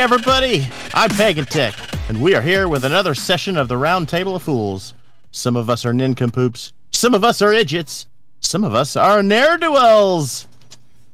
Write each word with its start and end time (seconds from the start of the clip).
everybody. 0.00 0.66
I'm 0.94 1.10
Pagan 1.10 1.44
Tech, 1.44 1.74
and 2.08 2.22
we 2.22 2.34
are 2.34 2.40
here 2.40 2.68
with 2.68 2.86
another 2.86 3.14
session 3.14 3.58
of 3.58 3.68
the 3.68 3.76
Round 3.76 4.08
Table 4.08 4.34
of 4.34 4.42
Fools. 4.42 4.94
Some 5.30 5.56
of 5.56 5.68
us 5.68 5.84
are 5.84 5.92
nincompoops, 5.92 6.72
some 6.90 7.12
of 7.12 7.22
us 7.22 7.42
are 7.42 7.52
idiots, 7.52 8.06
some 8.40 8.64
of 8.64 8.74
us 8.74 8.96
are 8.96 9.22
ne'er 9.22 9.58
do 9.58 9.72
wells. 9.72 10.48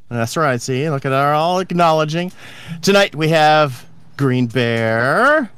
That's 0.08 0.36
right, 0.36 0.62
see, 0.62 0.88
look 0.88 1.04
at 1.04 1.12
our 1.12 1.34
all 1.34 1.58
acknowledging. 1.58 2.30
Tonight 2.80 3.16
we 3.16 3.28
have 3.30 3.84
Green 4.16 4.46
Bear, 4.46 5.50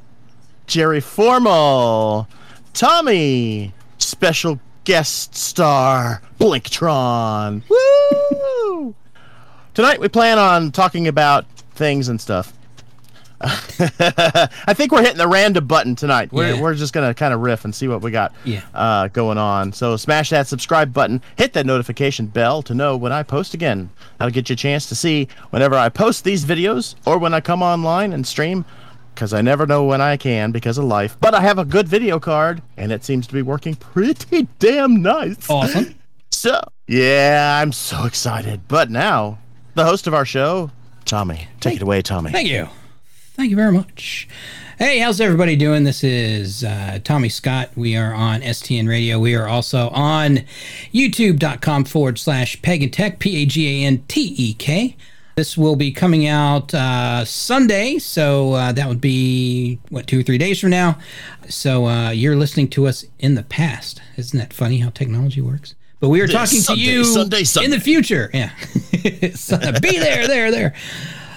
Jerry 0.65 0.99
Formal, 0.99 2.27
Tommy, 2.73 3.75
special 3.99 4.59
guest 4.85 5.35
star, 5.35 6.23
Blinktron. 6.39 7.61
Woo! 7.69 8.95
Tonight 9.75 9.99
we 9.99 10.07
plan 10.09 10.39
on 10.39 10.71
talking 10.71 11.07
about 11.07 11.45
things 11.75 12.07
and 12.07 12.19
stuff. 12.19 12.53
I 13.41 14.73
think 14.73 14.91
we're 14.91 15.01
hitting 15.01 15.17
the 15.17 15.27
random 15.27 15.65
button 15.65 15.95
tonight. 15.95 16.31
We're, 16.31 16.55
Yeah. 16.55 16.61
we're 16.61 16.73
just 16.73 16.93
gonna 16.93 17.13
kind 17.13 17.33
of 17.33 17.39
riff 17.41 17.63
and 17.65 17.73
see 17.73 17.87
what 17.87 18.01
we 18.01 18.11
got 18.11 18.33
Yeah. 18.43 18.61
uh, 18.73 19.07
going 19.07 19.37
on. 19.37 19.71
So 19.73 19.95
smash 19.97 20.29
that 20.31 20.47
subscribe 20.47 20.93
button, 20.93 21.21
hit 21.37 21.53
that 21.53 21.65
notification 21.65 22.25
bell 22.27 22.61
to 22.63 22.73
know 22.73 22.97
when 22.97 23.11
I 23.11 23.23
post 23.23 23.53
again. 23.53 23.89
That'll 24.17 24.33
get 24.33 24.49
you 24.49 24.53
a 24.53 24.57
chance 24.57 24.87
to 24.87 24.95
see 24.95 25.27
whenever 25.51 25.75
I 25.75 25.89
post 25.89 26.23
these 26.23 26.45
videos 26.45 26.95
or 27.05 27.17
when 27.17 27.33
I 27.33 27.39
come 27.41 27.61
online 27.63 28.13
and 28.13 28.25
stream. 28.27 28.65
Because 29.15 29.33
I 29.33 29.41
never 29.41 29.65
know 29.67 29.83
when 29.83 29.99
I 29.99 30.15
can 30.15 30.51
because 30.51 30.77
of 30.77 30.85
life. 30.85 31.17
But 31.19 31.33
I 31.33 31.41
have 31.41 31.59
a 31.59 31.65
good 31.65 31.89
video 31.89 32.19
card, 32.19 32.61
and 32.77 32.89
it 32.89 33.03
seems 33.03 33.27
to 33.27 33.33
be 33.33 33.41
working 33.41 33.75
pretty 33.75 34.47
damn 34.59 35.01
nice. 35.01 35.49
Awesome. 35.49 35.95
So, 36.31 36.57
yeah, 36.87 37.59
I'm 37.61 37.73
so 37.73 38.05
excited. 38.05 38.61
But 38.69 38.89
now, 38.89 39.39
the 39.73 39.83
host 39.83 40.07
of 40.07 40.13
our 40.13 40.23
show, 40.25 40.71
Tommy. 41.03 41.47
Take 41.59 41.77
it 41.77 41.81
away, 41.81 42.01
Tommy. 42.01 42.31
Thank 42.31 42.47
you. 42.47 42.69
Thank 43.39 43.51
you 43.51 43.55
very 43.55 43.71
much. 43.71 44.27
Hey, 44.77 44.99
how's 44.99 45.21
everybody 45.21 45.55
doing? 45.55 45.85
This 45.85 46.03
is 46.03 46.61
uh, 46.61 46.99
Tommy 47.05 47.29
Scott. 47.29 47.69
We 47.73 47.95
are 47.95 48.13
on 48.13 48.41
STN 48.41 48.85
Radio. 48.85 49.17
We 49.17 49.33
are 49.33 49.47
also 49.47 49.87
on 49.91 50.39
youtube.com 50.93 51.85
forward 51.85 52.19
slash 52.19 52.61
pagan 52.61 52.89
tech, 52.89 53.19
P 53.19 53.41
A 53.41 53.45
G 53.45 53.85
A 53.85 53.87
N 53.87 54.03
T 54.09 54.35
E 54.37 54.53
K. 54.55 54.97
This 55.37 55.57
will 55.57 55.77
be 55.77 55.93
coming 55.93 56.27
out 56.27 56.73
uh, 56.73 57.23
Sunday, 57.23 57.97
so 57.97 58.51
uh, 58.55 58.73
that 58.73 58.89
would 58.89 58.99
be, 58.99 59.79
what, 59.87 60.05
two 60.05 60.19
or 60.19 60.23
three 60.23 60.37
days 60.37 60.59
from 60.59 60.71
now. 60.71 60.99
So 61.47 61.85
uh, 61.87 62.09
you're 62.09 62.35
listening 62.35 62.67
to 62.71 62.87
us 62.87 63.05
in 63.19 63.35
the 63.35 63.43
past. 63.43 64.01
Isn't 64.17 64.37
that 64.37 64.51
funny 64.51 64.79
how 64.79 64.89
technology 64.89 65.39
works? 65.39 65.75
But 66.01 66.09
we 66.09 66.19
are 66.19 66.27
talking 66.27 66.59
Sunday, 66.59 66.83
to 66.83 66.91
you 66.91 67.03
Sunday, 67.05 67.45
Sunday. 67.45 67.65
in 67.65 67.71
the 67.71 67.79
future. 67.79 68.31
Yeah. 68.33 68.51
Be 69.81 69.97
there, 69.97 70.27
there, 70.27 70.51
there. 70.51 70.75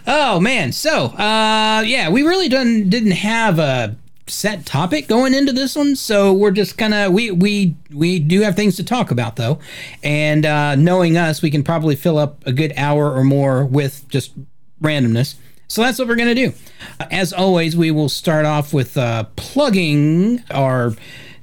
Oh 0.06 0.40
man, 0.40 0.72
so 0.72 1.06
uh 1.06 1.82
yeah, 1.86 2.08
we 2.08 2.22
really 2.22 2.48
didn't 2.48 2.90
didn't 2.90 3.12
have 3.12 3.58
a 3.58 3.96
set 4.26 4.64
topic 4.66 5.08
going 5.08 5.34
into 5.34 5.52
this 5.52 5.76
one, 5.76 5.94
so 5.96 6.32
we're 6.32 6.50
just 6.50 6.76
kind 6.78 6.94
of 6.94 7.12
we 7.12 7.30
we 7.30 7.76
we 7.92 8.18
do 8.18 8.40
have 8.42 8.56
things 8.56 8.76
to 8.76 8.84
talk 8.84 9.10
about 9.10 9.36
though, 9.36 9.58
and 10.02 10.44
uh, 10.46 10.74
knowing 10.74 11.16
us, 11.16 11.42
we 11.42 11.50
can 11.50 11.62
probably 11.62 11.94
fill 11.96 12.18
up 12.18 12.44
a 12.46 12.52
good 12.52 12.72
hour 12.76 13.12
or 13.12 13.22
more 13.24 13.64
with 13.64 14.08
just 14.08 14.32
randomness. 14.80 15.34
So 15.68 15.82
that's 15.82 15.98
what 15.98 16.08
we're 16.08 16.16
gonna 16.16 16.34
do. 16.34 16.52
Uh, 17.00 17.06
As 17.10 17.32
always, 17.32 17.76
we 17.76 17.90
will 17.90 18.08
start 18.08 18.44
off 18.44 18.72
with 18.74 18.96
uh, 18.96 19.24
plugging 19.36 20.42
our 20.50 20.94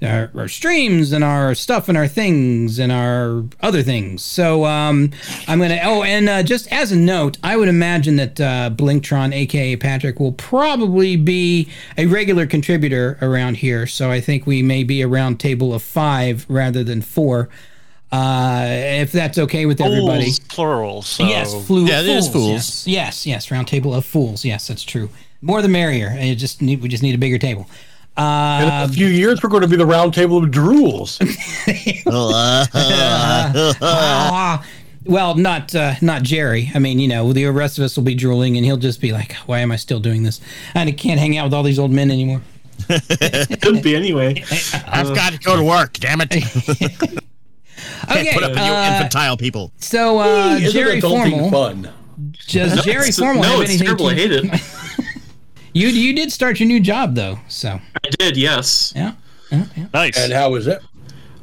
our, 0.02 0.32
our 0.36 0.48
streams 0.48 1.12
and 1.12 1.24
our 1.24 1.54
stuff 1.56 1.90
and 1.90 1.98
our 1.98 2.08
things 2.08 2.80
and 2.80 2.92
our 2.92 3.44
other 3.62 3.84
things. 3.84 4.24
So 4.24 4.66
um, 4.66 5.12
I'm 5.48 5.60
gonna. 5.60 5.80
Oh, 5.84 6.04
and 6.04 6.30
uh, 6.30 6.44
just 6.44 6.72
as 6.72 6.92
a 6.92 6.96
note, 6.98 7.38
I 7.44 7.58
would 7.58 7.68
imagine 7.70 8.16
that 8.18 8.40
uh, 8.40 8.70
Blinktron, 8.74 9.34
aka 9.34 9.76
Patrick, 9.76 10.20
will 10.20 10.32
probably 10.34 11.16
be 11.16 11.70
a 11.98 12.06
regular 12.06 12.46
contributor 12.48 13.18
around 13.22 13.58
here. 13.58 13.88
So 13.88 14.10
I 14.12 14.22
think 14.22 14.46
we 14.46 14.62
may 14.64 14.84
be 14.84 15.04
around 15.04 15.40
table 15.40 15.74
of 15.74 15.84
five 15.84 16.46
rather 16.50 16.84
than 16.84 17.02
four. 17.02 17.50
Uh, 18.12 18.66
if 18.70 19.12
that's 19.12 19.38
okay 19.38 19.68
with 19.68 19.80
everybody. 19.80 20.26
Fools, 20.26 20.40
plural. 20.40 21.02
So 21.04 21.28
Yes, 21.28 21.54
flu- 21.68 21.86
Yeah, 21.86 22.00
it 22.00 22.08
is 22.08 22.28
fools. 22.28 22.50
Yes, 22.50 22.88
yes, 22.88 23.28
yes, 23.28 23.52
round 23.52 23.68
table 23.68 23.94
of 23.94 24.04
fools. 24.04 24.44
Yes, 24.44 24.68
that's 24.68 24.84
true. 24.84 25.10
More 25.42 25.62
the 25.62 25.68
merrier. 25.68 26.16
It 26.18 26.36
just 26.36 26.60
need, 26.62 26.82
we 26.82 26.90
just 26.90 27.04
need 27.04 27.14
a 27.14 27.20
bigger 27.20 27.38
table. 27.38 27.68
Uh, 28.20 28.62
In 28.84 28.90
a 28.90 28.94
few 28.94 29.08
years, 29.08 29.42
we're 29.42 29.50
going 29.50 29.62
to 29.62 29.68
be 29.68 29.78
the 29.78 29.86
round 29.86 30.14
table 30.14 30.44
of 30.44 30.50
drools. 30.52 31.20
ah, 33.82 34.66
well, 35.06 35.36
not 35.36 35.74
uh, 35.74 35.94
not 36.02 36.24
Jerry. 36.24 36.72
I 36.76 36.80
mean, 36.80 37.00
you 37.00 37.08
know, 37.08 37.32
the 37.34 37.46
rest 37.46 37.78
of 37.78 37.84
us 37.86 37.96
will 37.96 38.04
be 38.04 38.16
drooling, 38.16 38.58
and 38.58 38.66
he'll 38.66 38.78
just 38.78 39.00
be 39.02 39.12
like, 39.14 39.34
"Why 39.46 39.60
am 39.60 39.72
I 39.72 39.76
still 39.78 40.00
doing 40.00 40.24
this? 40.24 40.42
And 40.76 40.90
I 40.90 40.92
can't 40.92 41.20
hang 41.20 41.38
out 41.38 41.46
with 41.46 41.54
all 41.54 41.64
these 41.64 41.80
old 41.80 41.92
men 41.92 42.12
anymore." 42.12 42.42
Couldn't 42.88 43.84
be 43.84 43.96
anyway. 43.96 44.44
I've 44.88 45.14
got 45.16 45.34
to 45.34 45.40
go 45.40 45.56
to 45.58 45.64
work, 45.64 45.94
damn 45.94 46.22
it. 46.22 46.30
Can't 46.30 47.20
Okay, 48.12 48.34
put 48.34 48.44
up 48.44 48.52
with 48.52 48.60
you 48.60 48.66
uh, 48.74 48.92
infantile 48.96 49.38
people. 49.38 49.72
so 49.78 50.20
uh, 50.20 50.60
Jerry 50.60 51.00
Formal, 51.00 51.52
fun? 51.52 51.90
does 52.48 52.84
Jerry 52.84 53.10
It's- 53.10 53.18
Formal 53.20 53.44
no, 53.44 53.50
have 53.50 53.62
it's 53.62 53.70
anything? 53.72 53.86
terrible. 53.88 54.08
I 54.08 54.14
hate 54.16 54.32
it. 54.34 54.62
You 55.74 55.88
you 55.88 56.14
did 56.14 56.32
start 56.32 56.60
your 56.60 56.68
new 56.68 56.80
job 56.80 57.16
though, 57.16 57.40
so 57.48 57.80
I 58.04 58.10
did, 58.10 58.38
yes. 58.38 58.94
yeah. 58.96 59.14
yeah, 59.52 59.66
yeah. 59.76 59.88
Nice. 59.94 60.18
And 60.18 60.34
how 60.34 60.52
was 60.52 60.68
it? 60.68 60.82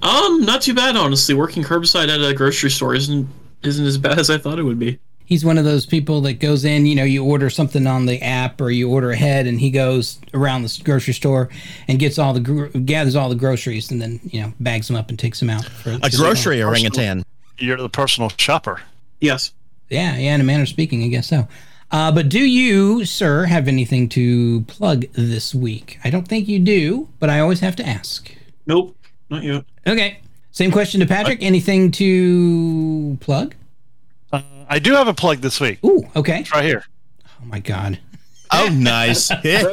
Um, 0.02 0.44
not 0.44 0.62
too 0.62 0.74
bad, 0.74 0.96
honestly. 0.96 1.34
Working 1.34 1.62
curbside 1.62 2.08
at 2.08 2.20
a 2.20 2.34
grocery 2.34 2.70
store 2.70 2.94
isn't 2.94 3.28
isn't 3.62 3.84
as 3.86 3.98
bad 3.98 4.18
as 4.18 4.30
I 4.30 4.38
thought 4.38 4.58
it 4.58 4.62
would 4.62 4.78
be. 4.78 4.98
He's 5.24 5.44
one 5.44 5.58
of 5.58 5.64
those 5.64 5.86
people 5.86 6.20
that 6.20 6.34
goes 6.34 6.64
in, 6.64 6.86
you 6.86 6.94
know, 6.94 7.02
you 7.02 7.24
order 7.24 7.50
something 7.50 7.84
on 7.88 8.06
the 8.06 8.22
app 8.22 8.60
or 8.60 8.70
you 8.70 8.88
order 8.88 9.10
ahead, 9.10 9.48
and 9.48 9.58
he 9.58 9.70
goes 9.72 10.20
around 10.34 10.62
the 10.62 10.80
grocery 10.84 11.14
store 11.14 11.48
and 11.88 11.98
gets 11.98 12.16
all 12.16 12.32
the 12.32 12.38
gro- 12.38 12.68
gathers 12.68 13.16
all 13.16 13.28
the 13.28 13.34
groceries, 13.34 13.90
and 13.90 14.00
then 14.00 14.20
you 14.24 14.40
know 14.40 14.52
bags 14.60 14.86
them 14.86 14.96
up 14.96 15.08
and 15.08 15.18
takes 15.18 15.40
them 15.40 15.50
out. 15.50 15.64
For, 15.64 15.98
A 16.02 16.10
grocery 16.10 16.62
orangutan. 16.62 17.24
You're 17.58 17.78
the 17.78 17.88
personal 17.88 18.30
shopper. 18.36 18.82
Yes. 19.20 19.52
Yeah, 19.88 20.16
yeah. 20.16 20.34
In 20.34 20.40
a 20.40 20.44
manner 20.44 20.62
of 20.64 20.68
speaking, 20.68 21.02
I 21.02 21.08
guess 21.08 21.26
so. 21.28 21.48
Uh, 21.90 22.10
but 22.10 22.28
do 22.28 22.40
you, 22.40 23.04
sir, 23.04 23.44
have 23.44 23.68
anything 23.68 24.08
to 24.10 24.62
plug 24.62 25.06
this 25.12 25.54
week? 25.54 25.98
I 26.02 26.10
don't 26.10 26.26
think 26.26 26.48
you 26.48 26.58
do, 26.58 27.08
but 27.20 27.30
I 27.30 27.40
always 27.40 27.60
have 27.60 27.76
to 27.76 27.86
ask. 27.86 28.34
Nope. 28.66 28.96
Not 29.30 29.44
yet. 29.44 29.64
Okay. 29.86 30.18
Same 30.50 30.72
question 30.72 31.00
to 31.00 31.06
Patrick. 31.06 31.42
Anything 31.42 31.90
to 31.92 33.18
plug? 33.20 33.54
Uh, 34.32 34.42
I 34.68 34.78
do 34.78 34.94
have 34.94 35.06
a 35.06 35.14
plug 35.14 35.38
this 35.38 35.60
week. 35.60 35.78
Ooh, 35.84 36.08
okay. 36.16 36.40
It's 36.40 36.52
right 36.52 36.64
here. 36.64 36.84
Oh 37.24 37.44
my 37.44 37.60
God. 37.60 37.98
Oh, 38.52 38.68
nice. 38.72 39.28
that's 39.42 39.72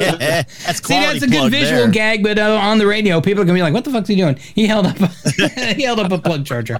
See, 0.74 0.82
quality 0.82 1.18
that's 1.20 1.22
a 1.22 1.26
good 1.28 1.50
visual 1.50 1.82
there. 1.82 1.90
gag, 1.90 2.22
but 2.22 2.38
uh, 2.38 2.56
on 2.56 2.78
the 2.78 2.86
radio, 2.86 3.20
people 3.20 3.42
are 3.42 3.44
gonna 3.46 3.56
be 3.56 3.62
like, 3.62 3.72
"What 3.72 3.84
the 3.84 3.90
fuck's 3.90 4.08
he 4.08 4.16
doing?" 4.16 4.36
He 4.36 4.66
held 4.66 4.86
up, 4.86 4.96
he 5.76 5.82
held 5.82 6.00
up 6.00 6.12
a 6.12 6.18
plug 6.18 6.44
charger. 6.44 6.78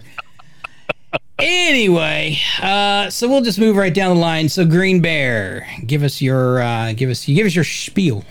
Anyway, 1.38 2.38
uh, 2.62 3.10
so 3.10 3.28
we'll 3.28 3.42
just 3.42 3.58
move 3.58 3.76
right 3.76 3.92
down 3.92 4.14
the 4.14 4.20
line. 4.20 4.48
So, 4.48 4.64
Green 4.64 5.00
Bear, 5.00 5.66
give 5.86 6.02
us 6.02 6.22
your, 6.22 6.62
uh, 6.62 6.92
give 6.92 7.10
us, 7.10 7.26
you 7.28 7.34
give 7.34 7.46
us 7.46 7.54
your 7.54 7.64
spiel. 7.64 8.24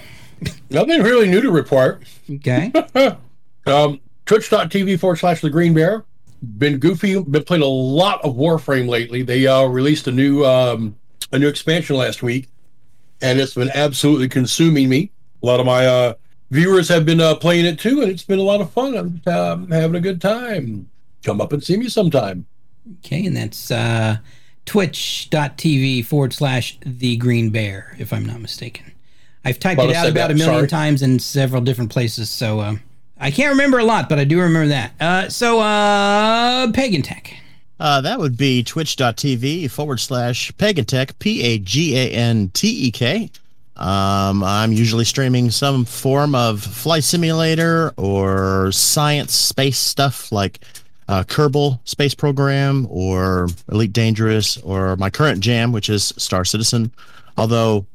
Nothing 0.69 1.01
really 1.03 1.27
new 1.27 1.41
to 1.41 1.51
report. 1.51 2.03
Okay. 2.29 2.72
Um, 3.66 4.02
Twitch.tv 4.25 4.99
forward 4.99 5.17
slash 5.17 5.40
the 5.40 5.49
Green 5.49 5.73
Bear. 5.73 6.03
Been 6.58 6.79
goofy. 6.79 7.22
Been 7.22 7.43
playing 7.43 7.63
a 7.63 7.67
lot 7.67 8.22
of 8.25 8.35
Warframe 8.35 8.90
lately. 8.90 9.22
They 9.22 9.47
uh, 9.47 9.63
released 9.63 10.08
a 10.08 10.11
new 10.11 10.43
um, 10.43 10.97
a 11.31 11.40
new 11.40 11.47
expansion 11.47 11.96
last 11.96 12.22
week, 12.22 12.49
and 13.22 13.40
it's 13.40 13.53
been 13.53 13.72
absolutely 13.73 14.28
consuming 14.28 14.90
me. 14.90 15.11
A 15.41 15.46
lot 15.46 15.61
of 15.61 15.66
my 15.66 15.87
uh, 15.87 16.13
viewers 16.52 16.90
have 16.90 17.05
been 17.05 17.22
uh, 17.22 17.35
playing 17.35 17.66
it 17.66 17.79
too, 17.79 18.02
and 18.02 18.11
it's 18.11 18.23
been 18.23 18.40
a 18.40 18.43
lot 18.43 18.59
of 18.59 18.69
fun. 18.72 18.97
I'm 18.97 19.34
um, 19.34 19.72
having 19.72 19.96
a 19.96 20.02
good 20.02 20.19
time. 20.19 20.90
Come 21.23 21.40
up 21.40 21.53
and 21.53 21.63
see 21.63 21.78
me 21.78 21.87
sometime. 21.87 22.46
Okay, 23.00 23.26
and 23.26 23.35
that's 23.35 23.72
uh, 23.72 24.18
twitch.tv 24.66 26.06
forward 26.06 26.34
slash 26.34 26.78
the 26.85 27.16
Green 27.18 27.50
Bear, 27.50 27.96
if 28.00 28.12
I'm 28.14 28.26
not 28.26 28.41
mistaken. 28.41 28.91
I've 29.46 29.59
typed 29.59 29.78
Well, 29.78 29.90
it 29.90 29.96
out 29.96 30.08
about 30.08 30.30
that, 30.30 30.32
a 30.32 30.35
million 30.35 30.56
sorry. 30.56 30.68
times 30.68 31.02
in 31.02 31.20
several 31.20 31.62
different 31.62 31.91
places, 31.91 32.30
so 32.30 32.62
um, 32.62 32.82
I 33.20 33.32
can't 33.32 33.52
remember 33.52 33.80
a 33.80 33.84
lot, 33.85 34.09
but 34.09 34.20
I 34.20 34.24
do 34.24 34.40
remember 34.40 34.68
that. 34.70 34.94
Uh, 35.00 35.30
so, 35.30 35.59
uh, 35.59 36.72
Pagan 36.72 37.02
Tech. 37.02 37.34
Uh, 37.80 38.00
that 38.02 38.20
would 38.20 38.38
be 38.38 38.64
twitch.tv 38.64 39.70
forward 39.70 40.00
slash 40.00 40.52
Pagantek, 40.53 41.20
P 41.20 41.41
A 41.44 41.58
G 41.59 41.97
A 41.97 42.12
N 42.12 42.50
T 42.53 42.68
E 42.88 42.91
K. 42.91 43.30
Um, 43.76 44.44
I'm 44.44 44.72
usually 44.72 45.03
streaming 45.03 45.50
some 45.52 45.84
form 45.84 46.35
of 46.35 46.62
flight 46.62 47.03
simulator 47.03 47.91
or 47.97 48.72
science 48.72 49.34
space 49.34 49.80
stuff 49.80 50.32
like 50.32 50.59
uh, 51.08 51.23
Kerbal 51.23 51.79
Space 51.84 52.14
Program 52.14 52.88
or 52.90 53.47
Elite 53.72 53.94
Dangerous 53.94 54.58
or 54.58 54.96
my 54.97 55.09
current 55.09 55.41
jam, 55.41 55.72
which 55.72 55.90
is 55.90 56.14
Star 56.17 56.46
Citizen. 56.46 56.91
Although 57.38 57.85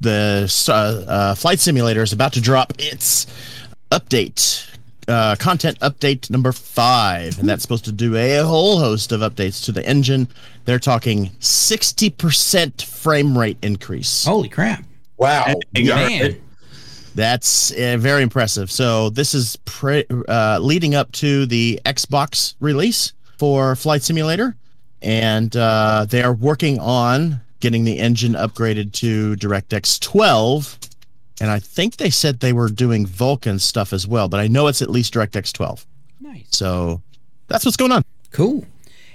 the 0.00 0.52
uh, 0.68 0.72
uh, 0.72 1.34
flight 1.34 1.60
simulator 1.60 2.02
is 2.02 2.12
about 2.12 2.32
to 2.34 2.40
drop 2.40 2.72
its 2.78 3.26
update 3.90 4.68
uh, 5.08 5.36
content 5.36 5.78
update 5.80 6.30
number 6.30 6.52
five, 6.52 7.38
and 7.38 7.48
that's 7.48 7.62
supposed 7.62 7.84
to 7.86 7.92
do 7.92 8.16
a 8.16 8.38
whole 8.44 8.78
host 8.78 9.12
of 9.12 9.20
updates 9.20 9.64
to 9.64 9.72
the 9.72 9.84
engine. 9.86 10.28
They're 10.64 10.78
talking 10.78 11.26
60% 11.40 12.82
frame 12.84 13.36
rate 13.36 13.58
increase. 13.62 14.24
Holy 14.24 14.48
crap. 14.48 14.84
Wow. 15.16 15.54
Yeah. 15.74 15.96
Man. 15.96 16.40
That's 17.14 17.72
uh, 17.72 17.96
very 17.98 18.22
impressive. 18.22 18.70
So 18.70 19.10
this 19.10 19.34
is 19.34 19.56
pre- 19.64 20.06
uh, 20.28 20.58
leading 20.60 20.94
up 20.94 21.12
to 21.12 21.46
the 21.46 21.80
Xbox 21.84 22.54
release 22.60 23.12
for 23.38 23.76
Flight 23.76 24.02
Simulator, 24.02 24.56
and 25.02 25.54
uh, 25.56 26.06
they 26.08 26.22
are 26.22 26.32
working 26.32 26.78
on 26.78 27.40
getting 27.60 27.84
the 27.84 27.98
engine 27.98 28.32
upgraded 28.32 28.92
to 28.92 29.36
DirectX 29.36 30.00
12. 30.00 30.78
And 31.40 31.50
I 31.50 31.58
think 31.58 31.96
they 31.96 32.10
said 32.10 32.40
they 32.40 32.52
were 32.52 32.68
doing 32.68 33.06
Vulkan 33.06 33.60
stuff 33.60 33.92
as 33.92 34.06
well, 34.06 34.28
but 34.28 34.40
I 34.40 34.48
know 34.48 34.66
it's 34.66 34.82
at 34.82 34.90
least 34.90 35.14
DirectX 35.14 35.52
12. 35.52 35.86
Nice. 36.20 36.46
So 36.50 37.02
that's 37.48 37.64
what's 37.64 37.76
going 37.76 37.92
on. 37.92 38.02
Cool. 38.30 38.64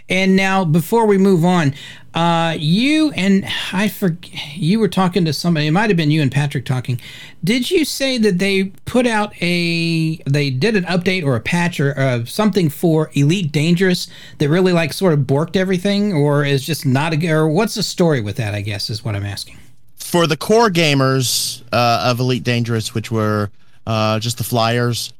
And 0.10 0.36
now, 0.36 0.64
before 0.64 1.06
we 1.06 1.18
move 1.18 1.44
on, 1.44 1.74
uh, 2.14 2.56
you 2.58 3.12
and 3.12 3.46
I 3.74 3.90
forget 3.90 4.56
you 4.56 4.80
were 4.80 4.88
talking 4.88 5.26
to 5.26 5.34
somebody. 5.34 5.68
It 5.68 5.72
might 5.72 5.90
have 5.90 5.98
been 5.98 6.10
you 6.12 6.22
and 6.22 6.32
Patrick 6.32 6.66
talking. 6.66 7.00
Did 7.44 7.70
you 7.70 7.86
say 7.86 8.18
that 8.18 8.40
they 8.40 8.72
put 8.86 9.06
out 9.06 9.34
a 9.42 10.16
they 10.26 10.50
did 10.50 10.76
an 10.76 10.86
update 10.86 11.24
or 11.26 11.36
a 11.36 11.42
patch 11.42 11.80
or 11.80 11.98
uh, 12.00 12.26
something 12.26 12.70
for 12.70 13.12
Elite 13.14 13.52
Dangerous 13.52 14.08
that 14.40 14.50
really 14.50 14.72
like 14.72 14.94
sort 14.94 15.14
of 15.14 15.20
borked 15.22 15.56
everything, 15.56 16.14
or 16.14 16.44
is 16.46 16.66
just 16.66 16.86
not 16.86 17.14
a 17.14 17.30
or 17.30 17.48
what's 17.48 17.76
the 17.76 17.84
story 17.84 18.22
with 18.22 18.38
that? 18.38 18.56
I 18.56 18.62
guess 18.62 18.90
is 18.90 19.04
what 19.04 19.16
I'm 19.16 19.26
asking. 19.26 19.58
for 19.98 20.26
the 20.26 20.38
core 20.38 20.70
gamers 20.70 21.62
uh, 21.74 22.10
of 22.10 22.20
Elite 22.20 22.44
Dangerous, 22.44 22.94
which 22.94 23.12
were 23.12 23.52
uh, 23.86 24.20
just 24.20 24.38
the 24.38 24.44
flyers, 24.44 25.14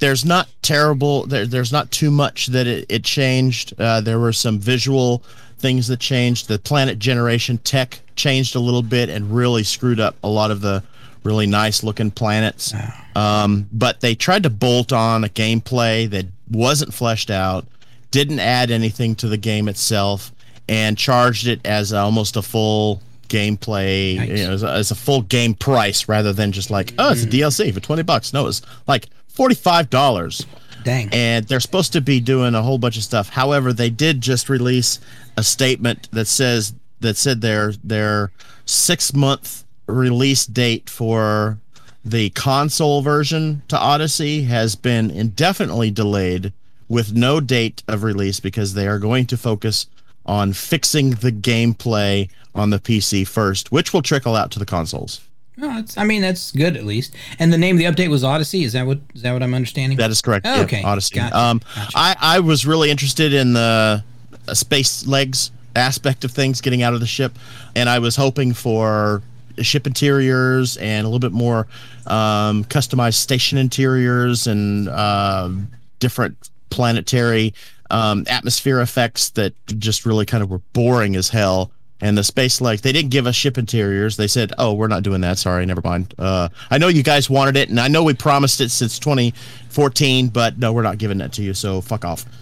there's 0.00 0.24
not 0.24 0.48
terrible. 0.62 1.26
There, 1.26 1.46
there's 1.46 1.72
not 1.72 1.90
too 1.90 2.10
much 2.10 2.46
that 2.48 2.66
it, 2.66 2.86
it 2.88 3.04
changed. 3.04 3.74
Uh, 3.80 4.00
there 4.00 4.18
were 4.18 4.32
some 4.32 4.58
visual 4.58 5.22
things 5.58 5.88
that 5.88 6.00
changed. 6.00 6.48
The 6.48 6.58
planet 6.58 6.98
generation 6.98 7.58
tech 7.58 8.00
changed 8.16 8.56
a 8.56 8.60
little 8.60 8.82
bit 8.82 9.08
and 9.08 9.34
really 9.34 9.62
screwed 9.62 10.00
up 10.00 10.16
a 10.24 10.28
lot 10.28 10.50
of 10.50 10.60
the 10.60 10.82
really 11.22 11.46
nice 11.46 11.82
looking 11.82 12.10
planets. 12.10 12.72
Um, 13.14 13.68
but 13.72 14.00
they 14.00 14.14
tried 14.14 14.42
to 14.44 14.50
bolt 14.50 14.92
on 14.92 15.22
a 15.24 15.28
gameplay 15.28 16.08
that 16.10 16.26
wasn't 16.50 16.94
fleshed 16.94 17.30
out, 17.30 17.66
didn't 18.10 18.40
add 18.40 18.70
anything 18.70 19.14
to 19.16 19.28
the 19.28 19.36
game 19.36 19.68
itself, 19.68 20.32
and 20.68 20.96
charged 20.96 21.46
it 21.46 21.60
as 21.66 21.92
almost 21.92 22.36
a 22.36 22.42
full 22.42 23.02
gameplay, 23.28 24.16
Nice. 24.16 24.28
you 24.38 24.46
know, 24.46 24.52
as 24.54 24.62
a, 24.62 24.68
as 24.72 24.90
a 24.90 24.94
full 24.94 25.22
game 25.22 25.54
price 25.54 26.08
rather 26.08 26.32
than 26.32 26.52
just 26.52 26.70
like, 26.70 26.94
oh, 26.98 27.12
it's 27.12 27.22
a 27.24 27.26
DLC 27.26 27.72
for 27.72 27.80
20 27.80 28.02
bucks. 28.02 28.32
No, 28.32 28.46
it's 28.46 28.62
like 28.86 29.06
$45 29.36 30.46
Dang. 30.82 31.08
and 31.12 31.46
they're 31.46 31.60
supposed 31.60 31.92
to 31.92 32.00
be 32.00 32.20
doing 32.20 32.54
a 32.54 32.62
whole 32.62 32.78
bunch 32.78 32.96
of 32.96 33.02
stuff. 33.02 33.30
However, 33.30 33.72
they 33.72 33.90
did 33.90 34.20
just 34.20 34.48
release 34.48 34.98
a 35.36 35.42
statement 35.42 36.08
that 36.12 36.26
says 36.26 36.74
that 37.00 37.16
said 37.16 37.40
their 37.40 37.72
their 37.82 38.30
six 38.64 39.14
month 39.14 39.64
release 39.86 40.46
date 40.46 40.88
for 40.88 41.58
the 42.04 42.30
console 42.30 43.02
version 43.02 43.62
to 43.68 43.78
Odyssey 43.78 44.44
has 44.44 44.74
been 44.74 45.10
indefinitely 45.10 45.90
delayed 45.90 46.52
with 46.88 47.14
no 47.14 47.40
date 47.40 47.82
of 47.88 48.02
release 48.02 48.40
because 48.40 48.74
they 48.74 48.88
are 48.88 48.98
going 48.98 49.26
to 49.26 49.36
focus 49.36 49.86
on 50.26 50.52
fixing 50.52 51.10
the 51.10 51.32
gameplay 51.32 52.28
on 52.54 52.70
the 52.70 52.78
PC 52.78 53.26
first, 53.26 53.70
which 53.70 53.92
will 53.92 54.02
trickle 54.02 54.34
out 54.34 54.50
to 54.50 54.58
the 54.58 54.66
consoles. 54.66 55.20
Oh, 55.60 55.78
it's, 55.78 55.96
I 55.98 56.04
mean, 56.04 56.22
that's 56.22 56.52
good 56.52 56.76
at 56.76 56.84
least. 56.84 57.14
And 57.38 57.52
the 57.52 57.58
name 57.58 57.76
of 57.76 57.78
the 57.78 57.84
update 57.86 58.08
was 58.08 58.24
Odyssey. 58.24 58.64
Is 58.64 58.72
that 58.72 58.86
what 58.86 58.98
is 59.14 59.22
that 59.22 59.32
what 59.32 59.42
I'm 59.42 59.54
understanding? 59.54 59.98
That 59.98 60.10
is 60.10 60.22
correct. 60.22 60.46
Oh, 60.46 60.56
yeah, 60.56 60.62
okay. 60.62 60.82
Odyssey. 60.82 61.16
Gotcha. 61.16 61.36
Um, 61.36 61.60
Gotcha. 61.74 61.92
I, 61.94 62.16
I 62.20 62.40
was 62.40 62.66
really 62.66 62.90
interested 62.90 63.32
in 63.34 63.52
the 63.52 64.02
uh, 64.48 64.54
space 64.54 65.06
legs 65.06 65.50
aspect 65.76 66.24
of 66.24 66.30
things 66.30 66.60
getting 66.60 66.82
out 66.82 66.94
of 66.94 67.00
the 67.00 67.06
ship, 67.06 67.38
and 67.76 67.88
I 67.88 67.98
was 67.98 68.16
hoping 68.16 68.54
for 68.54 69.22
ship 69.58 69.86
interiors 69.86 70.76
and 70.78 71.04
a 71.04 71.08
little 71.08 71.18
bit 71.18 71.32
more 71.32 71.66
um, 72.06 72.64
customized 72.64 73.14
station 73.14 73.58
interiors 73.58 74.46
and 74.46 74.88
um 74.88 75.68
different 75.98 76.48
planetary 76.70 77.52
um, 77.90 78.24
atmosphere 78.28 78.80
effects 78.80 79.30
that 79.30 79.52
just 79.78 80.06
really 80.06 80.24
kind 80.24 80.42
of 80.42 80.50
were 80.50 80.62
boring 80.72 81.14
as 81.16 81.28
hell. 81.28 81.70
And 82.02 82.16
the 82.16 82.24
space 82.24 82.60
like 82.60 82.80
they 82.80 82.92
didn't 82.92 83.10
give 83.10 83.26
us 83.26 83.34
ship 83.34 83.58
interiors. 83.58 84.16
They 84.16 84.26
said, 84.26 84.52
"Oh, 84.56 84.72
we're 84.72 84.88
not 84.88 85.02
doing 85.02 85.20
that. 85.20 85.38
Sorry, 85.38 85.66
never 85.66 85.82
mind." 85.84 86.14
Uh, 86.18 86.48
I 86.70 86.78
know 86.78 86.88
you 86.88 87.02
guys 87.02 87.28
wanted 87.28 87.56
it, 87.56 87.68
and 87.68 87.78
I 87.78 87.88
know 87.88 88.02
we 88.02 88.14
promised 88.14 88.60
it 88.60 88.70
since 88.70 88.98
2014, 88.98 90.28
but 90.28 90.58
no, 90.58 90.72
we're 90.72 90.82
not 90.82 90.98
giving 90.98 91.18
that 91.18 91.32
to 91.34 91.42
you. 91.42 91.52
So 91.54 91.80
fuck 91.80 92.04
off. 92.04 92.24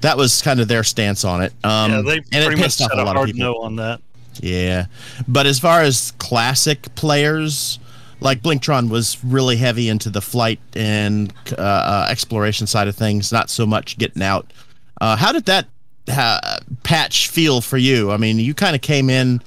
That 0.00 0.18
was 0.18 0.42
kind 0.42 0.60
of 0.60 0.68
their 0.68 0.84
stance 0.84 1.24
on 1.24 1.40
it. 1.40 1.54
Um, 1.64 1.90
yeah, 1.90 2.02
they 2.02 2.16
and 2.16 2.26
it 2.34 2.44
pretty 2.44 2.56
much 2.60 2.76
pissed 2.76 2.82
off 2.82 2.90
a 2.92 2.96
a 2.96 3.04
lot 3.04 3.08
of 3.08 3.16
hard 3.16 3.30
people. 3.30 3.40
no 3.40 3.54
on 3.62 3.76
that. 3.76 4.02
Yeah, 4.38 4.84
but 5.26 5.46
as 5.46 5.58
far 5.58 5.80
as 5.80 6.12
classic 6.18 6.94
players, 6.94 7.78
like 8.20 8.42
Blinktron 8.42 8.90
was 8.90 9.16
really 9.24 9.56
heavy 9.56 9.88
into 9.88 10.10
the 10.10 10.20
flight 10.20 10.60
and 10.74 11.32
uh, 11.52 11.60
uh, 11.60 12.06
exploration 12.10 12.66
side 12.66 12.86
of 12.86 12.94
things, 12.96 13.32
not 13.32 13.48
so 13.48 13.64
much 13.64 13.96
getting 13.96 14.22
out. 14.22 14.52
Uh, 15.00 15.16
how 15.16 15.32
did 15.32 15.46
that 15.46 15.66
uh, 16.08 16.58
patch 16.82 17.28
feel 17.28 17.60
for 17.60 17.76
you? 17.78 18.10
I 18.10 18.16
mean, 18.16 18.38
you 18.38 18.54
kind 18.54 18.74
of 18.74 18.82
came 18.82 19.08
in 19.10 19.42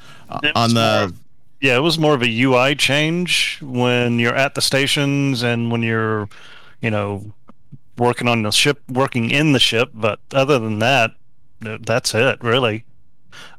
on 0.56 0.74
the 0.74 1.07
more- 1.12 1.19
Yeah, 1.62 1.75
it 1.77 1.81
was 1.81 1.98
more 1.98 2.13
of 2.13 2.21
a 2.21 2.42
UI 2.42 2.75
change 2.75 3.59
when 3.62 4.19
you're 4.19 4.36
at 4.36 4.56
the 4.56 4.62
stations 4.62 5.42
and 5.44 5.71
when 5.71 5.81
you're, 5.83 6.30
you 6.81 6.92
know, 6.92 7.33
working 7.98 8.27
on 8.27 8.44
the 8.44 8.51
ship, 8.51 8.80
working 8.89 9.31
in 9.31 9.54
the 9.54 9.59
ship. 9.59 9.89
But 9.94 10.19
other 10.33 10.59
than 10.59 10.80
that, 10.80 11.12
that's 11.59 12.13
it, 12.13 12.44
really. 12.44 12.83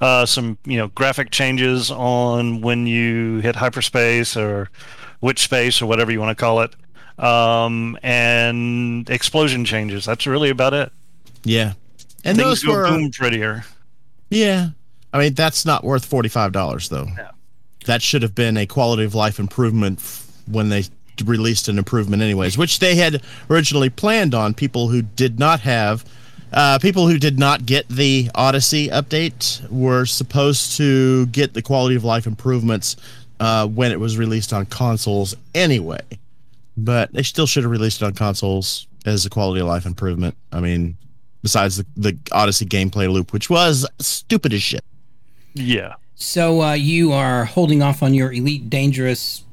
Uh, 0.00 0.24
some, 0.26 0.58
you 0.64 0.76
know, 0.76 0.88
graphic 0.88 1.30
changes 1.30 1.90
on 1.90 2.60
when 2.60 2.86
you 2.86 3.38
hit 3.38 3.56
hyperspace 3.56 4.36
or 4.36 4.70
witch 5.20 5.40
space 5.42 5.82
or 5.82 5.86
whatever 5.86 6.12
you 6.12 6.20
want 6.20 6.36
to 6.36 6.40
call 6.40 6.60
it. 6.60 6.74
Um, 7.18 7.98
and 8.02 9.10
explosion 9.10 9.64
changes. 9.64 10.04
That's 10.04 10.24
really 10.26 10.50
about 10.50 10.72
it. 10.74 10.92
yeah, 11.44 11.72
and 12.24 12.36
Things 12.36 12.62
those 12.62 12.66
were 12.66 12.88
boom 12.88 13.10
prettier. 13.10 13.64
yeah. 14.30 14.70
I 15.12 15.18
mean, 15.18 15.34
that's 15.34 15.64
not 15.64 15.84
worth 15.84 16.04
forty 16.04 16.28
five 16.28 16.52
dollars 16.52 16.88
though. 16.90 17.06
That 17.86 18.02
should 18.02 18.22
have 18.22 18.34
been 18.34 18.56
a 18.58 18.66
quality 18.66 19.04
of 19.04 19.14
life 19.14 19.38
improvement 19.38 20.00
when 20.46 20.68
they 20.68 20.84
released 21.24 21.68
an 21.68 21.78
improvement, 21.78 22.22
anyways, 22.22 22.58
which 22.58 22.78
they 22.80 22.94
had 22.94 23.22
originally 23.48 23.88
planned 23.88 24.34
on. 24.34 24.52
People 24.52 24.88
who 24.88 25.00
did 25.00 25.38
not 25.38 25.60
have, 25.60 26.04
uh, 26.52 26.78
people 26.78 27.08
who 27.08 27.18
did 27.18 27.38
not 27.38 27.64
get 27.64 27.88
the 27.88 28.30
Odyssey 28.34 28.88
update 28.88 29.66
were 29.70 30.04
supposed 30.04 30.76
to 30.76 31.24
get 31.26 31.54
the 31.54 31.62
quality 31.62 31.94
of 31.96 32.04
life 32.04 32.26
improvements 32.26 32.96
uh, 33.40 33.66
when 33.66 33.90
it 33.90 33.98
was 33.98 34.18
released 34.18 34.52
on 34.52 34.66
consoles 34.66 35.34
anyway. 35.54 36.02
But 36.76 37.12
they 37.14 37.22
still 37.22 37.46
should 37.46 37.62
have 37.64 37.72
released 37.72 38.02
it 38.02 38.04
on 38.04 38.12
consoles 38.12 38.86
as 39.06 39.24
a 39.24 39.30
quality 39.30 39.60
of 39.62 39.66
life 39.66 39.86
improvement. 39.86 40.36
I 40.52 40.60
mean, 40.60 40.96
besides 41.48 41.78
the, 41.78 41.86
the 41.96 42.18
Odyssey 42.30 42.66
gameplay 42.66 43.10
loop, 43.10 43.32
which 43.32 43.48
was 43.48 43.86
stupid 43.98 44.52
as 44.52 44.62
shit. 44.62 44.84
Yeah. 45.54 45.94
So 46.14 46.60
uh, 46.62 46.72
you 46.74 47.12
are 47.12 47.46
holding 47.46 47.82
off 47.82 48.02
on 48.02 48.12
your 48.12 48.30
Elite 48.32 48.68
Dangerous 48.68 49.44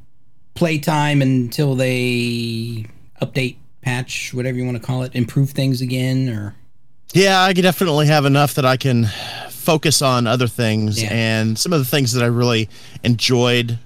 playtime 0.55 1.21
until 1.21 1.73
they 1.75 2.85
update, 3.21 3.55
patch, 3.81 4.33
whatever 4.33 4.57
you 4.57 4.65
want 4.65 4.75
to 4.77 4.83
call 4.83 5.03
it, 5.03 5.15
improve 5.15 5.51
things 5.51 5.79
again, 5.81 6.27
or 6.27 6.53
Yeah, 7.13 7.41
I 7.43 7.53
could 7.53 7.61
definitely 7.61 8.07
have 8.07 8.25
enough 8.25 8.55
that 8.55 8.65
I 8.65 8.75
can 8.77 9.05
focus 9.49 10.01
on 10.01 10.27
other 10.27 10.47
things. 10.47 11.01
Yeah. 11.01 11.09
And 11.13 11.57
some 11.57 11.71
of 11.71 11.79
the 11.79 11.85
things 11.85 12.11
that 12.13 12.23
I 12.23 12.27
really 12.27 12.67
enjoyed 13.03 13.79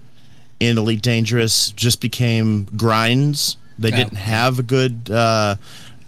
in 0.59 0.77
Elite 0.79 1.01
Dangerous 1.03 1.69
just 1.71 2.01
became 2.01 2.63
grinds. 2.75 3.57
They 3.77 3.93
Oh. 3.93 3.95
didn't 3.95 4.17
have 4.17 4.57
a 4.59 4.63
good 4.63 5.09
uh, 5.11 5.55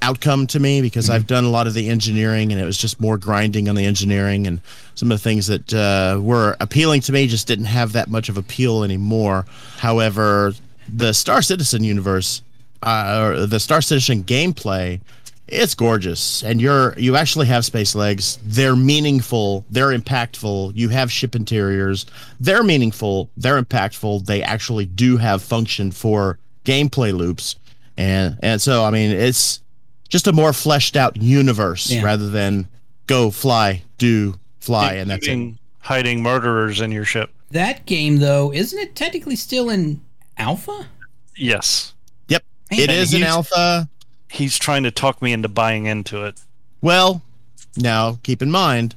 outcome 0.02 0.48
to 0.48 0.60
me 0.60 0.82
because 0.82 1.06
Mm-hmm. 1.06 1.16
I've 1.16 1.28
done 1.28 1.44
a 1.44 1.50
lot 1.50 1.68
of 1.68 1.74
the 1.74 1.90
engineering 1.90 2.52
and 2.52 2.62
it 2.62 2.66
was 2.66 2.78
just 2.78 3.00
more 3.00 3.18
grinding 3.18 3.68
on 3.70 3.76
the 3.76 3.86
engineering. 3.86 4.48
And 4.48 4.62
some 4.96 5.12
of 5.12 5.18
the 5.20 5.24
things 5.24 5.48
that 5.48 5.74
uh, 5.74 6.20
were 6.22 6.56
appealing 6.60 7.02
to 7.02 7.12
me 7.12 7.28
just 7.28 7.48
didn't 7.48 7.66
have 7.66 7.94
that 7.94 8.10
much 8.10 8.30
of 8.30 8.38
appeal 8.38 8.84
anymore. 8.84 9.46
However, 9.78 10.54
the 10.88 11.14
Star 11.14 11.42
Citizen 11.42 11.84
universe, 11.84 12.42
uh, 12.84 13.34
or 13.36 13.46
the 13.46 13.60
Star 13.60 13.82
Citizen 13.82 14.24
gameplay, 14.24 15.00
it's 15.48 15.76
gorgeous. 15.76 16.44
And 16.44 16.62
you're 16.62 16.98
you 16.98 17.16
actually 17.16 17.48
have 17.48 17.66
space 17.66 17.94
legs. 17.96 18.40
They're 18.44 18.76
meaningful. 18.76 19.66
They're 19.70 19.98
impactful. 19.98 20.74
You 20.76 20.90
have 20.90 21.12
ship 21.12 21.36
interiors. 21.36 22.06
They're 22.40 22.64
meaningful. 22.64 23.30
They're 23.38 23.62
impactful. 23.62 24.26
They 24.26 24.42
actually 24.44 24.86
do 24.86 25.18
have 25.18 25.42
function 25.42 25.92
for 25.92 26.38
gameplay 26.64 27.14
loops. 27.14 27.56
And 27.98 28.38
and 28.42 28.62
so 28.62 28.86
i 28.86 28.90
mean 28.90 29.12
it's 29.12 29.61
just 30.12 30.28
a 30.28 30.32
more 30.34 30.54
fleshed 30.54 30.96
out 30.96 31.18
universe 31.18 31.90
Yeah. 31.90 32.04
rather 32.04 32.30
than 32.30 32.68
go 33.08 33.32
fly 33.32 33.82
do 33.98 34.38
fly 34.60 34.94
and 34.94 35.10
that's 35.10 35.28
it 35.28 35.54
hiding 35.80 36.22
murderers 36.22 36.80
in 36.82 36.92
your 36.92 37.06
ship. 37.06 37.32
that 37.50 37.86
game 37.88 38.18
though, 38.18 38.54
isn't 38.54 38.78
it 38.78 38.96
technically 38.96 39.36
still 39.36 39.70
in 39.72 40.00
alpha? 40.38 40.86
Yes. 41.36 41.94
yep 42.28 42.44
Man, 42.70 42.80
it 42.82 42.90
is 42.92 43.14
an 43.14 43.22
he's- 43.22 43.32
alpha 43.32 43.90
He's 44.30 44.58
trying 44.58 44.84
to 44.84 44.92
talk 44.92 45.22
me 45.22 45.34
into 45.34 45.50
buying 45.50 45.88
into 45.88 46.24
it. 46.24 46.40
Well, 46.82 47.22
now 47.76 48.18
keep 48.24 48.42
in 48.42 48.50
mind, 48.50 48.96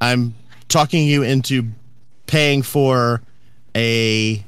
I'm 0.00 0.34
talking 0.68 1.06
you 1.06 1.22
into 1.22 1.68
paying 2.26 2.62
for 2.62 3.20
a 3.76 4.42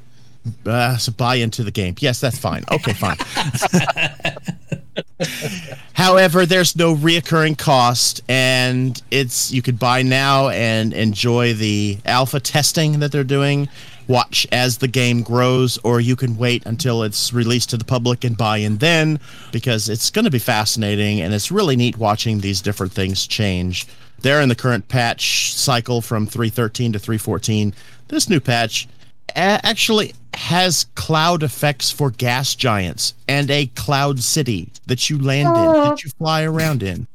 uh, 0.65 0.97
so 0.97 1.11
buy 1.11 1.35
into 1.35 1.63
the 1.63 1.69
game. 1.69 1.93
Yes, 1.99 2.19
that's 2.19 2.39
fine. 2.39 2.63
Okay, 2.71 2.93
fine. 2.93 3.17
However, 5.93 6.45
there's 6.45 6.75
no 6.75 6.95
reoccurring 6.95 7.57
cost, 7.57 8.21
and 8.27 9.01
it's 9.11 9.51
you 9.51 9.61
could 9.61 9.79
buy 9.79 10.01
now 10.01 10.49
and 10.49 10.93
enjoy 10.93 11.53
the 11.53 11.97
alpha 12.05 12.39
testing 12.39 12.99
that 12.99 13.11
they're 13.11 13.23
doing. 13.23 13.69
Watch 14.07 14.45
as 14.51 14.77
the 14.77 14.87
game 14.87 15.23
grows, 15.23 15.79
or 15.79 15.99
you 15.99 16.15
can 16.15 16.37
wait 16.37 16.65
until 16.65 17.01
it's 17.01 17.33
released 17.33 17.71
to 17.71 17.77
the 17.77 17.85
public 17.85 18.23
and 18.23 18.37
buy 18.37 18.57
in 18.57 18.77
then, 18.77 19.19
because 19.51 19.89
it's 19.89 20.11
going 20.11 20.25
to 20.25 20.31
be 20.31 20.39
fascinating 20.39 21.21
and 21.21 21.33
it's 21.33 21.51
really 21.51 21.75
neat 21.75 21.97
watching 21.97 22.39
these 22.39 22.61
different 22.61 22.93
things 22.93 23.25
change. 23.25 23.87
They're 24.19 24.41
in 24.41 24.49
the 24.49 24.55
current 24.55 24.87
patch 24.89 25.53
cycle 25.53 26.01
from 26.01 26.27
313 26.27 26.93
to 26.93 26.99
314. 26.99 27.73
This 28.07 28.29
new 28.29 28.39
patch 28.39 28.87
actually 29.35 30.13
has 30.37 30.85
cloud 30.95 31.43
effects 31.43 31.91
for 31.91 32.11
gas 32.11 32.55
giants 32.55 33.13
and 33.27 33.49
a 33.51 33.67
cloud 33.67 34.19
city 34.19 34.69
that 34.87 35.09
you 35.09 35.17
land 35.19 35.47
in, 35.57 35.71
that 35.73 36.03
you 36.03 36.09
fly 36.11 36.43
around 36.43 36.83
in. 36.83 37.07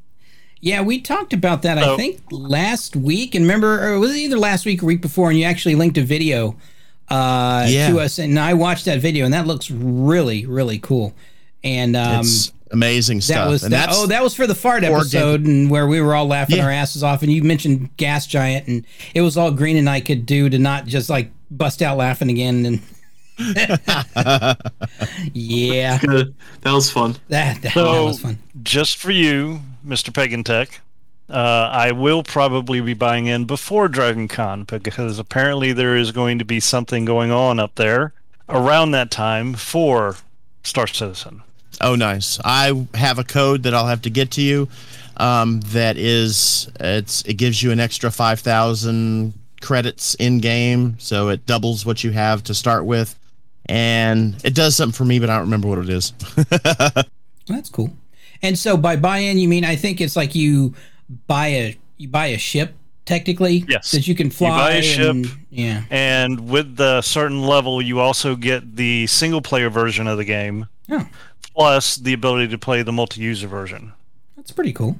Yeah, 0.59 0.81
we 0.81 1.01
talked 1.01 1.33
about 1.33 1.63
that. 1.63 1.77
I 1.79 1.95
think 1.97 2.21
last 2.31 2.95
week, 2.95 3.33
and 3.33 3.43
remember, 3.43 3.83
or 3.93 3.99
was 3.99 4.11
it 4.11 4.17
either 4.19 4.37
last 4.37 4.65
week 4.65 4.83
or 4.83 4.85
week 4.85 5.01
before? 5.01 5.29
And 5.31 5.39
you 5.39 5.45
actually 5.45 5.73
linked 5.75 5.97
a 5.97 6.03
video 6.03 6.55
uh, 7.09 7.65
Yeah. 7.67 7.89
to 7.89 7.99
us, 7.99 8.19
and 8.19 8.39
I 8.39 8.53
watched 8.53 8.85
that 8.85 8.99
video, 8.99 9.25
and 9.25 9.33
that 9.33 9.47
looks 9.47 9.71
really, 9.71 10.45
really 10.45 10.77
cool. 10.77 11.13
And 11.63 11.95
um, 11.95 12.19
It's 12.21 12.51
amazing 12.71 13.17
that 13.17 13.23
stuff. 13.23 13.49
was 13.49 13.63
and 13.63 13.73
that, 13.73 13.87
that's 13.87 13.97
oh, 13.99 14.05
that 14.07 14.21
was 14.23 14.35
for 14.35 14.45
the 14.45 14.53
fart 14.55 14.83
for 14.83 14.95
episode, 14.97 15.45
and 15.47 15.69
where 15.71 15.87
we 15.87 15.99
were 15.99 16.13
all 16.13 16.27
laughing 16.27 16.57
Yeah. 16.57 16.65
our 16.65 16.71
asses 16.71 17.03
off. 17.03 17.23
And 17.23 17.31
you 17.31 17.41
mentioned 17.43 17.89
gas 17.97 18.27
giant, 18.27 18.67
and 18.67 18.85
it 19.15 19.21
was 19.21 19.37
all 19.37 19.49
Green 19.51 19.77
and 19.77 19.89
I 19.89 19.99
could 19.99 20.25
do 20.27 20.47
to 20.49 20.59
not 20.59 20.85
just 20.85 21.09
like 21.09 21.31
bust 21.49 21.81
out 21.81 21.97
laughing 21.97 22.29
again. 22.29 22.65
And 22.67 22.81
yeah, 25.33 25.97
That 25.97 26.71
was 26.71 26.89
fun. 26.91 27.15
that 27.29 27.61
that, 27.61 27.73
So- 27.73 27.93
that 27.93 28.03
was 28.03 28.19
fun. 28.19 28.37
just 28.63 28.97
for 28.97 29.11
you, 29.11 29.61
Mr. 29.85 30.13
Pagan 30.13 30.43
Tech, 30.43 30.81
uh, 31.29 31.69
I 31.71 31.91
will 31.91 32.23
probably 32.23 32.81
be 32.81 32.93
buying 32.93 33.27
in 33.27 33.45
before 33.45 33.87
Dragon 33.87 34.27
Con 34.27 34.63
because 34.65 35.17
apparently 35.17 35.71
there 35.73 35.95
is 35.95 36.11
going 36.11 36.39
to 36.39 36.45
be 36.45 36.59
something 36.59 37.05
going 37.05 37.31
on 37.31 37.59
up 37.59 37.75
there 37.75 38.13
around 38.49 38.91
that 38.91 39.11
time 39.11 39.53
for 39.53 40.17
Star 40.63 40.87
Citizen. 40.87 41.41
Oh, 41.79 41.95
nice. 41.95 42.37
I 42.43 42.85
have 42.95 43.17
a 43.17 43.23
code 43.23 43.63
that 43.63 43.73
I'll 43.73 43.87
have 43.87 44.01
to 44.03 44.09
get 44.09 44.31
to 44.31 44.41
you. 44.41 44.67
Um, 45.17 45.61
that 45.67 45.97
is, 45.97 46.69
it's 46.79 47.21
it 47.23 47.35
gives 47.35 47.63
you 47.63 47.71
an 47.71 47.79
extra 47.79 48.11
five 48.11 48.39
thousand 48.41 49.33
credits 49.61 50.15
in 50.15 50.39
game, 50.39 50.95
so 50.99 51.29
it 51.29 51.45
doubles 51.45 51.85
what 51.85 52.03
you 52.03 52.11
have 52.11 52.43
to 52.45 52.53
start 52.53 52.85
with, 52.85 53.17
and 53.67 54.35
it 54.43 54.53
does 54.55 54.75
something 54.75 54.93
for 54.95 55.05
me, 55.05 55.19
but 55.19 55.29
I 55.29 55.33
don't 55.35 55.43
remember 55.45 55.67
what 55.67 55.79
it 55.79 55.89
is. 55.89 56.13
That's 57.47 57.69
cool. 57.69 57.91
And 58.41 58.57
so 58.57 58.77
by 58.77 58.95
buy-in, 58.95 59.37
you 59.37 59.47
mean 59.47 59.63
I 59.65 59.75
think 59.75 60.01
it's 60.01 60.15
like 60.15 60.35
you 60.35 60.73
buy 61.27 61.47
a 61.47 61.77
you 61.97 62.07
buy 62.07 62.27
a 62.27 62.37
ship 62.37 62.73
technically 63.05 63.65
Yes. 63.67 63.91
that 63.91 64.07
you 64.07 64.15
can 64.15 64.29
fly. 64.29 64.47
You 64.49 64.55
buy 64.55 64.71
a 64.77 64.81
ship. 64.81 65.09
and- 65.09 65.27
yeah. 65.49 65.83
And 65.89 66.49
with 66.49 66.77
the 66.77 67.01
certain 67.01 67.41
level, 67.41 67.81
you 67.81 67.99
also 67.99 68.35
get 68.35 68.75
the 68.77 69.05
single 69.07 69.41
player 69.41 69.69
version 69.69 70.07
of 70.07 70.17
the 70.17 70.23
game, 70.23 70.67
Oh, 70.89 71.07
plus 71.53 71.97
the 71.97 72.13
ability 72.13 72.47
to 72.49 72.57
play 72.57 72.83
the 72.83 72.91
multi 72.93 73.21
user 73.21 73.47
version. 73.47 73.91
that's 74.37 74.51
pretty 74.51 74.71
cool. 74.73 74.95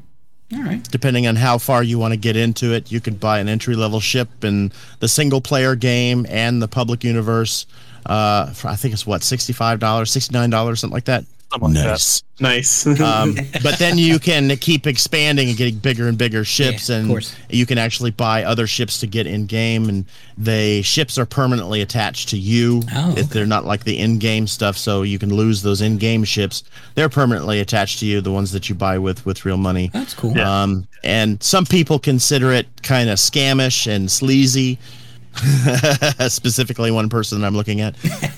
All 0.54 0.62
right. 0.64 0.84
Depending 0.92 1.26
on 1.28 1.38
how 1.38 1.58
far 1.58 1.82
you 1.82 1.98
want 1.98 2.12
to 2.12 2.18
get 2.18 2.36
into 2.36 2.74
it, 2.74 2.92
you 2.92 3.00
could 3.00 3.22
buy 3.22 3.40
an 3.40 3.48
entry 3.48 3.76
level 3.76 4.02
ship 4.02 4.44
in 4.44 4.74
the 5.00 5.08
single 5.08 5.40
player 5.40 5.76
game 5.76 6.26
and 6.30 6.62
the 6.62 6.68
public 6.68 7.06
universe. 7.06 7.66
Uh, 8.06 8.48
for, 8.52 8.68
I 8.70 8.76
think 8.76 8.94
it's 8.94 9.06
what 9.06 9.24
sixty 9.24 9.54
five 9.54 9.80
dollars, 9.80 10.12
sixty 10.12 10.34
nine 10.34 10.50
dollars, 10.50 10.80
something 10.80 10.94
like 10.96 11.06
that. 11.06 11.24
Something 11.52 11.74
like 11.74 11.84
that. 11.84 11.90
nice. 11.90 12.24
Nice. 12.40 12.88
um, 13.02 13.36
but 13.62 13.78
then 13.78 13.98
you 13.98 14.20
can 14.20 14.56
keep 14.58 14.88
expanding 14.88 15.50
and 15.50 15.58
getting 15.58 15.78
bigger 15.80 16.08
and 16.08 16.18
bigger 16.18 16.46
ships, 16.46 16.90
Yeah, 16.90 16.96
and 16.98 17.10
course. 17.10 17.36
you 17.50 17.66
can 17.66 17.78
actually 17.78 18.12
buy 18.12 18.46
other 18.46 18.66
ships 18.68 19.00
to 19.02 19.08
get 19.08 19.28
in 19.28 19.46
game, 19.48 19.90
and 19.90 20.06
the 20.38 20.82
ships 20.82 21.18
are 21.20 21.26
permanently 21.26 21.82
attached 21.82 22.30
to 22.30 22.38
you. 22.38 22.82
Oh, 22.96 23.14
If 23.18 23.30
they're 23.30 23.46
not 23.46 23.66
like 23.66 23.84
the 23.84 24.00
in-game 24.00 24.48
stuff, 24.48 24.78
so 24.78 25.02
you 25.04 25.20
can 25.20 25.36
lose 25.36 25.62
those 25.62 25.82
in-game 25.82 26.24
ships. 26.24 26.64
They're 26.96 27.10
permanently 27.10 27.60
attached 27.60 28.00
to 28.00 28.06
you, 28.06 28.22
the 28.22 28.32
ones 28.32 28.54
that 28.54 28.70
you 28.70 28.74
buy 28.76 28.98
with 28.98 29.26
with 29.26 29.44
real 29.46 29.58
money. 29.58 29.90
That's 29.94 30.14
cool. 30.14 30.32
Yeah. 30.36 30.64
Um, 30.64 30.88
and 31.04 31.44
some 31.44 31.66
people 31.66 32.00
consider 32.00 32.54
it 32.54 32.66
kind 32.82 33.10
of 33.10 33.18
scamish 33.20 33.88
and 33.94 34.10
sleazy. 34.10 34.80
Specifically, 36.28 36.92
one 36.92 37.10
person 37.10 37.44
I'm 37.44 37.56
looking 37.56 37.82
at. 37.82 37.96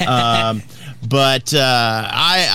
Um, 0.08 0.62
but 1.08 1.54
uh, 1.54 2.08
I, 2.12 2.48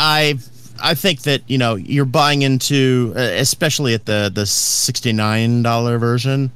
I, 0.83 0.91
I 0.91 0.95
think 0.95 1.23
that 1.23 1.43
you 1.49 1.59
know 1.59 1.75
you're 1.75 2.05
buying 2.05 2.43
into, 2.43 3.13
uh, 3.17 3.21
especially 3.21 3.95
at 3.95 4.07
the 4.07 4.31
the 4.33 4.47
sixty 4.47 5.13
nine 5.13 5.63
dollar 5.63 5.99
version. 5.99 6.53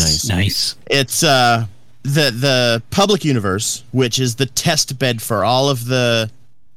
nice. 0.00 0.28
Nice. 0.28 0.76
It's 0.86 1.22
uh, 1.22 1.66
the 2.02 2.30
the 2.30 2.82
public 2.90 3.24
universe, 3.24 3.84
which 3.92 4.18
is 4.18 4.36
the 4.36 4.46
test 4.46 4.98
bed 4.98 5.22
for 5.22 5.44
all 5.44 5.70
of 5.70 5.86
the 5.86 6.30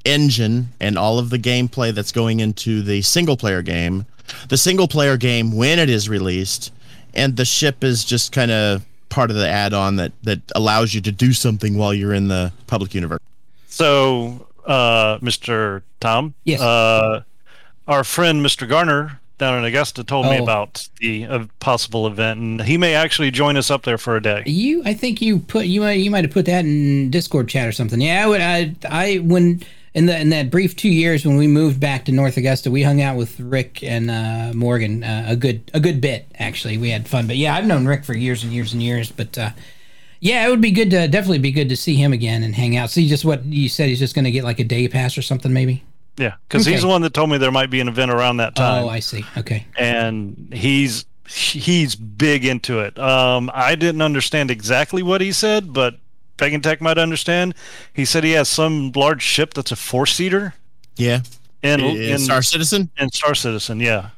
engine 0.05 0.69
and 0.79 0.97
all 0.97 1.19
of 1.19 1.29
the 1.31 1.39
gameplay 1.39 1.93
that's 1.93 2.11
going 2.11 2.39
into 2.39 2.81
the 2.81 3.01
single 3.01 3.35
player 3.35 3.61
game. 3.61 4.05
The 4.49 4.57
single 4.57 4.87
player 4.87 5.17
game, 5.17 5.55
when 5.55 5.79
it 5.79 5.89
is 5.89 6.09
released, 6.09 6.71
and 7.13 7.35
the 7.37 7.45
ship 7.45 7.83
is 7.83 8.03
just 8.03 8.31
kind 8.31 8.51
of 8.51 8.85
part 9.15 9.31
of 9.31 9.37
the 9.37 9.47
add 9.47 9.73
on 9.73 9.95
that 9.95 10.11
that 10.23 10.41
allows 10.55 10.93
you 10.93 10.99
to 11.01 11.11
do 11.11 11.31
something 11.33 11.77
while 11.77 11.93
you're 11.93 12.13
in 12.13 12.27
the 12.27 12.51
public 12.67 12.93
universe. 12.93 13.21
So, 13.67 14.47
uh, 14.65 15.17
Mr. 15.19 15.81
Tom, 15.99 16.33
Yes. 16.43 16.59
uh, 16.61 17.23
our 17.87 18.03
friend 18.03 18.45
Mr. 18.45 18.67
Garner 18.67 19.19
down 19.37 19.57
in 19.59 19.65
Augusta 19.65 20.03
told 20.03 20.25
me 20.27 20.37
Oh. 20.39 20.43
about 20.43 20.87
the 20.99 21.25
uh, 21.25 21.45
possible 21.59 22.07
event, 22.07 22.39
and 22.39 22.61
he 22.63 22.77
may 22.77 22.93
actually 22.93 23.31
join 23.31 23.57
us 23.57 23.69
up 23.71 23.83
there 23.83 23.97
for 23.97 24.15
a 24.15 24.21
day. 24.21 24.43
You, 24.45 24.81
I 24.85 24.93
think 24.93 25.21
you 25.21 25.39
put 25.39 25.65
you 25.65 25.81
might 25.81 25.93
you 25.99 26.11
might 26.11 26.23
have 26.25 26.31
put 26.33 26.45
that 26.45 26.65
in 26.65 27.09
Discord 27.09 27.47
chat 27.49 27.67
or 27.67 27.71
something. 27.73 27.99
Yeah, 28.01 28.23
I 28.23 28.27
would. 28.27 28.41
I 28.41 28.75
I 28.89 29.15
when 29.17 29.61
in 29.95 30.05
the 30.05 30.19
in 30.19 30.29
that 30.29 30.51
brief 30.51 30.75
two 30.75 30.89
years 30.89 31.25
when 31.25 31.37
we 31.37 31.47
moved 31.47 31.79
back 31.79 32.05
to 32.05 32.11
North 32.11 32.37
Augusta, 32.37 32.69
we 32.69 32.83
hung 32.83 33.01
out 33.01 33.15
with 33.17 33.39
Rick 33.39 33.81
and 33.83 34.11
uh, 34.11 34.51
Morgan 34.53 35.03
uh, 35.03 35.25
a 35.29 35.35
good 35.35 35.71
a 35.73 35.79
good 35.79 35.99
bit. 36.01 36.27
Actually, 36.37 36.77
we 36.77 36.89
had 36.91 37.07
fun. 37.07 37.25
But 37.25 37.37
yeah, 37.37 37.55
I've 37.55 37.65
known 37.65 37.87
Rick 37.87 38.05
for 38.05 38.15
years 38.15 38.43
and 38.43 38.53
years 38.53 38.73
and 38.73 38.83
years. 38.83 39.11
But 39.11 39.37
uh, 39.37 39.49
yeah, 40.19 40.45
it 40.45 40.49
would 40.51 40.61
be 40.61 40.71
good 40.71 40.91
to 40.91 41.07
definitely 41.07 41.39
be 41.39 41.51
good 41.51 41.69
to 41.69 41.75
see 41.75 41.95
him 41.95 42.13
again 42.13 42.43
and 42.43 42.53
hang 42.53 42.75
out. 42.77 42.89
See 42.91 43.07
just 43.07 43.25
what 43.25 43.45
you 43.45 43.69
said. 43.69 43.89
He's 43.89 43.99
just 43.99 44.13
going 44.13 44.25
to 44.25 44.31
get 44.31 44.43
like 44.43 44.59
a 44.59 44.63
day 44.63 44.87
pass 44.87 45.17
or 45.17 45.21
something, 45.23 45.51
maybe. 45.53 45.83
Yeah, 46.17 46.35
because 46.47 46.65
he's 46.65 46.81
the 46.81 46.87
one 46.87 47.01
that 47.01 47.13
told 47.13 47.29
me 47.29 47.37
there 47.37 47.51
might 47.51 47.69
be 47.69 47.79
an 47.81 47.87
event 47.89 48.09
around 48.11 48.37
that 48.37 48.55
time, 48.55 48.85
Oh, 48.85 48.87
I 48.89 48.99
see. 48.99 49.25
Okay. 49.37 49.65
and 49.77 50.49
he's 50.53 51.05
he's 51.27 51.95
big 51.95 52.45
into 52.45 52.79
it. 52.79 52.97
Um, 52.99 53.49
I 53.53 53.75
didn't 53.75 54.01
understand 54.01 54.51
exactly 54.51 55.03
what 55.03 55.19
he 55.21 55.31
said, 55.31 55.73
but 55.73 55.95
Pagan 56.37 56.61
Tech 56.61 56.81
might 56.81 56.97
understand. 56.97 57.55
He 57.93 58.05
said 58.05 58.23
he 58.23 58.31
has 58.31 58.49
some 58.49 58.91
large 58.95 59.21
ship 59.21 59.53
that's 59.53 59.71
a 59.71 59.75
four 59.75 60.05
seater 60.05 60.53
Yeah, 60.97 61.21
And, 61.63 61.81
in 61.81 61.97
in, 61.97 62.19
Star 62.19 62.41
Citizen. 62.41 62.89
And 62.97 63.13
Star 63.13 63.35
Citizen. 63.35 63.79
Yeah, 63.79 64.09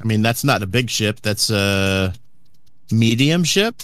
I 0.00 0.04
mean, 0.04 0.22
that's 0.22 0.44
not 0.44 0.62
a 0.62 0.66
big 0.66 0.90
ship. 0.90 1.20
That's 1.22 1.50
a 1.50 2.12
medium 2.90 3.44
ship. 3.44 3.76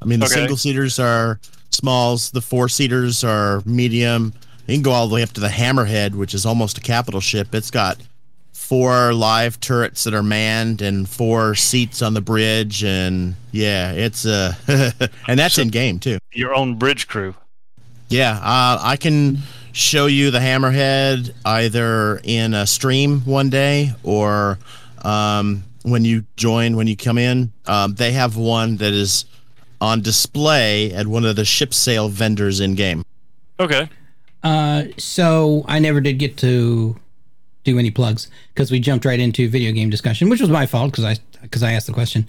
I 0.00 0.04
mean, 0.04 0.20
the 0.20 0.26
Okay. 0.26 0.34
single 0.34 0.56
seaters 0.56 0.98
are 0.98 1.40
smalls. 1.70 2.30
The 2.30 2.40
four 2.40 2.68
seaters 2.68 3.24
are 3.24 3.62
medium. 3.64 4.32
You 4.66 4.74
can 4.76 4.82
go 4.82 4.92
all 4.92 5.08
the 5.08 5.14
way 5.14 5.22
up 5.22 5.30
to 5.32 5.40
the 5.40 5.48
Hammerhead, 5.48 6.14
which 6.14 6.34
is 6.34 6.46
almost 6.46 6.78
a 6.78 6.80
capital 6.80 7.20
ship. 7.20 7.54
It's 7.54 7.70
got 7.70 7.98
four 8.62 9.12
live 9.12 9.60
turrets 9.60 10.04
that 10.04 10.14
are 10.14 10.22
manned 10.22 10.80
and 10.80 11.08
four 11.08 11.54
seats 11.54 12.00
on 12.00 12.14
the 12.14 12.20
bridge, 12.20 12.84
and 12.84 13.34
yeah, 13.50 13.92
it's 13.92 14.24
uh, 14.24 14.54
and 15.28 15.38
that's 15.38 15.58
in 15.58 15.68
game 15.68 15.98
too. 15.98 16.18
your 16.32 16.54
own 16.54 16.76
bridge 16.76 17.08
crew. 17.08 17.34
Yeah, 18.08 18.32
uh, 18.36 18.78
I 18.80 18.96
can 18.96 19.38
show 19.72 20.06
you 20.06 20.30
the 20.30 20.38
Hammerhead 20.38 21.34
either 21.44 22.20
in 22.24 22.54
a 22.54 22.66
stream 22.66 23.20
one 23.22 23.50
day 23.50 23.92
or 24.02 24.58
um, 25.02 25.64
when 25.82 26.04
you 26.04 26.24
join, 26.36 26.76
when 26.76 26.86
you 26.86 26.96
come 26.96 27.18
in. 27.18 27.52
Um, 27.66 27.94
they 27.94 28.12
have 28.12 28.36
one 28.36 28.76
that 28.76 28.92
is 28.92 29.24
on 29.80 30.00
display 30.00 30.92
at 30.92 31.06
one 31.06 31.24
of 31.24 31.36
the 31.36 31.44
ship 31.44 31.74
sale 31.74 32.08
vendors 32.08 32.60
in 32.60 32.74
game. 32.74 33.04
Okay. 33.58 33.88
Uh, 34.42 34.84
so 34.98 35.64
I 35.66 35.78
never 35.78 36.00
did 36.00 36.14
get 36.18 36.36
to 36.38 36.96
do 37.64 37.78
any 37.78 37.90
plugs 37.90 38.28
because 38.54 38.70
we 38.70 38.80
jumped 38.80 39.04
right 39.04 39.20
into 39.20 39.48
video 39.48 39.72
game 39.72 39.90
discussion, 39.90 40.28
which 40.28 40.40
was 40.40 40.50
my 40.50 40.66
fault 40.66 40.90
because 40.90 41.04
I 41.04 41.16
because 41.42 41.62
I 41.62 41.72
asked 41.72 41.86
the 41.86 41.92
question. 41.92 42.26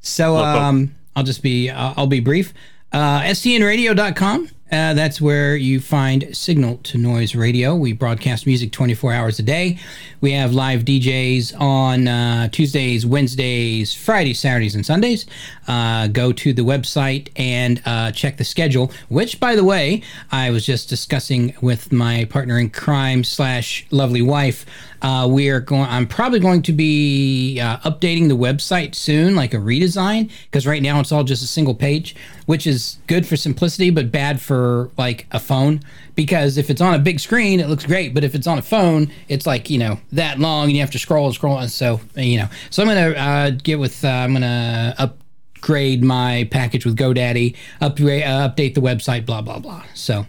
So 0.00 0.36
um, 0.36 0.94
I'll 1.16 1.24
just 1.24 1.42
be 1.42 1.70
I'll, 1.70 1.94
I'll 1.96 2.06
be 2.06 2.20
brief. 2.20 2.52
Uh, 2.92 3.22
stnradio.com, 3.22 4.48
uh, 4.74 4.92
that's 4.92 5.20
where 5.20 5.54
you 5.56 5.80
find 5.80 6.36
Signal 6.36 6.78
to 6.78 6.98
Noise 6.98 7.36
Radio. 7.36 7.76
We 7.76 7.92
broadcast 7.92 8.44
music 8.44 8.72
24 8.72 9.12
hours 9.12 9.38
a 9.38 9.42
day. 9.42 9.78
We 10.20 10.32
have 10.32 10.52
live 10.52 10.84
DJs 10.84 11.60
on 11.60 12.08
uh, 12.08 12.48
Tuesdays, 12.48 13.06
Wednesdays, 13.06 13.94
Fridays, 13.94 14.40
Saturdays, 14.40 14.74
and 14.74 14.84
Sundays. 14.84 15.26
Uh, 15.68 16.08
go 16.08 16.32
to 16.32 16.52
the 16.52 16.62
website 16.62 17.28
and 17.36 17.80
uh, 17.86 18.10
check 18.10 18.36
the 18.36 18.44
schedule, 18.44 18.90
which, 19.08 19.38
by 19.38 19.54
the 19.54 19.64
way, 19.64 20.02
I 20.32 20.50
was 20.50 20.66
just 20.66 20.88
discussing 20.88 21.54
with 21.60 21.92
my 21.92 22.24
partner 22.24 22.58
in 22.58 22.70
crime 22.70 23.22
slash 23.22 23.86
lovely 23.90 24.22
wife. 24.22 24.66
Uh, 25.04 25.28
we 25.28 25.50
are 25.50 25.60
going. 25.60 25.86
I'm 25.86 26.06
probably 26.06 26.40
going 26.40 26.62
to 26.62 26.72
be 26.72 27.60
uh, 27.60 27.76
updating 27.78 28.28
the 28.28 28.36
website 28.36 28.94
soon, 28.94 29.36
like 29.36 29.52
a 29.52 29.58
redesign, 29.58 30.30
because 30.46 30.66
right 30.66 30.80
now 30.80 30.98
it's 30.98 31.12
all 31.12 31.24
just 31.24 31.42
a 31.42 31.46
single 31.46 31.74
page, 31.74 32.16
which 32.46 32.66
is 32.66 32.98
good 33.06 33.26
for 33.26 33.36
simplicity, 33.36 33.90
but 33.90 34.12
bad 34.12 34.40
for 34.40 34.90
like 34.96 35.26
a 35.32 35.40
phone. 35.40 35.80
Because 36.14 36.58
if 36.58 36.70
it's 36.70 36.80
on 36.80 36.94
a 36.94 36.98
big 36.98 37.20
screen, 37.20 37.60
it 37.60 37.68
looks 37.68 37.84
great, 37.84 38.14
but 38.14 38.24
if 38.24 38.34
it's 38.34 38.46
on 38.46 38.58
a 38.58 38.62
phone, 38.62 39.10
it's 39.28 39.46
like 39.46 39.70
you 39.70 39.78
know 39.78 39.98
that 40.12 40.38
long, 40.38 40.64
and 40.64 40.72
you 40.72 40.80
have 40.80 40.90
to 40.92 40.98
scroll 40.98 41.26
and 41.26 41.34
scroll, 41.34 41.58
and 41.58 41.70
so 41.70 42.00
you 42.16 42.38
know. 42.38 42.48
So 42.70 42.82
I'm 42.82 42.88
gonna 42.88 43.10
uh, 43.10 43.50
get 43.50 43.78
with. 43.78 44.04
Uh, 44.04 44.08
I'm 44.08 44.32
gonna 44.32 44.94
upgrade 44.98 46.04
my 46.04 46.48
package 46.50 46.84
with 46.84 46.96
GoDaddy, 46.96 47.56
upgrade, 47.80 48.22
uh, 48.22 48.48
update 48.48 48.74
the 48.74 48.80
website, 48.80 49.26
blah 49.26 49.42
blah 49.42 49.58
blah. 49.58 49.84
So. 49.94 50.26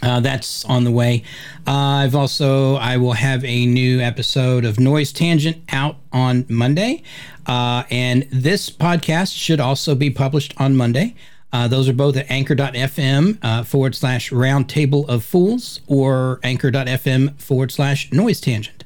Uh, 0.00 0.20
that's 0.20 0.64
on 0.66 0.84
the 0.84 0.92
way. 0.92 1.24
Uh, 1.66 1.72
I've 1.72 2.14
also 2.14 2.76
I 2.76 2.98
will 2.98 3.14
have 3.14 3.44
a 3.44 3.66
new 3.66 4.00
episode 4.00 4.64
of 4.64 4.78
Noise 4.78 5.12
Tangent 5.12 5.60
out 5.72 5.96
on 6.12 6.46
Monday, 6.48 7.02
uh, 7.46 7.82
and 7.90 8.28
this 8.30 8.70
podcast 8.70 9.36
should 9.36 9.58
also 9.58 9.96
be 9.96 10.08
published 10.08 10.54
on 10.56 10.76
Monday. 10.76 11.16
Uh, 11.52 11.66
those 11.66 11.88
are 11.88 11.94
both 11.94 12.16
at 12.16 12.30
anchor.fm 12.30 13.38
uh, 13.42 13.62
forward 13.62 13.94
slash 13.94 14.30
roundtable 14.30 15.08
of 15.08 15.24
fools 15.24 15.80
or 15.86 16.40
anchor.fm 16.42 17.40
forward 17.40 17.72
slash 17.72 18.12
noise 18.12 18.40
tangent. 18.40 18.84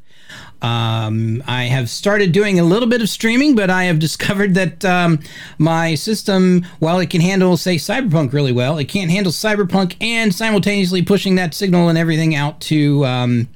Um, 0.62 1.42
I 1.46 1.64
have 1.64 1.90
started 1.90 2.30
doing 2.30 2.60
a 2.60 2.62
little 2.62 2.88
bit 2.88 3.02
of 3.02 3.08
streaming, 3.08 3.56
but 3.56 3.68
I 3.68 3.84
have 3.84 3.98
discovered 3.98 4.54
that 4.54 4.84
um, 4.84 5.18
my 5.58 5.96
system, 5.96 6.64
while 6.78 7.00
it 7.00 7.10
can 7.10 7.20
handle, 7.20 7.56
say, 7.56 7.76
Cyberpunk 7.76 8.32
really 8.32 8.52
well, 8.52 8.78
it 8.78 8.84
can't 8.84 9.10
handle 9.10 9.32
Cyberpunk 9.32 9.96
and 10.00 10.32
simultaneously 10.32 11.02
pushing 11.02 11.34
that 11.34 11.54
signal 11.54 11.88
and 11.88 11.98
everything 11.98 12.36
out 12.36 12.60
to 12.62 13.04
um, 13.04 13.48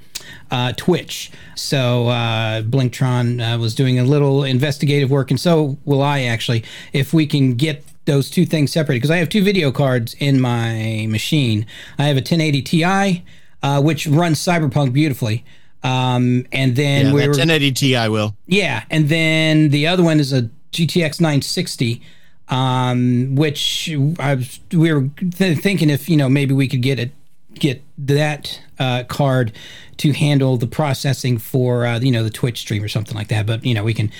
uh, 0.50 0.72
Twitch. 0.76 1.30
So 1.54 2.08
uh, 2.08 2.62
Blinktron 2.62 3.54
uh, 3.54 3.58
was 3.58 3.74
doing 3.74 4.00
a 4.00 4.04
little 4.04 4.42
investigative 4.42 5.08
work, 5.10 5.30
and 5.30 5.38
so 5.38 5.78
will 5.84 6.02
I 6.02 6.22
actually, 6.22 6.64
if 6.92 7.14
we 7.14 7.26
can 7.26 7.54
get 7.54 7.84
those 8.06 8.30
two 8.30 8.46
things 8.46 8.72
separated, 8.72 8.98
because 9.00 9.10
I 9.10 9.18
have 9.18 9.28
two 9.28 9.42
video 9.44 9.70
cards 9.70 10.14
in 10.18 10.40
my 10.40 11.06
machine. 11.08 11.66
I 11.98 12.04
have 12.04 12.16
a 12.16 12.20
1080 12.20 12.62
Ti, 12.62 13.24
uh, 13.62 13.82
which 13.82 14.06
runs 14.06 14.38
Cyberpunk 14.38 14.92
beautifully. 14.92 15.44
Um, 15.82 16.46
and 16.50 16.74
then 16.74 17.06
Yeah, 17.06 17.12
we 17.12 17.20
that 17.20 17.26
were, 17.28 17.32
1080 17.34 17.72
Ti 17.72 18.08
will. 18.08 18.34
yeah, 18.46 18.84
and 18.90 19.08
then 19.08 19.68
the 19.68 19.86
other 19.86 20.02
one 20.02 20.18
is 20.18 20.32
a 20.32 20.48
GTX 20.72 21.20
960, 21.20 22.00
um, 22.48 23.34
which 23.36 23.90
I 24.18 24.34
was, 24.36 24.60
we 24.72 24.92
were 24.92 25.08
th- 25.36 25.58
thinking 25.58 25.90
if 25.90 26.08
you 26.08 26.16
know 26.16 26.28
maybe 26.28 26.54
we 26.54 26.68
could 26.68 26.82
get 26.82 26.98
it 26.98 27.12
get 27.54 27.82
that 27.98 28.60
uh, 28.78 29.02
card 29.08 29.52
to 29.96 30.12
handle 30.12 30.56
the 30.58 30.66
processing 30.66 31.38
for 31.38 31.86
uh, 31.86 31.98
you 32.00 32.10
know 32.12 32.22
the 32.22 32.30
Twitch 32.30 32.58
stream 32.60 32.82
or 32.82 32.88
something 32.88 33.16
like 33.16 33.28
that. 33.28 33.46
But 33.46 33.64
you 33.64 33.74
know 33.74 33.82
we 33.84 33.94
can 33.94 34.10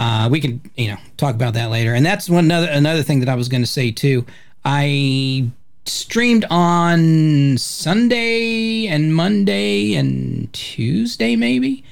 uh, 0.00 0.28
we 0.30 0.40
can 0.40 0.60
you 0.76 0.88
know 0.88 0.96
talk 1.16 1.34
about 1.36 1.54
that 1.54 1.70
later. 1.70 1.94
And 1.94 2.04
that's 2.04 2.28
one 2.28 2.46
another 2.46 2.68
another 2.68 3.02
thing 3.02 3.20
that 3.20 3.28
I 3.28 3.36
was 3.36 3.48
going 3.48 3.62
to 3.62 3.68
say 3.68 3.92
too. 3.92 4.24
I 4.64 5.50
streamed 5.84 6.44
on 6.50 7.56
Sunday 7.58 8.86
and 8.86 9.14
Monday 9.14 9.94
and 9.94 10.52
Tuesday 10.52 11.36
maybe 11.36 11.84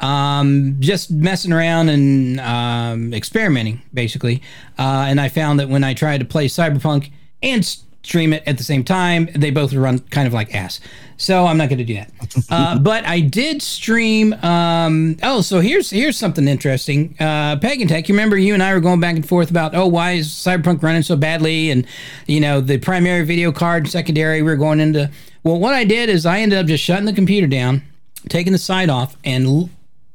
um, 0.00 0.76
just 0.80 1.10
messing 1.10 1.52
around 1.52 1.88
and 1.88 2.40
um, 2.40 3.12
experimenting 3.14 3.82
basically 3.92 4.42
uh, 4.78 5.06
and 5.08 5.20
i 5.20 5.28
found 5.28 5.60
that 5.60 5.68
when 5.68 5.84
i 5.84 5.94
tried 5.94 6.18
to 6.18 6.24
play 6.24 6.46
cyberpunk 6.46 7.10
and 7.42 7.64
stream 8.02 8.32
it 8.32 8.42
at 8.46 8.58
the 8.58 8.64
same 8.64 8.82
time 8.82 9.28
they 9.34 9.50
both 9.50 9.72
run 9.72 9.98
kind 9.98 10.26
of 10.26 10.32
like 10.32 10.54
ass 10.54 10.80
so 11.20 11.46
i'm 11.46 11.56
not 11.56 11.68
going 11.68 11.78
to 11.78 11.84
do 11.84 11.94
that. 11.94 12.10
Uh, 12.48 12.78
but 12.78 13.04
i 13.06 13.20
did 13.20 13.60
stream 13.60 14.32
um, 14.44 15.16
oh 15.22 15.40
so 15.40 15.60
here's 15.60 15.90
here's 15.90 16.16
something 16.16 16.46
interesting. 16.48 17.14
Uh, 17.20 17.56
pagan 17.56 17.86
tech 17.88 18.08
you 18.08 18.14
remember 18.14 18.36
you 18.36 18.54
and 18.54 18.62
i 18.62 18.72
were 18.72 18.80
going 18.80 19.00
back 19.00 19.16
and 19.16 19.28
forth 19.28 19.50
about 19.50 19.74
oh 19.74 19.86
why 19.86 20.12
is 20.12 20.28
cyberpunk 20.28 20.82
running 20.82 21.02
so 21.02 21.16
badly? 21.16 21.70
And 21.70 21.86
you 22.26 22.40
know 22.40 22.60
the 22.60 22.78
primary 22.78 23.24
video 23.24 23.52
card 23.52 23.88
secondary 23.88 24.42
we 24.42 24.50
were 24.50 24.56
going 24.56 24.80
into 24.80 25.10
well 25.42 25.58
what 25.58 25.74
i 25.74 25.84
did 25.84 26.08
is 26.08 26.24
i 26.26 26.40
ended 26.40 26.58
up 26.58 26.66
just 26.66 26.82
shutting 26.82 27.04
the 27.06 27.12
computer 27.12 27.46
down 27.46 27.82
taking 28.28 28.52
the 28.52 28.58
side 28.58 28.88
off 28.90 29.16
and 29.24 29.46
l- 29.46 29.70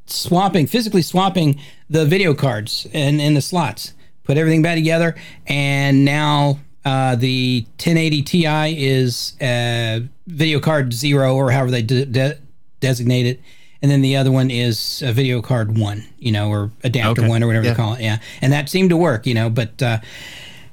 swapping 0.07 0.67
physically 0.67 1.01
swapping 1.01 1.59
the 1.89 2.05
video 2.05 2.33
cards 2.33 2.87
and 2.93 3.21
in 3.21 3.33
the 3.33 3.41
slots. 3.41 3.93
Put 4.23 4.37
everything 4.37 4.61
back 4.61 4.75
together 4.75 5.15
and 5.45 6.03
now 6.03 6.59
uh, 6.85 7.15
the 7.15 7.65
1080 7.77 8.21
ti 8.21 8.45
is 8.87 9.33
uh, 9.41 9.99
video 10.27 10.59
card 10.59 10.93
zero 10.93 11.35
or 11.35 11.51
however 11.51 11.71
they 11.71 11.81
de- 11.81 12.05
de- 12.05 12.37
designate 12.79 13.25
it. 13.25 13.41
And 13.81 13.91
then 13.91 14.01
the 14.01 14.15
other 14.15 14.31
one 14.31 14.49
is 14.49 15.01
a 15.03 15.11
video 15.11 15.41
card 15.41 15.77
one 15.77 16.03
you 16.17 16.31
know 16.31 16.49
or 16.49 16.71
adapter 16.83 17.21
Okay. 17.21 17.29
one 17.29 17.43
or 17.43 17.47
whatever 17.47 17.65
Yeah. 17.65 17.71
they 17.71 17.75
call 17.77 17.93
it. 17.95 18.01
Yeah. 18.01 18.17
And 18.41 18.51
that 18.53 18.69
seemed 18.69 18.89
to 18.91 18.97
work 18.97 19.25
you 19.27 19.33
know 19.33 19.49
but 19.49 19.81
uh, 19.81 19.99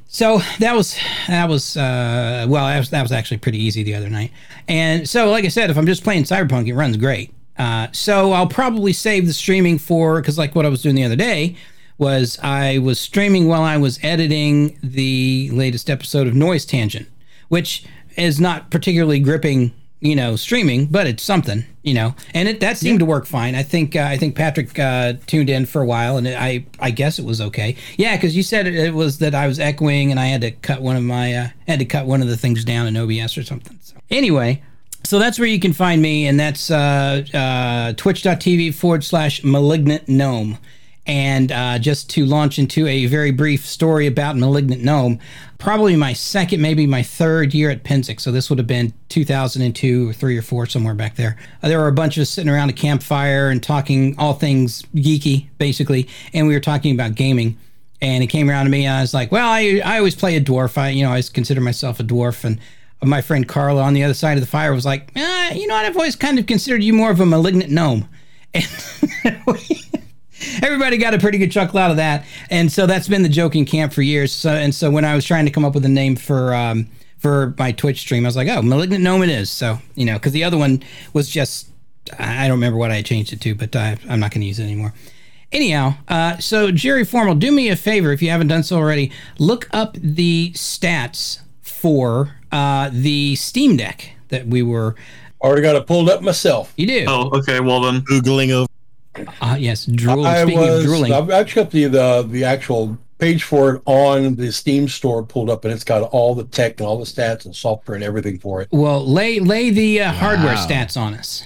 so 0.08 0.40
that 0.60 0.74
was 0.76 0.96
that 1.28 1.48
was 1.48 1.76
uh, 1.76 2.46
well 2.48 2.66
that 2.66 2.78
was, 2.78 2.90
that 2.90 3.02
was 3.02 3.12
actually 3.12 3.38
pretty 3.38 3.58
easy 3.62 3.82
the 3.82 3.94
other 3.94 4.08
night. 4.10 4.30
And 4.68 5.08
so 5.08 5.30
like 5.30 5.44
i 5.44 5.48
said 5.48 5.68
if 5.70 5.76
i'm 5.76 5.86
just 5.86 6.04
playing 6.04 6.24
cyberpunk 6.24 6.68
it 6.68 6.74
runs 6.74 6.96
great. 6.96 7.32
Uh, 7.58 7.88
so 7.92 8.32
i'll 8.32 8.46
probably 8.46 8.92
save 8.94 9.26
the 9.26 9.32
streaming 9.34 9.78
for 9.78 10.20
because 10.20 10.38
like 10.38 10.54
what 10.54 10.64
i 10.64 10.68
was 10.70 10.80
doing 10.82 10.94
the 10.94 11.04
other 11.04 11.16
day 11.16 11.54
was 12.02 12.38
i 12.42 12.78
was 12.78 12.98
streaming 12.98 13.46
while 13.48 13.62
i 13.62 13.76
was 13.76 13.98
editing 14.02 14.78
the 14.82 15.48
latest 15.52 15.88
episode 15.88 16.26
of 16.26 16.34
noise 16.34 16.64
tangent 16.64 17.08
which 17.48 17.84
is 18.16 18.40
not 18.40 18.70
particularly 18.70 19.20
gripping 19.20 19.72
you 20.00 20.16
know 20.16 20.36
streaming 20.36 20.86
but 20.86 21.06
it's 21.06 21.22
something 21.22 21.64
you 21.82 21.94
know. 21.94 22.14
And 22.32 22.48
it 22.48 22.60
that 22.60 22.78
seemed 22.78 23.00
to 23.00 23.04
work 23.04 23.26
fine. 23.26 23.54
I 23.54 23.62
think 23.62 23.96
uh, 23.96 24.02
i 24.02 24.16
think 24.16 24.34
patrick 24.34 24.78
uh, 24.78 25.14
tuned 25.26 25.50
in 25.50 25.66
for 25.66 25.82
a 25.82 25.86
while 25.86 26.16
and 26.16 26.26
it, 26.26 26.36
i 26.38 26.64
i 26.80 26.90
guess 26.90 27.18
it 27.18 27.24
was 27.24 27.40
okay. 27.40 27.76
Yeah 27.96 28.16
because 28.16 28.36
you 28.36 28.42
said 28.42 28.66
it, 28.66 28.74
it 28.74 28.94
was 28.94 29.18
that 29.18 29.34
i 29.34 29.46
was 29.46 29.58
echoing 29.58 30.10
and 30.10 30.18
i 30.18 30.26
had 30.26 30.40
to 30.42 30.50
cut 30.50 30.80
one 30.80 30.96
of 30.96 31.02
my 31.02 31.34
uh, 31.34 31.48
had 31.66 31.78
to 31.80 31.84
cut 31.84 32.06
one 32.06 32.22
of 32.22 32.28
the 32.28 32.36
things 32.36 32.64
down 32.64 32.86
in 32.86 32.96
obs 32.96 33.36
or 33.36 33.42
something 33.42 33.78
so. 33.82 33.96
Anyway 34.10 34.62
so 35.04 35.18
that's 35.18 35.38
where 35.38 35.48
you 35.48 35.58
can 35.58 35.72
find 35.72 36.00
me 36.00 36.26
and 36.28 36.38
that's 36.38 36.70
uh, 36.70 37.24
uh, 37.34 37.92
twitch.tv 37.94 38.72
forward 38.72 39.02
slash 39.02 39.42
malignant 39.42 40.08
gnome 40.08 40.58
and 41.06 41.50
uh, 41.50 41.78
just 41.78 42.08
to 42.10 42.24
launch 42.24 42.58
into 42.58 42.86
a 42.86 43.06
very 43.06 43.32
brief 43.32 43.66
story 43.66 44.06
about 44.06 44.36
Malignant 44.36 44.82
Gnome, 44.82 45.18
probably 45.58 45.96
my 45.96 46.12
second, 46.12 46.60
maybe 46.60 46.86
my 46.86 47.02
third 47.02 47.54
year 47.54 47.70
at 47.70 47.82
Pennsic. 47.82 48.20
So 48.20 48.30
this 48.30 48.48
would 48.48 48.58
have 48.58 48.68
been 48.68 48.92
2002 49.08 50.10
or 50.10 50.12
three 50.12 50.38
or 50.38 50.42
four, 50.42 50.66
somewhere 50.66 50.94
back 50.94 51.16
there. 51.16 51.36
Uh, 51.62 51.68
there 51.68 51.78
were 51.78 51.88
a 51.88 51.92
bunch 51.92 52.16
of 52.16 52.22
us 52.22 52.30
sitting 52.30 52.52
around 52.52 52.70
a 52.70 52.72
campfire 52.72 53.48
and 53.48 53.62
talking 53.62 54.14
all 54.16 54.34
things 54.34 54.82
geeky, 54.94 55.48
basically. 55.58 56.08
And 56.32 56.46
we 56.46 56.54
were 56.54 56.60
talking 56.60 56.94
about 56.94 57.14
gaming. 57.14 57.58
And 58.00 58.24
it 58.24 58.26
came 58.28 58.50
around 58.50 58.64
to 58.64 58.70
me, 58.72 58.84
and 58.84 58.96
I 58.96 59.00
was 59.00 59.14
like, 59.14 59.30
well, 59.30 59.48
I, 59.48 59.80
I 59.84 59.98
always 59.98 60.16
play 60.16 60.34
a 60.34 60.40
dwarf. 60.40 60.76
I, 60.76 60.88
you 60.88 61.02
know, 61.04 61.10
I 61.10 61.12
always 61.12 61.30
consider 61.30 61.60
myself 61.60 62.00
a 62.00 62.02
dwarf. 62.02 62.42
And 62.42 62.58
my 63.00 63.22
friend 63.22 63.46
Carla 63.46 63.80
on 63.80 63.94
the 63.94 64.02
other 64.02 64.14
side 64.14 64.36
of 64.36 64.40
the 64.40 64.48
fire 64.48 64.74
was 64.74 64.84
like, 64.84 65.12
eh, 65.14 65.54
you 65.54 65.68
know 65.68 65.74
what? 65.74 65.84
I've 65.84 65.96
always 65.96 66.16
kind 66.16 66.36
of 66.40 66.46
considered 66.46 66.82
you 66.82 66.94
more 66.94 67.12
of 67.12 67.20
a 67.20 67.26
malignant 67.26 67.70
gnome. 67.70 68.08
And 68.54 68.66
everybody 70.62 70.96
got 70.96 71.14
a 71.14 71.18
pretty 71.18 71.38
good 71.38 71.52
chuckle 71.52 71.78
out 71.78 71.90
of 71.90 71.96
that, 71.98 72.24
and 72.50 72.70
so 72.70 72.86
that's 72.86 73.08
been 73.08 73.22
the 73.22 73.28
joke 73.28 73.56
in 73.56 73.64
camp 73.64 73.92
for 73.92 74.02
years. 74.02 74.32
So 74.32 74.50
and 74.50 74.74
so 74.74 74.90
when 74.90 75.04
I 75.04 75.14
was 75.14 75.24
trying 75.24 75.44
to 75.46 75.50
come 75.50 75.64
up 75.64 75.74
with 75.74 75.84
a 75.84 75.88
name 75.88 76.16
for 76.16 76.54
um, 76.54 76.88
for 77.18 77.54
my 77.58 77.72
Twitch 77.72 78.00
stream, 78.00 78.24
I 78.24 78.28
was 78.28 78.36
like, 78.36 78.48
oh, 78.48 78.62
malignant 78.62 79.02
gnome 79.02 79.22
it 79.22 79.30
is. 79.30 79.50
So 79.50 79.78
you 79.94 80.04
know, 80.04 80.14
because 80.14 80.32
the 80.32 80.44
other 80.44 80.58
one 80.58 80.82
was 81.12 81.28
just 81.28 81.68
I 82.18 82.48
don't 82.48 82.56
remember 82.56 82.78
what 82.78 82.90
I 82.90 83.02
changed 83.02 83.32
it 83.32 83.40
to, 83.42 83.54
but 83.54 83.74
I, 83.76 83.96
I'm 84.08 84.20
not 84.20 84.30
going 84.32 84.40
to 84.40 84.46
use 84.46 84.58
it 84.58 84.64
anymore. 84.64 84.92
Anyhow, 85.52 85.94
uh, 86.08 86.38
so 86.38 86.70
Jerry 86.70 87.04
Formal, 87.04 87.34
do 87.34 87.52
me 87.52 87.68
a 87.68 87.76
favor 87.76 88.10
if 88.12 88.22
you 88.22 88.30
haven't 88.30 88.48
done 88.48 88.62
so 88.62 88.76
already. 88.76 89.12
Look 89.38 89.68
up 89.72 89.96
the 90.00 90.52
stats 90.54 91.40
for 91.60 92.36
uh, 92.50 92.88
the 92.92 93.36
Steam 93.36 93.76
Deck 93.76 94.12
that 94.28 94.46
we 94.46 94.62
were. 94.62 94.94
Already 95.42 95.62
got 95.62 95.76
it 95.76 95.86
pulled 95.86 96.08
up 96.08 96.22
myself. 96.22 96.72
You 96.76 96.86
do, 96.86 97.04
Oh, 97.06 97.30
okay. 97.34 97.60
Well 97.60 97.80
then, 97.82 98.00
Googling 98.02 98.50
over. 98.50 98.68
Uh, 99.40 99.56
yes, 99.58 99.86
drooling. 99.86 100.26
I 100.26 100.42
Speaking 100.42 100.60
was. 100.60 100.80
of 100.80 100.84
drooling, 100.86 101.12
I've 101.12 101.30
actually 101.30 101.62
got 101.64 101.70
the, 101.72 101.84
the 101.86 102.28
the 102.28 102.44
actual 102.44 102.96
page 103.18 103.44
for 103.44 103.76
it 103.76 103.82
on 103.86 104.34
the 104.34 104.50
Steam 104.50 104.88
store 104.88 105.22
pulled 105.22 105.48
up, 105.50 105.64
and 105.64 105.72
it's 105.72 105.84
got 105.84 106.02
all 106.10 106.34
the 106.34 106.44
tech 106.44 106.80
and 106.80 106.86
all 106.86 106.98
the 106.98 107.04
stats 107.04 107.44
and 107.44 107.54
software 107.54 107.94
and 107.94 108.02
everything 108.04 108.38
for 108.38 108.60
it. 108.62 108.68
well, 108.72 109.06
lay 109.06 109.38
lay 109.40 109.70
the 109.70 110.00
uh, 110.00 110.12
hardware 110.12 110.54
stats 110.56 110.96
on 110.96 111.14
us. 111.14 111.44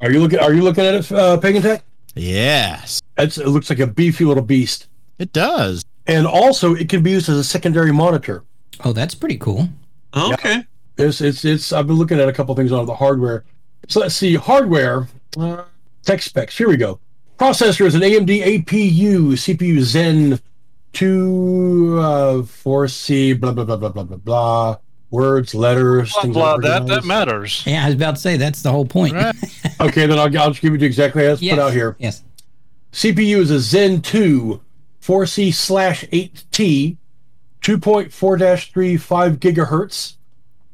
Are 0.00 0.10
you 0.12 0.20
looking? 0.20 0.38
Are 0.38 0.54
you 0.54 0.62
looking 0.62 0.84
at 0.84 0.94
it, 0.94 1.12
uh, 1.12 1.36
Pagan 1.38 1.60
Tech? 1.62 1.82
Yes, 2.14 3.00
It's, 3.16 3.38
it 3.38 3.46
looks 3.48 3.70
like 3.70 3.78
a 3.78 3.86
beefy 3.86 4.24
little 4.24 4.42
beast, 4.42 4.88
it 5.18 5.32
does. 5.32 5.84
and 6.06 6.26
also 6.26 6.74
it 6.74 6.88
can 6.88 7.02
be 7.02 7.10
used 7.12 7.28
as 7.28 7.36
a 7.36 7.44
secondary 7.44 7.92
monitor. 7.92 8.42
Oh, 8.84 8.92
that's 8.92 9.14
pretty 9.14 9.38
cool. 9.38 9.68
okay. 10.16 10.64
It's 10.96 11.20
it's 11.20 11.44
it's. 11.44 11.72
I've 11.72 11.86
been 11.86 11.96
looking 11.96 12.18
at 12.18 12.28
a 12.28 12.32
couple 12.32 12.54
things 12.56 12.72
on 12.72 12.86
the 12.86 12.94
hardware. 12.94 13.44
So 13.88 14.00
let's 14.00 14.16
see 14.16 14.34
hardware 14.34 15.06
uh, 15.38 15.62
tech 16.04 16.22
specs. 16.22 16.56
Here 16.58 16.68
we 16.68 16.76
go. 16.76 16.98
Processor 17.38 17.86
is 17.86 17.94
an 17.94 18.00
AMD 18.02 18.64
APU 18.64 19.32
CPU 19.32 19.80
Zen 19.80 20.40
two 20.92 21.98
uh, 22.00 22.42
four 22.42 22.88
C 22.88 23.32
blah 23.32 23.52
blah 23.52 23.64
blah 23.64 23.76
blah 23.76 23.90
blah 23.90 24.02
blah 24.02 24.16
blah. 24.16 24.76
Words, 25.10 25.54
letters, 25.54 26.12
Blah, 26.12 26.22
things 26.22 26.34
blah, 26.34 26.52
like 26.54 26.62
that 26.62 26.86
that 26.86 27.04
matters. 27.04 27.62
Yeah, 27.64 27.84
I 27.84 27.86
was 27.86 27.94
about 27.94 28.16
to 28.16 28.20
say 28.20 28.36
that's 28.36 28.60
the 28.60 28.70
whole 28.70 28.84
point. 28.84 29.14
Right. 29.14 29.34
Okay, 29.80 30.06
then 30.06 30.18
I'll, 30.18 30.24
I'll 30.38 30.50
just 30.50 30.60
give 30.60 30.74
it 30.74 30.78
to 30.78 30.82
you 30.82 30.88
exactly 30.88 31.24
as 31.24 31.40
yes. 31.40 31.54
put 31.54 31.62
out 31.62 31.72
here. 31.72 31.94
Yes. 32.00 32.24
CPU 32.92 33.36
is 33.38 33.52
a 33.52 33.60
Zen 33.60 34.02
2 34.02 34.60
4C 35.00 35.54
slash 35.54 36.04
8T 36.06 36.96
2.4-35 37.62 39.36
gigahertz 39.36 40.14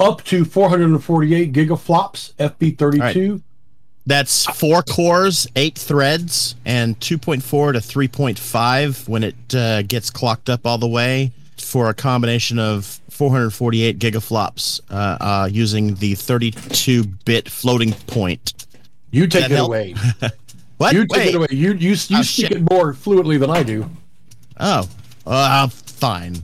up 0.01 0.25
to 0.25 0.45
448 0.45 1.53
gigaflops 1.53 2.35
FP32. 2.35 3.43
That's 4.07 4.45
four 4.45 4.83
cores, 4.83 5.47
eight 5.57 5.79
threads, 5.79 6.57
and 6.67 6.99
2.4 7.01 7.73
to 7.73 7.79
3.5 7.79 9.09
when 9.09 9.25
it 9.25 9.55
uh, 9.55 9.83
gets 9.83 10.11
clocked 10.11 10.51
up 10.51 10.67
all 10.67 10.77
the 10.79 10.87
way 10.89 11.33
for 11.59 11.89
a 11.89 11.95
combination 11.95 12.59
of 12.59 12.85
448 13.09 13.99
gigaflops 13.99 14.81
uh, 14.91 15.17
uh, 15.21 15.49
using 15.51 15.95
the 15.95 16.13
32-bit 16.15 17.49
floating 17.49 17.93
point. 18.07 18.67
You 19.11 19.27
take 19.27 19.43
That 19.43 19.53
it 19.53 19.55
help? 19.55 19.69
away. 19.69 19.95
What? 20.77 20.93
You 20.93 21.07
take 21.07 21.17
Wait. 21.19 21.29
it 21.29 21.35
away. 21.37 21.47
You 21.53 21.73
you, 21.75 21.91
you 21.91 21.93
Oh, 21.93 22.23
speak 22.23 22.25
shit. 22.49 22.51
it 22.53 22.69
more 22.69 22.95
fluently 22.95 23.39
than 23.39 23.49
I 23.49 23.63
do. 23.63 23.89
Oh, 24.59 24.89
uh, 25.25 25.69
fine. 25.69 26.43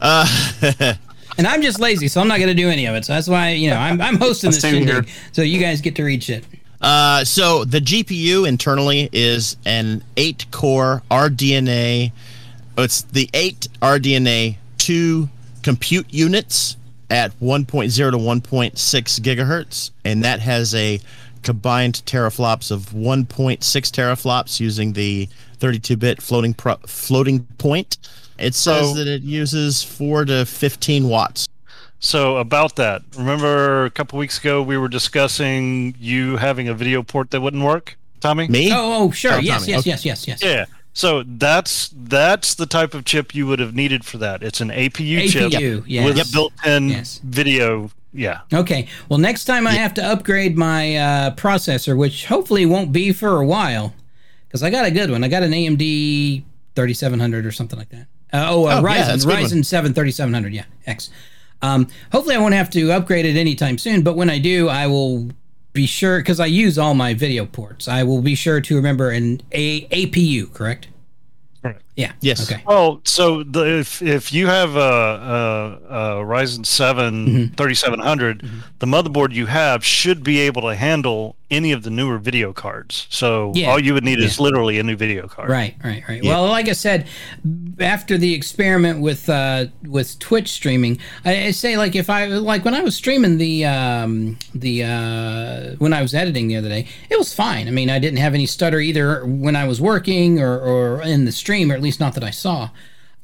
Uh, 0.00 0.26
And 1.38 1.46
I'm 1.46 1.60
just 1.62 1.78
lazy, 1.80 2.08
so 2.08 2.20
I'm 2.22 2.28
not 2.28 2.38
going 2.38 2.48
to 2.48 2.54
do 2.54 2.68
any 2.70 2.86
of 2.86 2.94
it. 2.94 3.04
So 3.04 3.12
that's 3.14 3.28
why 3.28 3.50
you 3.50 3.68
know 3.70 3.76
I'm 3.76 4.00
I'm 4.00 4.16
hosting 4.16 4.50
this 4.52 4.60
shindig, 4.62 5.08
so 5.32 5.42
you 5.42 5.58
guys 5.60 5.80
get 5.82 5.94
to 5.96 6.02
read 6.04 6.22
shit. 6.22 6.44
Uh, 6.82 7.24
so 7.24 7.64
the 7.64 7.78
GPU 7.80 8.46
internally 8.46 9.08
is 9.12 9.56
an 9.64 10.02
eight-core 10.16 11.02
RDNA. 11.10 12.10
It's 12.76 13.02
the 13.02 13.30
eight 13.34 13.68
RDNA 13.80 14.56
two 14.78 15.28
compute 15.62 16.12
units 16.12 16.76
at 17.08 17.38
1.0 17.40 18.10
to 18.10 18.16
1.6 18.16 19.20
gigahertz, 19.20 19.90
and 20.04 20.24
that 20.24 20.40
has 20.40 20.74
a 20.74 21.00
combined 21.42 22.02
teraflops 22.06 22.70
of 22.70 22.86
1.6 22.90 23.58
teraflops 23.60 24.58
using 24.58 24.92
the 24.94 25.28
32-bit 25.60 26.20
floating 26.22 26.54
pro- 26.54 26.76
floating 26.86 27.44
point. 27.58 27.98
It 28.38 28.54
says 28.54 28.88
So- 28.88 28.94
that 28.94 29.06
it 29.06 29.22
uses 29.22 29.82
four 29.84 30.24
to 30.24 30.44
15 30.46 31.08
watts. 31.08 31.46
So 32.04 32.38
about 32.38 32.74
that, 32.76 33.02
remember 33.16 33.84
a 33.84 33.90
couple 33.90 34.18
weeks 34.18 34.36
ago 34.36 34.60
we 34.60 34.76
were 34.76 34.88
discussing 34.88 35.94
you 36.00 36.36
having 36.36 36.66
a 36.66 36.74
video 36.74 37.04
port 37.04 37.30
that 37.30 37.40
wouldn't 37.40 37.62
work, 37.62 37.96
Tommy? 38.20 38.48
Me? 38.48 38.72
Oh, 38.72 39.04
oh, 39.04 39.10
sure. 39.12 39.34
Oh, 39.34 39.38
yes, 39.38 39.68
yes, 39.68 39.80
okay. 39.80 39.90
yes, 39.90 40.04
yes, 40.04 40.26
yes. 40.26 40.42
Yeah. 40.42 40.64
So 40.94 41.22
that's 41.24 41.94
that's 41.94 42.56
the 42.56 42.66
type 42.66 42.92
of 42.94 43.04
chip 43.04 43.36
you 43.36 43.46
would 43.46 43.60
have 43.60 43.76
needed 43.76 44.04
for 44.04 44.18
that. 44.18 44.42
It's 44.42 44.60
an 44.60 44.70
APU, 44.70 45.28
chip 45.30 45.52
APU, 45.52 45.84
yes. 45.86 46.04
with 46.04 46.18
a 46.18 46.28
built-in 46.32 46.88
Yes. 46.88 47.20
video. 47.22 47.92
Yeah. 48.12 48.40
Okay. 48.52 48.88
Well, 49.08 49.20
next 49.20 49.44
time 49.44 49.68
I 49.68 49.72
have 49.72 49.94
to 49.94 50.04
upgrade 50.04 50.58
my 50.58 50.96
uh, 50.96 51.34
processor, 51.36 51.96
which 51.96 52.26
hopefully 52.26 52.66
won't 52.66 52.90
be 52.90 53.12
for 53.12 53.40
a 53.40 53.46
while, 53.46 53.94
because 54.48 54.64
I 54.64 54.70
got 54.70 54.86
a 54.86 54.90
good 54.90 55.08
one. 55.08 55.22
I 55.22 55.28
got 55.28 55.44
an 55.44 55.52
AMD 55.52 56.42
3700 56.74 57.46
or 57.46 57.52
something 57.52 57.78
like 57.78 57.90
that. 57.90 58.08
Uh, 58.32 58.46
oh, 58.50 58.66
uh, 58.66 58.80
Oh, 58.82 58.88
yeah, 58.88 59.04
Ryzen, 59.04 59.06
that's 59.06 59.24
a 59.24 59.26
good 59.28 59.38
Ryzen 59.38 59.64
7 59.64 59.94
3700. 59.94 60.52
Yeah, 60.52 60.64
X. 60.86 61.10
Um, 61.62 61.88
hopefully, 62.10 62.34
I 62.34 62.38
won't 62.38 62.54
have 62.54 62.70
to 62.70 62.92
upgrade 62.92 63.24
it 63.24 63.36
anytime 63.36 63.78
soon. 63.78 64.02
But 64.02 64.16
when 64.16 64.28
I 64.28 64.38
do, 64.38 64.68
I 64.68 64.86
will 64.86 65.30
be 65.72 65.86
sure 65.86 66.18
because 66.18 66.40
I 66.40 66.46
use 66.46 66.78
all 66.78 66.94
my 66.94 67.14
video 67.14 67.46
ports. 67.46 67.88
I 67.88 68.02
will 68.02 68.20
be 68.20 68.34
sure 68.34 68.60
to 68.60 68.76
remember 68.76 69.10
an 69.10 69.40
a 69.52 69.86
APU. 69.86 70.52
Correct. 70.52 70.88
Correct. 71.62 71.82
Yeah. 71.94 72.12
Yes. 72.20 72.50
Okay. 72.50 72.62
Oh, 72.66 73.00
so 73.04 73.42
the, 73.42 73.80
if 73.80 74.00
if 74.00 74.32
you 74.32 74.46
have 74.46 74.76
a, 74.76 74.80
a, 74.80 76.20
a 76.20 76.24
Ryzen 76.24 76.64
7 76.64 77.50
3700, 77.54 78.42
the 78.78 78.86
motherboard 78.86 79.32
you 79.32 79.46
have 79.46 79.84
should 79.84 80.24
be 80.24 80.40
able 80.40 80.62
to 80.62 80.74
handle 80.74 81.36
any 81.50 81.70
of 81.70 81.82
the 81.82 81.90
newer 81.90 82.16
video 82.16 82.50
cards. 82.54 83.06
So 83.10 83.52
Yeah. 83.54 83.70
all 83.70 83.78
you 83.78 83.92
would 83.92 84.04
need 84.04 84.20
is 84.20 84.40
literally 84.40 84.78
a 84.78 84.82
new 84.82 84.96
video 84.96 85.28
card. 85.28 85.50
Right, 85.50 85.76
right, 85.84 86.02
right. 86.08 86.24
Well, 86.24 86.46
like 86.46 86.66
I 86.70 86.72
said, 86.72 87.06
after 87.78 88.16
the 88.16 88.32
experiment 88.32 89.00
with 89.02 89.28
uh, 89.28 89.66
with 89.86 90.18
Twitch 90.18 90.48
streaming, 90.48 90.98
I, 91.26 91.48
I 91.48 91.50
say 91.50 91.76
like 91.76 91.94
if 91.94 92.08
I 92.08 92.24
like 92.26 92.64
when 92.64 92.72
I 92.74 92.80
was 92.80 92.96
streaming 92.96 93.36
the 93.36 93.66
um, 93.66 94.38
the 94.54 94.84
uh, 94.84 95.74
when 95.78 95.92
I 95.92 96.00
was 96.00 96.14
editing 96.14 96.48
the 96.48 96.56
other 96.56 96.70
day, 96.70 96.86
it 97.10 97.18
was 97.18 97.34
fine. 97.34 97.68
I 97.68 97.70
mean, 97.70 97.90
I 97.90 97.98
didn't 97.98 98.18
have 98.18 98.32
any 98.32 98.46
stutter 98.46 98.80
either 98.80 99.26
when 99.26 99.54
I 99.54 99.66
was 99.66 99.78
working 99.78 100.40
or, 100.40 100.58
or 100.58 101.02
in 101.02 101.26
the 101.26 101.32
stream, 101.32 101.70
or 101.70 101.76
least 101.82 102.00
not 102.00 102.14
that 102.14 102.24
I 102.24 102.30
saw. 102.30 102.70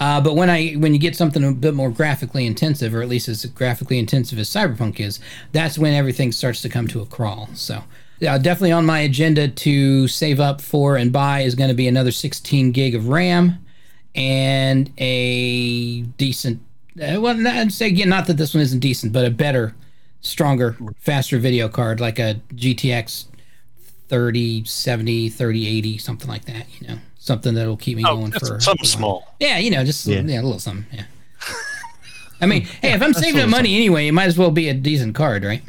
Uh, 0.01 0.21
but 0.21 0.37
when 0.37 0.49
I 0.49 0.73
when 0.75 0.93
you 0.93 1.01
get 1.01 1.17
something 1.17 1.43
a 1.43 1.53
bit 1.53 1.75
more 1.75 1.91
graphically 1.91 2.47
intensive, 2.47 2.95
or 2.95 3.03
at 3.03 3.09
least 3.09 3.29
as 3.29 3.45
graphically 3.47 3.99
intensive 3.99 4.39
as 4.39 4.49
Cyberpunk 4.49 5.01
is, 5.01 5.19
that's 5.53 5.79
when 5.79 5.93
everything 5.93 6.31
starts 6.31 6.63
to 6.63 6.69
come 6.69 6.87
to 6.89 7.01
a 7.01 7.07
crawl. 7.07 7.49
So, 7.55 7.83
definitely 8.21 8.73
on 8.73 8.87
my 8.87 9.01
agenda 9.01 9.49
to 9.49 10.07
save 10.07 10.39
up 10.39 10.61
for 10.61 10.97
and 10.97 11.13
buy 11.13 11.41
is 11.41 11.57
going 11.57 11.69
to 11.69 11.75
be 11.75 11.89
another 11.89 12.13
16 12.13 12.71
gig 12.71 12.95
of 12.95 13.09
RAM 13.09 13.65
and 14.15 14.93
a 14.99 16.03
decent. 16.03 16.61
Uh, 17.01 17.21
well, 17.21 17.47
I'd 17.47 17.73
say 17.73 17.89
again, 17.89 18.09
not 18.09 18.27
that 18.29 18.37
this 18.37 18.55
one 18.55 18.63
isn't 18.63 18.81
decent, 18.81 19.13
but 19.13 19.25
a 19.25 19.31
better, 19.31 19.75
stronger, 20.21 20.77
faster 20.99 21.39
video 21.39 21.69
card 21.69 22.01
like 22.01 22.21
a 22.21 22.41
GTX 22.55 23.27
3070, 24.09 25.29
3080, 25.29 25.99
something 25.99 26.29
like 26.29 26.45
that. 26.47 26.67
You 26.81 26.89
know, 26.89 26.99
something 27.29 27.55
that'll 27.55 27.77
keep 27.77 27.97
me 27.97 28.03
Oh, 28.05 28.17
going 28.17 28.33
for 28.33 28.59
something 28.59 28.85
small. 28.85 29.37
yeah, 29.39 29.59
you 29.59 29.71
know, 29.71 29.85
just 29.85 30.05
Yeah. 30.07 30.23
yeah. 30.23 30.41
a 30.41 30.43
little 30.43 30.59
something. 30.59 30.85
Yeah. 30.93 31.05
I 32.41 32.47
mean, 32.47 32.63
hey, 32.83 32.93
if 32.93 33.03
I'm 33.03 33.15
saving 33.15 33.41
up 33.41 33.49
money 33.49 33.77
anyway, 33.77 34.09
it 34.09 34.13
might 34.13 34.27
as 34.27 34.37
well 34.39 34.51
be 34.51 34.69
a 34.69 34.75
decent 34.75 35.15
card, 35.15 35.45
right? 35.45 35.63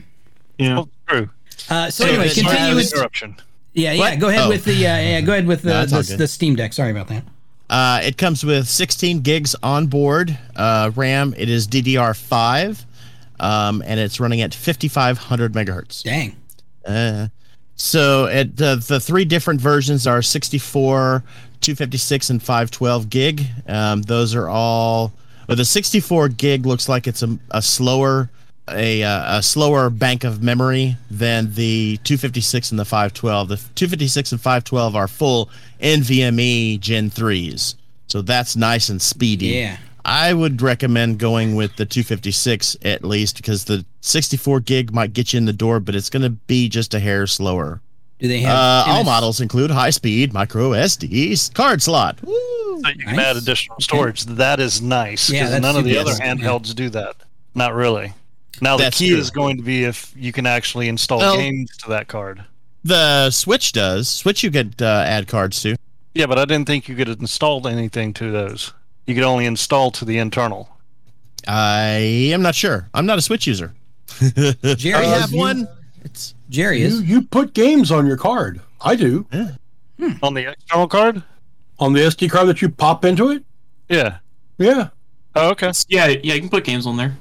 Yeah. 0.57 0.73
Well, 0.75 0.89
true. 1.07 1.29
Uh, 1.69 1.89
so 1.91 2.03
So 2.05 2.09
anyway, 2.09 2.27
it 2.27 2.35
continue 2.35 2.75
with 2.75 2.91
Interruption. 2.93 3.35
yeah, 3.73 3.91
yeah. 3.93 3.99
What? 3.99 4.19
Go 4.19 4.29
ahead 4.29 4.41
Oh. 4.45 4.49
with 4.49 4.65
the 4.65 4.73
uh, 4.87 4.97
yeah. 4.97 5.21
Go 5.21 5.33
ahead 5.33 5.45
with 5.47 5.61
the 5.63 5.69
No, 5.69 5.85
the, 5.85 6.15
the 6.17 6.27
Steam 6.27 6.55
Deck. 6.55 6.73
Sorry 6.73 6.91
about 6.91 7.07
that. 7.09 7.23
Uh, 7.69 8.01
it 8.03 8.17
comes 8.17 8.43
with 8.43 8.67
16 8.67 9.19
gigs 9.21 9.55
on 9.61 9.85
board 9.87 10.35
uh, 10.55 10.89
RAM. 10.95 11.35
It 11.37 11.49
is 11.49 11.67
DDR5, 11.67 12.83
um, 13.39 13.83
and 13.85 13.99
it's 13.99 14.19
running 14.19 14.41
at 14.41 14.53
5500 14.55 15.53
megahertz. 15.53 16.01
Dang. 16.03 16.35
Uh, 16.85 17.27
so 17.79 18.25
uh, 18.25 18.43
the 18.43 18.99
three 19.01 19.25
different 19.25 19.61
versions 19.61 20.05
are 20.05 20.21
64, 20.21 21.23
256, 21.61 22.29
and 22.29 22.43
512 22.43 23.09
gig. 23.09 23.45
Um, 23.67 24.01
those 24.01 24.35
are 24.35 24.49
all. 24.49 25.13
Well, 25.47 25.55
the 25.55 25.65
64 25.65 26.29
gig 26.29 26.65
looks 26.65 26.87
like 26.87 27.07
it's 27.07 27.23
a, 27.23 27.39
a 27.51 27.61
slower 27.61 28.29
a, 28.71 29.01
a 29.01 29.41
slower 29.41 29.89
bank 29.89 30.23
of 30.23 30.43
memory 30.43 30.97
than 31.09 31.53
the 31.53 31.97
256 32.03 32.71
and 32.71 32.79
the 32.79 32.85
512. 32.85 33.47
The 33.47 33.55
256 33.55 34.31
and 34.33 34.41
512 34.41 34.95
are 34.95 35.07
full 35.07 35.49
NVMe 35.81 36.79
Gen 36.79 37.09
3s. 37.09 37.75
So 38.07 38.21
that's 38.21 38.55
nice 38.55 38.89
and 38.89 39.01
speedy. 39.01 39.47
Yeah. 39.47 39.77
I 40.05 40.33
would 40.33 40.61
recommend 40.61 41.19
going 41.19 41.55
with 41.55 41.75
the 41.75 41.85
256 41.85 42.77
at 42.83 43.03
least 43.03 43.37
because 43.37 43.65
the 43.65 43.85
64 44.01 44.59
gig 44.61 44.93
might 44.93 45.13
get 45.13 45.33
you 45.33 45.37
in 45.37 45.45
the 45.45 45.53
door, 45.53 45.79
but 45.79 45.95
it's 45.95 46.09
going 46.09 46.23
to 46.23 46.29
be 46.29 46.69
just 46.69 46.93
a 46.93 46.99
hair 46.99 47.27
slower. 47.27 47.81
Do 48.19 48.27
they 48.27 48.39
have 48.41 48.55
Uh, 48.55 48.83
all 48.91 49.03
models 49.03 49.39
include 49.39 49.71
high 49.71 49.89
speed 49.91 50.33
micro 50.33 50.71
SD 50.71 51.53
card 51.53 51.81
slot. 51.81 52.19
Woo! 52.21 52.33
So 52.81 52.89
you 52.89 53.05
can 53.05 53.15
Nice. 53.15 53.25
add 53.25 53.35
additional 53.37 53.77
storage. 53.79 54.25
That 54.25 54.59
is 54.59 54.81
nice 54.81 55.29
Yeah, 55.29 55.39
because 55.41 55.51
that's 55.51 55.61
none 55.61 55.75
of 55.77 55.83
the 55.85 55.97
other 55.97 56.11
nice. 56.11 56.19
handhelds 56.21 56.73
do 56.75 56.89
that. 56.89 57.15
Not 57.55 57.73
really. 57.73 58.13
Now 58.61 58.75
the 58.77 58.83
That's 58.83 58.97
key 58.97 59.09
true. 59.09 59.19
is 59.19 59.29
going 59.31 59.57
to 59.57 59.63
be 59.63 59.83
if 59.85 60.11
you 60.17 60.31
can 60.33 60.45
actually 60.45 60.87
install 60.89 61.19
Well- 61.19 61.37
games 61.37 61.71
to 61.83 61.89
that 61.89 62.07
card. 62.07 62.43
The 62.83 63.29
Switch 63.31 63.71
does. 63.73 64.07
Switch 64.07 64.43
you 64.43 64.51
could 64.51 64.81
uh, 64.81 65.03
add 65.05 65.27
cards 65.27 65.61
to. 65.63 65.75
Yeah, 66.15 66.25
but 66.25 66.39
I 66.39 66.45
didn't 66.45 66.65
think 66.67 66.87
you 66.87 66.95
could 66.95 67.09
install 67.09 67.67
anything 67.67 68.13
to 68.13 68.31
those. 68.31 68.73
You 69.09 69.15
could 69.15 69.23
only 69.23 69.45
install 69.47 69.89
to 69.89 70.05
the 70.05 70.19
internal. 70.19 70.69
I 71.47 72.29
am 72.31 72.43
not 72.43 72.53
sure. 72.53 72.87
I'm 72.93 73.07
not 73.07 73.17
a 73.17 73.23
Switch 73.23 73.47
user. 73.47 73.73
Jerry 74.75 74.93
I 74.93 75.03
Uh, 75.15 75.19
have 75.21 75.31
you- 75.31 75.39
one. 75.39 75.67
It's 76.03 76.35
Jerry 76.51 76.81
You 76.81 76.85
is. 76.87 77.01
you 77.01 77.23
put 77.23 77.55
games 77.55 77.91
on 77.91 78.05
your 78.05 78.17
card. 78.17 78.61
I 78.79 78.95
do 78.95 79.25
On 80.21 80.35
the 80.35 80.51
external 80.51 80.87
card? 80.87 81.23
on 81.79 81.93
the 81.93 82.01
SD 82.01 82.29
card 82.29 82.47
that 82.49 82.61
you 82.61 82.69
pop 82.69 83.03
into 83.03 83.31
it. 83.31 83.43
Yeah. 83.89 84.17
Yeah. 84.59 84.89
Oh, 85.35 85.49
okay. 85.49 85.71
Yeah, 85.87 86.07
yeah, 86.07 86.35
you 86.35 86.39
can 86.41 86.49
put 86.49 86.63
games 86.63 86.85
on 86.85 86.97
there. 86.97 87.17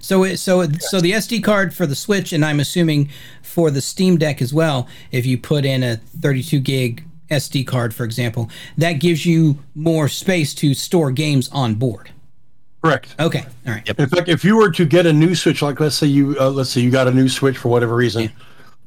So 0.00 0.24
it, 0.24 0.36
so 0.36 0.60
it, 0.60 0.82
so 0.82 1.00
the 1.00 1.12
SD 1.12 1.42
card 1.42 1.72
for 1.72 1.86
the 1.86 1.94
Switch, 1.94 2.32
and 2.34 2.44
I'm 2.44 2.60
assuming 2.60 3.08
for 3.42 3.70
the 3.70 3.80
Steam 3.80 4.18
Deck 4.18 4.42
as 4.42 4.52
well. 4.52 4.86
If 5.10 5.24
you 5.24 5.38
put 5.38 5.64
in 5.64 5.82
a 5.82 5.96
32 5.96 6.60
gig 6.60 7.04
SD 7.30 7.66
card, 7.66 7.94
for 7.94 8.04
example, 8.04 8.50
that 8.76 8.94
gives 8.94 9.26
you 9.26 9.58
more 9.74 10.08
space 10.08 10.54
to 10.56 10.74
store 10.74 11.10
games 11.10 11.48
on 11.50 11.74
board. 11.74 12.10
Correct. 12.82 13.14
Okay, 13.18 13.44
all 13.66 13.72
right. 13.72 13.86
Yep. 13.86 13.98
In 13.98 14.08
fact, 14.08 14.28
if 14.28 14.44
you 14.44 14.56
were 14.56 14.70
to 14.70 14.84
get 14.84 15.06
a 15.06 15.12
new 15.12 15.34
switch, 15.34 15.60
like 15.60 15.80
let's 15.80 15.96
say 15.96 16.06
you 16.06 16.36
uh, 16.38 16.50
let's 16.50 16.70
say 16.70 16.80
you 16.80 16.90
got 16.90 17.08
a 17.08 17.10
new 17.10 17.28
switch 17.28 17.58
for 17.58 17.68
whatever 17.68 17.96
reason, 17.96 18.30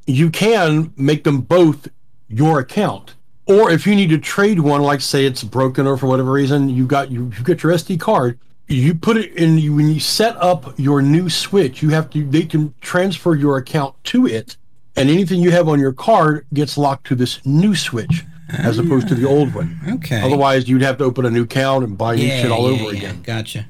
you 0.06 0.30
can 0.30 0.94
make 0.96 1.24
them 1.24 1.42
both 1.42 1.88
your 2.30 2.60
account. 2.60 3.16
Or 3.46 3.72
if 3.72 3.86
you 3.86 3.96
need 3.96 4.10
to 4.12 4.18
trade 4.18 4.60
one, 4.60 4.84
like 4.84 5.02
say 5.02 5.26
it's 5.26 5.44
broken 5.44 5.86
or 5.88 5.98
for 5.98 6.08
whatever 6.08 6.32
reason, 6.32 6.70
you 6.70 6.86
got 6.86 7.12
you 7.12 7.32
you 7.38 7.44
get 7.44 7.62
your 7.62 7.74
SD 7.74 8.00
card, 8.00 8.40
you 8.68 8.94
put 8.94 9.18
it 9.18 9.34
in. 9.34 9.58
You, 9.58 9.76
when 9.76 9.90
you 9.90 10.00
set 10.00 10.38
up 10.38 10.80
your 10.80 11.02
new 11.02 11.30
switch, 11.30 11.82
you 11.82 11.90
have 11.90 12.10
to 12.12 12.24
they 12.24 12.44
can 12.44 12.74
transfer 12.80 13.36
your 13.36 13.58
account 13.58 14.02
to 14.06 14.28
it, 14.28 14.56
and 14.96 15.10
anything 15.10 15.42
you 15.42 15.52
have 15.52 15.68
on 15.68 15.80
your 15.80 15.94
card 15.94 16.46
gets 16.54 16.78
locked 16.78 17.08
to 17.08 17.16
this 17.16 17.46
new 17.46 17.76
switch 17.76 18.24
as 18.58 18.80
opposed 18.80 19.08
to 19.10 19.16
the 19.16 19.28
old 19.28 19.54
one. 19.54 19.80
Okay. 19.88 20.22
Otherwise, 20.22 20.68
you'd 20.68 20.82
have 20.82 20.98
to 20.98 21.04
open 21.04 21.26
a 21.26 21.30
new 21.30 21.44
account 21.44 21.84
and 21.84 21.98
buy 21.98 22.16
new 22.16 22.28
shit 22.28 22.52
all 22.52 22.66
over 22.66 22.94
again. 22.96 23.22
Gotcha. 23.22 23.66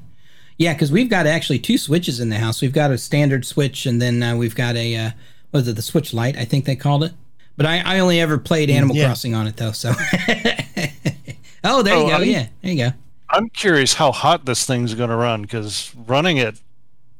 Yeah, 0.58 0.74
because 0.74 0.92
we've 0.92 1.08
got 1.08 1.26
actually 1.26 1.58
two 1.58 1.78
switches 1.78 2.20
in 2.20 2.28
the 2.28 2.36
house. 2.38 2.60
We've 2.60 2.72
got 2.72 2.90
a 2.90 2.98
standard 2.98 3.46
switch, 3.46 3.86
and 3.86 4.00
then 4.00 4.22
uh, 4.22 4.36
we've 4.36 4.54
got 4.54 4.76
a 4.76 4.94
uh, 4.96 5.10
was 5.52 5.66
it, 5.68 5.76
the 5.76 5.82
Switch 5.82 6.12
Lite? 6.12 6.36
I 6.36 6.44
think 6.44 6.64
they 6.66 6.76
called 6.76 7.02
it. 7.04 7.12
But 7.56 7.66
I, 7.66 7.78
I 7.80 7.98
only 8.00 8.20
ever 8.20 8.38
played 8.38 8.70
Animal 8.70 8.96
yeah. 8.96 9.06
Crossing 9.06 9.34
on 9.34 9.46
it 9.46 9.56
though. 9.56 9.72
So. 9.72 9.92
oh, 11.64 11.82
there 11.82 11.96
you 11.96 12.02
Oh, 12.04 12.08
go. 12.08 12.14
I'm- 12.14 12.24
yeah, 12.24 12.46
there 12.62 12.72
you 12.72 12.76
go. 12.90 12.92
I'm 13.32 13.48
curious 13.50 13.94
how 13.94 14.10
hot 14.10 14.44
this 14.44 14.66
thing's 14.66 14.94
going 14.94 15.10
to 15.10 15.14
run 15.16 15.42
because 15.42 15.94
running 15.94 16.38
it 16.38 16.60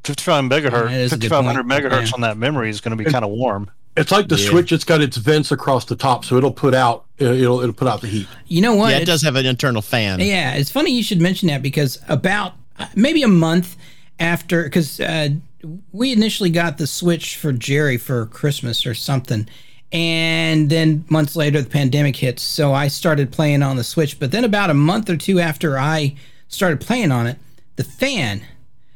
55 0.03 0.45
megahertz, 0.45 0.93
is 0.93 1.13
a 1.13 1.19
good 1.19 1.31
5500 1.31 1.65
megahertz 1.67 2.07
Yeah. 2.09 2.11
on 2.15 2.21
that 2.23 2.37
memory 2.37 2.69
is 2.69 2.81
going 2.81 2.97
to 2.99 3.03
be 3.05 3.09
kind 3.09 3.25
of 3.25 3.31
warm. 3.31 3.71
It's 3.97 4.13
like 4.13 4.29
the 4.29 4.37
Yeah. 4.37 4.49
switch. 4.51 4.73
It's 4.73 4.85
got 4.85 5.01
its 5.01 5.17
vents 5.17 5.51
across 5.51 5.85
the 5.85 5.97
top, 5.97 6.25
so 6.25 6.37
it'll 6.37 6.53
put 6.53 6.75
out. 6.75 7.05
uh, 7.21 7.25
It'll 7.27 7.61
it'll 7.61 7.75
put 7.75 7.89
out 7.89 8.01
the 8.01 8.07
heat. 8.07 8.27
You 8.47 8.63
know 8.63 8.75
what? 8.75 8.91
Yeah, 8.91 8.97
it 8.99 9.03
It's- 9.03 9.15
does 9.17 9.23
have 9.23 9.37
an 9.37 9.45
internal 9.47 9.83
fan. 9.83 10.21
Yeah, 10.21 10.55
it's 10.55 10.71
funny 10.71 10.91
you 10.93 11.03
should 11.03 11.21
mention 11.21 11.49
that 11.49 11.61
because 11.63 11.99
about 12.09 12.55
uh, 12.79 12.87
maybe 12.95 13.23
a 13.23 13.29
month 13.29 13.77
after, 14.19 14.63
because 14.65 15.01
uh, 15.01 15.31
we 15.93 16.13
initially 16.13 16.49
got 16.51 16.79
the 16.79 16.87
Switch 16.87 17.37
for 17.37 17.53
Jerry 17.53 17.99
for 17.99 18.25
Christmas 18.27 18.87
or 18.87 18.95
something. 18.95 19.47
And 19.93 20.71
then 20.71 21.05
months 21.09 21.35
later, 21.37 21.61
the 21.61 21.69
pandemic 21.69 22.17
hits. 22.17 22.43
So 22.43 22.73
I 22.73 22.89
started 22.89 23.33
playing 23.33 23.63
on 23.63 23.77
the 23.77 23.85
Switch. 23.85 24.19
But 24.21 24.31
then 24.31 24.45
about 24.45 24.71
a 24.71 24.75
month 24.75 25.11
or 25.11 25.17
two 25.17 25.41
after 25.41 25.79
I 25.79 26.15
started 26.49 26.81
playing 26.81 27.11
on 27.11 27.27
it, 27.27 27.39
the 27.77 27.85
fan, 27.85 28.43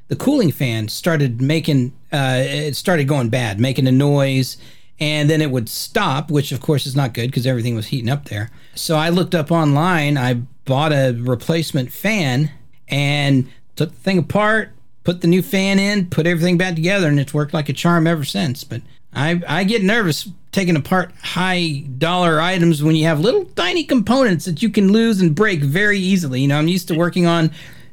the 0.09 0.16
cooling 0.16 0.52
fan, 0.52 0.88
started 0.88 1.42
making, 1.42 1.92
uh, 2.12 2.37
it 2.38 2.76
started 2.76 3.09
going 3.09 3.28
bad, 3.28 3.59
making 3.59 3.87
a 3.88 3.92
noise. 3.92 4.57
And 5.00 5.28
then 5.28 5.42
it 5.42 5.50
would 5.50 5.68
stop, 5.68 6.30
which 6.30 6.52
of 6.52 6.61
course 6.61 6.87
is 6.87 6.94
not 6.94 7.14
good 7.14 7.28
because 7.30 7.46
everything 7.46 7.74
was 7.74 7.87
heating 7.87 8.11
up 8.11 8.26
there. 8.26 8.50
So 8.74 8.96
I 8.96 9.09
looked 9.09 9.35
up 9.35 9.50
online. 9.50 10.16
I 10.16 10.35
bought 10.64 10.92
a 10.92 11.16
replacement 11.18 11.92
fan 11.92 12.50
and 12.88 13.50
took 13.76 13.90
the 13.90 13.96
thing 13.96 14.18
apart, 14.18 14.70
put 15.02 15.20
the 15.20 15.26
new 15.26 15.42
fan 15.42 15.78
in, 15.78 16.07
put 16.07 16.26
everything 16.26 16.57
back 16.57 16.74
together, 16.74 17.09
and 17.09 17.18
it's 17.18 17.35
worked 17.35 17.52
like 17.52 17.68
a 17.68 17.72
charm 17.72 18.07
ever 18.07 18.24
since. 18.24 18.62
But 18.62 18.83
I, 19.12 19.42
I 19.48 19.64
get 19.64 19.83
nervous 19.83 20.28
taking 20.52 20.76
apart 20.76 21.12
high 21.22 21.85
dollar 21.98 22.40
items 22.40 22.83
when 22.83 22.94
you 22.94 23.04
have 23.04 23.18
little 23.20 23.44
tiny 23.57 23.85
components 23.85 24.44
that 24.44 24.62
you 24.62 24.70
can 24.70 24.92
lose 24.92 25.20
and 25.20 25.35
break 25.35 25.61
very 25.61 25.98
easily. 25.98 26.40
You 26.40 26.48
know, 26.48 26.59
I'm 26.59 26.68
used 26.68 26.88
to 26.88 26.94
working 26.94 27.26
on 27.26 27.50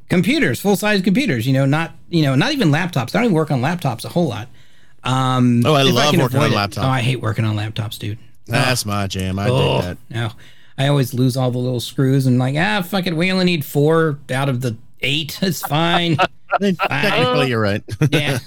computers, 0.10 0.60
full 0.60 0.76
size 0.76 1.02
computers. 1.02 1.48
You 1.48 1.54
know, 1.54 1.66
not 1.66 1.96
you 2.10 2.24
know 2.24 2.36
not 2.36 2.52
even 2.52 2.70
laptops. 2.70 3.16
I 3.16 3.20
don't 3.20 3.26
even 3.26 3.36
work 3.36 3.52
on 3.52 3.62
laptops 3.62 4.06
a 4.06 4.10
whole 4.10 4.28
lot. 4.28 4.48
Um, 5.04 5.64
Oh, 5.66 5.74
I 5.74 5.82
love 5.84 6.12
can 6.12 6.20
working 6.22 6.38
on 6.38 6.44
avoid 6.44 6.52
it. 6.52 6.56
laptop. 6.56 6.86
Oh, 6.86 6.90
I 6.90 7.02
hate 7.02 7.22
working 7.22 7.46
on 7.46 7.56
laptops, 7.56 7.98
dude. 7.98 8.20
That's 8.48 8.86
my 8.86 9.08
jam. 9.08 9.40
I 9.40 9.48
Oh, 9.50 9.82
dig 9.82 9.82
that. 9.86 9.98
no. 10.10 10.32
I 10.78 10.88
always 10.88 11.14
lose 11.14 11.38
all 11.38 11.52
the 11.52 11.58
little 11.60 11.80
screws 11.80 12.26
and 12.26 12.38
like, 12.40 12.56
ah, 12.58 12.82
fuck 12.82 13.06
it. 13.08 13.16
We 13.16 13.32
only 13.32 13.46
need 13.46 13.64
four 13.66 14.20
out 14.34 14.50
of 14.50 14.62
the 14.62 14.78
eight. 15.02 15.40
It's 15.42 15.62
fine. 15.62 16.18
I 16.62 16.72
technically, 16.90 17.50
you're 17.50 17.62
right. 17.62 17.84
yeah. 18.12 18.40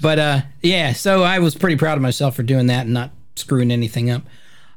but 0.00 0.18
uh, 0.18 0.40
yeah, 0.62 0.92
so 0.92 1.22
I 1.22 1.38
was 1.38 1.54
pretty 1.54 1.76
proud 1.76 1.96
of 1.96 2.02
myself 2.02 2.36
for 2.36 2.42
doing 2.42 2.66
that 2.66 2.82
and 2.84 2.92
not 2.94 3.10
screwing 3.36 3.70
anything 3.70 4.10
up. 4.10 4.22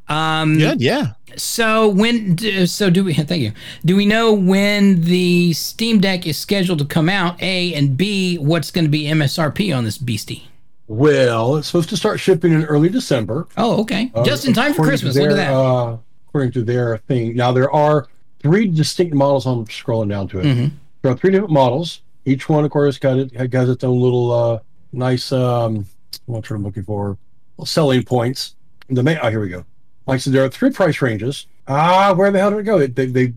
Um, 0.07 0.57
Good, 0.57 0.81
yeah. 0.81 1.13
So 1.35 1.87
when, 1.89 2.35
d- 2.35 2.65
so 2.65 2.89
do 2.89 3.03
we, 3.03 3.13
thank 3.13 3.41
you. 3.43 3.51
Do 3.85 3.95
we 3.95 4.05
know 4.05 4.33
when 4.33 5.01
the 5.01 5.53
Steam 5.53 5.99
Deck 5.99 6.25
is 6.25 6.37
scheduled 6.37 6.79
to 6.79 6.85
come 6.85 7.09
out? 7.09 7.39
A 7.43 7.73
and 7.75 7.95
B, 7.97 8.37
what's 8.37 8.71
going 8.71 8.85
to 8.85 8.89
be 8.91 9.03
MSRP 9.03 9.75
on 9.75 9.83
this 9.83 9.97
beastie? 9.97 10.47
Well, 10.89 11.57
it's 11.57 11.67
supposed 11.67 11.89
to 11.89 11.97
start 11.97 12.19
shipping 12.19 12.51
in 12.51 12.65
early 12.65 12.89
December. 12.89 13.47
Oh, 13.57 13.81
okay. 13.81 14.11
uh, 14.15 14.23
Just 14.23 14.45
in 14.45 14.53
time 14.53 14.73
for 14.73 14.81
according 14.81 14.97
to 14.97 15.03
Christmas. 15.05 15.15
Look 15.17 15.29
at 15.31 15.35
that. 15.35 15.53
Uh, 15.53 15.97
according 16.27 16.51
to 16.53 16.63
their 16.63 16.97
thing. 16.97 17.35
Now 17.35 17.51
there 17.51 17.71
are 17.71 18.07
three 18.41 18.67
distinct 18.67 19.13
models. 19.13 19.45
I'm 19.45 19.65
scrolling 19.65 20.09
down 20.09 20.27
to 20.29 20.39
it. 20.39 20.45
Mhm. 20.45 20.71
There 21.03 21.11
are 21.11 21.15
three 21.15 21.29
different 21.29 21.53
models. 21.53 22.01
Each 22.25 22.49
one, 22.49 22.65
of 22.65 22.71
course, 22.71 22.97
got 22.97 23.17
it 23.19 23.53
has 23.53 23.69
its 23.69 23.83
own 23.83 24.01
little 24.01 24.31
uh, 24.31 24.59
nice. 24.91 25.31
Um, 25.31 25.85
what's 26.25 26.49
what 26.49 26.55
I'm 26.57 26.63
looking 26.63 26.83
for? 26.83 27.17
Selling 27.65 28.01
points. 28.03 28.55
The 28.89 29.03
main. 29.03 29.19
Oh, 29.21 29.29
here 29.29 29.41
we 29.41 29.49
go. 29.49 29.65
Like 30.07 30.15
I 30.15 30.17
said, 30.17 30.33
there 30.33 30.43
are 30.43 30.49
three 30.49 30.71
price 30.71 31.03
ranges. 31.03 31.45
Ah, 31.67 32.13
where 32.15 32.31
the 32.31 32.39
hell 32.39 32.49
did 32.49 32.59
it 32.61 32.63
go? 32.63 32.79
It, 32.79 32.95
they, 32.95 33.05
they, 33.05 33.33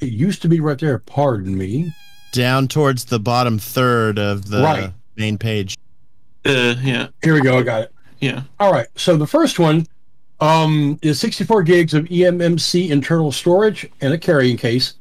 it 0.00 0.10
used 0.12 0.42
to 0.42 0.48
be 0.48 0.60
right 0.60 0.78
there. 0.78 0.98
Pardon 0.98 1.56
me. 1.56 1.94
Down 2.32 2.68
towards 2.68 3.06
the 3.06 3.18
bottom 3.18 3.58
third 3.58 4.18
of 4.18 4.50
the 4.50 4.62
Right. 4.62 4.92
main 5.16 5.38
page. 5.38 5.78
Uh, 6.44 6.74
yeah, 6.82 7.08
Here 7.22 7.34
we 7.34 7.40
go. 7.42 7.58
I 7.58 7.62
got 7.62 7.82
it. 7.82 7.92
yeah. 8.20 8.42
All 8.58 8.72
right. 8.72 8.86
So 8.96 9.16
the 9.16 9.26
first 9.26 9.58
one 9.58 9.86
um, 10.40 10.98
is 11.02 11.20
64 11.20 11.62
gigs 11.64 11.92
of 11.94 12.04
eMMC 12.06 12.88
internal 12.90 13.30
storage 13.32 13.88
and 14.00 14.12
a 14.14 14.18
carrying 14.18 14.56
case. 14.56 14.94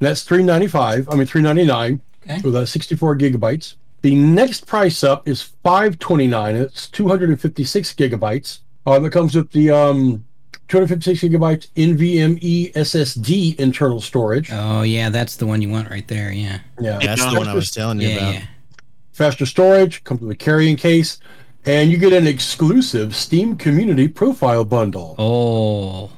That's 0.00 0.22
395. 0.24 1.08
I 1.08 1.14
mean 1.14 1.26
399 1.26 2.00
Okay. 2.24 2.40
with 2.42 2.54
uh, 2.56 2.64
64 2.66 3.16
gigabytes. 3.16 3.74
The 4.02 4.14
next 4.14 4.66
price 4.66 5.02
up 5.04 5.26
is 5.28 5.42
529. 5.62 6.56
It's 6.56 6.88
256 6.88 7.94
gigabytes. 7.94 8.58
Um, 8.86 9.04
it 9.06 9.10
comes 9.10 9.34
with 9.34 9.50
the 9.52 9.70
um, 9.70 10.24
256 10.68 11.20
gigabytes 11.34 11.68
NVMe 11.76 12.72
SSD 12.74 13.56
internal 13.58 14.00
storage. 14.00 14.50
Oh, 14.52 14.82
yeah, 14.82 15.08
that's 15.10 15.36
the 15.36 15.46
one 15.46 15.62
you 15.62 15.68
want 15.70 15.88
right 15.90 16.06
there. 16.08 16.30
Yeah. 16.32 16.60
Yeah. 16.80 16.98
That's 16.98 17.24
the 17.24 17.38
one 17.38 17.48
I 17.48 17.54
was 17.54 17.70
telling 17.70 18.00
you 18.00 18.08
Yeah, 18.08 18.16
about. 18.16 18.34
yeah. 18.34 18.44
Faster 19.14 19.46
storage, 19.46 20.04
comes 20.04 20.20
with 20.20 20.30
a 20.30 20.36
carrying 20.36 20.76
case, 20.76 21.18
and 21.64 21.90
you 21.90 21.96
get 21.96 22.12
an 22.12 22.26
exclusive 22.26 23.16
Steam 23.16 23.56
Community 23.56 24.06
Profile 24.08 24.64
bundle. 24.66 25.14
Oh. 25.18 26.10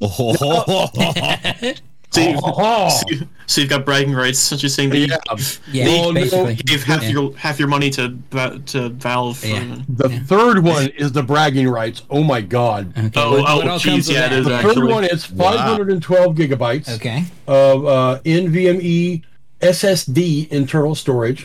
So, 2.10 2.20
you, 2.20 2.38
Oh, 2.44 2.88
so, 2.90 3.02
you- 3.08 3.28
so 3.46 3.60
you've 3.60 3.70
got 3.70 3.84
bragging 3.84 4.14
rights, 4.14 4.38
since 4.38 4.62
you're 4.62 4.70
saying 4.70 4.90
that 4.90 4.98
you 4.98 5.06
yeah. 5.08 5.16
Yeah, 5.72 5.86
Oh, 5.88 6.12
no. 6.12 6.20
basically. 6.20 6.54
gave 6.54 6.84
half 6.84 7.02
Yeah. 7.02 7.08
your 7.08 7.36
half 7.36 7.58
your 7.58 7.66
money 7.66 7.90
to 7.90 8.16
to 8.66 8.88
Valve. 8.90 9.38
For, 9.38 9.48
Yeah. 9.48 9.78
The 9.88 10.08
third 10.20 10.62
one 10.62 10.90
is 10.96 11.10
the 11.10 11.24
bragging 11.24 11.66
rights. 11.68 12.02
Oh 12.10 12.22
my 12.22 12.40
god. 12.40 12.92
Okay. 12.96 13.10
Oh, 13.16 13.40
what- 13.40 13.50
oh, 13.50 13.66
what 13.68 13.80
geez, 13.80 14.08
yeah, 14.08 14.26
it 14.26 14.30
that? 14.30 14.32
is 14.38 14.46
The 14.46 14.54
actually. 14.54 14.74
third 14.76 14.84
one 14.84 15.04
is 15.04 15.24
512 15.24 16.36
gigabytes 16.36 16.88
Okay. 16.94 17.24
of 17.48 17.84
uh, 17.84 18.20
NVMe 18.24 19.22
SSD 19.60 20.46
internal 20.52 20.94
storage, 20.94 21.44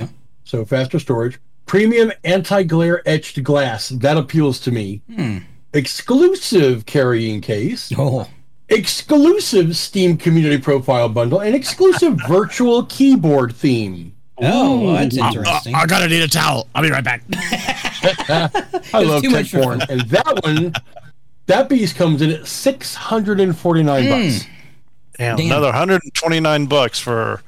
so 0.50 0.66
faster 0.66 1.00
storage. 1.00 1.40
Premium 1.66 2.12
anti-glare 2.24 3.08
etched 3.08 3.44
glass 3.44 3.90
that 3.90 4.18
appeals 4.18 4.60
to 4.62 4.72
me. 4.72 5.02
Hmm. 5.14 5.38
Exclusive 5.74 6.86
carrying 6.86 7.42
case. 7.42 7.92
Oh. 7.98 8.28
exclusive 8.70 9.76
Steam 9.76 10.16
Community 10.18 10.58
Profile 10.60 11.10
bundle, 11.10 11.40
and 11.42 11.56
exclusive 11.56 12.20
virtual 12.28 12.84
keyboard 12.86 13.56
theme. 13.56 14.14
Oh, 14.42 14.80
well, 14.82 14.94
that's 14.94 15.18
interesting. 15.18 15.76
I 15.76 15.86
gotta 15.86 16.08
need 16.08 16.22
a 16.22 16.28
towel. 16.28 16.68
I'll 16.74 16.84
be 16.84 16.90
right 16.92 17.04
back. 17.04 17.24
I 18.94 19.02
love 19.04 19.22
too 19.24 19.32
tech 19.32 19.52
porn, 19.52 19.82
and 19.90 20.02
that 20.02 20.40
one, 20.44 20.74
that 21.48 21.68
beast 21.68 21.96
comes 21.96 22.22
in 22.22 22.30
at 22.32 22.48
six 22.48 22.96
hundred 22.96 23.40
and 23.40 23.58
forty 23.58 23.84
nine 23.84 24.08
bucks. 24.10 24.46
Damn, 25.18 25.36
Damn. 25.36 25.48
another 25.48 25.68
129 25.68 26.66
bucks 26.68 27.00
for 27.00 27.42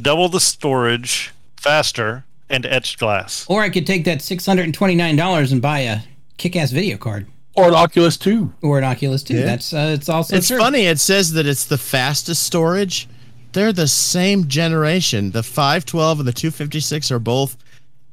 double 0.00 0.28
the 0.28 0.40
storage, 0.40 1.32
faster, 1.56 2.24
and 2.52 2.66
etched 2.66 2.98
glass. 2.98 3.44
Or 3.48 3.62
I 3.62 3.70
could 3.70 3.86
take 3.86 4.04
that 4.04 4.18
$629 4.18 5.52
and 5.52 5.62
buy 5.62 5.80
a 5.80 5.98
kick-ass 6.36 6.70
video 6.70 6.96
card 6.98 7.26
Or 7.56 7.68
an 7.68 7.74
Oculus 7.74 8.16
Two. 8.16 8.52
or 8.62 8.78
an 8.78 8.84
Oculus 8.84 9.22
2. 9.24 9.34
Yeah. 9.34 9.44
That's 9.46 9.72
uh, 9.72 9.94
it's 9.98 10.08
also 10.08 10.36
It's 10.36 10.48
true. 10.48 10.58
funny. 10.58 10.82
It 10.86 11.00
says 11.00 11.32
that 11.32 11.46
it's 11.46 11.64
the 11.64 11.78
fastest 11.78 12.42
storage. 12.44 13.08
They're 13.52 13.72
the 13.72 13.88
same 13.88 14.48
generation. 14.48 15.30
The 15.32 15.42
512 15.42 16.20
and 16.20 16.28
the 16.28 16.32
256 16.32 17.10
are 17.10 17.18
both 17.18 17.56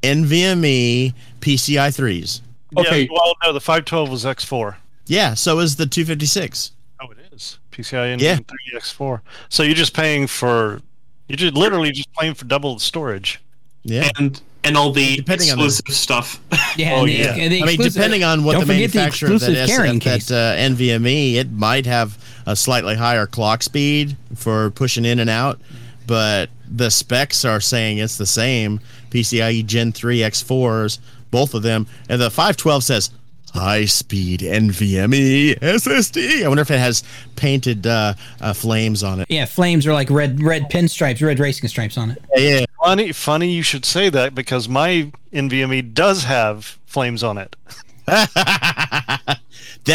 NVMe 0.02 1.13
PCI 1.41 1.89
3s. 1.89 2.41
Okay. 2.78 3.02
Yeah, 3.04 3.08
well, 3.12 3.34
no, 3.43 3.54
the 3.54 3.60
512 3.62 4.10
was 4.10 4.25
X4. 4.25 4.75
Yeah, 5.08 5.34
so 5.34 5.60
is 5.60 5.75
the 5.75 5.86
256. 5.86 6.71
Oh, 7.02 7.10
it 7.12 7.17
is 7.34 7.58
PCIe 7.71 8.17
Gen 8.17 8.19
Yeah. 8.19 8.38
3X4. 8.78 9.21
So 9.49 9.63
you're 9.63 9.73
just 9.75 9.95
paying 9.95 10.28
for, 10.28 10.82
you're 11.28 11.38
just 11.38 11.56
literally 11.56 11.91
just 11.91 12.12
paying 12.13 12.34
for 12.36 12.45
double 12.45 12.75
the 12.75 12.80
storage. 12.82 13.39
Yeah. 13.83 14.09
and 14.17 14.41
and 14.63 14.75
all 14.75 14.91
the 14.91 15.15
Depending 15.15 15.51
on 15.51 15.57
the- 15.57 15.65
exclusive 15.65 15.95
stuff. 15.95 16.39
Yeah, 16.77 16.91
Oh, 16.95 16.99
and 16.99 17.07
the- 17.07 17.13
yeah. 17.13 17.35
and 17.35 17.53
the 17.53 17.63
I 17.63 17.65
mean, 17.65 17.77
depending 17.79 18.23
on 18.23 18.43
what 18.43 18.59
the 18.59 18.65
manufacturer 18.65 19.31
of 19.33 19.39
that, 19.39 19.49
exclusive 19.51 19.69
carrying 19.75 19.99
that 19.99 20.29
uh, 20.31 20.55
NVMe, 20.57 21.35
it 21.35 21.49
might 21.51 21.85
have 21.85 22.17
a 22.45 22.55
slightly 22.55 22.95
higher 22.95 23.25
clock 23.25 23.63
speed 23.63 24.17
for 24.35 24.69
pushing 24.71 25.05
in 25.05 25.19
and 25.19 25.29
out, 25.29 25.59
but 26.07 26.49
the 26.69 26.89
specs 26.91 27.45
are 27.45 27.61
saying 27.61 27.99
it's 27.99 28.17
the 28.17 28.25
same 28.25 28.79
PCIe 29.11 29.65
Gen 29.65 29.91
3 29.93 30.19
X4s, 30.19 30.99
both 31.31 31.53
of 31.53 31.63
them, 31.63 31.87
and 32.09 32.21
the 32.21 32.29
512 32.29 32.83
says 32.83 33.09
high 33.53 33.85
speed 33.85 34.41
NVMe 34.41 35.57
SSD. 35.59 36.43
I 36.43 36.47
wonder 36.47 36.61
if 36.61 36.69
it 36.71 36.79
has 36.79 37.03
painted 37.35 37.87
uh, 37.87 38.13
uh, 38.41 38.53
flames 38.53 39.03
on 39.03 39.21
it. 39.21 39.27
Yeah, 39.29 39.45
flames 39.45 39.87
are 39.87 39.93
like 39.93 40.09
red 40.09 40.41
red 40.43 40.63
pinstripes, 40.69 41.25
red 41.25 41.39
racing 41.39 41.67
stripes 41.69 41.97
on 41.97 42.11
it. 42.11 42.21
Yeah, 42.35 42.65
Funny, 42.83 43.11
funny 43.11 43.51
you 43.51 43.61
should 43.63 43.85
say 43.85 44.09
that 44.09 44.33
because 44.33 44.69
my 44.69 45.11
NVMe 45.33 45.93
does 45.93 46.23
have 46.23 46.77
flames 46.85 47.23
on 47.23 47.37
it. 47.37 47.55
that 48.05 49.39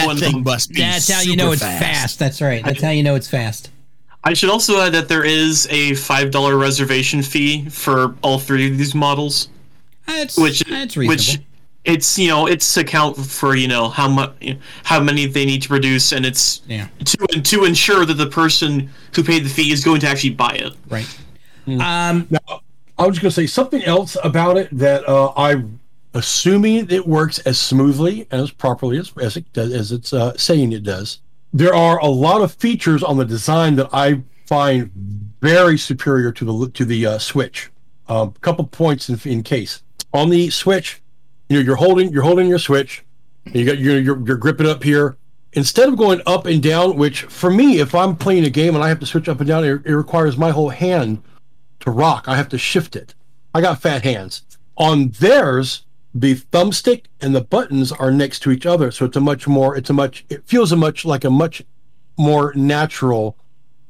One 0.06 0.16
thing 0.16 0.42
must 0.42 0.70
be. 0.70 0.76
That's 0.80 1.10
how 1.10 1.20
you 1.20 1.36
know 1.36 1.54
super 1.54 1.70
it's 1.70 1.80
fast. 1.82 2.18
That's 2.18 2.40
right. 2.42 2.64
That's 2.64 2.82
how 2.82 2.90
you 2.90 3.02
know 3.02 3.14
it's 3.14 3.28
fast. 3.28 3.70
I 4.22 4.32
should 4.34 4.50
also 4.50 4.80
add 4.80 4.92
that 4.94 5.08
there 5.08 5.24
is 5.24 5.66
a 5.70 5.94
five 5.94 6.30
dollar 6.30 6.56
reservation 6.56 7.22
fee 7.22 7.68
for 7.68 8.14
all 8.22 8.38
three 8.38 8.70
of 8.70 8.78
these 8.78 8.94
models, 8.94 9.48
That's 10.06 10.36
which 10.38 10.60
that's 10.60 10.96
reasonable. 10.96 11.08
which 11.08 11.40
it's 11.84 12.18
you 12.18 12.28
know 12.28 12.46
it's 12.46 12.72
to 12.74 12.80
account 12.80 13.16
for 13.18 13.54
you 13.54 13.68
know 13.68 13.88
how 13.88 14.08
much 14.08 14.32
how 14.84 15.00
many 15.00 15.26
they 15.26 15.44
need 15.44 15.62
to 15.62 15.68
produce, 15.68 16.12
and 16.12 16.24
it's 16.24 16.62
yeah, 16.66 16.88
to 17.04 17.16
to 17.42 17.64
ensure 17.64 18.06
that 18.06 18.14
the 18.14 18.26
person 18.28 18.90
who 19.14 19.22
paid 19.22 19.44
the 19.44 19.50
fee 19.50 19.72
is 19.72 19.84
going 19.84 20.00
to 20.00 20.08
actually 20.08 20.30
buy 20.34 20.52
it. 20.54 20.72
right. 20.88 21.18
Um, 21.66 22.26
Now, 22.30 22.60
I 22.96 23.06
was 23.06 23.18
going 23.18 23.30
to 23.30 23.34
say 23.34 23.46
something 23.46 23.82
else 23.82 24.16
about 24.22 24.56
it 24.56 24.68
that 24.72 25.08
uh, 25.08 25.32
I'm 25.36 25.80
assuming 26.12 26.88
it 26.90 27.06
works 27.06 27.40
as 27.40 27.58
smoothly 27.58 28.28
and 28.30 28.40
as 28.40 28.52
properly 28.52 28.98
as, 28.98 29.12
as 29.20 29.36
it 29.36 29.52
does, 29.52 29.72
as 29.72 29.90
it's 29.90 30.12
uh, 30.12 30.36
saying 30.36 30.72
it 30.72 30.84
does. 30.84 31.18
There 31.52 31.74
are 31.74 31.98
a 31.98 32.06
lot 32.06 32.40
of 32.40 32.52
features 32.54 33.02
on 33.02 33.16
the 33.16 33.24
design 33.24 33.76
that 33.76 33.88
I 33.92 34.22
find 34.46 34.90
very 35.40 35.76
superior 35.76 36.30
to 36.32 36.44
the 36.44 36.70
to 36.70 36.84
the 36.84 37.06
uh, 37.06 37.18
Switch. 37.18 37.70
A 38.08 38.12
um, 38.12 38.34
couple 38.42 38.66
points 38.66 39.08
in, 39.08 39.18
in 39.24 39.42
case 39.42 39.82
on 40.12 40.30
the 40.30 40.50
Switch, 40.50 41.02
you 41.48 41.56
know, 41.56 41.64
you're 41.64 41.76
holding 41.76 42.12
you're 42.12 42.22
holding 42.22 42.48
your 42.48 42.58
Switch, 42.58 43.04
you 43.52 43.64
got 43.64 43.78
you're, 43.78 43.98
you're 43.98 44.26
you're 44.26 44.36
gripping 44.36 44.68
up 44.68 44.82
here. 44.82 45.16
Instead 45.52 45.88
of 45.88 45.96
going 45.96 46.20
up 46.26 46.46
and 46.46 46.60
down, 46.62 46.96
which 46.96 47.22
for 47.22 47.50
me, 47.50 47.78
if 47.78 47.94
I'm 47.94 48.16
playing 48.16 48.44
a 48.44 48.50
game 48.50 48.74
and 48.74 48.82
I 48.82 48.88
have 48.88 48.98
to 48.98 49.06
switch 49.06 49.28
up 49.28 49.38
and 49.38 49.46
down, 49.46 49.62
it, 49.64 49.86
it 49.86 49.94
requires 49.94 50.36
my 50.36 50.50
whole 50.50 50.70
hand 50.70 51.22
to 51.84 51.90
rock. 51.90 52.24
I 52.26 52.36
have 52.36 52.48
to 52.50 52.58
shift 52.58 52.96
it. 52.96 53.14
I 53.54 53.60
got 53.60 53.80
fat 53.80 54.02
hands. 54.02 54.42
On 54.76 55.08
theirs, 55.10 55.84
the 56.14 56.34
thumbstick 56.34 57.04
and 57.20 57.34
the 57.34 57.40
buttons 57.40 57.92
are 57.92 58.10
next 58.10 58.40
to 58.40 58.50
each 58.50 58.66
other, 58.66 58.90
so 58.90 59.04
it's 59.04 59.16
a 59.16 59.20
much 59.20 59.46
more. 59.46 59.76
It's 59.76 59.90
a 59.90 59.92
much. 59.92 60.24
It 60.28 60.44
feels 60.46 60.72
a 60.72 60.76
much 60.76 61.04
like 61.04 61.24
a 61.24 61.30
much 61.30 61.62
more 62.16 62.52
natural 62.54 63.36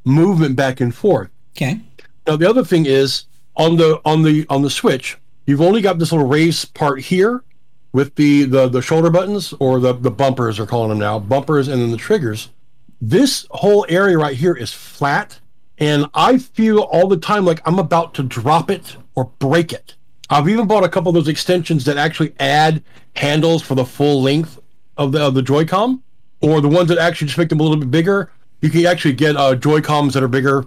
movement 0.04 0.57
back 0.57 0.80
and 0.80 0.94
forth. 0.94 1.30
okay. 1.57 1.80
Now 2.26 2.37
the 2.37 2.48
other 2.48 2.64
thing 2.64 2.87
is 2.87 3.24
on 3.57 3.76
the 3.76 4.00
on 4.04 4.22
the 4.22 4.46
on 4.48 4.62
the 4.62 4.70
switch, 4.70 5.18
you've 5.46 5.61
only 5.61 5.83
got 5.83 5.98
this 5.98 6.12
little 6.12 6.26
raised 6.26 6.72
part 6.74 7.00
here 7.00 7.44
with 7.92 8.14
the 8.16 8.44
the, 8.44 8.68
the 8.68 8.83
shoulder 8.83 9.11
buttons 9.11 9.52
or 9.61 9.78
the 9.78 9.92
the 9.92 10.11
bumpers 10.11 10.59
are 10.59 10.66
calling 10.66 10.88
them 10.88 10.98
now 10.98 11.18
bumpers 11.18 11.68
and 11.68 11.80
then 11.80 11.90
the 11.90 11.96
triggers. 11.96 12.48
This 13.00 13.46
whole 13.50 13.85
area 13.88 14.16
right 14.16 14.37
here 14.37 14.54
is 14.54 14.72
flat, 14.72 15.40
and 15.85 16.07
I 16.14 16.38
feel 16.38 16.81
all 16.81 17.09
the 17.09 17.18
time 17.18 17.44
like 17.44 17.61
I'm 17.66 17.79
about 17.79 18.14
to 18.14 18.23
drop 18.23 18.70
it 18.70 18.97
or 19.14 19.27
break 19.38 19.73
it. 19.73 19.97
I've 20.31 20.49
even 20.49 20.66
bought 20.66 20.85
a 20.85 20.88
couple 20.88 21.11
of 21.11 21.14
those 21.14 21.29
extensions 21.29 21.85
that 21.85 21.99
actually 21.99 22.33
add 22.40 22.83
handles 23.16 23.61
for 23.62 23.75
the 23.75 23.85
full 23.85 24.23
length 24.23 24.59
of 24.97 25.12
the 25.12 25.20
of 25.20 25.35
the 25.35 25.42
Joy-Con, 25.42 26.03
or 26.40 26.61
the 26.62 26.68
ones 26.68 26.88
that 26.88 26.99
actually 26.99 27.27
just 27.27 27.38
make 27.38 27.51
them 27.51 27.61
a 27.61 27.62
little 27.62 27.79
bit 27.79 27.90
bigger. 27.90 28.31
You 28.62 28.70
can 28.70 28.87
actually 28.87 29.12
get 29.12 29.37
uh, 29.37 29.55
Joy-Cons 29.55 30.14
that 30.14 30.23
are 30.23 30.29
bigger 30.29 30.64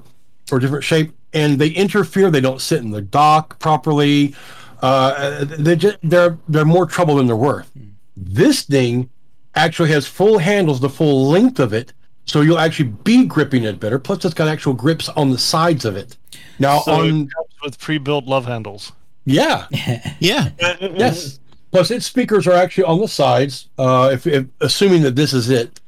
or 0.52 0.60
different 0.60 0.84
shape, 0.84 1.12
and 1.34 1.58
they 1.58 1.70
interfere. 1.70 2.30
They 2.30 2.42
don't 2.42 2.62
sit 2.62 2.82
in 2.84 2.92
the 2.92 3.02
dock 3.02 3.58
properly. 3.58 4.36
Uh, 4.84 5.46
they 5.46 5.76
just, 5.76 5.98
they're 6.04 6.38
they're 6.48 6.66
more 6.78 6.86
trouble 6.86 7.16
than 7.16 7.26
they're 7.26 7.36
worth. 7.36 7.72
This 8.16 8.62
thing 8.62 9.10
actually 9.56 9.90
has 9.90 10.06
full 10.06 10.38
handles, 10.38 10.80
the 10.80 10.90
full 10.90 11.28
length 11.28 11.60
of 11.60 11.74
it, 11.74 11.94
so 12.28 12.42
you'll 12.42 12.60
actually 12.60 12.90
be 12.90 13.26
gripping 13.26 13.64
it 13.64 13.80
better. 13.80 13.98
Plus, 13.98 14.24
it's 14.24 14.34
got 14.36 14.48
actual 14.48 14.74
grips 14.74 15.10
on 15.10 15.32
the 15.32 15.38
sides 15.40 15.84
of 15.86 15.96
it. 15.96 16.16
Now, 16.60 16.80
So 16.82 16.92
on 16.94 17.06
it 17.08 17.12
comes 17.34 17.50
with 17.64 17.80
pre-built 17.80 18.26
love 18.26 18.46
handles. 18.46 18.92
yeah, 19.26 19.66
yeah. 20.20 20.50
yes. 20.80 21.40
Plus, 21.72 21.90
its 21.92 22.06
speakers 22.06 22.46
are 22.48 22.54
actually 22.54 22.84
on 22.86 23.00
the 23.00 23.08
sides. 23.08 23.68
Uh, 23.78 24.10
if, 24.14 24.26
if 24.28 24.46
assuming 24.62 25.02
that 25.02 25.16
this 25.16 25.34
is 25.34 25.50
it, 25.50 25.80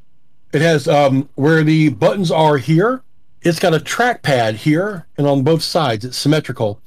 it 0.51 0.61
has 0.61 0.87
um, 0.87 1.29
where 1.35 1.63
the 1.63 1.89
buttons 1.89 2.31
are 2.31 2.57
here. 2.57 3.03
It's 3.41 3.59
got 3.59 3.73
a 3.73 3.79
trackpad 3.79 4.55
here 4.55 5.07
and 5.17 5.25
on 5.27 5.43
both 5.43 5.61
sides. 5.63 6.03
It's 6.03 6.17
symmetrical, 6.17 6.81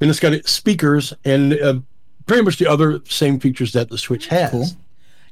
and 0.00 0.10
it's 0.10 0.18
got 0.18 0.32
its 0.32 0.50
speakers 0.50 1.12
and 1.24 1.52
uh, 1.54 1.78
pretty 2.26 2.42
much 2.42 2.56
the 2.58 2.66
other 2.66 3.00
same 3.08 3.38
features 3.38 3.72
that 3.74 3.90
the 3.90 3.98
Switch 3.98 4.26
has. 4.26 4.50
Cool. 4.50 4.66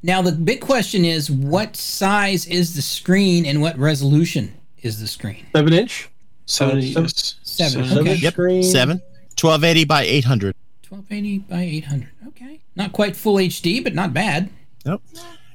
Now 0.02 0.20
the 0.22 0.32
big 0.32 0.60
question 0.60 1.04
is, 1.04 1.30
what 1.30 1.76
size 1.76 2.46
is 2.46 2.74
the 2.74 2.82
screen 2.82 3.46
and 3.46 3.60
what 3.62 3.78
resolution 3.78 4.54
is 4.82 5.00
the 5.00 5.06
screen? 5.06 5.46
Seven 5.54 5.72
inch. 5.72 6.08
Seven, 6.46 6.82
Seven- 6.82 7.02
yes. 7.04 7.34
Seven. 7.42 7.84
seven 7.88 7.98
Okay. 7.98 8.14
Yep. 8.16 8.32
screen. 8.32 8.62
Seven. 8.64 9.00
1280 9.40 9.84
by 9.84 10.02
800. 10.02 10.54
1280 10.88 11.38
by 11.48 11.62
800. 11.62 12.08
Okay. 12.28 12.60
Not 12.76 12.92
quite 12.92 13.14
full 13.16 13.36
HD, 13.36 13.82
but 13.82 13.94
not 13.94 14.12
bad. 14.12 14.50
Nope. 14.84 15.02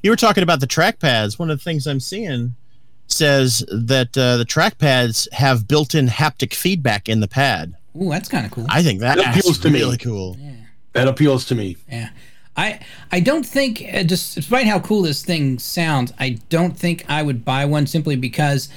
You 0.01 0.09
were 0.11 0.15
talking 0.15 0.43
about 0.43 0.61
the 0.61 0.67
trackpads. 0.67 1.37
One 1.37 1.49
of 1.51 1.57
the 1.59 1.63
things 1.63 1.85
I'm 1.85 1.99
seeing 1.99 2.55
says 3.07 3.63
that 3.71 4.17
uh, 4.17 4.37
the 4.37 4.45
trackpads 4.45 5.31
have 5.33 5.67
built-in 5.67 6.07
haptic 6.07 6.53
feedback 6.53 7.07
in 7.09 7.19
the 7.19 7.27
pad. 7.27 7.75
Ooh, 8.01 8.09
that's 8.09 8.29
kind 8.29 8.45
of 8.45 8.51
cool. 8.51 8.65
I 8.69 8.81
think 8.83 8.99
that 9.01 9.17
That 9.17 9.29
appeals 9.29 9.45
that's 9.45 9.59
to 9.59 9.69
me. 9.69 9.79
really 9.79 9.97
cool. 9.97 10.37
That 10.93 11.07
appeals 11.07 11.45
to 11.45 11.55
me. 11.55 11.77
Yeah. 11.89 12.09
I 12.57 12.79
I 13.11 13.19
don't 13.19 13.45
think 13.45 13.83
uh, 13.93 14.03
just 14.03 14.35
despite 14.35 14.67
how 14.67 14.79
cool 14.79 15.03
this 15.03 15.23
thing 15.23 15.59
sounds, 15.59 16.11
I 16.19 16.39
don't 16.49 16.75
think 16.77 17.05
I 17.07 17.21
would 17.23 17.45
buy 17.45 17.65
one 17.65 17.85
simply 17.87 18.15
because 18.15 18.69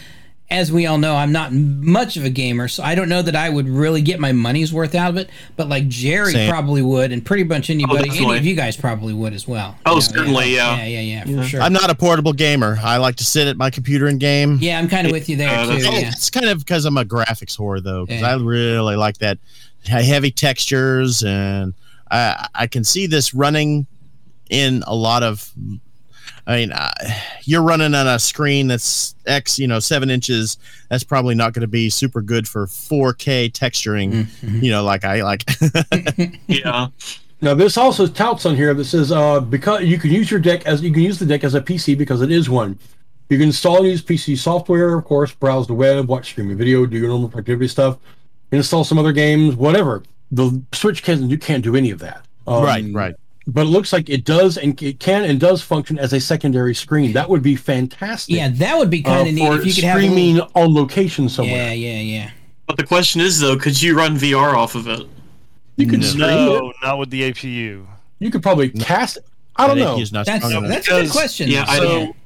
as 0.52 0.72
we 0.72 0.84
all 0.84 0.98
know, 0.98 1.14
I'm 1.14 1.30
not 1.30 1.52
much 1.52 2.16
of 2.16 2.24
a 2.24 2.28
gamer, 2.28 2.66
so 2.66 2.82
I 2.82 2.96
don't 2.96 3.08
know 3.08 3.22
that 3.22 3.36
I 3.36 3.48
would 3.48 3.68
really 3.68 4.02
get 4.02 4.18
my 4.18 4.32
money's 4.32 4.72
worth 4.72 4.96
out 4.96 5.10
of 5.10 5.16
it. 5.16 5.30
But 5.56 5.68
like 5.68 5.86
Jerry 5.86 6.32
Same. 6.32 6.50
probably 6.50 6.82
would, 6.82 7.12
and 7.12 7.24
pretty 7.24 7.44
much 7.44 7.70
anybody, 7.70 8.10
any 8.10 8.36
of 8.36 8.44
you 8.44 8.56
guys 8.56 8.76
probably 8.76 9.14
would 9.14 9.32
as 9.32 9.46
well. 9.46 9.76
Oh, 9.86 9.90
You 9.90 9.94
know, 9.94 10.00
certainly, 10.00 10.54
yeah. 10.56 10.76
yeah, 10.84 10.86
yeah, 11.00 11.24
yeah, 11.24 11.42
for 11.42 11.48
sure. 11.48 11.62
I'm 11.62 11.72
not 11.72 11.88
a 11.88 11.94
portable 11.94 12.32
gamer. 12.32 12.80
I 12.82 12.96
like 12.96 13.14
to 13.16 13.24
sit 13.24 13.46
at 13.46 13.56
my 13.58 13.70
computer 13.70 14.08
and 14.08 14.18
game. 14.18 14.58
yeah, 14.60 14.80
I'm 14.80 14.88
kind 14.88 15.06
of 15.06 15.12
with 15.12 15.28
you 15.28 15.36
there 15.36 15.50
Uh, 15.56 15.66
too. 15.66 15.68
that's- 15.82 15.86
Oh, 15.86 15.98
Yeah. 16.00 16.08
It's 16.08 16.30
kind 16.30 16.48
of 16.48 16.58
because 16.58 16.84
I'm 16.84 16.96
a 16.96 17.04
graphics 17.04 17.56
whore, 17.56 17.80
though, 17.80 18.04
because 18.06 18.22
Yeah. 18.22 18.32
I 18.32 18.34
really 18.34 18.96
like 18.96 19.18
that 19.18 19.38
heavy 19.86 20.32
textures, 20.32 21.22
and 21.22 21.74
I 22.10 22.48
I 22.54 22.66
can 22.66 22.84
see 22.84 23.06
this 23.06 23.34
running 23.34 23.86
in 24.48 24.82
a 24.86 24.94
lot 24.94 25.22
of. 25.22 25.52
I 26.46 26.56
mean, 26.56 26.72
uh, 26.72 26.90
you're 27.44 27.62
running 27.62 27.94
on 27.94 28.06
a 28.06 28.18
screen 28.18 28.66
that's 28.66 29.14
X, 29.26 29.58
you 29.58 29.68
know, 29.68 29.78
seven 29.78 30.10
inches. 30.10 30.56
That's 30.88 31.04
probably 31.04 31.34
not 31.34 31.52
going 31.52 31.62
to 31.62 31.68
be 31.68 31.90
super 31.90 32.22
good 32.22 32.48
for 32.48 32.66
4K 32.66 33.52
texturing. 33.52 34.12
Mm-hmm. 34.12 34.64
You 34.64 34.70
know, 34.70 34.82
like 34.82 35.04
I 35.04 35.22
like. 35.22 35.44
Yeah. 36.48 36.88
Now 37.42 37.54
this 37.54 37.76
also 37.78 38.06
touts 38.06 38.44
on 38.44 38.54
here 38.54 38.74
that 38.74 38.84
says 38.84 39.12
uh, 39.12 39.40
because 39.40 39.84
you 39.84 39.98
can 39.98 40.10
use 40.10 40.30
your 40.30 40.40
deck 40.40 40.66
as 40.66 40.82
you 40.82 40.92
can 40.92 41.02
use 41.02 41.18
the 41.18 41.24
deck 41.24 41.42
as 41.42 41.54
a 41.54 41.60
PC 41.60 41.96
because 41.96 42.20
it 42.20 42.30
is 42.30 42.50
one. 42.50 42.78
You 43.30 43.38
can 43.38 43.46
install 43.46 43.78
and 43.78 43.86
use 43.86 44.02
PC 44.02 44.36
software, 44.36 44.98
of 44.98 45.04
course, 45.04 45.32
browse 45.32 45.66
the 45.66 45.74
web, 45.74 46.08
watch 46.08 46.26
streaming 46.26 46.56
video, 46.56 46.84
do 46.84 46.98
your 46.98 47.08
normal 47.08 47.28
productivity 47.28 47.68
stuff, 47.68 47.96
install 48.50 48.82
some 48.82 48.98
other 48.98 49.12
games, 49.12 49.54
whatever. 49.54 50.02
The 50.32 50.62
Switch 50.72 51.02
can 51.02 51.28
you 51.30 51.38
can't 51.38 51.62
do 51.64 51.76
any 51.76 51.90
of 51.90 51.98
that. 52.00 52.24
Um, 52.46 52.62
right, 52.64 52.84
right. 52.92 53.14
But 53.46 53.62
it 53.62 53.70
looks 53.70 53.92
like 53.92 54.08
it 54.08 54.24
does 54.24 54.56
and 54.58 54.80
it 54.82 55.00
can 55.00 55.24
and 55.24 55.40
does 55.40 55.60
function 55.62 55.98
as 55.98 56.12
a 56.12 56.20
secondary 56.20 56.74
screen. 56.74 57.12
That 57.14 57.28
would 57.28 57.42
be 57.42 57.56
fantastic. 57.56 58.36
Yeah, 58.36 58.48
that 58.48 58.78
would 58.78 58.90
be 58.90 59.04
uh, 59.04 59.08
kind 59.08 59.28
of 59.28 59.34
neat 59.34 59.52
if 59.52 59.66
you 59.66 59.74
could 59.74 59.84
have 59.84 59.96
a 59.96 60.00
streaming 60.02 60.34
little, 60.36 60.50
on 60.54 60.74
location 60.74 61.28
somewhere. 61.28 61.56
Yeah, 61.56 61.72
yeah, 61.72 62.00
yeah. 62.00 62.30
But 62.66 62.76
the 62.76 62.84
question 62.86 63.20
is 63.20 63.40
though, 63.40 63.56
could 63.56 63.80
you 63.80 63.96
run 63.96 64.16
VR 64.16 64.54
off 64.54 64.74
of 64.76 64.86
it? 64.86 65.04
You 65.76 65.86
could 65.86 66.00
No. 66.00 66.06
stream 66.06 66.22
it. 66.22 66.26
No, 66.28 66.72
not 66.82 66.98
with 66.98 67.10
the 67.10 67.22
APU. 67.32 67.86
You 68.20 68.30
could 68.30 68.42
probably 68.42 68.68
cast 68.68 69.16
it. 69.16 69.24
I 69.56 69.66
don't 69.66 69.78
know. 69.78 69.96
he's 69.96 70.12
not 70.12 70.26
That's 70.26 70.46
strong 70.46 70.68
that's 70.68 70.86
a 70.88 70.90
good 71.02 71.10
question. 71.10 71.48
yeah, 71.48 71.64
I 71.66 71.80
don't- 71.80 72.16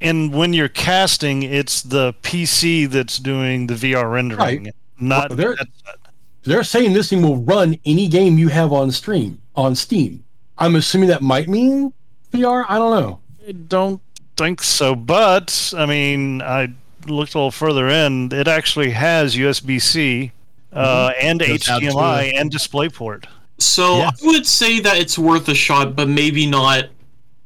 And 0.00 0.32
when 0.32 0.52
you're 0.54 0.68
casting, 0.68 1.42
it's 1.42 1.82
the 1.82 2.14
PC 2.22 2.86
that's 2.88 3.18
doing 3.18 3.66
the 3.66 3.74
VR 3.74 4.10
rendering, 4.10 4.64
Right. 4.64 4.74
not 4.98 5.30
Well, 5.30 5.36
there- 5.36 5.56
the 5.56 5.66
They're 6.44 6.64
saying 6.64 6.92
this 6.92 7.10
thing 7.10 7.22
will 7.22 7.38
run 7.38 7.78
any 7.84 8.08
game 8.08 8.38
you 8.38 8.48
have 8.48 8.72
on 8.72 8.90
stream 8.90 9.40
on 9.56 9.74
Steam. 9.74 10.24
I'm 10.58 10.76
assuming 10.76 11.08
that 11.08 11.22
might 11.22 11.48
mean 11.48 11.92
VR. 12.32 12.64
I 12.68 12.78
don't 12.78 13.00
know. 13.00 13.20
I 13.48 13.52
don't 13.52 14.00
think 14.36 14.62
so, 14.62 14.94
but 14.94 15.72
I 15.76 15.86
mean, 15.86 16.42
I 16.42 16.68
looked 17.06 17.34
a 17.34 17.38
little 17.38 17.50
further 17.50 17.88
in. 17.88 18.32
It 18.32 18.46
actually 18.48 18.90
has 18.90 19.34
USB 19.36 19.80
C 19.80 20.32
uh, 20.72 21.12
and 21.20 21.40
Goes 21.40 21.68
out 21.68 21.80
to 21.80 21.86
HDMI 21.86 22.30
the- 22.30 22.36
and 22.36 22.50
DisplayPort. 22.52 23.24
So 23.58 23.98
Yeah. 23.98 24.10
I 24.22 24.26
would 24.26 24.46
say 24.46 24.80
that 24.80 24.96
it's 24.98 25.18
worth 25.18 25.48
a 25.48 25.54
shot, 25.54 25.94
but 25.96 26.08
maybe 26.08 26.46
not. 26.46 26.86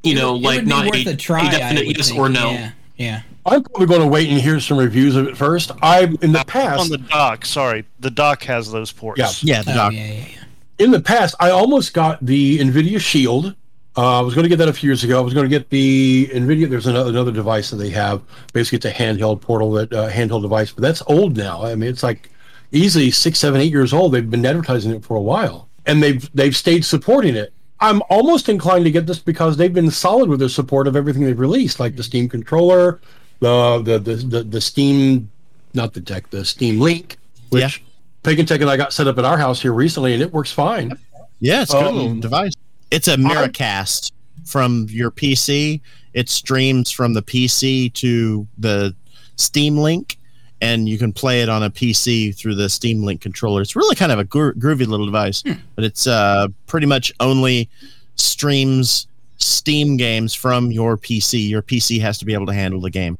You 0.03 0.15
know, 0.15 0.37
It 0.37 0.43
like 0.43 0.65
not 0.65 0.87
worth 0.87 1.07
a, 1.07 1.11
a 1.11 1.17
try. 1.17 1.41
a 1.45 1.49
I 1.49 1.51
definite 1.51 1.97
yes 1.97 2.09
think. 2.09 2.21
or 2.21 2.29
no. 2.29 2.51
Yeah, 2.51 2.71
yeah. 2.97 3.23
I'm 3.49 3.63
probably 3.63 3.87
going 3.87 4.01
to 4.01 4.07
wait 4.07 4.29
and 4.29 4.41
hear 4.41 4.61
some 4.61 4.79
reviews 4.79 5.17
of 5.17 5.27
it 5.29 5.37
first. 5.37 5.71
I 5.83 6.05
in 6.23 6.33
the 6.33 6.45
past 6.47 6.81
on 6.81 6.89
the 6.89 6.99
dock. 6.99 7.45
Sorry, 7.45 7.85
the 8.01 8.11
dock 8.11 8.43
has 8.45 8.71
those 8.71 8.93
ports. 8.93 9.19
Yeah. 9.43 9.57
Yeah, 9.57 9.63
the 9.63 9.73
Oh, 9.73 9.75
dock. 9.75 9.93
yeah, 9.93 10.07
yeah, 10.07 10.13
yeah. 10.15 10.45
in 10.79 10.91
the 10.91 11.01
past, 11.01 11.35
I 11.41 11.51
almost 11.51 11.95
got 11.95 12.25
the 12.25 12.59
NVIDIA 12.59 13.01
Shield. 13.01 13.55
Uh, 13.97 14.19
I 14.19 14.23
was 14.23 14.35
going 14.35 14.45
to 14.45 14.49
get 14.49 14.59
that 14.59 14.69
a 14.69 14.73
few 14.73 14.89
years 14.89 15.03
ago. 15.03 15.19
I 15.19 15.21
was 15.23 15.35
going 15.35 15.45
to 15.45 15.51
get 15.51 15.71
the 15.71 16.29
NVIDIA. 16.33 16.71
There's 16.71 16.87
another, 16.87 17.11
another 17.11 17.33
device 17.33 17.71
that 17.71 17.77
they 17.79 17.91
have. 17.91 18.23
Basically, 18.53 18.77
it's 18.77 18.87
a 18.87 18.93
handheld 18.93 19.41
portal, 19.41 19.73
that 19.73 19.93
uh, 19.93 20.09
handheld 20.09 20.43
device, 20.43 20.71
but 20.71 20.83
that's 20.83 21.03
old 21.09 21.37
now. 21.37 21.65
I 21.65 21.75
mean, 21.75 21.91
it's 21.91 22.05
like 22.05 22.31
easily 22.71 23.11
six, 23.11 23.41
seven, 23.41 23.61
eight 23.61 23.73
years 23.73 23.93
old. 23.93 24.13
They've 24.13 24.31
been 24.31 24.47
advertising 24.47 24.93
it 24.93 25.05
for 25.05 25.17
a 25.17 25.21
while, 25.21 25.69
and 25.87 26.01
they've 26.01 26.31
they've 26.33 26.57
stayed 26.57 26.85
supporting 26.85 27.35
it. 27.35 27.53
I'm 27.81 28.03
almost 28.11 28.49
inclined 28.49 28.85
to 28.85 28.91
get 28.93 29.07
this 29.07 29.19
because 29.19 29.57
they've 29.57 29.73
been 29.73 29.91
solid 29.91 30.29
with 30.29 30.39
their 30.41 30.49
support 30.49 30.87
of 30.87 30.95
everything 30.95 31.25
they've 31.25 31.39
released, 31.39 31.81
like 31.81 31.97
the 31.97 32.03
Steam 32.05 32.29
controller, 32.29 33.01
the 33.41 33.82
the 33.84 33.99
the 33.99 34.14
the, 34.16 34.43
the 34.45 34.61
Steam, 34.61 35.30
not 35.74 35.93
the 35.95 36.01
Deck, 36.01 36.30
the 36.30 36.45
Steam 36.45 36.80
Link, 36.80 37.16
which 37.51 37.62
Yeah. 37.62 37.84
Pagantek 38.24 38.61
and 38.61 38.68
I 38.70 38.76
got 38.76 38.93
set 38.93 39.07
up 39.07 39.16
at 39.18 39.24
our 39.24 39.39
house 39.39 39.62
here 39.62 39.72
recently, 39.72 40.12
and 40.12 40.22
it 40.22 40.32
works 40.32 40.51
fine. 40.53 40.93
Yeah, 41.41 41.62
it's 41.62 41.72
a 41.72 41.78
good 41.78 41.86
Um, 41.86 41.95
little 41.97 42.14
device. 42.20 42.53
It's 42.91 43.07
a 43.09 43.16
Miracast 43.16 44.11
from 44.45 44.86
your 44.91 45.11
PC. 45.11 45.80
It 46.14 46.28
streams 46.28 46.91
from 46.91 47.14
the 47.14 47.22
PC 47.22 47.93
to 47.95 48.47
the 48.59 48.95
Steam 49.36 49.76
Link, 49.78 50.18
and 50.61 50.89
you 50.89 50.99
can 50.99 51.12
play 51.12 51.43
it 51.43 51.49
on 51.49 51.62
a 51.62 51.70
PC 51.70 52.34
through 52.36 52.57
the 52.57 52.68
Steam 52.68 53.05
Link 53.05 53.20
controller. 53.20 53.62
It's 53.62 53.76
really 53.76 53.95
kind 53.95 54.11
of 54.11 54.18
a 54.18 54.24
gro- 54.24 54.53
groovy 54.55 54.86
little 54.86 55.07
device, 55.07 55.45
but 55.76 55.84
it's 55.84 56.07
uh, 56.09 56.49
pretty 56.66 56.86
much 56.86 57.12
only 57.20 57.68
streams 58.16 59.07
Steam 59.41 59.97
games 59.97 60.34
from 60.34 60.72
your 60.72 60.97
PC. 60.97 61.49
Your 61.49 61.62
PC 61.62 62.01
has 62.01 62.18
to 62.18 62.24
be 62.24 62.34
able 62.34 62.47
to 62.47 62.53
handle 62.55 62.80
the 62.80 62.91
game. 62.91 63.16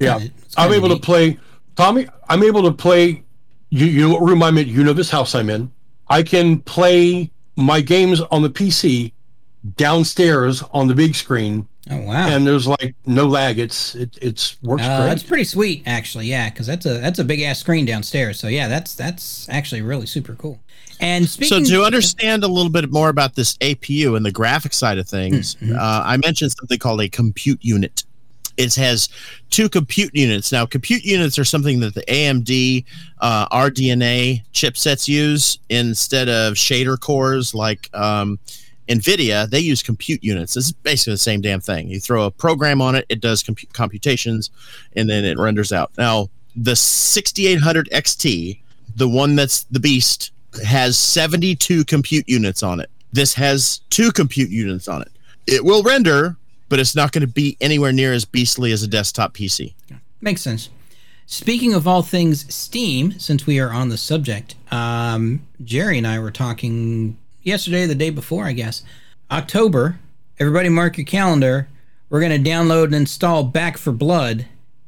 Yeah, 0.00 0.18
kinda- 0.18 0.32
it's 0.44 0.54
I'm 0.58 0.70
kinda 0.70 0.86
able 0.86 0.96
to 0.96 1.00
play. 1.00 1.38
Tommy, 1.76 2.06
I'm 2.28 2.42
able 2.42 2.62
to 2.64 2.72
play. 2.72 3.22
You, 3.70 3.86
you 3.86 4.00
know 4.02 4.12
what 4.14 4.22
room 4.22 4.42
I'm 4.42 4.58
in? 4.58 4.68
You 4.68 4.84
know 4.84 4.92
this 4.92 5.10
house 5.10 5.34
I'm 5.34 5.48
in. 5.48 5.70
I 6.08 6.22
can 6.22 6.58
play 6.60 7.30
my 7.56 7.80
games 7.80 8.20
on 8.30 8.42
the 8.42 8.50
PC 8.50 9.12
downstairs 9.76 10.62
on 10.72 10.88
the 10.88 10.94
big 10.94 11.14
screen, 11.14 11.66
Oh 11.90 11.96
wow. 11.98 12.28
and 12.28 12.46
there's 12.46 12.66
like 12.66 12.94
no 13.06 13.26
lag. 13.26 13.58
It's 13.58 13.94
it 13.94 14.18
it's 14.20 14.56
works 14.62 14.82
Uh, 14.82 14.98
great. 14.98 15.06
that's 15.08 15.22
pretty 15.22 15.44
sweet, 15.44 15.82
actually. 15.86 16.26
Yeah, 16.26 16.50
because 16.50 16.66
that's 16.66 16.86
a 16.86 16.98
that's 16.98 17.18
a 17.18 17.24
big 17.24 17.40
ass 17.40 17.58
screen 17.60 17.84
downstairs. 17.84 18.38
So 18.38 18.48
yeah, 18.48 18.68
that's 18.68 18.94
that's 18.94 19.46
actually 19.50 19.82
really 19.82 20.06
super 20.06 20.34
cool. 20.34 20.60
And 21.00 21.28
So 21.28 21.60
to 21.64 21.82
understand 21.82 22.44
a 22.44 22.48
little 22.48 22.70
bit 22.70 22.92
more 22.92 23.08
about 23.08 23.34
this 23.34 23.56
APU 23.58 24.16
and 24.16 24.24
the 24.24 24.30
graphic 24.30 24.72
side 24.72 24.98
of 24.98 25.08
things, 25.08 25.56
Mhm. 25.56 25.76
uh, 25.76 26.02
I 26.04 26.16
mentioned 26.18 26.52
something 26.52 26.78
called 26.78 27.00
a 27.00 27.08
compute 27.08 27.58
unit. 27.62 28.04
It 28.62 28.74
has 28.76 29.08
two 29.50 29.68
compute 29.68 30.14
units. 30.14 30.52
Now, 30.52 30.66
compute 30.66 31.04
units 31.04 31.38
are 31.38 31.44
something 31.44 31.80
that 31.80 31.94
the 31.94 32.02
AMD 32.02 32.84
uh, 33.20 33.48
RDNA 33.48 34.44
chipsets 34.52 35.08
use 35.08 35.58
instead 35.68 36.28
of 36.28 36.54
shader 36.54 36.98
cores 36.98 37.54
like 37.54 37.90
um, 37.94 38.38
NVIDIA. 38.88 39.48
They 39.48 39.60
use 39.60 39.82
compute 39.82 40.22
units. 40.22 40.56
It's 40.56 40.72
basically 40.72 41.14
the 41.14 41.18
same 41.18 41.40
damn 41.40 41.60
thing. 41.60 41.88
You 41.88 42.00
throw 42.00 42.26
a 42.26 42.30
program 42.30 42.80
on 42.80 42.94
it, 42.94 43.06
it 43.08 43.20
does 43.20 43.42
compu- 43.42 43.72
computations, 43.72 44.50
and 44.94 45.08
then 45.10 45.24
it 45.24 45.38
renders 45.38 45.72
out. 45.72 45.90
Now, 45.98 46.30
the 46.54 46.76
6800 46.76 47.88
XT, 47.90 48.60
the 48.96 49.08
one 49.08 49.34
that's 49.34 49.64
the 49.64 49.80
beast, 49.80 50.32
has 50.64 50.98
72 50.98 51.84
compute 51.86 52.28
units 52.28 52.62
on 52.62 52.80
it. 52.80 52.90
This 53.12 53.34
has 53.34 53.80
two 53.90 54.12
compute 54.12 54.50
units 54.50 54.88
on 54.88 55.02
it. 55.02 55.10
It 55.46 55.64
will 55.64 55.82
render, 55.82 56.36
but 56.72 56.80
it's 56.80 56.96
not 56.96 57.12
going 57.12 57.20
to 57.20 57.26
be 57.26 57.54
anywhere 57.60 57.92
near 57.92 58.14
as 58.14 58.24
beastly 58.24 58.72
as 58.72 58.82
a 58.82 58.88
desktop 58.88 59.34
PC. 59.34 59.74
makes 60.22 60.40
sense. 60.40 60.70
Speaking 61.26 61.74
of 61.74 61.86
all 61.86 62.00
things 62.00 62.50
Steam, 62.52 63.12
since 63.18 63.46
we 63.46 63.60
are 63.60 63.70
on 63.70 63.90
the 63.90 63.98
subject, 63.98 64.54
um, 64.70 65.46
Jerry 65.62 65.98
and 65.98 66.06
I 66.06 66.18
were 66.18 66.30
talking 66.30 67.18
yesterday, 67.42 67.84
the 67.84 67.94
day 67.94 68.08
before, 68.08 68.46
I 68.46 68.52
guess. 68.52 68.84
October. 69.30 69.98
Everybody, 70.38 70.70
mark 70.70 70.96
your 70.96 71.04
calendar. 71.04 71.68
We're 72.08 72.22
gonna 72.22 72.38
download 72.38 72.84
and 72.84 72.94
install 72.94 73.44
Back 73.44 73.76
4 73.76 73.92
Blood, 73.92 74.46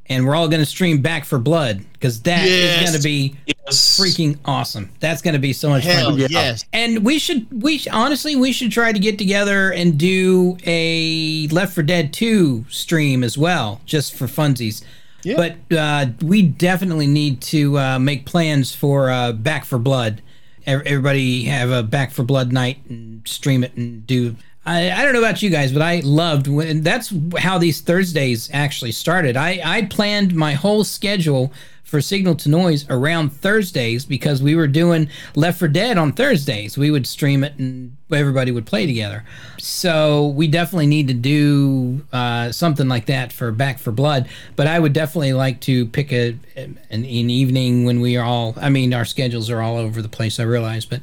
and 0.08 0.26
we're 0.26 0.34
all 0.34 0.48
gonna 0.48 0.66
stream 0.66 1.00
Back 1.00 1.24
4 1.24 1.38
Blood 1.38 1.84
because 1.94 2.20
that 2.22 2.44
is 2.44 2.50
Yes. 2.50 2.90
gonna 2.90 3.02
be 3.02 3.34
Yes. 3.46 3.98
freaking 3.98 4.36
awesome. 4.44 4.90
That's 5.00 5.22
gonna 5.22 5.38
be 5.38 5.52
so 5.52 5.70
much 5.70 5.84
fun. 5.84 5.94
Hell 5.94 6.18
Yeah. 6.18 6.26
yes. 6.30 6.64
And 6.72 7.04
we 7.04 7.18
should 7.18 7.46
we 7.62 7.78
sh- 7.78 7.88
honestly 7.90 8.36
we 8.36 8.52
should 8.52 8.70
try 8.72 8.92
to 8.92 8.98
get 8.98 9.16
together 9.18 9.70
and 9.70 9.96
do 9.98 10.56
a 10.66 11.48
Left 11.48 11.74
4 11.74 11.82
Dead 11.84 12.12
2 12.12 12.66
stream 12.68 13.24
as 13.24 13.38
well, 13.38 13.80
just 13.86 14.14
for 14.14 14.26
funsies. 14.26 14.82
Yeah. 15.22 15.36
But 15.68 15.76
uh, 15.76 16.06
we 16.20 16.42
definitely 16.42 17.06
need 17.06 17.40
to 17.42 17.78
uh, 17.78 17.98
make 17.98 18.26
plans 18.26 18.74
for 18.74 19.10
uh, 19.10 19.32
Back 19.32 19.64
4 19.64 19.78
Blood. 19.78 20.20
Everybody 20.66 21.44
have 21.44 21.70
a 21.70 21.82
Back 21.82 22.10
4 22.10 22.24
Blood 22.24 22.52
night 22.52 22.78
and 22.88 23.22
stream 23.26 23.64
it 23.64 23.74
and 23.74 24.06
do. 24.06 24.36
I, 24.66 24.90
I 24.90 25.04
don't 25.04 25.12
know 25.12 25.18
about 25.18 25.42
you 25.42 25.50
guys, 25.50 25.72
but 25.72 25.82
I 25.82 26.00
loved 26.00 26.48
when 26.48 26.82
that's 26.82 27.12
how 27.38 27.58
these 27.58 27.80
Thursdays 27.80 28.48
actually 28.52 28.92
started. 28.92 29.36
I, 29.36 29.60
I 29.64 29.82
planned 29.82 30.34
my 30.34 30.54
whole 30.54 30.84
schedule 30.84 31.52
for 31.94 32.00
Signal 32.00 32.34
to 32.34 32.48
Noise 32.48 32.86
around 32.88 33.30
Thursdays 33.30 34.04
because 34.04 34.42
we 34.42 34.56
were 34.56 34.66
doing 34.66 35.08
Left 35.36 35.58
4 35.58 35.68
Dead 35.68 35.98
on 35.98 36.12
Thursdays. 36.12 36.78
We 36.78 36.90
would 36.90 37.06
stream 37.06 37.44
it 37.44 37.56
and 37.58 37.96
everybody 38.10 38.50
would 38.50 38.66
play 38.66 38.86
together. 38.86 39.22
So 39.58 40.28
we 40.28 40.48
definitely 40.48 40.86
need 40.86 41.08
to 41.08 41.14
do 41.14 42.04
uh, 42.12 42.50
something 42.52 42.88
like 42.88 43.06
that 43.06 43.32
for 43.32 43.52
Back 43.52 43.78
4 43.78 43.92
Blood. 43.92 44.28
But 44.56 44.66
I 44.66 44.78
would 44.78 44.94
definitely 44.94 45.34
like 45.34 45.60
to 45.60 45.86
pick 45.86 46.12
a 46.12 46.36
an, 46.56 46.80
an 46.90 47.04
evening 47.04 47.84
when 47.84 48.00
we 48.00 48.16
are 48.16 48.24
all. 48.24 48.54
I 48.56 48.70
mean, 48.70 48.94
our 48.94 49.04
schedules 49.04 49.50
are 49.50 49.60
all 49.60 49.76
over 49.76 50.00
the 50.00 50.08
place. 50.08 50.40
I 50.40 50.44
realize, 50.44 50.86
but 50.86 51.00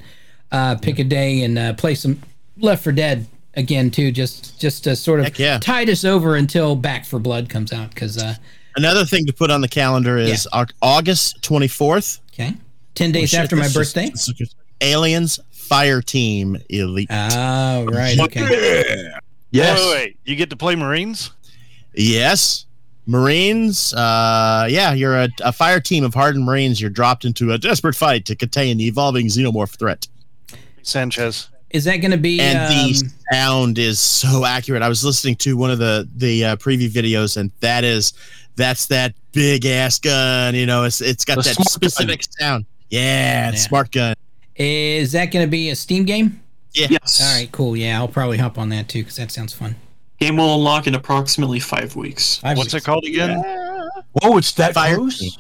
uh, 0.51 0.75
pick 0.75 0.99
a 0.99 1.03
day 1.03 1.43
and 1.43 1.57
uh, 1.57 1.73
play 1.75 1.95
some 1.95 2.21
Left 2.57 2.83
4 2.83 2.91
Dead 2.91 3.27
again 3.55 3.91
too. 3.91 4.11
Just 4.11 4.59
just 4.59 4.83
to 4.85 4.95
sort 4.95 5.19
of 5.19 5.25
Heck 5.25 5.39
yeah. 5.39 5.59
tide 5.59 5.89
us 5.89 6.03
over 6.05 6.35
until 6.35 6.75
Back 6.75 7.05
4 7.05 7.19
Blood 7.19 7.49
comes 7.49 7.71
out 7.73 7.89
because. 7.89 8.17
Uh, 8.17 8.35
Another 8.77 9.03
thing 9.03 9.25
to 9.25 9.33
put 9.33 9.51
on 9.51 9.59
the 9.59 9.67
calendar 9.67 10.17
is 10.17 10.47
Au- 10.53 10.65
August 10.81 11.41
24th. 11.41 12.19
okay, 12.33 12.53
ten 12.95 13.11
days 13.11 13.23
Oh, 13.33 13.37
shit, 13.37 13.39
after 13.41 13.55
my 13.57 13.63
that's 13.63 13.73
just- 13.73 13.95
birthday. 13.95 14.33
just- 14.37 14.55
Aliens 14.79 15.39
Fire 15.51 16.01
Team 16.01 16.57
Elite. 16.69 17.07
Oh, 17.11 17.85
right. 17.85 18.17
Okay. 18.19 19.11
yes. 19.51 19.77
Wait, 19.79 19.85
wait, 19.85 19.93
wait. 19.93 20.17
You 20.25 20.35
get 20.37 20.49
to 20.51 20.55
play 20.55 20.75
Marines? 20.75 21.31
Yes. 21.93 22.65
Marines, 23.07 23.93
uh, 23.93 24.67
yeah, 24.69 24.93
you're 24.93 25.15
a, 25.17 25.29
a 25.43 25.51
fire 25.51 25.79
team 25.79 26.03
of 26.03 26.13
hardened 26.13 26.45
Marines. 26.45 26.79
You're 26.79 26.89
dropped 26.89 27.25
into 27.25 27.51
a 27.51 27.57
desperate 27.57 27.95
fight 27.95 28.25
to 28.25 28.35
contain 28.35 28.77
the 28.77 28.85
evolving 28.87 29.27
xenomorph 29.27 29.77
threat. 29.77 30.07
Sanchez. 30.81 31.49
Is 31.73 31.83
that 31.85 31.97
going 31.97 32.11
to 32.11 32.17
be? 32.17 32.39
and 32.39 32.57
the 32.71 32.99
um, 33.05 33.11
sound 33.31 33.77
is 33.79 33.99
so 33.99 34.45
accurate. 34.45 34.81
I 34.81 34.89
was 34.89 35.03
listening 35.05 35.35
to 35.37 35.55
one 35.57 35.71
of 35.71 35.79
the 35.79 36.07
the 36.17 36.45
uh, 36.45 36.55
preview 36.57 36.89
videos, 36.89 37.37
and 37.37 37.51
that 37.61 37.83
is 37.83 38.13
that's 38.55 38.87
that 38.87 39.13
big 39.31 39.65
ass 39.65 39.99
gun. 39.99 40.55
You 40.55 40.65
know, 40.65 40.83
it's 40.83 41.01
it's 41.01 41.23
got 41.25 41.37
that 41.43 41.55
smart 41.55 41.69
specific 41.69 42.23
sound. 42.39 42.65
Yeah, 42.89 43.51
the 43.51 43.57
Yeah. 43.57 43.61
smart 43.63 43.91
gun. 43.91 44.15
is 44.55 45.11
that 45.13 45.27
going 45.31 45.45
to 45.45 45.49
be 45.49 45.69
a 45.69 45.75
Steam 45.75 46.03
game? 46.05 46.41
Yes. 46.73 47.21
All 47.21 47.35
right, 47.37 47.51
cool. 47.51 47.75
Yeah, 47.75 47.99
I'll 47.99 48.07
probably 48.07 48.37
hop 48.37 48.57
on 48.57 48.69
that 48.69 48.87
too 48.89 48.99
because 49.03 49.15
that 49.17 49.31
sounds 49.31 49.53
fun. 49.53 49.75
Game 50.19 50.37
will 50.37 50.55
unlock 50.55 50.87
in 50.87 50.95
approximately 50.95 51.59
five 51.59 51.95
weeks. 51.95 52.37
Five 52.37 52.57
What's 52.57 52.73
weeks. 52.73 52.83
it 52.83 52.85
called 52.85 53.05
again? 53.05 53.43
Oh, 54.21 54.37
it's 54.37 54.51
that 54.53 54.73
Fire 54.73 54.95
close. 54.97 55.19
team. 55.19 55.31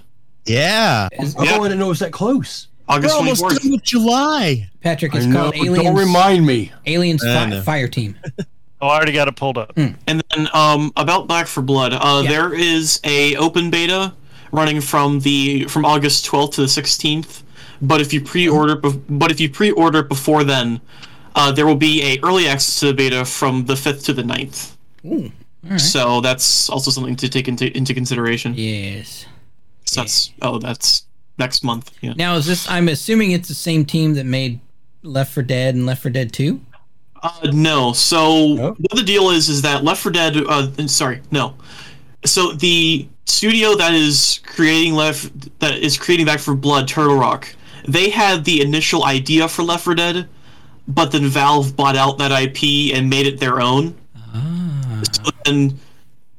Yeah, 0.45 1.07
Is- 1.19 1.35
I 1.35 1.43
Yeah. 1.43 1.59
didn't 1.59 1.77
know 1.79 1.85
it 1.85 1.89
was 1.89 1.99
that 1.99 2.11
close. 2.11 2.67
We're 2.91 2.97
August 2.97 3.15
almost 3.15 3.43
24th. 3.43 3.61
done 3.61 3.71
with 3.71 3.83
July. 3.83 4.69
Patrick, 4.81 5.13
I 5.15 5.17
it's 5.19 5.25
know, 5.27 5.43
called 5.43 5.55
Aliens. 5.55 5.77
don't 5.83 5.95
remind 5.95 6.45
me. 6.45 6.71
Aliens 6.85 7.23
I 7.23 7.33
Fi- 7.33 7.45
know. 7.49 7.61
Fire 7.61 7.87
Team. 7.87 8.17
Oh, 8.81 8.87
I 8.87 8.95
already 8.97 9.11
got 9.13 9.27
it 9.27 9.35
pulled 9.35 9.57
up. 9.57 9.73
And 9.77 9.95
then 10.07 10.47
um, 10.53 10.91
about 10.97 11.27
Back 11.27 11.47
4 11.47 11.61
Blood, 11.63 11.93
uh, 11.93 12.21
Yeah. 12.23 12.29
there 12.29 12.53
is 12.53 12.99
a 13.03 13.35
open 13.35 13.69
beta 13.69 14.13
running 14.51 14.81
from 14.81 15.19
the 15.21 15.65
from 15.65 15.85
August 15.85 16.25
12th 16.25 16.53
to 16.55 16.61
the 16.61 16.67
16th. 16.67 17.43
But 17.83 18.01
if 18.01 18.11
you 18.13 18.21
pre-order, 18.21 18.75
bef- 18.75 19.01
but 19.09 19.31
if 19.31 19.39
you 19.39 19.49
pre-order 19.49 20.03
before 20.03 20.43
then, 20.43 20.81
uh, 21.35 21.51
there 21.51 21.65
will 21.65 21.75
be 21.75 22.01
a 22.03 22.19
early 22.23 22.47
access 22.47 22.79
to 22.81 22.87
the 22.87 22.93
beta 22.93 23.23
from 23.23 23.65
the 23.65 23.73
5th 23.75 24.03
to 24.05 24.13
the 24.13 24.23
9th. 24.23 24.75
Ooh, 25.05 25.31
all 25.63 25.69
right. 25.71 25.79
So 25.79 26.19
that's 26.21 26.69
also 26.69 26.91
something 26.91 27.15
to 27.17 27.29
take 27.29 27.47
into 27.47 27.75
into 27.77 27.93
consideration. 27.93 28.53
Yes. 28.55 29.25
So 29.85 30.01
that's 30.01 30.31
oh, 30.41 30.57
that's 30.59 31.05
next 31.41 31.63
month. 31.63 31.91
Yeah. 32.01 32.13
Now, 32.15 32.35
is 32.35 32.45
this? 32.45 32.69
I'm 32.69 32.87
assuming 32.87 33.31
it's 33.31 33.47
the 33.47 33.53
same 33.55 33.83
team 33.85 34.13
that 34.13 34.25
made 34.25 34.59
Left 35.03 35.33
4 35.33 35.43
Dead 35.43 35.75
and 35.75 35.85
Left 35.85 36.01
4 36.03 36.11
Dead 36.11 36.31
Two. 36.31 36.61
Uh, 37.23 37.49
no. 37.51 37.93
So 37.93 38.55
No? 38.55 38.69
what 38.79 38.95
the 38.95 39.03
deal 39.03 39.29
is 39.31 39.49
is 39.49 39.61
that 39.63 39.83
Left 39.83 40.01
4 40.01 40.11
Dead. 40.11 40.37
Uh, 40.37 40.69
sorry, 40.87 41.21
no. 41.31 41.55
So 42.25 42.51
the 42.53 43.07
studio 43.25 43.75
that 43.75 43.93
is 43.93 44.39
creating 44.45 44.93
Left 44.93 45.59
that 45.59 45.75
is 45.79 45.97
creating 45.97 46.25
Back 46.27 46.39
4 46.39 46.55
Blood, 46.55 46.87
Turtle 46.87 47.17
Rock, 47.17 47.47
they 47.87 48.09
had 48.09 48.45
the 48.45 48.61
initial 48.61 49.03
idea 49.05 49.47
for 49.47 49.63
Left 49.63 49.83
4 49.83 49.95
Dead, 49.95 50.27
but 50.87 51.11
then 51.11 51.25
Valve 51.27 51.75
bought 51.75 51.95
out 51.95 52.17
that 52.19 52.31
IP 52.31 52.93
and 52.95 53.09
made 53.09 53.25
it 53.25 53.39
their 53.39 53.59
own. 53.61 53.95
Ah. 54.35 55.01
So 55.11 55.31
then 55.45 55.79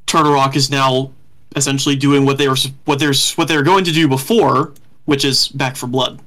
Turtle 0.07 0.32
Rock 0.34 0.55
is 0.57 0.70
now 0.70 1.11
essentially 1.57 1.96
doing 1.96 2.24
what 2.24 2.38
they 2.38 2.48
were 2.48 2.57
what 2.86 2.98
they're 2.98 3.12
what 3.36 3.46
they 3.48 3.57
were 3.57 3.62
going 3.62 3.84
to 3.84 3.92
do 3.92 4.07
before, 4.09 4.72
which 5.05 5.24
is 5.24 5.48
Back 5.48 5.76
4 5.76 5.88
Blood. 5.88 6.20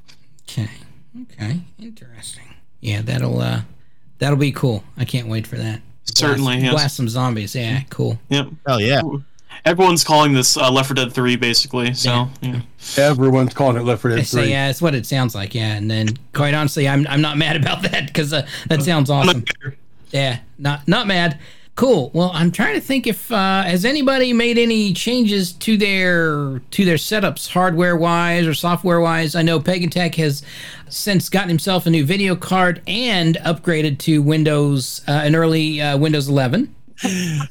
Okay. 0.43 0.69
Okay. 1.23 1.61
Interesting. 1.80 2.43
Yeah, 2.82 3.01
that'll 3.01 3.41
uh 3.41 3.61
that'll 4.19 4.38
be 4.38 4.51
cool. 4.51 4.84
I 4.97 5.05
can't 5.05 5.28
wait 5.28 5.47
for 5.47 5.57
that. 5.57 5.82
Certainly, 6.05 6.55
blast, 6.55 6.63
yes. 6.63 6.73
blast 6.73 6.95
some 6.95 7.09
zombies. 7.09 7.55
Yeah, 7.55 7.82
cool. 7.89 8.19
Yep. 8.30 8.47
Hell 8.67 8.80
yeah. 8.82 9.01
Everyone's 9.63 10.03
calling 10.03 10.34
this 10.34 10.57
uh, 10.57 10.69
Left 10.69 10.89
4 10.89 10.95
Dead 10.95 11.13
3, 11.13 11.38
basically. 11.38 11.93
So, 11.93 12.30
yeah. 12.41 12.61
Everyone's 12.97 13.53
calling 13.53 13.78
it 13.78 13.82
Left 13.82 14.01
4 14.03 14.11
Dead 14.11 14.28
say 14.28 14.41
3. 14.43 14.49
yeah, 14.51 14.69
it's 14.69 14.82
what 14.82 14.93
it 14.93 15.05
sounds 15.05 15.34
like. 15.34 15.55
Yeah, 15.55 15.73
and 15.76 15.89
then 15.89 16.09
quite 16.34 16.53
honestly, 16.53 16.88
I'm 16.88 17.07
I'm 17.07 17.21
not 17.21 17.38
mad 17.45 17.55
about 17.55 17.82
that 17.84 18.07
because 18.07 18.34
uh, 18.34 18.45
that 18.67 18.84
sounds 18.84 19.09
awesome. 19.09 19.45
Yeah, 20.11 20.39
not 20.59 20.88
not 20.88 21.07
mad. 21.07 21.39
Cool. 21.76 22.09
Well, 22.13 22.32
I'm 22.34 22.51
trying 22.51 22.76
to 22.76 22.80
think 22.82 23.05
if 23.05 23.30
uh, 23.34 23.63
has 23.63 23.84
anybody 23.84 24.32
made 24.32 24.57
any 24.57 24.93
changes 24.93 25.51
to 25.53 25.76
their 25.76 26.59
to 26.71 26.86
their 26.86 26.95
setups, 26.95 27.49
hardware 27.49 27.97
wise 27.97 28.47
or 28.47 28.53
software 28.53 29.01
wise. 29.01 29.36
I 29.36 29.41
know 29.41 29.59
Pagantek 29.59 30.15
has 30.15 30.41
since 30.88 31.28
gotten 31.28 31.49
himself 31.49 31.86
a 31.86 31.89
new 31.89 32.05
video 32.05 32.34
card 32.36 32.82
and 32.88 33.36
upgraded 33.43 33.97
to 33.99 34.21
Windows, 34.21 35.01
uh, 35.07 35.11
an 35.11 35.36
early 35.36 35.82
uh, 35.82 35.97
Windows 35.97 36.30
11. 36.30 36.73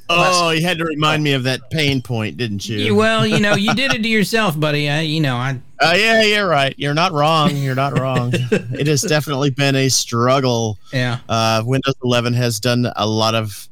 Oh, 0.08 0.50
you 0.50 0.62
had 0.62 0.78
to 0.78 0.84
remind 0.86 1.22
me 1.22 1.32
of 1.34 1.42
that 1.42 1.68
pain 1.70 2.00
point, 2.00 2.38
didn't 2.38 2.66
you? 2.66 2.94
Well, 2.94 3.26
you 3.26 3.40
know, 3.40 3.54
you 3.54 3.74
did 3.74 3.92
it 3.92 4.02
to 4.02 4.08
yourself, 4.08 4.58
buddy. 4.58 4.88
I, 4.88 5.00
you 5.02 5.20
know, 5.20 5.36
I 5.36 5.60
Uh, 5.80 5.94
yeah, 5.98 6.22
you're 6.22 6.48
right. 6.48 6.74
You're 6.78 6.94
not 6.94 7.12
wrong. 7.12 7.54
You're 7.56 7.74
not 7.74 7.98
wrong. 7.98 8.30
it 8.32 8.86
has 8.86 9.02
definitely 9.08 9.50
been 9.50 9.76
a 9.76 9.90
struggle. 9.90 10.78
yeah. 10.94 11.18
Uh, 11.28 11.62
Windows 11.66 11.94
11 12.02 12.32
has 12.32 12.58
done 12.58 12.90
a 12.96 13.06
lot 13.06 13.34
of 13.34 13.68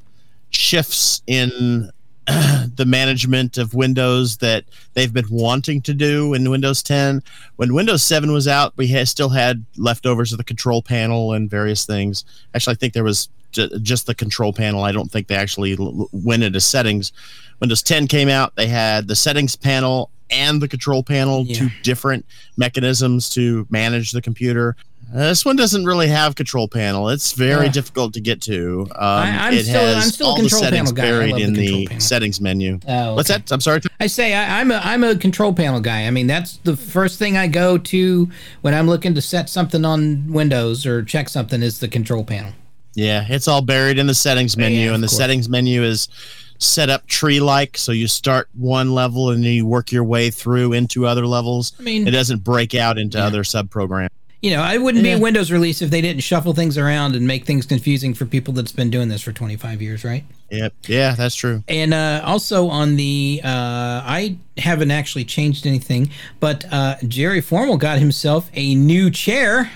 shifts 0.52 1.22
in 1.26 1.90
the 2.26 2.84
management 2.86 3.58
of 3.58 3.74
Windows 3.74 4.36
that 4.38 4.64
they've 4.94 5.12
been 5.12 5.28
wanting 5.30 5.82
to 5.82 5.92
do 5.94 6.34
in 6.34 6.48
Windows 6.48 6.82
10. 6.82 7.22
When 7.56 7.74
Windows 7.74 8.02
7 8.02 8.30
was 8.32 8.46
out, 8.46 8.72
we 8.76 8.86
had, 8.86 9.08
still 9.08 9.28
had 9.30 9.64
leftovers 9.76 10.30
of 10.32 10.38
the 10.38 10.44
control 10.44 10.82
panel 10.82 11.32
and 11.32 11.50
various 11.50 11.84
things. 11.84 12.24
Actually, 12.54 12.74
I 12.74 12.76
think 12.76 12.92
there 12.94 13.02
was 13.04 13.28
ju- 13.50 13.76
just 13.80 14.06
the 14.06 14.14
control 14.14 14.52
panel. 14.52 14.84
I 14.84 14.92
don't 14.92 15.10
think 15.10 15.26
they 15.26 15.34
actually 15.34 15.76
l- 15.78 16.08
went 16.12 16.44
into 16.44 16.60
settings. 16.60 17.12
Windows 17.60 17.82
10 17.82 18.06
came 18.06 18.28
out, 18.28 18.54
they 18.54 18.68
had 18.68 19.08
the 19.08 19.16
settings 19.16 19.56
panel 19.56 20.10
and 20.30 20.62
the 20.62 20.68
control 20.68 21.02
panel, 21.02 21.44
Yeah. 21.44 21.56
two 21.56 21.70
different 21.82 22.24
mechanisms 22.56 23.28
to 23.30 23.66
manage 23.68 24.12
the 24.12 24.22
computer. 24.22 24.76
Uh, 25.14 25.18
this 25.28 25.44
one 25.44 25.56
doesn't 25.56 25.84
really 25.84 26.08
have 26.08 26.34
control 26.34 26.66
panel. 26.66 27.10
It's 27.10 27.32
very 27.32 27.66
Yeah. 27.66 27.72
difficult 27.72 28.14
to 28.14 28.20
get 28.20 28.40
to. 28.42 28.86
Um, 28.96 28.96
I- 28.98 29.48
I'm 29.48 29.54
it 29.54 29.64
still- 29.66 29.80
I'm 29.80 29.94
has 29.96 30.14
still 30.14 30.26
a 30.26 30.30
all 30.30 30.36
the 30.36 30.40
control 30.42 30.62
panel 30.62 30.72
settings 30.86 30.92
guy. 30.92 31.02
Buried 31.02 31.34
the 31.34 31.42
in 31.42 31.52
the 31.52 31.86
panel. 31.88 32.00
settings 32.00 32.40
menu. 32.40 32.80
Oh, 32.88 33.14
What's 33.14 33.28
that? 33.28 33.52
I'm 33.52 33.60
sorry. 33.60 33.82
I 34.00 34.06
say 34.06 34.32
I, 34.34 34.60
I'm 34.60 34.70
a 34.70 34.80
I'm 34.82 35.04
a 35.04 35.14
control 35.14 35.52
panel 35.52 35.80
guy. 35.80 36.06
I 36.06 36.10
mean, 36.10 36.26
that's 36.28 36.58
the 36.64 36.76
first 36.76 37.18
thing 37.18 37.36
I 37.36 37.46
go 37.46 37.76
to 37.76 38.30
when 38.62 38.72
I'm 38.74 38.86
looking 38.88 39.14
to 39.14 39.20
set 39.20 39.50
something 39.50 39.84
on 39.84 40.32
Windows 40.32 40.86
or 40.86 41.02
check 41.02 41.28
something 41.28 41.62
is 41.62 41.78
the 41.80 41.88
control 41.88 42.24
panel. 42.24 42.52
Yeah, 42.94 43.26
it's 43.28 43.48
all 43.48 43.60
buried 43.62 43.98
in 43.98 44.06
the 44.06 44.14
settings 44.14 44.56
menu, 44.56 44.86
Yeah, 44.88 44.94
and 44.94 45.02
the 45.02 45.08
course. 45.08 45.16
settings 45.18 45.48
menu 45.48 45.82
is 45.82 46.08
set 46.58 46.88
up 46.90 47.06
tree-like. 47.06 47.76
So 47.76 47.90
you 47.92 48.06
start 48.06 48.48
one 48.54 48.94
level 48.94 49.30
and 49.30 49.42
then 49.44 49.52
you 49.52 49.66
work 49.66 49.90
your 49.92 50.04
way 50.04 50.30
through 50.30 50.72
into 50.74 51.06
other 51.06 51.26
levels. 51.26 51.72
I 51.78 51.82
mean, 51.82 52.06
It 52.06 52.12
doesn't 52.12 52.44
break 52.44 52.74
out 52.74 52.98
into 52.98 53.18
other 53.18 53.44
sub-programs. 53.44 54.10
You 54.42 54.50
know, 54.50 54.68
it 54.68 54.82
wouldn't 54.82 55.04
be 55.04 55.12
a 55.12 55.18
Windows 55.18 55.52
release 55.52 55.80
if 55.82 55.90
they 55.90 56.00
didn't 56.00 56.22
shuffle 56.22 56.52
things 56.52 56.76
around 56.76 57.14
and 57.14 57.24
make 57.24 57.46
things 57.46 57.64
confusing 57.64 58.12
for 58.12 58.26
people 58.26 58.52
that's 58.52 58.72
been 58.72 58.90
doing 58.90 59.08
this 59.08 59.22
for 59.22 59.32
25 59.32 59.80
years, 59.80 60.04
right? 60.04 60.24
Yep. 60.50 60.74
Yeah, 60.88 61.14
that's 61.14 61.36
true. 61.36 61.62
And 61.68 61.94
uh, 61.94 62.22
also 62.24 62.66
on 62.66 62.96
the, 62.96 63.40
uh, 63.44 63.48
I 63.48 64.36
haven't 64.58 64.90
actually 64.90 65.24
changed 65.24 65.64
anything, 65.64 66.10
but 66.40 66.64
uh, 66.72 66.96
Jerry 67.06 67.40
Formal 67.40 67.76
got 67.76 68.00
himself 68.00 68.50
a 68.54 68.74
new 68.74 69.10
chair, 69.12 69.70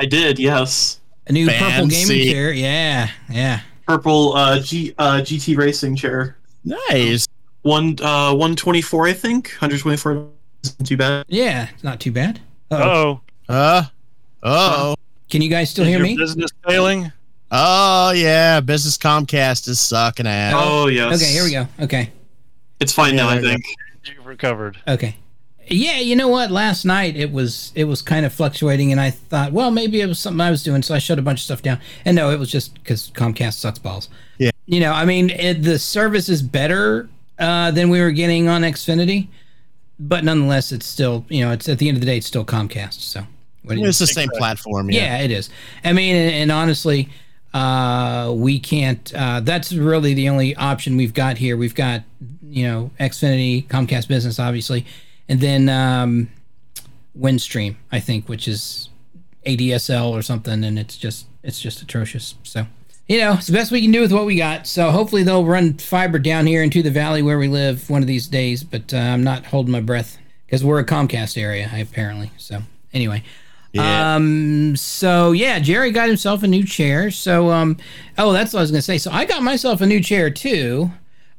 I 0.00 0.06
did, 0.06 0.38
yes. 0.40 0.98
a 1.28 1.32
new 1.32 1.46
purple 1.46 1.86
gaming 1.86 2.32
chair. 2.32 2.52
Yeah, 2.52 3.10
yeah. 3.30 3.60
Purple 3.86 4.34
uh, 4.34 4.58
G, 4.58 4.92
uh, 4.98 5.18
GT 5.18 5.56
racing 5.56 5.94
chair. 5.94 6.36
Nice. 6.64 7.28
One 7.62 7.96
uh, 8.02 8.32
124, 8.32 9.06
I 9.06 9.12
think. 9.12 9.50
124 9.50 10.26
isn't 10.64 10.84
too 10.84 10.96
bad. 10.96 11.26
Yeah, 11.28 11.68
it's 11.72 11.84
not 11.84 12.00
too 12.00 12.10
bad. 12.10 12.40
Oh, 12.72 13.20
Uh, 13.48 13.84
oh, 14.42 14.94
Can 15.28 15.42
you 15.42 15.48
guys 15.50 15.70
still 15.70 15.84
is 15.84 15.88
hear 15.90 15.98
your 15.98 16.06
me? 16.06 16.16
business 16.16 16.50
failing? 16.66 17.12
oh 17.50 18.12
yeah. 18.12 18.60
Business 18.60 18.96
Comcast 18.96 19.68
is 19.68 19.80
sucking 19.80 20.26
ass. 20.26 20.54
Oh, 20.56 20.86
yes. 20.88 21.16
Okay, 21.22 21.32
here 21.32 21.44
we 21.44 21.50
go. 21.50 21.66
Okay. 21.84 22.10
It's 22.80 22.92
fine 22.92 23.14
Yeah, 23.14 23.22
now, 23.24 23.28
I 23.28 23.34
there 23.34 23.42
we 23.42 23.48
go. 23.48 23.52
think. 23.52 23.64
You've 24.04 24.26
recovered. 24.26 24.78
Okay. 24.88 25.16
Yeah, 25.72 25.98
you 25.98 26.16
know 26.16 26.26
what? 26.28 26.50
Last 26.50 26.84
night 26.84 27.16
it 27.16 27.30
was 27.30 27.70
it 27.76 27.84
was 27.84 28.02
kind 28.02 28.26
of 28.26 28.32
fluctuating, 28.32 28.90
and 28.90 29.00
I 29.00 29.10
thought, 29.10 29.52
well, 29.52 29.70
maybe 29.70 30.00
it 30.00 30.06
was 30.06 30.18
something 30.18 30.40
I 30.40 30.50
was 30.50 30.64
doing, 30.64 30.82
so 30.82 30.94
I 30.96 30.98
shut 30.98 31.18
a 31.18 31.22
bunch 31.22 31.40
of 31.40 31.44
stuff 31.44 31.62
down. 31.62 31.78
And 32.04 32.16
no, 32.16 32.30
it 32.30 32.38
was 32.40 32.50
just 32.50 32.74
because 32.74 33.10
Comcast 33.14 33.52
sucks 33.54 33.78
balls. 33.78 34.08
Yeah. 34.38 34.50
You 34.66 34.80
know, 34.80 34.92
I 34.92 35.04
mean, 35.04 35.30
it, 35.30 35.62
the 35.62 35.78
service 35.78 36.28
is 36.28 36.42
better 36.42 37.08
uh, 37.38 37.70
than 37.70 37.88
we 37.88 38.00
were 38.00 38.10
getting 38.10 38.48
on 38.48 38.62
Xfinity, 38.62 39.28
but 40.00 40.24
nonetheless, 40.24 40.72
it's 40.72 40.86
still 40.86 41.24
you 41.28 41.44
know, 41.44 41.52
it's 41.52 41.68
at 41.68 41.78
the 41.78 41.86
end 41.88 41.96
of 41.96 42.00
the 42.00 42.06
day, 42.06 42.16
it's 42.16 42.26
still 42.26 42.44
Comcast. 42.44 42.94
So. 43.00 43.24
What 43.62 43.78
It's 43.78 43.98
the 43.98 44.06
same 44.06 44.30
platform. 44.30 44.90
yeah, 44.90 45.18
it 45.18 45.30
is. 45.30 45.50
I 45.84 45.92
mean, 45.92 46.16
and, 46.16 46.34
and 46.34 46.52
honestly, 46.52 47.10
uh, 47.52 48.32
we 48.34 48.58
can't. 48.58 49.12
Uh, 49.14 49.40
that's 49.40 49.72
really 49.72 50.14
the 50.14 50.28
only 50.28 50.54
option 50.56 50.96
we've 50.96 51.14
got 51.14 51.38
here. 51.38 51.56
We've 51.56 51.74
got 51.74 52.02
you 52.42 52.66
know 52.66 52.90
Xfinity, 52.98 53.66
Comcast 53.66 54.08
Business, 54.08 54.38
obviously, 54.38 54.86
and 55.28 55.40
then 55.40 55.68
um, 55.68 56.30
Windstream, 57.18 57.76
I 57.92 58.00
think, 58.00 58.28
which 58.28 58.46
is 58.48 58.88
ADSL 59.46 60.10
or 60.10 60.22
something, 60.22 60.64
and 60.64 60.78
it's 60.78 60.96
just 60.96 61.26
it's 61.42 61.60
just 61.60 61.82
atrocious. 61.82 62.34
So. 62.42 62.66
You 63.08 63.18
know, 63.18 63.32
it's 63.32 63.48
the 63.48 63.52
best 63.52 63.72
we 63.72 63.82
can 63.82 63.90
do 63.90 64.02
with 64.02 64.12
what 64.12 64.24
we 64.24 64.36
got. 64.36 64.68
So 64.68 64.92
hopefully 64.92 65.24
they'll 65.24 65.44
run 65.44 65.74
fiber 65.78 66.20
down 66.20 66.46
here 66.46 66.62
into 66.62 66.80
the 66.80 66.92
valley 66.92 67.22
where 67.22 67.40
we 67.40 67.48
live 67.48 67.90
one 67.90 68.02
of 68.02 68.06
these 68.06 68.28
days. 68.28 68.62
But 68.62 68.94
uh, 68.94 68.98
I'm 68.98 69.24
not 69.24 69.46
holding 69.46 69.72
my 69.72 69.80
breath 69.80 70.16
because 70.46 70.62
we're 70.62 70.78
a 70.78 70.86
Comcast 70.86 71.36
area 71.36 71.68
apparently. 71.74 72.30
So 72.36 72.60
anyway, 72.92 73.24
Um. 73.78 74.76
So 74.76 75.32
yeah, 75.32 75.58
Jerry 75.58 75.90
got 75.90 76.08
himself 76.08 76.42
a 76.42 76.48
new 76.48 76.64
chair. 76.64 77.10
So 77.10 77.50
um. 77.50 77.76
Oh, 78.18 78.32
that's 78.32 78.52
what 78.52 78.60
I 78.60 78.62
was 78.62 78.70
gonna 78.70 78.82
say. 78.82 78.98
So 78.98 79.10
I 79.10 79.24
got 79.24 79.42
myself 79.42 79.80
a 79.80 79.86
new 79.86 80.00
chair 80.02 80.30
too. 80.30 80.90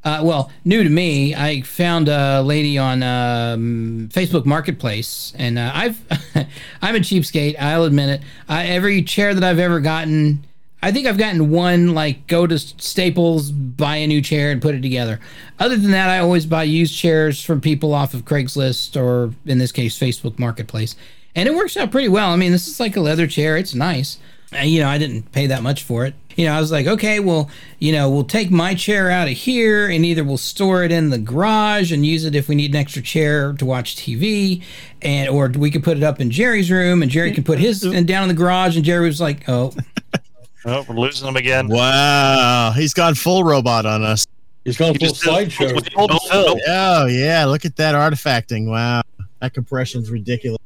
Uh, 0.04 0.22
well, 0.24 0.52
new 0.66 0.84
to 0.84 0.90
me. 0.90 1.36
I 1.36 1.62
found 1.62 2.10
a 2.10 2.42
lady 2.42 2.78
on 2.78 3.04
um, 3.04 4.10
Facebook 4.12 4.46
Marketplace, 4.46 5.32
and 5.38 5.60
uh, 5.60 5.72
I've 5.74 6.02
I'm 6.82 6.96
a 6.96 7.00
cheapskate. 7.00 7.56
I'll 7.60 7.84
admit 7.84 8.10
it. 8.10 8.22
I, 8.50 8.66
every 8.66 9.04
chair 9.04 9.36
that 9.36 9.44
I've 9.44 9.60
ever 9.60 9.80
gotten, 9.80 10.44
I 10.82 10.92
think 10.92 11.06
I've 11.06 11.20
gotten 11.20 11.52
one 11.52 11.94
like 11.94 12.26
go 12.26 12.48
to 12.48 12.58
Staples, 12.58 13.52
buy 13.52 13.98
a 13.98 14.08
new 14.08 14.22
chair, 14.22 14.50
and 14.50 14.60
put 14.60 14.74
it 14.74 14.82
together. 14.82 15.20
Other 15.60 15.78
than 15.78 15.92
that, 15.92 16.10
I 16.10 16.18
always 16.18 16.48
buy 16.48 16.64
used 16.64 16.96
chairs 16.96 17.44
from 17.44 17.62
people 17.62 17.94
off 17.94 18.16
of 18.16 18.26
Craigslist 18.26 19.00
or 19.00 19.36
in 19.46 19.60
this 19.60 19.72
case 19.72 19.98
Facebook 19.98 20.40
Marketplace, 20.40 20.96
and 21.36 21.48
it 21.48 21.56
works 21.56 21.78
out 21.78 21.92
pretty 21.92 22.08
well. 22.10 22.30
I 22.32 22.36
mean, 22.36 22.52
this 22.52 22.68
is 22.68 22.80
like 22.80 22.96
a 22.96 23.02
leather 23.02 23.28
chair. 23.28 23.58
It's 23.58 23.74
nice. 23.76 24.18
Uh, 24.54 24.60
you 24.64 24.82
know, 24.82 24.88
I 24.90 24.98
didn't 24.98 25.32
pay 25.32 25.48
that 25.48 25.64
much 25.64 25.84
for 25.84 26.06
it. 26.06 26.14
You 26.36 26.46
know, 26.46 26.54
I 26.54 26.60
was 26.60 26.72
like, 26.72 26.88
okay, 26.88 27.20
well, 27.20 27.50
you 27.80 27.92
know, 27.92 28.10
we'll 28.10 28.24
take 28.24 28.52
my 28.52 28.74
chair 28.74 29.10
out 29.12 29.28
of 29.28 29.34
here 29.34 29.90
and 29.90 30.06
either 30.06 30.24
we'll 30.24 30.38
store 30.38 30.84
it 30.84 30.92
in 30.92 31.10
the 31.10 31.18
garage 31.18 31.92
and 31.92 32.06
use 32.06 32.24
it 32.26 32.36
if 32.36 32.48
we 32.48 32.56
need 32.56 32.72
an 32.72 32.78
extra 32.80 33.02
chair 33.02 33.52
to 33.54 33.66
watch 33.66 33.96
TV, 33.98 34.64
and 35.02 35.30
or 35.30 35.50
we 35.50 35.70
could 35.72 35.84
put 35.84 35.98
it 35.98 36.04
up 36.04 36.20
in 36.22 36.32
Jerry's 36.32 36.72
room 36.72 37.02
and 37.02 37.12
Jerry 37.12 37.32
can 37.34 37.44
put 37.44 37.60
his 37.60 37.84
and 37.86 38.08
down 38.08 38.24
in 38.24 38.30
the 38.30 38.34
garage. 38.36 38.76
And 38.78 38.84
Jerry 38.86 39.08
was 39.08 39.20
like, 39.22 39.48
oh, 39.50 39.74
Oh, 40.66 40.86
we're 40.88 40.96
losing 40.96 41.26
them 41.26 41.38
again. 41.38 41.68
Wow, 41.68 42.72
he's 42.76 42.94
gone 42.94 43.16
full 43.16 43.44
robot 43.44 43.86
on 43.88 44.04
us. 44.04 44.28
He's 44.64 44.78
going 44.78 44.94
You 44.94 45.00
full 45.00 45.08
just 45.10 45.24
did- 45.24 45.30
slideshow. 45.50 45.94
Hold 45.96 46.12
Nope, 46.12 46.22
Phil. 46.30 46.46
nope. 46.46 46.60
Oh 46.68 47.06
yeah, 47.08 47.46
look 47.46 47.66
at 47.66 47.76
that 47.78 47.96
artifacting. 47.96 48.68
Wow, 48.70 49.02
that 49.40 49.54
compression's 49.56 50.12
ridiculous. 50.12 50.60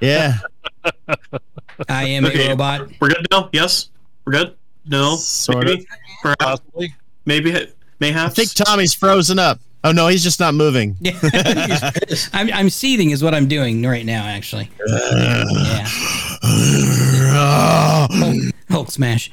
Yeah, 0.00 0.38
I 1.88 2.04
am 2.04 2.24
Okay. 2.26 2.46
a 2.46 2.50
robot. 2.50 2.88
We're 3.00 3.08
good 3.08 3.26
now? 3.30 3.48
Yes? 3.52 3.88
We're 4.24 4.32
good? 4.32 4.56
No? 4.86 5.16
Sort 5.16 5.64
maybe? 5.66 5.86
Perhaps? 6.22 6.38
Possibly. 6.40 6.94
Maybe? 7.26 7.52
Mayhaps? 8.00 8.32
I 8.32 8.34
think 8.44 8.54
Tommy's 8.54 8.94
frozen 8.94 9.38
up. 9.38 9.60
Oh 9.82 9.92
no, 9.92 10.08
he's 10.08 10.22
just 10.22 10.40
not 10.40 10.54
moving. 10.54 10.96
I'm, 12.32 12.52
I'm 12.52 12.70
seething 12.70 13.10
is 13.10 13.22
what 13.24 13.34
I'm 13.34 13.48
doing 13.48 13.82
right 13.82 14.04
now, 14.04 14.24
actually. 14.26 14.70
Yeah. 14.88 15.86
Oh, 17.32 18.06
Hulk 18.70 18.90
smash. 18.90 19.30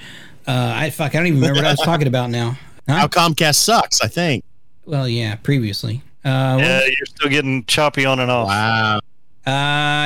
Uh, 0.48 0.74
I 0.76 0.90
fuck. 0.90 1.14
I 1.16 1.18
don't 1.20 1.28
even 1.28 1.40
remember 1.40 1.60
what 1.60 1.68
I 1.68 1.72
was 1.72 1.80
talking 1.80 2.08
about 2.08 2.30
now. 2.30 2.58
How 2.88 3.08
Comcast 3.08 3.56
sucks, 3.56 4.02
I 4.02 4.08
think. 4.08 4.44
Well, 4.86 5.08
yeah, 5.08 5.36
previously. 5.36 6.02
Uh, 6.24 6.58
Yeah, 6.60 6.82
you're 6.86 7.06
still 7.06 7.30
getting 7.30 7.66
choppy 7.66 8.06
on 8.06 8.20
and 8.20 8.32
off. 8.32 8.48
Wow. 8.48 9.00
Uh, 9.48 9.52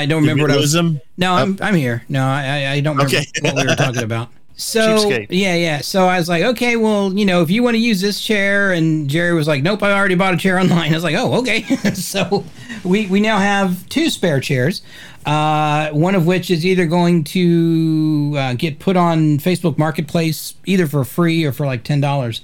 I 0.01 0.05
don't 0.07 0.21
remember 0.21 0.43
what 0.43 0.51
I 0.51 0.55
was 0.57 0.75
lose 0.75 0.75
him? 0.75 1.01
No, 1.17 1.33
I'm 1.33 1.57
I'm 1.61 1.75
here. 1.75 2.03
No, 2.07 2.23
I 2.25 2.43
I- 2.43 2.71
I 2.73 2.79
don't 2.79 2.95
remember 2.95 3.17
Okay. 3.17 3.25
what 3.41 3.55
we 3.55 3.65
were 3.65 3.75
talking 3.75 4.03
about. 4.03 4.29
So 4.57 4.79
Cheapskate. 4.79 5.27
yeah, 5.31 5.55
yeah. 5.55 5.79
So 5.81 6.05
I 6.05 6.19
was 6.19 6.29
like, 6.29 6.43
okay, 6.43 6.75
well, 6.75 7.11
you 7.17 7.25
know, 7.25 7.41
if 7.41 7.49
you 7.49 7.63
want 7.63 7.73
to 7.73 7.79
use 7.79 7.99
this 7.99 8.21
chair, 8.21 8.73
and 8.73 9.09
Jerry 9.09 9.33
was 9.33 9.47
like, 9.47 9.63
nope, 9.63 9.81
I 9.81 9.91
already 9.91 10.13
bought 10.13 10.35
a 10.35 10.37
chair 10.37 10.59
online. 10.63 10.91
I 10.91 10.95
was 10.95 11.03
like, 11.03 11.15
oh, 11.15 11.39
okay. 11.39 11.63
so 11.95 12.45
we 12.83 13.07
we 13.07 13.19
now 13.21 13.39
have 13.39 13.89
two 13.89 14.11
spare 14.11 14.39
chairs, 14.39 14.83
uh, 15.25 15.89
one 15.91 16.13
of 16.13 16.27
which 16.27 16.51
is 16.51 16.63
either 16.63 16.85
going 16.85 17.23
to 17.23 18.35
uh, 18.37 18.53
get 18.53 18.77
put 18.77 18.95
on 18.95 19.39
Facebook 19.39 19.79
Marketplace 19.79 20.53
either 20.65 20.85
for 20.85 21.03
free 21.05 21.43
or 21.43 21.51
for 21.51 21.65
like 21.65 21.83
ten 21.83 21.99
dollars, 21.99 22.41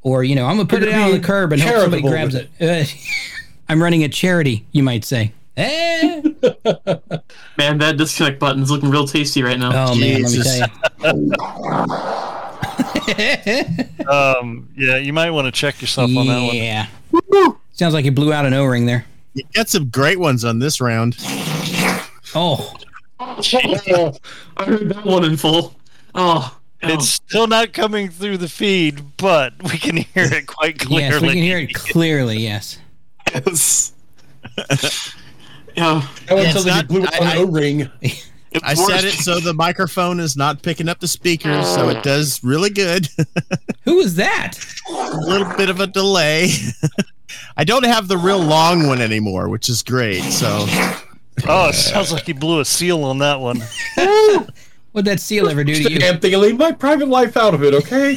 or 0.00 0.24
you 0.24 0.36
know, 0.36 0.46
I'm 0.46 0.56
gonna 0.56 0.68
put 0.68 0.80
You're 0.80 0.88
it 0.90 0.94
out 0.94 1.10
on 1.12 1.20
the 1.20 1.26
curb 1.26 1.52
and 1.52 1.60
hope 1.60 1.80
somebody 1.82 2.02
grabs 2.02 2.32
with 2.34 2.48
it. 2.60 2.86
Uh, 2.86 2.88
I'm 3.68 3.82
running 3.82 4.04
a 4.04 4.08
charity, 4.08 4.64
you 4.72 4.82
might 4.82 5.04
say. 5.04 5.32
Eh. 5.58 6.22
Man, 7.58 7.78
that 7.78 7.96
disconnect 7.96 8.38
button 8.38 8.62
is 8.62 8.70
looking 8.70 8.90
real 8.90 9.08
tasty 9.08 9.42
right 9.42 9.58
now. 9.58 9.88
Oh 9.88 9.94
man, 9.96 10.22
let 10.22 10.32
me 10.32 10.42
tell 10.42 11.18
you. 11.18 11.32
Um, 14.08 14.68
yeah, 14.76 14.96
you 14.96 15.12
might 15.12 15.30
want 15.30 15.46
to 15.46 15.52
check 15.52 15.80
yourself 15.80 16.14
on 16.16 16.26
that 16.28 16.42
one. 16.42 16.56
Yeah. 16.56 16.86
Sounds 17.72 17.92
like 17.94 18.04
you 18.04 18.12
blew 18.12 18.32
out 18.32 18.46
an 18.46 18.54
O-ring 18.54 18.86
there. 18.86 19.04
You 19.34 19.44
got 19.54 19.68
some 19.68 19.88
great 19.88 20.18
ones 20.18 20.44
on 20.44 20.58
this 20.58 20.80
round. 20.80 21.16
Oh, 22.34 22.74
I 23.20 23.34
heard 24.64 24.88
that 24.90 25.02
one 25.04 25.24
in 25.24 25.36
full. 25.36 25.74
Oh, 26.14 26.54
oh. 26.54 26.58
It's 26.82 27.08
still 27.08 27.46
not 27.46 27.72
coming 27.72 28.08
through 28.08 28.38
the 28.38 28.48
feed, 28.48 29.16
but 29.16 29.54
we 29.62 29.78
can 29.78 29.96
hear 29.96 30.24
it 30.24 30.46
quite 30.46 30.78
clearly. 30.78 31.04
yes, 31.04 31.20
we 31.22 31.28
can 31.28 31.42
hear 31.42 31.58
it 31.58 31.74
clearly. 31.74 32.38
Yes. 32.38 32.78
yes. 33.34 33.92
yeah, 35.78 36.08
That 36.26 36.34
one 36.34 36.42
Yeah, 36.44 36.52
sounds 36.52 36.66
it's 36.66 36.66
not- 36.66 36.82
you 36.82 36.88
blew 37.00 37.08
I- 37.12 37.18
on 37.18 37.26
I- 37.26 37.32
an 37.32 37.38
O-ring. 37.38 37.90
it's 38.02 38.62
I 38.64 38.74
set 38.74 39.04
it 39.04 39.12
so 39.14 39.40
the 39.40 39.52
microphone 39.54 40.20
is 40.20 40.36
not 40.36 40.62
picking 40.62 40.88
up 40.88 41.00
the 41.00 41.08
speakers, 41.08 41.66
so 41.68 41.88
it 41.88 42.02
does 42.02 42.42
really 42.42 42.70
good. 42.70 43.08
Who 43.84 43.96
was 43.96 44.14
that? 44.16 44.58
a 44.90 45.16
little 45.20 45.54
bit 45.56 45.68
of 45.70 45.80
a 45.80 45.86
delay. 45.86 46.50
I 47.56 47.64
don't 47.64 47.84
have 47.84 48.08
the 48.08 48.16
real 48.16 48.38
long 48.38 48.86
one 48.86 49.00
anymore, 49.02 49.48
which 49.48 49.68
is 49.68 49.82
great. 49.82 50.22
So 50.22 50.64
Oh, 51.46 51.68
it 51.68 51.74
sounds 51.74 52.10
like 52.12 52.26
you 52.26 52.34
blew 52.34 52.60
a 52.60 52.64
seal 52.64 53.04
on 53.04 53.18
that 53.18 53.38
one. 53.40 53.62
What'd 54.92 55.04
that 55.06 55.20
seal 55.20 55.48
ever 55.48 55.62
do 55.62 55.74
to 55.74 55.92
you? 55.92 55.98
Damn 55.98 56.18
thing, 56.18 56.32
leave 56.40 56.58
my 56.58 56.72
private 56.72 57.08
life 57.08 57.36
out 57.36 57.54
of 57.54 57.62
it, 57.62 57.74
okay? 57.74 58.16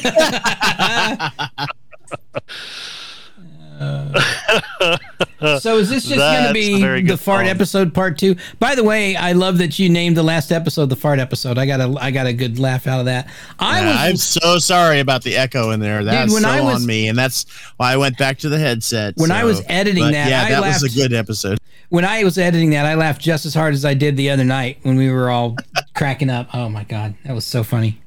Uh, 3.82 5.58
so 5.58 5.78
is 5.78 5.88
this 5.90 6.04
just 6.04 6.16
going 6.18 6.46
to 6.46 6.52
be 6.52 7.02
the 7.02 7.16
fart 7.16 7.46
song. 7.46 7.48
episode 7.50 7.94
part 7.94 8.16
two? 8.18 8.36
By 8.58 8.74
the 8.74 8.84
way, 8.84 9.16
I 9.16 9.32
love 9.32 9.58
that 9.58 9.78
you 9.78 9.88
named 9.88 10.16
the 10.16 10.22
last 10.22 10.52
episode 10.52 10.88
the 10.88 10.96
fart 10.96 11.18
episode. 11.18 11.58
I 11.58 11.66
got 11.66 11.80
a 11.80 11.94
I 12.00 12.10
got 12.10 12.26
a 12.26 12.32
good 12.32 12.58
laugh 12.58 12.86
out 12.86 13.00
of 13.00 13.06
that. 13.06 13.28
I 13.58 13.80
Yeah, 13.80 13.86
was 13.90 13.96
I'm 13.98 14.16
so 14.16 14.58
sorry 14.58 15.00
about 15.00 15.22
the 15.22 15.36
echo 15.36 15.70
in 15.72 15.80
there. 15.80 16.04
That's 16.04 16.32
so 16.40 16.48
I 16.48 16.60
was- 16.60 16.76
on 16.82 16.86
me, 16.86 17.08
and 17.08 17.18
that's 17.18 17.44
why 17.76 17.92
I 17.92 17.96
went 17.96 18.18
back 18.18 18.38
to 18.38 18.48
the 18.48 18.58
headset. 18.58 19.14
When 19.16 19.30
I 19.30 19.44
was 19.44 19.62
editing 19.68 20.04
but 20.04 20.12
that, 20.12 20.28
yeah, 20.30 20.42
I 20.44 20.50
that 20.60 20.62
was 20.62 20.82
a 20.84 20.88
good 20.94 21.12
episode. 21.12 21.58
when 21.88 22.04
I 22.04 22.22
was 22.24 22.38
editing 22.38 22.70
that, 22.70 22.86
I 22.86 22.94
laughed 22.94 23.20
just 23.20 23.44
as 23.46 23.54
hard 23.54 23.74
as 23.74 23.84
I 23.84 23.94
did 23.94 24.16
the 24.16 24.30
other 24.30 24.44
night 24.44 24.78
when 24.82 24.96
we 24.96 25.10
were 25.10 25.28
all 25.30 25.56
cracking 25.94 26.30
up. 26.30 26.54
Oh 26.54 26.68
my 26.68 26.84
god, 26.84 27.14
that 27.24 27.34
was 27.34 27.44
so 27.44 27.62
funny. 27.64 28.00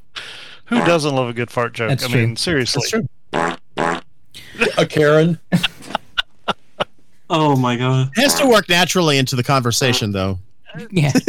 Who 0.67 0.77
doesn't 0.83 1.13
love 1.13 1.27
a 1.29 1.33
good 1.33 1.51
fart 1.51 1.73
joke? 1.73 1.89
That's 1.89 2.05
I 2.05 2.07
true. 2.07 2.21
mean, 2.27 2.35
seriously. 2.37 3.03
A 4.77 4.85
Karen. 4.85 5.39
Oh 7.29 7.55
my 7.55 7.75
god. 7.75 8.11
It 8.15 8.21
has 8.21 8.35
to 8.35 8.47
work 8.47 8.69
naturally 8.69 9.17
into 9.17 9.35
the 9.35 9.43
conversation, 9.43 10.11
though. 10.11 10.39
Yeah. 10.91 11.11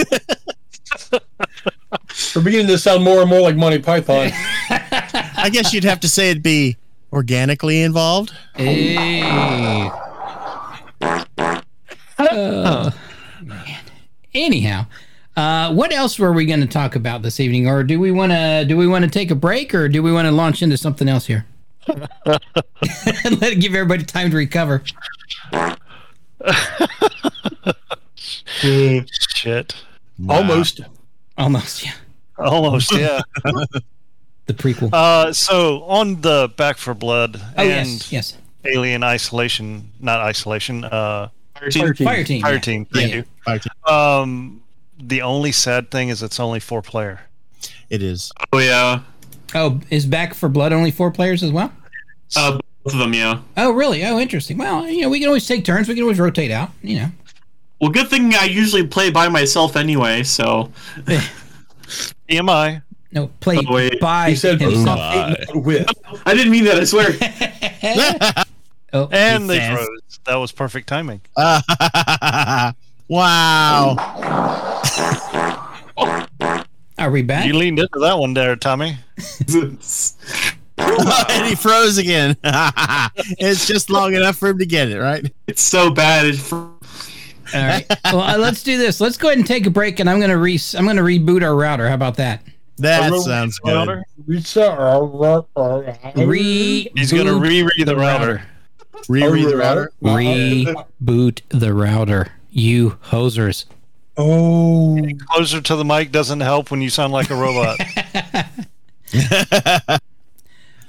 We're 2.34 2.42
beginning 2.42 2.66
to 2.68 2.78
sound 2.78 3.04
more 3.04 3.20
and 3.20 3.30
more 3.30 3.40
like 3.40 3.56
Monty 3.56 3.78
Python. 3.78 4.30
I 4.70 5.48
guess 5.50 5.72
you'd 5.72 5.84
have 5.84 6.00
to 6.00 6.08
say 6.08 6.30
it'd 6.30 6.42
be 6.42 6.76
organically 7.12 7.82
involved. 7.82 8.32
Hey. 8.54 9.22
Man. 9.22 9.92
Anyhow, 14.34 14.86
uh, 15.36 15.72
what 15.72 15.92
else 15.92 16.18
were 16.18 16.32
we 16.32 16.44
going 16.44 16.60
to 16.60 16.66
talk 16.66 16.94
about 16.94 17.22
this 17.22 17.40
evening, 17.40 17.68
or 17.68 17.82
do 17.82 17.98
we 17.98 18.10
want 18.10 18.32
to 18.32 18.64
do 18.66 18.76
we 18.76 18.86
want 18.86 19.04
to 19.04 19.10
take 19.10 19.30
a 19.30 19.34
break, 19.34 19.74
or 19.74 19.88
do 19.88 20.02
we 20.02 20.12
want 20.12 20.26
to 20.26 20.32
launch 20.32 20.62
into 20.62 20.76
something 20.76 21.08
else 21.08 21.26
here? 21.26 21.46
And 21.88 23.40
let 23.40 23.52
it 23.52 23.60
give 23.60 23.74
everybody 23.74 24.04
time 24.04 24.30
to 24.30 24.36
recover. 24.36 24.82
Shit. 28.60 29.74
Almost. 30.28 30.80
Almost, 31.38 31.84
yeah. 31.84 31.92
Almost, 32.38 32.92
yeah. 32.92 33.20
The 34.46 34.54
prequel. 34.54 34.90
uh, 34.92 35.32
so 35.32 35.82
on 35.84 36.20
the 36.20 36.48
Back 36.56 36.76
4 36.78 36.94
Blood 36.94 37.36
oh 37.42 37.62
and 37.62 37.88
yes, 37.88 38.12
yes. 38.12 38.38
Alien 38.64 39.02
Isolation, 39.02 39.90
not 39.98 40.20
Isolation, 40.20 40.84
uh, 40.84 41.30
Fire 41.58 41.70
team. 41.70 41.82
Fire 41.82 41.94
team. 41.94 42.06
Fire 42.06 42.24
team. 42.24 42.42
Fire 42.42 42.52
yeah. 42.54 42.60
Team. 42.60 42.84
Thank 42.84 43.10
Yeah. 43.10 43.16
you. 43.16 43.24
Fire 43.44 43.58
team. 43.58 43.92
Um, 43.92 44.62
the 45.00 45.22
only 45.22 45.50
sad 45.50 45.90
thing 45.90 46.10
is 46.10 46.22
it's 46.22 46.38
only 46.38 46.60
four 46.60 46.80
player. 46.80 47.22
It 47.90 48.04
is. 48.04 48.30
Oh 48.52 48.58
yeah. 48.60 49.00
Oh, 49.54 49.80
is 49.90 50.06
Back 50.06 50.34
4 50.34 50.48
Blood 50.48 50.72
only 50.72 50.90
four 50.90 51.10
players 51.10 51.42
as 51.42 51.52
well? 51.52 51.72
Uh, 52.36 52.58
both 52.84 52.92
of 52.94 52.98
them, 52.98 53.14
yeah. 53.14 53.40
Oh, 53.56 53.70
really? 53.72 54.04
Oh, 54.04 54.18
interesting. 54.18 54.58
Well, 54.58 54.88
you 54.88 55.02
know, 55.02 55.08
we 55.08 55.18
can 55.20 55.28
always 55.28 55.46
take 55.46 55.64
turns. 55.64 55.88
We 55.88 55.94
can 55.94 56.02
always 56.02 56.18
rotate 56.18 56.50
out. 56.50 56.70
You 56.82 56.96
know. 56.96 57.08
Well, 57.80 57.90
good 57.90 58.08
thing 58.08 58.34
I 58.34 58.44
usually 58.44 58.86
play 58.86 59.10
by 59.10 59.28
myself 59.28 59.76
anyway. 59.76 60.22
So 60.24 60.72
EMI. 62.28 62.82
No, 63.12 63.28
play 63.40 63.58
Oh, 63.58 63.72
wait. 63.72 64.00
by 64.00 64.30
He 64.30 64.36
said 64.36 64.60
himself. 64.60 64.98
not 64.98 65.38
with. 65.54 65.86
I 66.26 66.34
didn't 66.34 66.50
mean 66.52 66.64
that. 66.64 66.78
I 66.78 66.84
swear. 66.84 67.12
Oh, 68.92 69.08
And 69.12 69.50
they 69.50 69.58
froze. 69.74 70.20
That 70.24 70.36
was 70.36 70.52
perfect 70.52 70.88
timing. 70.88 71.20
wow. 73.08 73.96
Are 76.98 77.10
we 77.10 77.22
back? 77.22 77.46
You 77.46 77.54
leaned 77.54 77.78
into 77.78 77.98
that 78.00 78.18
one 78.18 78.34
there, 78.34 78.56
Tommy. 78.56 78.96
and 79.52 81.46
he 81.46 81.54
froze 81.54 81.98
again. 81.98 82.36
it's 82.44 83.66
just 83.66 83.90
long 83.90 84.14
enough 84.14 84.36
for 84.36 84.48
him 84.48 84.58
to 84.58 84.66
get 84.66 84.88
it, 84.90 84.98
right? 84.98 85.30
it's 85.46 85.62
so 85.62 85.90
bad. 85.90 86.26
It's 86.26 86.48
fr- 86.48 86.56
All 86.56 86.76
right. 87.54 87.86
Well, 88.04 88.20
uh, 88.20 88.38
let's 88.38 88.62
do 88.62 88.78
this. 88.78 89.00
Let's 89.00 89.16
go 89.16 89.28
ahead 89.28 89.38
and 89.38 89.46
take 89.46 89.66
a 89.66 89.70
break, 89.70 90.00
and 90.00 90.10
I'm 90.10 90.20
gonna 90.20 90.38
re 90.38 90.58
I'm 90.74 90.86
gonna 90.86 91.02
reboot 91.02 91.42
our 91.42 91.54
router. 91.54 91.88
How 91.88 91.94
about 91.94 92.16
that? 92.16 92.42
That 92.78 93.12
sounds 93.20 93.58
good. 93.58 94.02
Re. 96.14 96.90
He's 96.94 97.12
going 97.12 97.26
to 97.26 97.38
re 97.38 97.62
reread 97.62 97.86
the 97.86 97.96
router. 97.96 98.42
Reread 99.08 99.46
the 99.46 99.56
router. 99.56 99.92
Reboot 100.02 101.40
the 101.48 101.72
router. 101.72 102.32
You 102.50 102.98
hosers. 103.04 103.64
Oh, 104.18 104.98
Closer 105.30 105.60
to 105.60 105.76
the 105.76 105.84
mic 105.84 106.12
doesn't 106.12 106.40
help 106.40 106.70
when 106.70 106.80
you 106.82 106.90
sound 106.90 107.12
like 107.12 107.30
a 107.30 107.34
robot. 107.34 107.78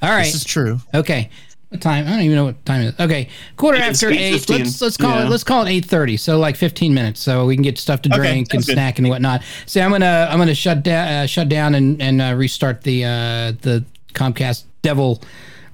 All 0.01 0.09
right. 0.09 0.23
This 0.25 0.35
is 0.35 0.43
true. 0.45 0.79
Okay. 0.93 1.29
What 1.69 1.81
time? 1.81 2.07
I 2.07 2.11
don't 2.11 2.21
even 2.21 2.35
know 2.37 2.45
what 2.45 2.65
time 2.65 2.81
it 2.81 2.85
is. 2.93 2.99
Okay, 3.01 3.27
quarter 3.57 3.77
It's 3.77 4.01
after 4.01 4.09
eight. 4.09 4.35
8:15. 4.35 4.49
Let's 4.59 4.81
let's 4.81 4.95
call 4.95 5.19
it 5.19 5.23
Yeah. 5.23 5.27
let's 5.29 5.43
call 5.43 5.65
it 5.65 5.69
eight 5.69 5.83
thirty. 5.85 6.15
So 6.15 6.39
like 6.39 6.55
fifteen 6.55 6.93
minutes, 6.93 7.19
so 7.19 7.45
we 7.45 7.57
can 7.57 7.63
get 7.63 7.77
stuff 7.77 8.01
to 8.03 8.09
Okay, 8.09 8.17
drink 8.17 8.53
and 8.53 8.63
sounds 8.63 8.67
good. 8.67 8.73
snack 8.75 8.99
and 8.99 9.09
whatnot. 9.09 9.43
So 9.65 9.81
I'm 9.81 9.91
gonna 9.91 10.29
I'm 10.31 10.37
gonna 10.39 10.55
shut 10.55 10.81
down 10.83 11.07
uh, 11.09 11.25
shut 11.25 11.49
down 11.49 11.75
and 11.75 12.01
and 12.01 12.21
uh, 12.21 12.33
restart 12.37 12.83
the 12.83 13.03
uh, 13.03 13.51
the 13.63 13.83
Comcast 14.13 14.63
Devil 14.81 15.21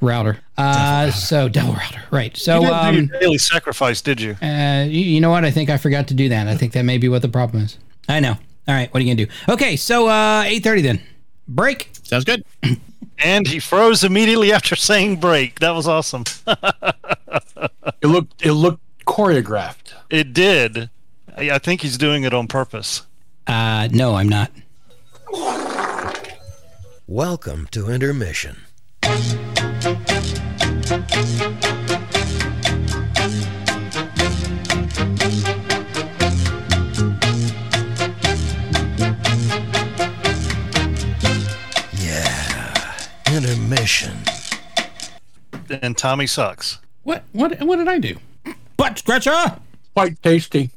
router. 0.03 0.39
Uh, 0.57 1.09
so 1.11 1.49
Devil 1.49 1.73
router, 1.73 2.01
right? 2.11 2.35
So 2.37 2.55
you 2.61 2.67
didn't 2.67 2.81
do 2.81 2.87
um, 2.87 2.95
your 3.09 3.19
daily 3.19 3.37
sacrifice, 3.37 4.01
did 4.01 4.21
you? 4.21 4.35
uh, 4.41 4.85
you, 4.87 5.01
you 5.01 5.21
know 5.21 5.29
what? 5.31 5.45
I 5.45 5.51
think 5.51 5.69
I 5.69 5.77
forgot 5.77 6.07
to 6.09 6.13
do 6.13 6.29
that. 6.29 6.47
I 6.47 6.55
think 6.55 6.73
that 6.73 6.83
may 6.83 6.97
be 6.97 7.09
what 7.09 7.21
the 7.21 7.29
problem 7.29 7.63
is. 7.63 7.77
I 8.07 8.19
know. 8.19 8.33
All 8.67 8.75
right, 8.75 8.93
what 8.93 9.01
are 9.01 9.05
you 9.05 9.13
gonna 9.15 9.25
do? 9.25 9.51
Okay, 9.51 9.75
so 9.75 10.07
uh, 10.07 10.43
eight 10.45 10.63
thirty 10.63 10.81
then. 10.81 11.01
Break. 11.47 11.89
Sounds 12.03 12.23
good. 12.25 12.43
And 13.19 13.47
he 13.47 13.59
froze 13.59 14.03
immediately 14.03 14.51
after 14.51 14.75
saying 14.75 15.17
break. 15.17 15.59
That 15.59 15.71
was 15.71 15.87
awesome. 15.87 16.23
it 16.47 18.07
looked 18.07 18.43
it 18.43 18.53
looked 18.53 18.81
choreographed. 19.05 19.93
It 20.09 20.33
did. 20.33 20.89
I 21.37 21.51
I 21.51 21.59
think 21.59 21.81
he's 21.81 21.97
doing 21.97 22.23
it 22.23 22.33
on 22.33 22.47
purpose. 22.47 23.03
Uh, 23.47 23.87
no, 23.91 24.15
I'm 24.15 24.27
not. 24.27 24.51
Welcome 27.07 27.67
to 27.71 27.89
intermission. 27.89 28.57
And 45.81 45.97
Tommy 45.97 46.25
sucks. 46.25 46.79
What? 47.03 47.23
What? 47.34 47.59
What 47.61 47.75
did 47.75 47.89
I 47.89 47.99
do? 47.99 48.17
Butt 48.77 48.97
scratcher. 48.99 49.59
Quite 49.93 50.21
tasty. 50.23 50.69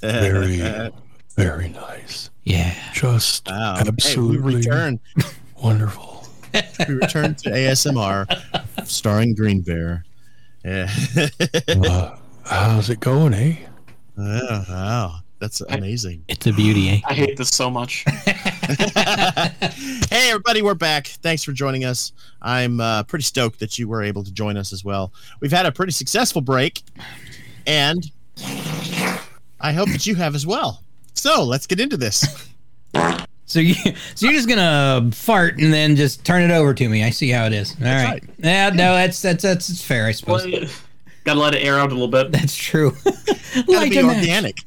very, 0.00 0.90
very 1.36 1.68
nice. 1.68 1.81
Yeah. 3.02 3.12
Just 3.12 3.48
Wow. 3.48 3.76
Hey, 3.76 3.82
we 3.82 3.88
absolutely 3.88 4.56
return. 4.56 5.00
wonderful. 5.62 6.10
We 6.86 6.96
return 6.96 7.34
to 7.36 7.50
ASMR, 7.50 8.86
starring 8.86 9.34
Green 9.34 9.62
Bear. 9.62 10.04
Yeah. 10.62 10.90
Uh, 11.66 12.16
how's 12.44 12.90
it 12.90 13.00
going, 13.00 13.32
eh? 13.32 13.56
wow, 14.18 14.64
wow. 14.68 15.20
That's 15.38 15.62
amazing. 15.62 16.24
It's 16.28 16.46
a 16.46 16.52
beauty, 16.52 16.90
eh? 16.90 17.00
I 17.06 17.14
hate 17.14 17.38
this 17.38 17.48
so 17.48 17.70
much. 17.70 18.04
hey, 20.10 20.28
everybody, 20.28 20.60
we're 20.60 20.74
back. 20.74 21.06
Thanks 21.06 21.42
for 21.42 21.52
joining 21.52 21.84
us. 21.84 22.12
I'm 22.42 22.80
uh, 22.80 23.04
pretty 23.04 23.24
stoked 23.24 23.58
that 23.60 23.78
you 23.78 23.88
were 23.88 24.02
able 24.02 24.22
to 24.22 24.30
join 24.30 24.58
us 24.58 24.74
as 24.74 24.84
well. 24.84 25.12
We've 25.40 25.50
had 25.50 25.64
a 25.64 25.72
pretty 25.72 25.92
successful 25.92 26.42
break, 26.42 26.82
and 27.66 28.04
I 29.58 29.72
hope 29.72 29.88
that 29.88 30.06
you 30.06 30.16
have 30.16 30.34
as 30.34 30.46
well. 30.46 30.82
So 31.14 31.42
let's 31.44 31.66
get 31.66 31.80
into 31.80 31.96
this. 31.96 32.51
So 33.52 33.60
you 33.60 33.74
so 34.14 34.26
you're 34.26 34.32
just 34.32 34.48
gonna 34.48 35.10
fart 35.12 35.58
and 35.58 35.72
then 35.72 35.94
just 35.96 36.24
turn 36.24 36.42
it 36.42 36.50
over 36.50 36.74
to 36.74 36.88
me. 36.88 37.04
I 37.04 37.10
see 37.10 37.30
how 37.30 37.46
it 37.46 37.52
is. 37.52 37.76
All 37.80 37.86
right. 37.86 38.04
right. 38.04 38.24
Yeah, 38.38 38.70
no, 38.70 38.94
that's 38.94 39.20
that's 39.20 39.42
that's, 39.42 39.68
that's 39.68 39.84
fair, 39.84 40.06
I 40.06 40.12
suppose. 40.12 40.46
Well, 40.46 40.64
Gotta 41.24 41.38
let 41.38 41.54
it 41.54 41.58
air 41.58 41.78
out 41.78 41.90
a 41.90 41.94
little 41.94 42.08
bit. 42.08 42.32
That's 42.32 42.56
true. 42.56 42.96
Gotta 43.04 43.90
be 43.90 44.02
organic. 44.02 44.58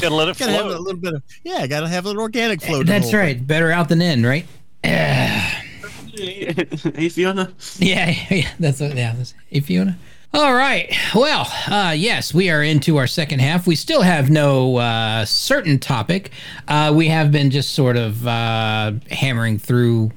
Gotta 0.00 0.14
let 0.14 0.28
it 0.28 0.36
Gotta 0.36 0.52
have 0.52 0.66
a 0.66 0.78
little 0.78 1.00
bit 1.00 1.14
of 1.14 1.22
yeah. 1.44 1.66
Gotta 1.66 1.88
have 1.88 2.04
an 2.06 2.18
organic 2.18 2.60
flow. 2.60 2.82
That's 2.82 3.10
whole 3.10 3.20
right. 3.20 3.46
Better 3.46 3.70
out 3.70 3.88
than 3.88 4.02
in, 4.02 4.26
right? 4.26 4.46
Yeah, 4.82 5.38
hey 6.14 7.08
Fiona. 7.08 7.52
yeah, 7.78 8.14
yeah. 8.30 8.50
That's 8.58 8.80
what. 8.80 8.94
Yeah, 8.94 9.14
that's, 9.14 9.32
hey 9.48 9.60
Fiona. 9.60 9.96
All 10.34 10.52
right. 10.52 10.92
Well, 11.14 11.46
uh, 11.68 11.94
yes, 11.96 12.34
we 12.34 12.50
are 12.50 12.60
into 12.60 12.96
our 12.96 13.06
second 13.06 13.38
half. 13.38 13.68
We 13.68 13.76
still 13.76 14.02
have 14.02 14.30
no 14.30 14.78
uh, 14.78 15.24
certain 15.26 15.78
topic. 15.78 16.32
Uh, 16.66 16.92
we 16.92 17.06
have 17.06 17.30
been 17.30 17.52
just 17.52 17.72
sort 17.72 17.96
of 17.96 18.26
uh, 18.26 18.94
hammering 19.12 19.60
through 19.60 20.10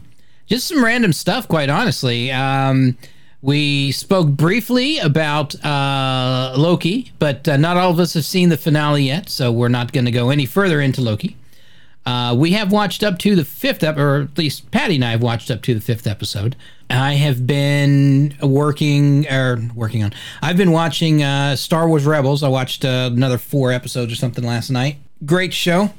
just 0.48 0.68
some 0.68 0.84
random 0.84 1.14
stuff, 1.14 1.48
quite 1.48 1.70
honestly. 1.70 2.32
Um, 2.32 2.98
we 3.44 3.92
spoke 3.92 4.30
briefly 4.30 4.98
about 4.98 5.54
uh, 5.64 6.56
Loki, 6.58 7.12
but 7.20 7.48
uh, 7.48 7.56
not 7.56 7.78
all 7.78 7.92
of 7.92 8.00
us 8.00 8.16
have 8.16 8.26
seen 8.26 8.50
the 8.50 8.58
finale 8.58 9.04
yet, 9.04 9.30
so 9.30 9.52
we're 9.52 9.68
not 9.68 9.94
going 9.94 10.06
to 10.06 10.12
go 10.12 10.32
any 10.32 10.48
further 10.48 10.82
into 10.82 11.00
Loki. 11.00 11.38
Uh, 12.08 12.34
we 12.34 12.52
have 12.52 12.72
watched 12.72 13.04
up 13.04 13.20
to 13.20 13.36
the 13.36 13.44
fifth, 13.44 13.84
ep- 13.84 13.98
or 13.98 14.22
at 14.22 14.38
least 14.38 14.72
Patty 14.72 14.96
and 14.96 15.04
I 15.04 15.12
have 15.12 15.22
watched 15.22 15.52
up 15.52 15.62
to 15.64 15.74
the 15.74 15.82
fifth 15.82 16.08
episode. 16.08 16.56
I 16.90 17.16
have 17.16 17.46
been 17.46 18.34
working, 18.42 19.28
or 19.30 19.60
working 19.76 20.06
on. 20.06 20.14
I've 20.42 20.56
been 20.56 20.72
watching 20.72 21.22
uh, 21.22 21.58
Star 21.58 21.86
Wars 21.86 22.06
Rebels. 22.06 22.44
I 22.44 22.48
watched 22.48 22.86
uh, 22.86 23.10
another 23.12 23.38
four 23.38 23.74
episodes 23.74 24.14
or 24.14 24.16
something 24.16 24.46
last 24.46 24.70
night. 24.70 25.00
Great 25.26 25.54
show. 25.54 25.94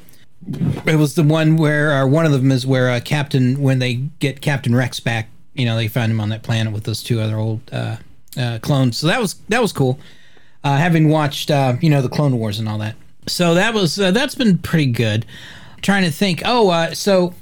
It 0.87 0.97
was 0.97 1.15
the 1.15 1.25
one 1.25 1.59
where, 1.59 1.93
or 1.93 2.09
one 2.09 2.25
of 2.25 2.33
them 2.33 2.51
is 2.53 2.67
where 2.67 2.89
uh, 2.89 3.01
Captain, 3.05 3.61
when 3.61 3.79
they 3.79 3.97
get 3.97 4.41
Captain 4.41 4.75
Rex 4.75 5.01
back, 5.01 5.29
you 5.53 5.67
know, 5.67 5.77
they 5.77 5.89
find 5.89 6.11
him 6.11 6.23
on 6.23 6.31
that 6.31 6.43
planet 6.43 6.73
with 6.73 6.85
those 6.85 7.03
two 7.03 7.21
other 7.21 7.37
old 7.37 7.61
uh, 7.71 7.99
clones. 8.63 8.97
So 8.97 9.09
that 9.09 9.21
was 9.21 9.35
that 9.51 9.61
was 9.61 9.75
cool. 9.75 10.01
Having 10.65 11.11
watched, 11.11 11.51
you 11.51 11.91
know, 11.91 12.01
the 12.01 12.09
Clone 12.09 12.39
Wars 12.39 12.59
and 12.59 12.67
all 12.67 12.79
that. 12.79 12.95
So 13.27 13.53
that 13.55 13.75
was 13.75 13.97
that's 13.97 14.35
been 14.35 14.57
pretty 14.57 14.87
good. 14.87 15.27
Trying 15.83 16.05
to 16.05 16.11
think. 16.11 16.43
Oh, 16.45 16.71
uh, 16.71 16.95
so 16.95 17.35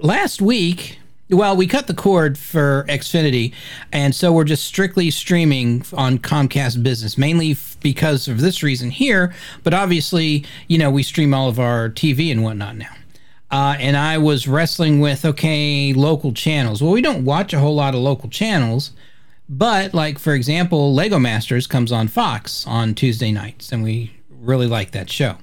last 0.00 0.40
week, 0.40 0.98
well, 1.28 1.56
we 1.56 1.66
cut 1.66 1.88
the 1.88 1.94
cord 1.94 2.38
for 2.38 2.84
Xfinity, 2.88 3.52
and 3.92 4.14
so 4.14 4.32
we're 4.32 4.44
just 4.44 4.64
strictly 4.64 5.10
streaming 5.10 5.84
on 5.92 6.18
Comcast 6.18 6.82
Business, 6.82 7.18
mainly 7.18 7.52
f- 7.52 7.76
because 7.80 8.28
of 8.28 8.40
this 8.40 8.62
reason 8.62 8.90
here. 8.90 9.34
But 9.64 9.74
obviously, 9.74 10.44
you 10.68 10.78
know, 10.78 10.90
we 10.90 11.02
stream 11.02 11.34
all 11.34 11.48
of 11.48 11.58
our 11.58 11.88
TV 11.90 12.30
and 12.30 12.44
whatnot 12.44 12.76
now. 12.76 12.94
Uh, 13.50 13.76
and 13.78 13.96
I 13.96 14.18
was 14.18 14.46
wrestling 14.46 15.00
with 15.00 15.24
okay, 15.24 15.92
local 15.92 16.32
channels. 16.32 16.82
Well, 16.82 16.92
we 16.92 17.00
don't 17.02 17.24
watch 17.24 17.52
a 17.52 17.58
whole 17.58 17.74
lot 17.74 17.94
of 17.94 18.00
local 18.00 18.28
channels, 18.28 18.92
but 19.48 19.94
like 19.94 20.18
for 20.18 20.32
example, 20.32 20.94
Lego 20.94 21.18
Masters 21.18 21.66
comes 21.66 21.90
on 21.90 22.06
Fox 22.06 22.66
on 22.66 22.94
Tuesday 22.94 23.32
nights, 23.32 23.72
and 23.72 23.82
we 23.82 24.12
really 24.30 24.66
like 24.66 24.92
that 24.92 25.10
show. 25.10 25.36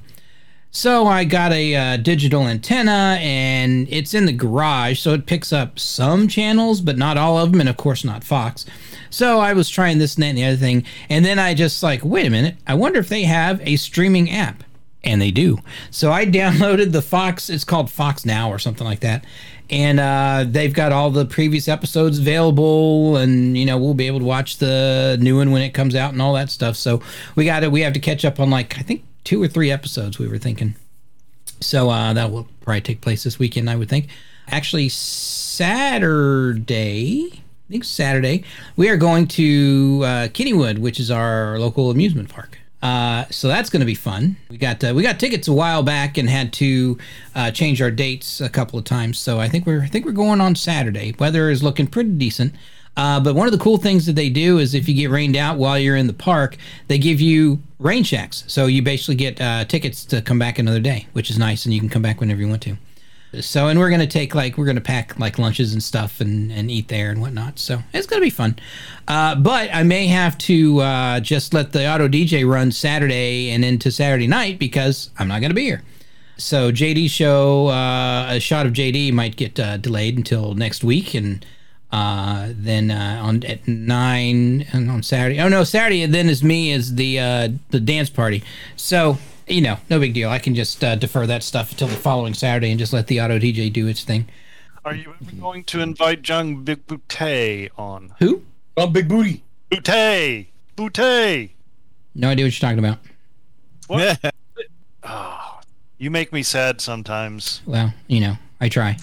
So 0.76 1.06
I 1.06 1.24
got 1.24 1.52
a 1.52 1.76
uh, 1.76 1.98
digital 1.98 2.48
antenna 2.48 3.20
and 3.22 3.88
it's 3.92 4.16
in 4.16 4.26
the 4.26 4.34
garage, 4.34 5.00
so 5.00 5.14
it 5.14 5.28
picks 5.28 5.54
up 5.54 5.78
some 5.78 6.28
channels, 6.28 6.82
but 6.82 6.98
not 6.98 7.16
all 7.16 7.38
of 7.38 7.52
them, 7.52 7.60
and 7.60 7.70
of 7.70 7.78
course 7.78 8.04
not 8.04 8.24
Fox. 8.24 8.66
So 9.12 9.40
I 9.40 9.54
was 9.54 9.70
trying 9.70 10.00
this 10.00 10.16
and 10.16 10.24
that 10.24 10.30
and 10.30 10.38
the 10.40 10.46
other 10.46 10.58
thing, 10.58 10.84
and 11.10 11.24
then 11.24 11.38
I 11.38 11.54
just 11.54 11.84
like, 11.84 12.04
wait 12.04 12.26
a 12.26 12.32
minute, 12.32 12.56
I 12.66 12.74
wonder 12.74 12.98
if 12.98 13.08
they 13.08 13.22
have 13.24 13.62
a 13.62 13.76
streaming 13.76 14.32
app. 14.32 14.64
And 15.06 15.22
they 15.22 15.32
do. 15.32 15.60
So 15.92 16.12
I 16.12 16.26
downloaded 16.26 16.92
the 16.92 17.04
Fox, 17.04 17.52
it's 17.52 17.66
called 17.66 17.92
Fox 17.92 18.26
Now 18.26 18.50
or 18.50 18.58
something 18.58 18.88
like 18.88 19.02
that. 19.02 19.26
And 19.70 20.00
uh, 20.00 20.46
they've 20.48 20.74
got 20.74 20.92
all 20.92 21.12
the 21.12 21.26
previous 21.26 21.68
episodes 21.68 22.18
available, 22.18 23.18
and 23.18 23.56
you 23.56 23.66
know 23.66 23.78
we'll 23.78 23.94
be 23.94 24.08
able 24.08 24.20
to 24.20 24.26
watch 24.26 24.58
the 24.58 25.18
new 25.22 25.38
one 25.38 25.52
when 25.52 25.62
it 25.62 25.76
comes 25.76 25.94
out 25.94 26.14
and 26.14 26.22
all 26.22 26.34
that 26.34 26.50
stuff. 26.50 26.76
So 26.78 27.02
we 27.36 27.46
got 27.46 27.60
to 27.60 27.70
we 27.70 27.82
have 27.82 27.94
to 27.94 28.00
catch 28.00 28.26
up 28.26 28.40
on 28.40 28.50
like 28.50 28.78
I 28.78 28.82
think 28.82 29.04
two 29.24 29.42
or 29.42 29.48
three 29.48 29.72
episodes 29.72 30.20
we 30.20 30.28
were 30.28 30.38
thinking. 30.38 30.76
So 31.60 31.90
uh, 31.90 32.14
that 32.14 32.32
will 32.32 32.48
probably 32.62 32.82
take 32.82 33.02
place 33.02 33.24
this 33.24 33.40
weekend, 33.40 33.70
I 33.70 33.76
would 33.76 33.90
think. 33.90 34.08
Actually, 34.50 34.90
Saturday, 34.90 36.62
I 37.34 37.42
think 37.70 37.84
Saturday, 37.86 38.44
we 38.76 38.90
are 38.90 38.98
going 38.98 39.28
to 39.30 40.02
uh, 40.04 40.28
Kennywood, 40.28 40.80
which 40.80 41.00
is 41.00 41.10
our 41.10 41.58
local 41.60 41.90
amusement 41.90 42.30
park. 42.30 42.60
Uh, 42.84 43.26
so 43.30 43.48
that's 43.48 43.70
going 43.70 43.80
to 43.80 43.86
be 43.86 43.96
fun. 43.96 44.36
We 44.50 44.58
got 44.58 44.84
uh, 44.84 44.92
we 44.94 45.04
got 45.04 45.18
tickets 45.18 45.48
a 45.48 45.54
while 45.54 45.84
back 45.84 46.18
and 46.18 46.30
had 46.30 46.52
to 46.54 46.98
uh, 47.34 47.50
change 47.52 47.82
our 47.82 47.90
dates 47.90 48.42
a 48.42 48.50
couple 48.50 48.78
of 48.78 48.84
times. 48.84 49.18
So 49.18 49.40
I 49.40 49.48
think 49.48 49.66
we're 49.66 49.84
I 49.84 49.88
think 49.88 50.06
we're 50.06 50.12
going 50.12 50.42
on 50.42 50.54
Saturday. 50.56 51.16
Weather 51.18 51.50
is 51.50 51.64
looking 51.64 51.88
pretty 51.88 52.10
decent. 52.10 52.54
Uh, 52.96 53.20
but 53.20 53.36
one 53.36 53.48
of 53.48 53.52
the 53.52 53.58
cool 53.58 53.78
things 53.78 54.06
that 54.06 54.14
they 54.14 54.30
do 54.30 54.60
is 54.60 54.74
if 54.74 54.88
you 54.88 54.94
get 54.94 55.10
rained 55.10 55.36
out 55.36 55.58
while 55.58 55.80
you're 55.80 55.96
in 55.96 56.08
the 56.08 56.14
park, 56.14 56.58
they 56.88 56.98
give 56.98 57.20
you 57.20 57.62
rain 57.80 58.04
checks. 58.04 58.44
So 58.48 58.68
you 58.68 58.82
basically 58.82 59.16
get 59.16 59.42
uh, 59.42 59.66
tickets 59.66 60.06
to 60.06 60.22
come 60.22 60.38
back 60.38 60.60
another 60.60 60.80
day, 60.80 61.08
which 61.14 61.30
is 61.30 61.38
nice, 61.38 61.66
and 61.66 61.74
you 61.74 61.80
can 61.80 61.90
come 61.90 62.02
back 62.02 62.20
whenever 62.20 62.40
you 62.40 62.48
want 62.48 62.62
to. 62.64 62.78
So, 63.42 63.68
and 63.68 63.80
we're 63.80 63.90
gonna 63.90 64.06
take 64.06 64.36
like 64.36 64.60
we're 64.60 64.66
gonna 64.68 64.80
pack 64.80 65.18
like 65.18 65.40
lunches 65.40 65.74
and 65.74 65.82
stuff 65.82 66.22
and 66.22 66.52
and 66.52 66.70
eat 66.70 66.88
there 66.88 67.10
and 67.10 67.20
whatnot. 67.20 67.58
So 67.58 67.82
it's 67.92 68.06
gonna 68.06 68.22
be 68.22 68.30
fun. 68.30 68.58
Uh, 69.08 69.34
but 69.34 69.74
I 69.74 69.82
may 69.82 70.06
have 70.08 70.38
to 70.40 70.80
uh, 70.82 71.20
just 71.20 71.52
let 71.52 71.72
the 71.72 71.92
auto 71.92 72.08
DJ 72.08 72.48
run 72.48 72.72
Saturday 72.72 73.50
and 73.50 73.66
into 73.66 73.92
Saturday 73.92 74.28
night 74.28 74.60
because 74.60 75.10
I'm 75.18 75.28
not 75.28 75.42
gonna 75.42 75.56
be 75.56 75.64
here. 75.64 75.82
So 76.38 76.72
JD 76.72 77.10
show 77.10 77.70
uh, 77.70 78.28
a 78.30 78.40
shot 78.40 78.68
of 78.68 78.74
JD 78.74 79.14
might 79.14 79.36
get 79.36 79.60
uh, 79.60 79.78
delayed 79.78 80.16
until 80.16 80.54
next 80.54 80.84
week 80.84 81.16
and. 81.16 81.44
Uh, 81.94 82.50
then 82.56 82.90
uh, 82.90 83.22
on 83.22 83.44
at 83.44 83.68
nine 83.68 84.66
and 84.74 84.90
on 84.90 85.04
Saturday. 85.04 85.40
Oh 85.40 85.48
no, 85.48 85.64
Saturday 85.64 86.04
then 86.08 86.28
is 86.28 86.44
me 86.44 86.72
as 86.72 86.96
the 86.96 87.20
uh, 87.20 87.50
the 87.70 87.80
dance 87.80 88.10
party. 88.10 88.44
So 88.76 89.20
you 89.48 89.62
know, 89.62 89.78
no 89.92 90.00
big 90.00 90.16
deal. 90.16 90.28
I 90.28 90.40
can 90.40 90.56
just 90.56 90.84
uh, 90.84 90.96
defer 90.96 91.28
that 91.28 91.44
stuff 91.44 91.70
until 91.70 91.88
the 91.88 91.96
following 91.96 92.34
Saturday 92.34 92.72
and 92.72 92.80
just 92.80 92.94
let 92.94 93.06
the 93.06 93.22
auto 93.22 93.38
DJ 93.38 93.72
do 93.72 93.86
its 93.86 94.04
thing. 94.04 94.28
Are 94.84 94.96
you 94.96 95.14
ever 95.22 95.36
going 95.36 95.66
to 95.66 95.82
invite 95.82 96.28
Jung 96.28 96.64
Big 96.64 96.88
Boutte 96.88 97.70
on? 97.78 98.16
Who? 98.18 98.42
Oh, 98.76 98.88
big 98.88 99.08
booty. 99.08 99.44
Boutte! 99.70 100.48
Boutte! 100.76 101.52
No 102.16 102.30
idea 102.30 102.46
what 102.46 102.60
you're 102.60 102.70
talking 102.70 102.80
about. 102.80 102.98
What? 103.86 104.34
oh, 105.04 105.60
you 106.00 106.10
make 106.10 106.34
me 106.34 106.42
sad 106.42 106.82
sometimes. 106.82 107.62
Well, 107.68 107.94
you 108.08 108.20
know, 108.20 108.38
I 108.60 108.68
try. 108.68 108.98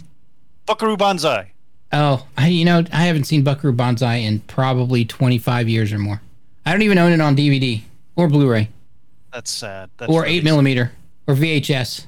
Buckaroo 0.66 0.96
Banzai. 0.96 1.52
Oh, 1.92 2.26
I 2.36 2.48
you 2.48 2.64
know 2.64 2.84
I 2.92 3.06
haven't 3.06 3.24
seen 3.24 3.42
Buckaroo 3.42 3.72
Banzai 3.72 4.16
in 4.16 4.40
probably 4.40 5.04
25 5.04 5.68
years 5.68 5.92
or 5.92 5.98
more. 5.98 6.20
I 6.64 6.72
don't 6.72 6.82
even 6.82 6.98
own 6.98 7.12
it 7.12 7.20
on 7.20 7.36
DVD 7.36 7.82
or 8.16 8.28
Blu-ray 8.28 8.68
That's 9.32 9.50
sad. 9.50 9.90
That's 9.96 10.10
or 10.10 10.22
really 10.22 10.36
eight 10.36 10.44
millimeter 10.44 10.92
or 11.26 11.34
VHS 11.34 12.06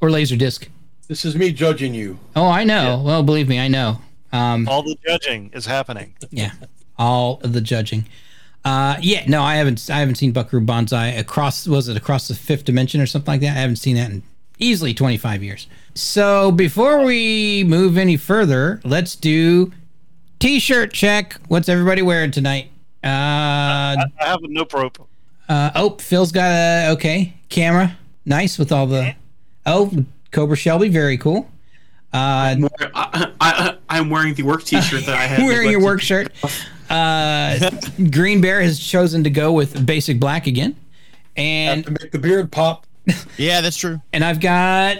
or 0.00 0.08
Laserdisc. 0.08 0.68
This 1.08 1.24
is 1.24 1.36
me 1.36 1.52
judging 1.52 1.94
you. 1.94 2.18
Oh, 2.36 2.48
I 2.48 2.64
know. 2.64 3.02
Well, 3.04 3.22
believe 3.22 3.48
me, 3.48 3.58
I 3.58 3.68
know. 3.68 4.00
Um. 4.32 4.68
All 4.68 4.82
the 4.82 4.96
judging 5.06 5.50
is 5.54 5.66
happening. 5.66 6.14
yeah, 6.30 6.52
all 6.98 7.40
of 7.42 7.54
the 7.54 7.62
judging. 7.62 8.06
Uh, 8.64 8.96
yeah, 9.00 9.24
no, 9.26 9.42
I 9.42 9.56
haven't. 9.56 9.88
I 9.88 10.00
haven't 10.00 10.16
seen 10.16 10.32
Buckaroo 10.32 10.60
Banzai 10.60 11.08
across. 11.08 11.66
Was 11.66 11.88
it 11.88 11.96
across 11.96 12.28
the 12.28 12.34
fifth 12.34 12.64
dimension 12.64 13.00
or 13.00 13.06
something 13.06 13.32
like 13.32 13.40
that? 13.40 13.56
I 13.56 13.60
haven't 13.60 13.76
seen 13.76 13.96
that 13.96 14.10
in 14.10 14.22
easily 14.58 14.92
25 14.92 15.42
years. 15.42 15.66
So 15.98 16.52
before 16.52 17.02
we 17.02 17.64
move 17.64 17.98
any 17.98 18.16
further, 18.16 18.80
let's 18.84 19.16
do 19.16 19.72
t-shirt 20.38 20.92
check. 20.92 21.34
What's 21.48 21.68
everybody 21.68 22.02
wearing 22.02 22.30
tonight? 22.30 22.70
Uh, 23.02 23.08
I, 23.08 24.04
I 24.20 24.26
have 24.26 24.44
a 24.44 24.46
nope 24.46 24.72
rope. 24.74 25.08
uh, 25.48 25.72
oh, 25.74 25.96
Phil's 25.98 26.30
got 26.30 26.52
a 26.52 26.90
okay 26.92 27.34
camera. 27.48 27.98
Nice 28.24 28.60
with 28.60 28.70
all 28.70 28.86
the. 28.86 29.16
Oh, 29.66 29.90
Cobra 30.30 30.56
Shelby, 30.56 30.88
very 30.88 31.18
cool. 31.18 31.50
Uh, 32.14 32.54
I, 32.94 33.32
I, 33.40 33.76
I'm 33.88 34.08
wearing 34.08 34.34
the 34.34 34.44
work 34.44 34.62
T-shirt 34.62 35.04
that 35.04 35.16
I 35.16 35.26
had. 35.26 35.40
wearing 35.44 35.68
your 35.68 35.82
work 35.82 36.00
shirt. 36.00 36.32
Uh, 36.88 37.70
Green 38.12 38.40
Bear 38.40 38.60
has 38.62 38.78
chosen 38.78 39.24
to 39.24 39.30
go 39.30 39.52
with 39.52 39.84
basic 39.84 40.20
black 40.20 40.46
again, 40.46 40.76
and 41.36 41.84
to 41.86 41.90
make 41.90 42.12
the 42.12 42.20
beard 42.20 42.52
pop. 42.52 42.86
Yeah, 43.36 43.62
that's 43.62 43.76
true. 43.76 44.00
and 44.12 44.22
I've 44.24 44.38
got 44.38 44.98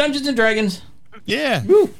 Dungeons 0.00 0.26
and 0.26 0.34
Dragons. 0.36 0.80
Yeah. 1.26 1.62
Woo. 1.64 1.90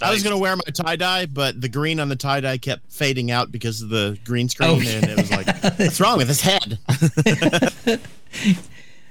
I 0.00 0.10
was 0.10 0.22
gonna 0.22 0.38
wear 0.38 0.56
my 0.56 0.62
tie 0.72 0.96
dye, 0.96 1.26
but 1.26 1.60
the 1.60 1.68
green 1.68 2.00
on 2.00 2.08
the 2.08 2.16
tie 2.16 2.40
dye 2.40 2.56
kept 2.56 2.90
fading 2.90 3.30
out 3.30 3.52
because 3.52 3.82
of 3.82 3.90
the 3.90 4.18
green 4.24 4.48
screen, 4.48 4.70
Oh. 4.70 4.74
and 4.76 5.04
it 5.04 5.16
was 5.18 5.30
like, 5.30 5.46
"What's 5.78 6.00
wrong 6.00 6.16
with 6.18 6.28
his 6.28 6.40
head?" 6.40 6.78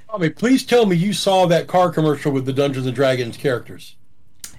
Tommy, 0.09 0.29
please 0.29 0.63
tell 0.65 0.85
me 0.85 0.95
you 0.95 1.13
saw 1.13 1.45
that 1.47 1.67
car 1.67 1.91
commercial 1.91 2.31
with 2.31 2.45
the 2.45 2.53
Dungeons 2.53 2.85
and 2.85 2.95
Dragons 2.95 3.37
characters. 3.37 3.95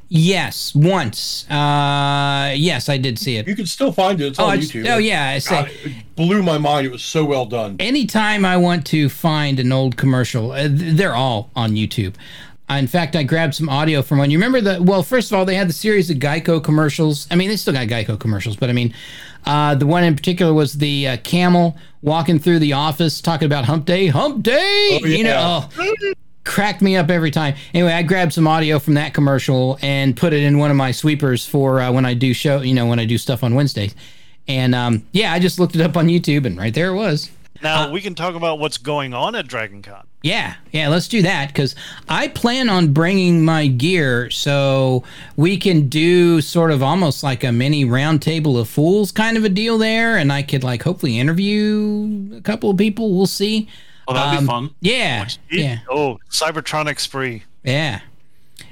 Yes, 0.08 0.72
once. 0.74 1.48
Uh, 1.50 2.52
yes, 2.56 2.88
I 2.88 2.96
did 2.98 3.18
see 3.18 3.36
it. 3.38 3.48
You 3.48 3.56
can 3.56 3.66
still 3.66 3.90
find 3.90 4.20
it. 4.20 4.26
It's 4.28 4.38
Oh, 4.38 4.44
on 4.44 4.50
I 4.50 4.56
just- 4.58 4.72
YouTube. 4.72 4.88
oh 4.88 4.98
yeah, 4.98 5.30
I 5.30 5.38
say. 5.38 5.50
God, 5.62 5.70
it 5.84 5.92
blew 6.14 6.42
my 6.44 6.58
mind. 6.58 6.86
It 6.86 6.92
was 6.92 7.02
so 7.02 7.24
well 7.24 7.46
done. 7.46 7.76
anytime 7.80 8.44
I 8.44 8.56
want 8.56 8.86
to 8.88 9.08
find 9.08 9.58
an 9.58 9.72
old 9.72 9.96
commercial, 9.96 10.52
uh, 10.52 10.68
they're 10.70 11.14
all 11.16 11.50
on 11.56 11.72
YouTube. 11.72 12.14
Uh, 12.68 12.74
in 12.74 12.88
fact, 12.88 13.14
I 13.14 13.22
grabbed 13.22 13.54
some 13.54 13.68
audio 13.68 14.02
from 14.02 14.18
one. 14.18 14.30
You 14.30 14.38
remember 14.38 14.60
the? 14.60 14.82
Well, 14.82 15.02
first 15.02 15.30
of 15.30 15.38
all, 15.38 15.44
they 15.44 15.54
had 15.54 15.68
the 15.68 15.72
series 15.72 16.10
of 16.10 16.16
Geico 16.18 16.62
commercials. 16.62 17.28
I 17.30 17.36
mean, 17.36 17.48
they 17.48 17.56
still 17.56 17.74
got 17.74 17.86
Geico 17.86 18.18
commercials, 18.18 18.56
but 18.56 18.68
I 18.68 18.72
mean, 18.72 18.92
uh, 19.44 19.76
the 19.76 19.86
one 19.86 20.02
in 20.02 20.16
particular 20.16 20.52
was 20.52 20.74
the 20.74 21.08
uh, 21.08 21.16
camel 21.18 21.76
walking 22.02 22.40
through 22.40 22.58
the 22.58 22.72
office 22.72 23.20
talking 23.20 23.46
about 23.46 23.66
Hump 23.66 23.84
Day, 23.84 24.08
Hump 24.08 24.42
Day. 24.42 25.00
You 25.04 25.22
know, 25.22 25.68
oh, 25.78 26.12
cracked 26.44 26.82
me 26.82 26.96
up 26.96 27.08
every 27.08 27.30
time. 27.30 27.54
Anyway, 27.72 27.92
I 27.92 28.02
grabbed 28.02 28.32
some 28.32 28.48
audio 28.48 28.80
from 28.80 28.94
that 28.94 29.14
commercial 29.14 29.78
and 29.80 30.16
put 30.16 30.32
it 30.32 30.42
in 30.42 30.58
one 30.58 30.72
of 30.72 30.76
my 30.76 30.90
sweepers 30.90 31.46
for 31.46 31.80
uh, 31.80 31.92
when 31.92 32.04
I 32.04 32.14
do 32.14 32.34
show. 32.34 32.62
You 32.62 32.74
know, 32.74 32.86
when 32.86 32.98
I 32.98 33.04
do 33.04 33.16
stuff 33.16 33.44
on 33.44 33.54
Wednesdays. 33.54 33.94
And 34.48 34.74
um, 34.74 35.06
yeah, 35.12 35.32
I 35.32 35.38
just 35.38 35.60
looked 35.60 35.76
it 35.76 35.80
up 35.80 35.96
on 35.96 36.08
YouTube, 36.08 36.46
and 36.46 36.58
right 36.58 36.74
there 36.74 36.90
it 36.90 36.94
was. 36.94 37.30
Now 37.62 37.90
we 37.90 38.00
can 38.00 38.14
talk 38.14 38.34
about 38.34 38.58
what's 38.58 38.78
going 38.78 39.14
on 39.14 39.34
at 39.34 39.46
Dragon 39.46 39.82
Con. 39.82 40.06
Yeah, 40.22 40.54
yeah, 40.72 40.88
let's 40.88 41.06
do 41.08 41.22
that 41.22 41.48
because 41.48 41.74
I 42.08 42.28
plan 42.28 42.68
on 42.68 42.92
bringing 42.92 43.44
my 43.44 43.66
gear 43.68 44.28
so 44.30 45.04
we 45.36 45.56
can 45.56 45.88
do 45.88 46.40
sort 46.40 46.70
of 46.72 46.82
almost 46.82 47.22
like 47.22 47.44
a 47.44 47.52
mini 47.52 47.84
round 47.84 48.22
table 48.22 48.58
of 48.58 48.68
fools 48.68 49.12
kind 49.12 49.36
of 49.36 49.44
a 49.44 49.48
deal 49.48 49.78
there, 49.78 50.16
and 50.16 50.32
I 50.32 50.42
could 50.42 50.64
like 50.64 50.82
hopefully 50.82 51.18
interview 51.18 52.36
a 52.36 52.40
couple 52.40 52.70
of 52.70 52.76
people. 52.76 53.14
We'll 53.14 53.26
see. 53.26 53.68
Oh, 54.08 54.14
that'd 54.14 54.38
Um, 54.38 54.44
be 54.44 54.46
fun. 54.48 54.70
Yeah, 54.80 55.28
yeah, 55.50 55.78
Oh, 55.90 56.18
Cybertronic 56.30 56.98
spree. 57.00 57.42
yeah, 57.64 58.00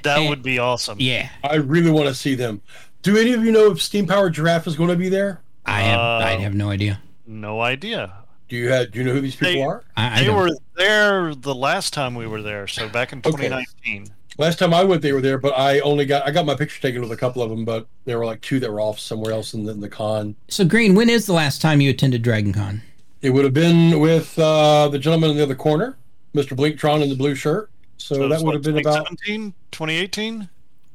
That 0.02 0.18
And- 0.18 0.28
would 0.28 0.42
be 0.42 0.58
awesome. 0.58 0.98
yeah. 1.00 1.28
I 1.42 1.54
really 1.56 1.90
want 1.90 2.08
to 2.08 2.14
see 2.14 2.34
them. 2.34 2.60
Do 3.02 3.16
any 3.16 3.32
of 3.32 3.44
you 3.44 3.52
know 3.52 3.70
if 3.70 3.82
Steam 3.82 4.06
Powered 4.06 4.34
Giraffe 4.34 4.66
is 4.66 4.76
going 4.76 4.90
to 4.90 4.96
be 4.96 5.08
there? 5.08 5.40
I 5.66 5.80
have, 5.82 5.98
I 6.00 6.34
Um, 6.34 6.40
have 6.42 6.54
no 6.54 6.70
idea. 6.70 7.00
No 7.26 7.60
idea. 7.62 8.12
Do 8.48 8.56
you 8.56 8.68
have? 8.70 8.90
Do 8.92 8.98
you 8.98 9.04
know 9.04 9.12
who 9.12 9.20
these 9.20 9.36
people 9.36 9.52
They- 9.54 9.62
are? 9.62 9.82
I, 9.96 10.16
I 10.16 10.20
They 10.20 10.26
don't. 10.26 10.36
were 10.36 10.50
there 10.76 11.34
the 11.34 11.54
last 11.54 11.92
time 11.92 12.14
we 12.14 12.26
were 12.26 12.42
there, 12.42 12.66
so 12.66 12.88
back 12.88 13.12
in 13.12 13.18
Okay. 13.20 13.30
2019. 13.30 14.08
Last 14.36 14.58
time 14.58 14.74
I 14.74 14.82
went, 14.82 15.00
they 15.00 15.12
were 15.12 15.20
there, 15.20 15.38
but 15.38 15.56
I 15.56 15.78
only 15.80 16.04
got 16.04 16.26
I 16.26 16.30
got 16.32 16.44
my 16.44 16.54
picture 16.56 16.82
taken 16.82 17.00
with 17.00 17.12
a 17.12 17.16
couple 17.16 17.40
of 17.42 17.50
them, 17.50 17.64
but 17.64 17.86
there 18.04 18.18
were 18.18 18.26
like 18.26 18.40
two 18.40 18.58
that 18.60 18.70
were 18.70 18.80
off 18.80 18.98
somewhere 18.98 19.32
else 19.32 19.54
in 19.54 19.64
the, 19.64 19.72
in 19.72 19.80
the 19.80 19.88
con. 19.88 20.34
so, 20.48 20.64
Green, 20.64 20.94
when 20.94 21.08
is 21.08 21.26
the 21.26 21.32
last 21.32 21.62
time 21.62 21.80
you 21.80 21.90
attended 21.90 22.22
Dragon 22.22 22.52
Con? 22.52 22.82
It 23.22 23.30
would 23.30 23.44
have 23.44 23.54
been 23.54 24.00
with 24.00 24.36
uh, 24.38 24.88
the 24.88 24.98
gentleman 24.98 25.30
in 25.30 25.36
the 25.36 25.42
other 25.44 25.54
corner, 25.54 25.96
Mr. 26.34 26.56
Blinktron 26.56 27.00
in 27.02 27.08
the 27.08 27.14
blue 27.14 27.34
shirt. 27.36 27.70
So, 27.96 28.16
So 28.16 28.28
that 28.28 28.38
would 28.40 28.46
what, 28.46 28.54
have 28.54 28.62
been 28.62 28.76
about 28.78 29.06
2017, 29.08 29.54
2018. 29.70 30.48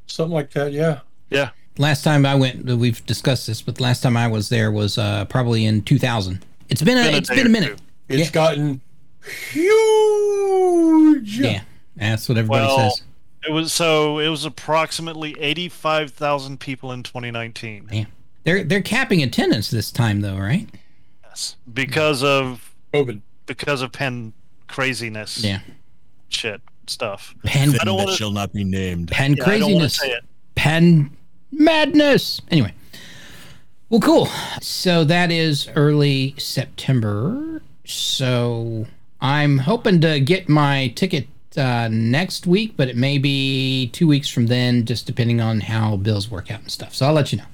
something 0.07 0.33
like 0.33 0.51
that. 0.51 0.71
Yeah. 0.73 0.99
Yeah. 1.29 1.49
Last 1.77 2.03
time 2.03 2.25
I 2.25 2.35
went, 2.35 2.65
we've 2.65 3.03
discussed 3.05 3.47
this, 3.47 3.61
but 3.61 3.75
the 3.75 3.83
last 3.83 4.01
time 4.03 4.17
I 4.17 4.27
was 4.27 4.49
there 4.49 4.69
was 4.69 4.97
uh, 4.97 5.23
probably 5.25 5.65
in 5.65 5.81
2000. 5.81 6.45
It's 6.69 6.81
been 6.81 6.97
a, 6.97 7.03
Been 7.03 7.13
a 7.13 7.17
it's 7.17 7.29
day 7.29 7.35
been 7.35 7.47
a 7.47 7.49
minute. 7.49 7.77
two. 7.77 7.83
It's 8.09 8.27
Yeah. 8.27 8.31
gotten 8.31 8.81
huge. 9.51 11.39
Yeah, 11.39 11.61
that's 11.95 12.27
what 12.29 12.37
everybody 12.37 12.65
Well, 12.65 12.89
says. 12.91 13.03
It 13.47 13.51
was 13.51 13.71
so 13.73 14.19
it 14.19 14.27
was 14.29 14.45
approximately 14.45 15.35
85,000 15.39 16.59
people 16.59 16.91
in 16.91 17.03
2019. 17.03 17.87
Yeah. 17.91 18.05
They're 18.43 18.63
they're 18.63 18.81
capping 18.81 19.23
attendance 19.23 19.69
this 19.69 19.91
time 19.91 20.21
though, 20.21 20.37
right? 20.37 20.67
Yes. 21.23 21.55
Because 21.71 22.23
of 22.23 22.73
COVID. 22.93 23.21
because 23.45 23.81
of 23.81 23.91
pen 23.91 24.33
craziness. 24.67 25.43
Yeah. 25.43 25.59
Shit 26.29 26.61
stuff. 26.87 27.33
Pen 27.45 27.69
I 27.79 27.83
don't 27.85 27.97
that 27.97 28.05
wanna- 28.05 28.15
shall 28.17 28.31
not 28.31 28.51
be 28.53 28.63
named. 28.63 29.09
pen 29.09 29.35
Yeah, 29.35 29.43
I 29.43 29.57
don't 29.59 29.59
craziness. 29.69 29.95
say 29.97 30.09
it. 30.11 30.23
Pen 30.55 31.11
madness. 31.51 32.41
Anyway. 32.51 32.73
Well, 33.89 34.01
cool. 34.01 34.27
So 34.61 35.03
that 35.03 35.31
is 35.31 35.67
early 35.75 36.35
September. 36.37 37.61
So 37.85 38.85
I'm 39.19 39.57
hoping 39.59 39.99
to 40.01 40.19
get 40.19 40.47
my 40.47 40.89
ticket 40.89 41.27
uh, 41.57 41.89
next 41.91 42.45
week, 42.45 42.73
but 42.77 42.87
it 42.87 42.95
may 42.95 43.17
be 43.17 43.87
two 43.87 44.07
weeks 44.07 44.29
from 44.29 44.45
then, 44.45 44.85
just 44.85 45.07
depending 45.07 45.41
on 45.41 45.61
how 45.61 45.97
bills 45.97 46.29
work 46.29 46.51
out 46.51 46.61
and 46.61 46.71
stuff. 46.71 46.93
So 46.93 47.07
I'll 47.07 47.13
let 47.13 47.31
you 47.31 47.39
know. 47.39 47.45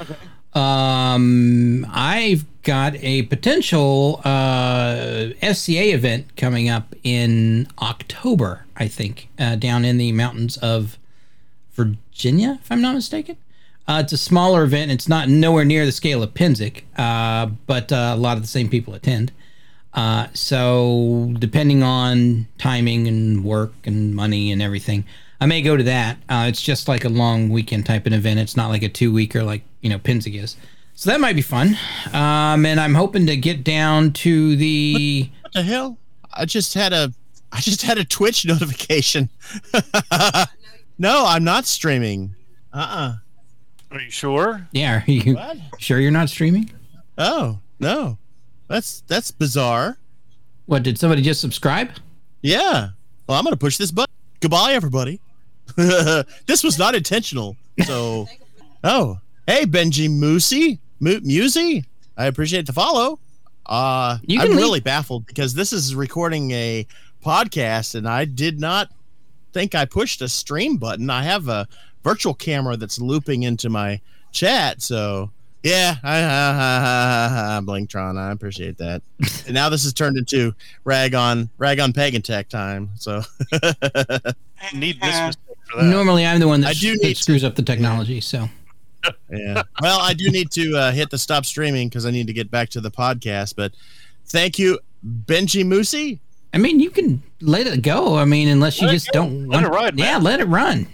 Okay. 0.00 0.16
Um, 0.52 1.86
I've 1.90 2.44
got 2.62 2.96
a 2.96 3.22
potential 3.22 4.20
uh, 4.24 5.28
SCA 5.40 5.94
event 5.94 6.36
coming 6.36 6.68
up 6.68 6.92
in 7.04 7.68
October, 7.80 8.66
I 8.76 8.88
think, 8.88 9.28
uh, 9.38 9.54
down 9.54 9.84
in 9.84 9.96
the 9.96 10.10
mountains 10.10 10.56
of 10.56 10.98
Virginia, 11.74 12.58
if 12.60 12.70
I'm 12.70 12.82
not 12.82 12.94
mistaken. 12.96 13.36
Uh, 13.88 14.00
it's 14.02 14.12
a 14.12 14.18
smaller 14.18 14.62
event. 14.62 14.90
It's 14.90 15.08
not 15.08 15.28
nowhere 15.28 15.64
near 15.64 15.84
the 15.84 15.92
scale 15.92 16.22
of 16.22 16.34
Pennsic, 16.34 16.82
uh, 16.96 17.46
but 17.66 17.92
uh, 17.92 18.12
a 18.14 18.16
lot 18.16 18.36
of 18.36 18.42
the 18.42 18.48
same 18.48 18.68
people 18.68 18.94
attend. 18.94 19.32
Uh, 19.94 20.28
so 20.32 21.34
depending 21.38 21.82
on 21.82 22.46
timing 22.58 23.06
and 23.08 23.44
work 23.44 23.72
and 23.84 24.14
money 24.14 24.52
and 24.52 24.62
everything, 24.62 25.04
I 25.40 25.46
may 25.46 25.60
go 25.60 25.76
to 25.76 25.82
that. 25.82 26.18
Uh, 26.28 26.46
it's 26.48 26.62
just 26.62 26.88
like 26.88 27.04
a 27.04 27.08
long 27.08 27.50
weekend 27.50 27.84
type 27.84 28.06
of 28.06 28.12
event. 28.12 28.38
It's 28.40 28.56
not 28.56 28.68
like 28.68 28.82
a 28.82 28.88
two 28.88 29.12
weeker 29.12 29.42
like 29.42 29.62
you 29.80 29.90
know 29.90 29.98
Pennsic 29.98 30.40
is. 30.40 30.56
So 30.94 31.10
that 31.10 31.20
might 31.20 31.34
be 31.34 31.42
fun. 31.42 31.76
Um, 32.12 32.64
and 32.64 32.78
I'm 32.78 32.94
hoping 32.94 33.26
to 33.26 33.36
get 33.36 33.64
down 33.64 34.12
to 34.12 34.56
the. 34.56 35.30
What 35.42 35.52
the 35.52 35.62
hell? 35.62 35.98
I 36.32 36.44
just 36.44 36.74
had 36.74 36.92
a 36.92 37.12
I 37.52 37.60
just 37.60 37.82
had 37.82 37.98
a 37.98 38.04
Twitch 38.04 38.44
notification. 38.46 39.28
no, 40.98 41.24
I'm 41.26 41.44
not 41.44 41.66
streaming. 41.66 42.34
Uh-uh. 42.72 43.16
Are 43.92 44.00
you 44.00 44.10
sure? 44.10 44.66
Yeah, 44.72 45.02
are 45.06 45.10
you 45.10 45.34
What? 45.34 45.58
sure 45.78 46.00
you're 46.00 46.10
not 46.10 46.28
streaming? 46.30 46.70
Oh, 47.18 47.58
no. 47.78 48.18
That's 48.68 49.02
that's 49.06 49.30
bizarre. 49.30 49.98
What 50.66 50.82
did 50.82 50.98
somebody 50.98 51.20
just 51.22 51.40
subscribe? 51.40 51.90
Yeah. 52.40 52.90
Well, 53.26 53.38
I'm 53.38 53.44
going 53.44 53.52
to 53.52 53.58
push 53.58 53.76
this 53.76 53.90
button. 53.90 54.12
Goodbye 54.40 54.72
everybody. 54.72 55.20
this 55.76 56.62
was 56.64 56.78
not 56.78 56.94
intentional. 56.94 57.56
So 57.86 58.26
Oh, 58.84 59.18
hey 59.46 59.64
Benji 59.64 60.08
Moosey, 60.08 60.78
Mo- 61.00 61.20
Musey. 61.22 61.84
I 62.16 62.26
appreciate 62.26 62.66
the 62.66 62.72
follow. 62.72 63.18
Uh 63.66 64.18
You 64.22 64.40
I'm 64.40 64.48
leave- 64.48 64.56
really 64.56 64.80
baffled 64.80 65.26
because 65.26 65.54
this 65.54 65.72
is 65.72 65.94
recording 65.94 66.50
a 66.52 66.86
podcast 67.24 67.94
and 67.94 68.08
I 68.08 68.24
did 68.24 68.58
not 68.58 68.88
think 69.52 69.74
I 69.74 69.84
pushed 69.84 70.22
a 70.22 70.28
stream 70.28 70.78
button. 70.78 71.10
I 71.10 71.22
have 71.22 71.48
a 71.48 71.68
virtual 72.02 72.34
camera 72.34 72.76
that's 72.76 72.98
looping 73.00 73.44
into 73.44 73.68
my 73.70 74.00
chat, 74.32 74.82
so 74.82 75.30
yeah, 75.62 75.96
I, 76.02 76.18
I, 76.18 76.22
I, 76.22 77.56
I, 77.56 77.60
Blinktron. 77.60 78.18
I 78.18 78.32
appreciate 78.32 78.78
that. 78.78 79.02
and 79.46 79.54
now 79.54 79.68
this 79.68 79.84
has 79.84 79.92
turned 79.92 80.16
into 80.16 80.54
rag 80.84 81.14
on 81.14 81.48
rag 81.58 81.80
on 81.80 81.92
Pagantek 81.92 82.48
time. 82.48 82.90
So 82.96 83.22
I 83.52 84.34
need 84.74 85.00
this 85.00 85.20
mistake 85.26 85.56
for 85.70 85.82
that. 85.82 85.84
Normally, 85.84 86.26
I'm 86.26 86.40
the 86.40 86.48
one 86.48 86.60
that, 86.62 86.68
I 86.68 86.72
do 86.74 86.96
that 86.96 87.02
need 87.02 87.16
screws 87.16 87.44
up 87.44 87.54
the 87.54 87.62
technology. 87.62 88.20
So 88.20 88.48
yeah. 89.30 89.62
Well, 89.80 90.00
I 90.00 90.14
do 90.14 90.30
need 90.30 90.50
to 90.52 90.76
uh, 90.76 90.92
hit 90.92 91.10
the 91.10 91.18
stop 91.18 91.44
streaming 91.44 91.88
because 91.88 92.06
I 92.06 92.10
need 92.10 92.26
to 92.26 92.32
get 92.32 92.50
back 92.50 92.68
to 92.70 92.80
the 92.80 92.90
podcast. 92.90 93.56
But 93.56 93.72
thank 94.26 94.58
you, 94.58 94.78
Benji 95.04 95.64
Moosey. 95.64 96.20
I 96.54 96.58
mean, 96.58 96.80
you 96.80 96.90
can 96.90 97.22
let 97.40 97.66
it 97.66 97.82
go. 97.82 98.16
I 98.16 98.26
mean, 98.26 98.48
unless 98.48 98.80
you 98.80 98.86
Let 98.86 98.94
it 98.94 98.96
just 98.96 99.12
go. 99.12 99.22
don't 99.22 99.48
Let 99.48 99.62
want. 99.62 99.66
it 99.66 99.76
ride, 99.76 99.98
yeah, 99.98 100.12
man. 100.12 100.22
let 100.22 100.40
it 100.40 100.44
run. 100.44 100.86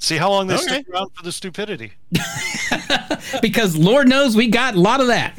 See 0.00 0.16
how 0.16 0.30
long 0.30 0.46
they 0.48 0.54
Okay. 0.54 0.64
stick 0.64 0.88
around 0.88 1.10
for 1.14 1.22
the 1.22 1.30
stupidity. 1.32 1.92
Because 3.42 3.76
Lord 3.76 4.08
knows 4.08 4.34
we 4.34 4.48
got 4.48 4.74
a 4.74 4.80
lot 4.80 5.00
of 5.00 5.06
that 5.08 5.38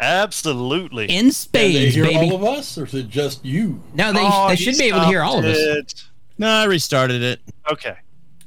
Absolutely. 0.00 1.04
in 1.04 1.08
Can 1.08 1.24
they 1.26 1.30
spades, 1.30 1.94
hear 1.94 2.04
baby. 2.04 2.16
all 2.30 2.34
of 2.36 2.44
us, 2.44 2.76
or 2.76 2.84
is 2.84 2.94
it 2.94 3.08
just 3.08 3.44
you? 3.44 3.80
no, 3.94 4.12
they 4.12 4.20
Oh, 4.22 4.48
they 4.48 4.56
should 4.56 4.76
be 4.76 4.84
able 4.84 5.00
to 5.00 5.06
hear 5.06 5.22
all 5.22 5.38
of 5.38 5.44
us. 5.44 5.56
it. 5.58 6.04
No, 6.38 6.48
I 6.48 6.64
restarted 6.64 7.22
it. 7.22 7.40
Okay. 7.70 7.94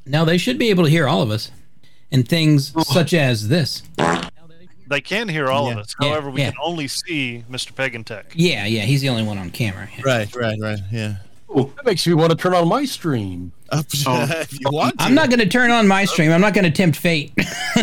No, 0.06 0.26
they 0.26 0.38
should 0.38 0.58
be 0.60 0.70
able 0.70 0.84
to 0.84 0.90
hear 0.90 1.08
all 1.08 1.22
of 1.22 1.32
us, 1.32 1.52
and 2.12 2.28
things 2.28 2.74
oh. 2.76 2.84
such 2.84 3.14
as 3.14 3.48
this. 3.48 3.82
They 4.90 5.02
can 5.02 5.28
hear 5.30 5.48
all 5.48 5.68
of 5.70 5.76
Yeah. 5.76 5.82
us. 5.82 5.96
Yeah, 6.02 6.10
However, 6.10 6.30
we 6.32 6.42
yeah. 6.42 6.50
can 6.52 6.60
only 6.64 6.88
see 6.88 7.44
Mr. 7.50 7.74
Pagan 7.76 8.04
Tech. 8.04 8.32
Yeah, 8.36 8.66
yeah, 8.66 8.82
he's 8.82 9.02
the 9.02 9.10
only 9.10 9.24
one 9.24 9.38
on 9.38 9.50
camera. 9.52 9.88
Yeah. 9.96 10.02
Right, 10.06 10.36
right, 10.36 10.58
right. 10.62 10.80
Yeah. 10.92 11.16
That 11.56 11.86
makes 11.86 12.06
me 12.06 12.14
want 12.14 12.32
to 12.32 12.38
turn 12.38 12.54
on 12.54 12.68
my 12.68 12.86
stream. 12.86 13.52
Up 13.72 13.86
Oh. 14.06 14.24
if 14.30 14.60
you 14.60 14.68
want 14.72 14.98
to. 15.00 15.06
I'm 15.06 15.14
not 15.16 15.30
going 15.30 15.40
to 15.40 15.48
turn 15.50 15.72
on 15.72 15.88
my 15.88 16.06
stream. 16.06 16.32
I'm 16.32 16.42
not 16.42 16.54
going 16.54 16.66
to 16.66 16.72
tempt 16.72 16.98
fate. 16.98 17.32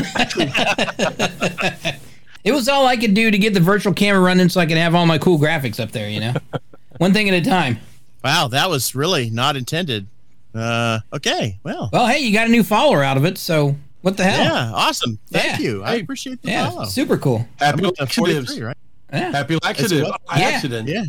it 2.45 2.53
was 2.53 2.69
all 2.69 2.87
I 2.87 2.97
could 2.97 3.14
do 3.14 3.31
to 3.31 3.39
get 3.39 3.55
the 3.55 3.61
virtual 3.61 3.93
camera 3.93 4.21
running 4.21 4.49
so 4.49 4.61
I 4.61 4.67
could 4.67 4.77
have 4.79 4.95
all 4.95 5.07
my 5.07 5.19
cool 5.19 5.39
graphics 5.39 5.81
up 5.81 5.91
there, 5.93 6.09
you 6.09 6.21
know? 6.21 6.35
One 6.99 7.12
thing 7.12 7.29
at 7.29 7.35
a 7.35 7.43
time. 7.49 7.79
Wow, 8.25 8.49
that 8.49 8.71
was 8.71 8.95
really 8.95 9.31
not 9.31 9.57
intended. 9.57 10.07
Uh, 10.55 11.01
okay, 11.12 11.59
well, 11.62 11.91
Well, 11.93 12.07
hey, 12.07 12.21
you 12.21 12.33
got 12.33 12.47
a 12.47 12.51
new 12.51 12.62
follower 12.62 13.03
out 13.03 13.17
of 13.19 13.25
it, 13.27 13.37
so 13.37 13.77
what 14.01 14.17
the 14.17 14.25
hell? 14.25 14.43
yeah, 14.45 14.73
awesome. 14.73 15.19
Thank 15.31 15.61
Yeah. 15.61 15.67
you. 15.67 15.85
I 15.85 15.91
Hey, 15.97 16.01
appreciate 16.01 16.41
the 16.43 16.49
Yeah, 16.51 16.71
follow. 16.71 16.85
super 16.87 17.19
cool. 17.19 17.47
Happy 17.59 17.81
I'm 17.81 17.87
up 17.87 17.95
to 17.97 18.03
laxatives. 18.03 18.61
right? 18.61 18.77
Yeah. 19.12 19.31
Happy 19.33 19.59
laxative. 19.62 20.05
what? 20.05 20.21
Yeah. 20.37 20.45
Accident. 20.49 20.89
Yeah. 20.89 21.05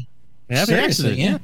Happy 0.50 0.66
Seriously, 0.66 1.12
accident. 1.12 1.18
yeah. 1.20 1.38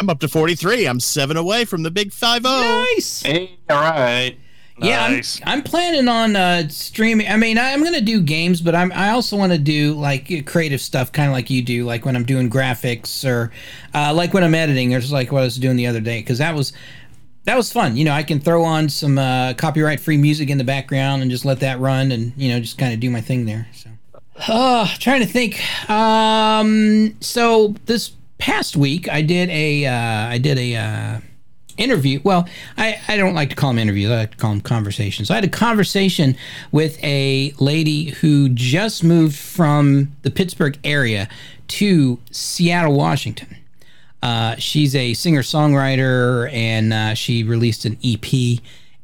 I'm 0.00 0.08
up 0.08 0.18
to 0.20 0.28
43. 0.28 0.86
I'm 0.86 0.98
seven 0.98 1.36
away 1.36 1.66
from 1.66 1.82
the 1.82 1.90
big 1.90 2.10
five 2.10 2.42
zero. 2.42 2.54
Nice. 2.54 3.20
Hey, 3.20 3.58
all 3.68 3.80
right. 3.80 4.34
Yeah, 4.78 5.04
I'm, 5.04 5.22
I'm 5.44 5.62
planning 5.62 6.08
on 6.08 6.36
uh, 6.36 6.66
streaming. 6.70 7.28
I 7.28 7.36
mean, 7.36 7.58
I, 7.58 7.74
I'm 7.74 7.80
going 7.80 7.92
to 7.92 8.00
do 8.00 8.22
games, 8.22 8.62
but 8.62 8.74
I'm, 8.74 8.90
I 8.92 9.10
also 9.10 9.36
want 9.36 9.52
to 9.52 9.58
do 9.58 9.92
like 9.92 10.46
creative 10.46 10.80
stuff, 10.80 11.12
kind 11.12 11.28
of 11.28 11.34
like 11.34 11.50
you 11.50 11.60
do, 11.60 11.84
like 11.84 12.06
when 12.06 12.16
I'm 12.16 12.24
doing 12.24 12.48
graphics 12.48 13.28
or 13.28 13.52
uh, 13.94 14.14
like 14.14 14.32
when 14.32 14.42
I'm 14.42 14.54
editing, 14.54 14.94
or 14.94 15.00
just 15.00 15.12
like 15.12 15.30
what 15.32 15.42
I 15.42 15.44
was 15.44 15.58
doing 15.58 15.76
the 15.76 15.86
other 15.86 16.00
day, 16.00 16.20
because 16.20 16.38
that 16.38 16.54
was 16.54 16.72
that 17.44 17.58
was 17.58 17.70
fun. 17.70 17.94
You 17.94 18.06
know, 18.06 18.12
I 18.12 18.22
can 18.22 18.40
throw 18.40 18.64
on 18.64 18.88
some 18.88 19.18
uh, 19.18 19.52
copyright 19.52 20.00
free 20.00 20.16
music 20.16 20.48
in 20.48 20.56
the 20.56 20.64
background 20.64 21.20
and 21.20 21.30
just 21.30 21.44
let 21.44 21.60
that 21.60 21.78
run, 21.78 22.10
and 22.10 22.32
you 22.38 22.48
know, 22.48 22.58
just 22.58 22.78
kind 22.78 22.94
of 22.94 23.00
do 23.00 23.10
my 23.10 23.20
thing 23.20 23.44
there. 23.44 23.68
So, 23.74 23.90
uh, 24.48 24.88
trying 24.98 25.20
to 25.20 25.26
think. 25.26 25.60
Um, 25.90 27.16
so 27.20 27.74
this 27.84 28.12
past 28.40 28.76
week, 28.76 29.08
I 29.08 29.22
did 29.22 29.48
a 29.50 29.86
uh, 29.86 30.28
I 30.28 30.38
did 30.38 30.58
a. 30.58 30.76
Uh, 30.76 31.20
interview. 31.80 32.20
Well, 32.22 32.46
I, 32.76 33.00
I 33.08 33.16
don't 33.16 33.34
like 33.34 33.48
to 33.50 33.56
call 33.56 33.70
them 33.70 33.78
interviews. 33.78 34.10
I 34.10 34.16
like 34.16 34.32
to 34.32 34.36
call 34.36 34.50
them 34.50 34.60
conversations. 34.60 35.30
I 35.30 35.36
had 35.36 35.44
a 35.44 35.48
conversation 35.48 36.36
with 36.70 37.02
a 37.02 37.54
lady 37.58 38.10
who 38.10 38.50
just 38.50 39.02
moved 39.02 39.36
from 39.36 40.14
the 40.22 40.30
Pittsburgh 40.30 40.78
area 40.84 41.28
to 41.68 42.18
Seattle, 42.30 42.94
Washington. 42.94 43.56
Uh, 44.22 44.56
she's 44.56 44.94
a 44.94 45.14
singer 45.14 45.40
songwriter 45.40 46.52
and 46.52 46.92
uh, 46.92 47.14
she 47.14 47.42
released 47.42 47.86
an 47.86 47.96
EP. 48.04 48.60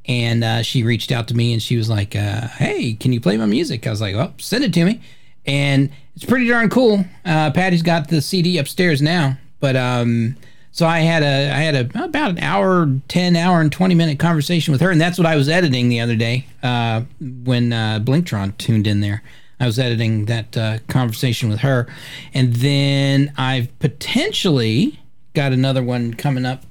And 0.09 0.45
uh, 0.45 0.62
she 0.62 0.84
reached 0.84 1.11
out 1.11 1.28
to 1.28 1.34
me 1.34 1.53
and 1.53 1.61
she 1.61 1.76
was 1.76 1.89
like, 1.89 2.14
uh, 2.14 2.47
Hey, 2.49 2.95
can 2.95 3.12
you 3.12 3.20
play 3.20 3.37
my 3.37 3.47
music? 3.47 3.87
I 3.87 3.91
was 3.91 4.01
like, 4.01 4.14
Well, 4.14 4.34
send 4.39 4.62
it 4.62 4.72
to 4.74 4.84
me. 4.84 5.01
And 5.47 5.90
it's 6.14 6.24
pretty 6.24 6.49
darn 6.49 6.70
cool. 6.70 7.05
Uh, 7.24 7.51
Patty's 7.53 7.82
got 7.82 8.09
the 8.09 8.20
CD 8.20 8.59
upstairs 8.59 9.01
now. 9.01 9.38
But 9.61 9.76
um, 9.76 10.36
so 10.76 10.86
I 10.86 11.01
had 11.01 11.22
a 11.22 11.51
I 11.51 11.61
had 11.61 11.74
a 11.74 12.05
about 12.05 12.32
an 12.32 12.38
hour, 12.38 12.86
ten 13.09 13.36
hour 13.36 13.61
and 13.61 13.72
twenty 13.72 13.94
minute 13.94 14.18
conversation 14.18 14.72
with 14.72 14.80
her, 14.82 14.90
and 14.90 15.01
that's 15.01 15.18
what 15.18 15.26
I 15.26 15.36
was 15.36 15.49
editing 15.49 15.88
the 15.88 16.01
other 16.01 16.16
day 16.16 16.47
uh, 16.62 17.03
when 17.20 17.72
uh, 17.72 18.01
Blinktron 18.03 18.57
tuned 18.59 18.86
in 18.86 19.01
there. 19.01 19.22
I 19.59 19.64
was 19.64 19.78
editing 19.78 20.26
that 20.26 20.55
uh, 20.55 20.78
conversation 20.88 21.49
with 21.49 21.61
her, 21.61 21.86
and 22.34 22.57
then 22.57 23.32
I've 23.38 23.76
potentially 23.78 25.01
got 25.32 25.53
another 25.53 25.82
one 25.82 26.12
coming 26.12 26.44
up, 26.44 26.64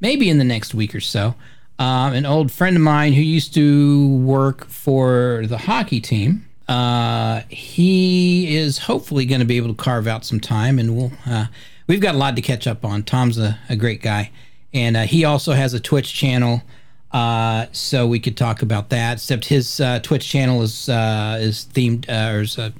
maybe 0.00 0.28
in 0.28 0.36
the 0.36 0.44
next 0.44 0.74
week 0.74 0.94
or 0.94 1.00
so. 1.00 1.34
Um, 1.78 2.12
an 2.12 2.26
old 2.26 2.52
friend 2.52 2.76
of 2.76 2.82
mine 2.82 3.14
who 3.14 3.22
used 3.22 3.54
to 3.54 4.16
work 4.18 4.66
for 4.66 5.44
the 5.46 5.56
hockey 5.56 6.02
team. 6.02 6.44
Uh, 6.70 7.42
he 7.48 8.56
is 8.56 8.78
hopefully 8.78 9.26
going 9.26 9.40
to 9.40 9.44
be 9.44 9.56
able 9.56 9.66
to 9.66 9.74
carve 9.74 10.06
out 10.06 10.24
some 10.24 10.38
time, 10.38 10.78
and 10.78 10.96
we'll 10.96 11.10
uh, 11.26 11.46
we've 11.88 12.00
got 12.00 12.14
a 12.14 12.18
lot 12.18 12.36
to 12.36 12.42
catch 12.42 12.68
up 12.68 12.84
on. 12.84 13.02
Tom's 13.02 13.38
a, 13.38 13.58
a 13.68 13.74
great 13.74 14.00
guy, 14.00 14.30
and 14.72 14.96
uh, 14.96 15.02
he 15.02 15.24
also 15.24 15.52
has 15.52 15.74
a 15.74 15.80
Twitch 15.80 16.14
channel, 16.14 16.62
uh, 17.10 17.66
so 17.72 18.06
we 18.06 18.20
could 18.20 18.36
talk 18.36 18.62
about 18.62 18.88
that. 18.90 19.14
Except 19.14 19.46
his 19.46 19.80
uh, 19.80 19.98
Twitch 19.98 20.28
channel 20.28 20.62
is 20.62 20.88
uh, 20.88 21.38
is 21.40 21.66
themed 21.72 22.08
or 22.08 22.42
is 22.42 22.54
ho- 22.54 22.70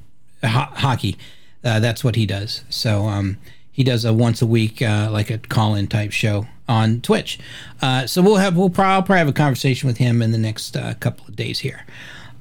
hockey. 0.44 1.18
That's 1.62 2.04
what 2.04 2.14
he 2.14 2.26
does. 2.26 2.62
So 2.70 3.08
um, 3.08 3.38
he 3.72 3.82
does 3.82 4.04
a 4.04 4.14
once 4.14 4.40
a 4.40 4.46
week 4.46 4.82
like 4.82 5.30
a 5.30 5.38
call 5.38 5.74
in 5.74 5.88
type 5.88 6.12
show 6.12 6.46
on 6.68 7.00
Twitch. 7.00 7.40
So 8.06 8.22
we'll 8.22 8.36
have 8.36 8.56
we'll 8.56 8.70
probably, 8.70 9.04
probably 9.04 9.18
have 9.18 9.28
a 9.28 9.32
conversation 9.32 9.88
with 9.88 9.96
him 9.96 10.22
in 10.22 10.30
the 10.30 10.38
next 10.38 10.76
couple 11.00 11.26
of 11.26 11.34
days 11.34 11.58
here. 11.58 11.84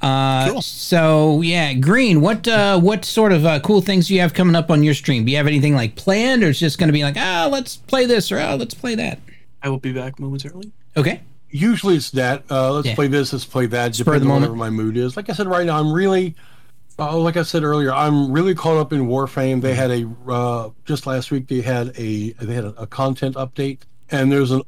Uh, 0.02 0.50
Cool. 0.52 0.62
So 0.62 1.42
yeah, 1.42 1.74
Green. 1.74 2.22
What 2.22 2.48
uh, 2.48 2.80
what 2.80 3.04
sort 3.06 3.32
of 3.32 3.46
uh, 3.46 3.60
cool 3.60 3.82
things 3.82 4.08
do 4.08 4.16
you 4.16 4.22
have 4.22 4.34
coming 4.34 4.56
up 4.56 4.72
on 4.72 4.84
your 4.84 4.94
stream? 4.94 5.26
Do 5.26 5.32
you 5.32 5.38
have 5.38 5.48
anything 5.48 5.76
like 5.76 5.96
planned, 5.96 6.44
or 6.44 6.50
it's 6.50 6.60
just 6.60 6.78
going 6.80 6.88
to 6.88 6.94
be 6.94 7.04
like, 7.04 7.16
ah, 7.18 7.48
let's 7.52 7.78
play 7.78 8.06
this 8.06 8.32
or 8.32 8.40
oh, 8.40 8.56
let's 8.56 8.74
play 8.74 8.96
that? 8.96 9.20
I 9.62 9.70
will 9.70 9.80
be 9.80 9.92
back 9.92 10.20
momentarily. 10.20 10.72
Okay. 10.96 11.22
Usually 11.52 11.96
it's 11.96 12.12
that. 12.12 12.44
Uh, 12.50 12.72
let's 12.74 12.88
Yeah. 12.88 12.96
play 12.96 13.08
this. 13.08 13.34
Let's 13.34 13.44
play 13.46 13.66
that. 13.68 13.96
Spur 13.96 14.14
of 14.16 14.22
the 14.22 14.26
Depending 14.26 14.32
on 14.32 14.42
moment. 14.42 14.52
whatever 14.60 14.72
my 14.72 14.84
mood 14.84 14.96
is. 14.98 15.18
Like 15.18 15.30
I 15.30 15.34
said, 15.34 15.48
right 15.48 15.66
now 15.66 15.80
I'm 15.80 15.92
really, 15.92 16.36
uh, 17.00 17.18
like 17.18 17.38
I 17.38 17.44
said 17.44 17.64
earlier, 17.64 17.92
I'm 17.92 18.32
really 18.32 18.54
caught 18.56 18.78
up 18.78 18.94
in 18.94 19.08
Warframe. 19.08 19.62
They 19.62 19.74
had 19.74 19.90
a 19.92 20.10
uh, 20.32 20.70
just 20.86 21.08
last 21.08 21.32
week. 21.32 21.48
They 21.48 21.62
had 21.62 21.88
a 21.98 22.32
they 22.34 22.54
had 22.54 22.66
a, 22.66 22.82
a 22.82 22.88
content 22.88 23.36
update, 23.36 23.80
and 24.12 24.32
there's 24.32 24.52
an 24.52 24.62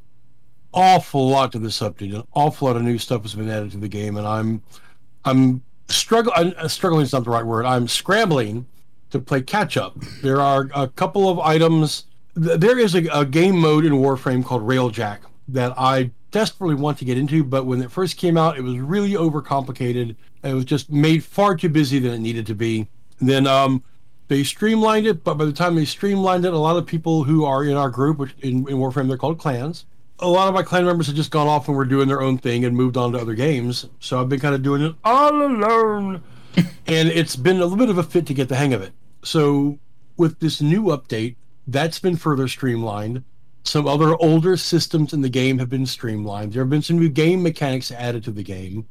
awful 0.74 1.28
lot 1.28 1.52
to 1.52 1.58
this 1.58 1.80
update. 1.80 2.14
An 2.14 2.24
awful 2.34 2.66
lot 2.68 2.76
of 2.76 2.82
new 2.82 2.98
stuff 2.98 3.22
has 3.22 3.34
been 3.34 3.48
added 3.48 3.70
to 3.72 3.78
the 3.78 3.88
game, 3.88 4.16
and 4.16 4.26
I'm 4.26 4.62
I'm 5.24 5.62
struggling. 5.88 6.54
Struggling 6.68 7.02
is 7.02 7.12
not 7.12 7.24
the 7.24 7.30
right 7.30 7.44
word. 7.44 7.64
I'm 7.64 7.88
scrambling 7.88 8.66
to 9.10 9.18
play 9.18 9.42
catch 9.42 9.76
up. 9.76 9.98
There 10.22 10.40
are 10.40 10.68
a 10.74 10.88
couple 10.88 11.28
of 11.28 11.38
items. 11.38 12.04
There 12.34 12.78
is 12.78 12.94
a, 12.94 13.06
a 13.08 13.24
game 13.24 13.58
mode 13.58 13.84
in 13.84 13.92
Warframe 13.92 14.44
called 14.44 14.62
Railjack 14.62 15.18
that 15.48 15.74
I 15.76 16.10
desperately 16.30 16.74
want 16.74 16.98
to 16.98 17.04
get 17.04 17.18
into, 17.18 17.44
but 17.44 17.66
when 17.66 17.82
it 17.82 17.90
first 17.90 18.16
came 18.16 18.38
out, 18.38 18.56
it 18.56 18.62
was 18.62 18.78
really 18.78 19.12
overcomplicated. 19.12 20.16
It 20.42 20.54
was 20.54 20.64
just 20.64 20.90
made 20.90 21.22
far 21.22 21.54
too 21.56 21.68
busy 21.68 21.98
than 21.98 22.12
it 22.12 22.18
needed 22.20 22.46
to 22.46 22.54
be. 22.54 22.88
Then 23.20 23.46
um, 23.46 23.84
they 24.28 24.42
streamlined 24.42 25.06
it, 25.06 25.22
but 25.22 25.34
by 25.34 25.44
the 25.44 25.52
time 25.52 25.74
they 25.74 25.84
streamlined 25.84 26.46
it, 26.46 26.54
a 26.54 26.58
lot 26.58 26.76
of 26.76 26.86
people 26.86 27.22
who 27.24 27.44
are 27.44 27.64
in 27.64 27.76
our 27.76 27.90
group, 27.90 28.18
which 28.18 28.34
in, 28.40 28.66
in 28.68 28.78
Warframe 28.78 29.08
they're 29.08 29.18
called 29.18 29.38
clans, 29.38 29.84
a 30.18 30.28
lot 30.28 30.48
of 30.48 30.54
my 30.54 30.62
clan 30.62 30.84
members 30.84 31.06
have 31.08 31.16
just 31.16 31.30
gone 31.30 31.48
off 31.48 31.68
and 31.68 31.76
were 31.76 31.84
doing 31.84 32.08
their 32.08 32.22
own 32.22 32.38
thing 32.38 32.64
and 32.64 32.76
moved 32.76 32.96
on 32.96 33.12
to 33.12 33.18
other 33.18 33.34
games. 33.34 33.86
So 34.00 34.20
I've 34.20 34.28
been 34.28 34.40
kind 34.40 34.54
of 34.54 34.62
doing 34.62 34.82
it 34.82 34.94
all 35.04 35.42
alone. 35.42 36.22
and 36.56 37.08
it's 37.08 37.36
been 37.36 37.56
a 37.56 37.64
little 37.64 37.76
bit 37.76 37.90
of 37.90 37.98
a 37.98 38.02
fit 38.02 38.26
to 38.26 38.34
get 38.34 38.48
the 38.48 38.56
hang 38.56 38.72
of 38.72 38.82
it. 38.82 38.92
So 39.24 39.78
with 40.16 40.38
this 40.40 40.60
new 40.60 40.84
update, 40.84 41.36
that's 41.66 41.98
been 41.98 42.16
further 42.16 42.48
streamlined. 42.48 43.24
Some 43.64 43.86
other 43.86 44.16
older 44.16 44.56
systems 44.56 45.12
in 45.12 45.20
the 45.20 45.28
game 45.28 45.58
have 45.58 45.70
been 45.70 45.86
streamlined. 45.86 46.52
There 46.52 46.62
have 46.62 46.70
been 46.70 46.82
some 46.82 46.98
new 46.98 47.08
game 47.08 47.42
mechanics 47.42 47.92
added 47.92 48.24
to 48.24 48.32
the 48.32 48.42
game. 48.42 48.86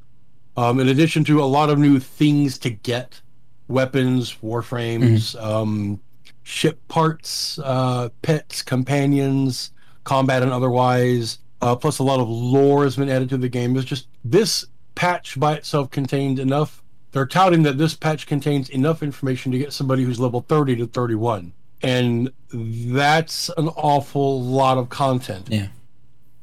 Um, 0.58 0.80
in 0.80 0.88
addition 0.90 1.24
to 1.26 1.42
a 1.42 1.46
lot 1.46 1.70
of 1.70 1.78
new 1.78 2.00
things 2.00 2.58
to 2.60 2.70
get 2.70 3.22
weapons, 3.68 4.38
warframes, 4.44 5.42
um, 5.42 6.00
ship 6.44 6.80
parts, 6.88 7.60
uh, 7.60 8.10
pets, 8.22 8.62
companions, 8.62 9.72
combat 10.04 10.42
and 10.44 10.52
otherwise. 10.52 11.40
Uh, 11.62 11.76
plus, 11.76 12.00
a 12.00 12.04
lot 12.04 12.20
of 12.20 12.28
lore 12.28 12.84
has 12.84 12.96
been 12.96 13.10
added 13.10 13.30
to 13.30 13.38
the 13.38 13.50
game. 13.50 13.76
It's 13.76 13.86
just 13.86 14.08
this 14.26 14.66
patch 14.96 15.40
by 15.40 15.54
itself 15.56 15.92
contained 15.92 16.40
enough. 16.40 16.82
They're 17.12 17.28
touting 17.28 17.64
that 17.64 17.78
this 17.78 17.94
patch 17.94 18.26
contains 18.26 18.70
enough 18.70 19.04
information 19.04 19.52
to 19.52 19.58
get 19.60 19.74
somebody 19.74 20.04
who's 20.04 20.20
level 20.20 20.42
30 20.48 20.78
to 20.78 20.88
31. 20.88 21.54
And 21.84 22.32
that's 22.54 23.50
an 23.58 23.68
awful 23.70 24.42
lot 24.42 24.78
of 24.78 24.90
content 24.90 25.48
Yeah. 25.50 25.68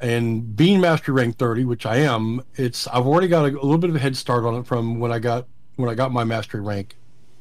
and 0.01 0.57
being 0.57 0.81
mastery 0.81 1.15
rank 1.15 1.37
30 1.39 1.65
which 1.65 1.85
i 1.87 1.97
am 1.97 2.43
it's 2.55 2.87
i've 2.89 3.07
already 3.07 3.29
got 3.29 3.45
a, 3.45 3.49
a 3.49 3.63
little 3.63 3.79
bit 3.79 3.91
of 3.91 3.97
a 3.97 3.99
head 3.99 4.17
start 4.17 4.45
on 4.45 4.55
it 4.55 4.67
from 4.67 4.99
when 5.01 5.11
i 5.13 5.19
got 5.19 5.47
when 5.77 5.89
i 5.91 5.95
got 5.95 6.13
my 6.13 6.25
mastery 6.25 6.61
rank 6.61 6.97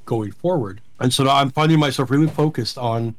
going 0.05 0.31
forward 0.31 0.81
and 0.99 1.13
so 1.13 1.23
now 1.23 1.35
i'm 1.35 1.49
finding 1.51 1.79
myself 1.79 2.09
really 2.11 2.27
focused 2.27 2.77
on 2.77 3.15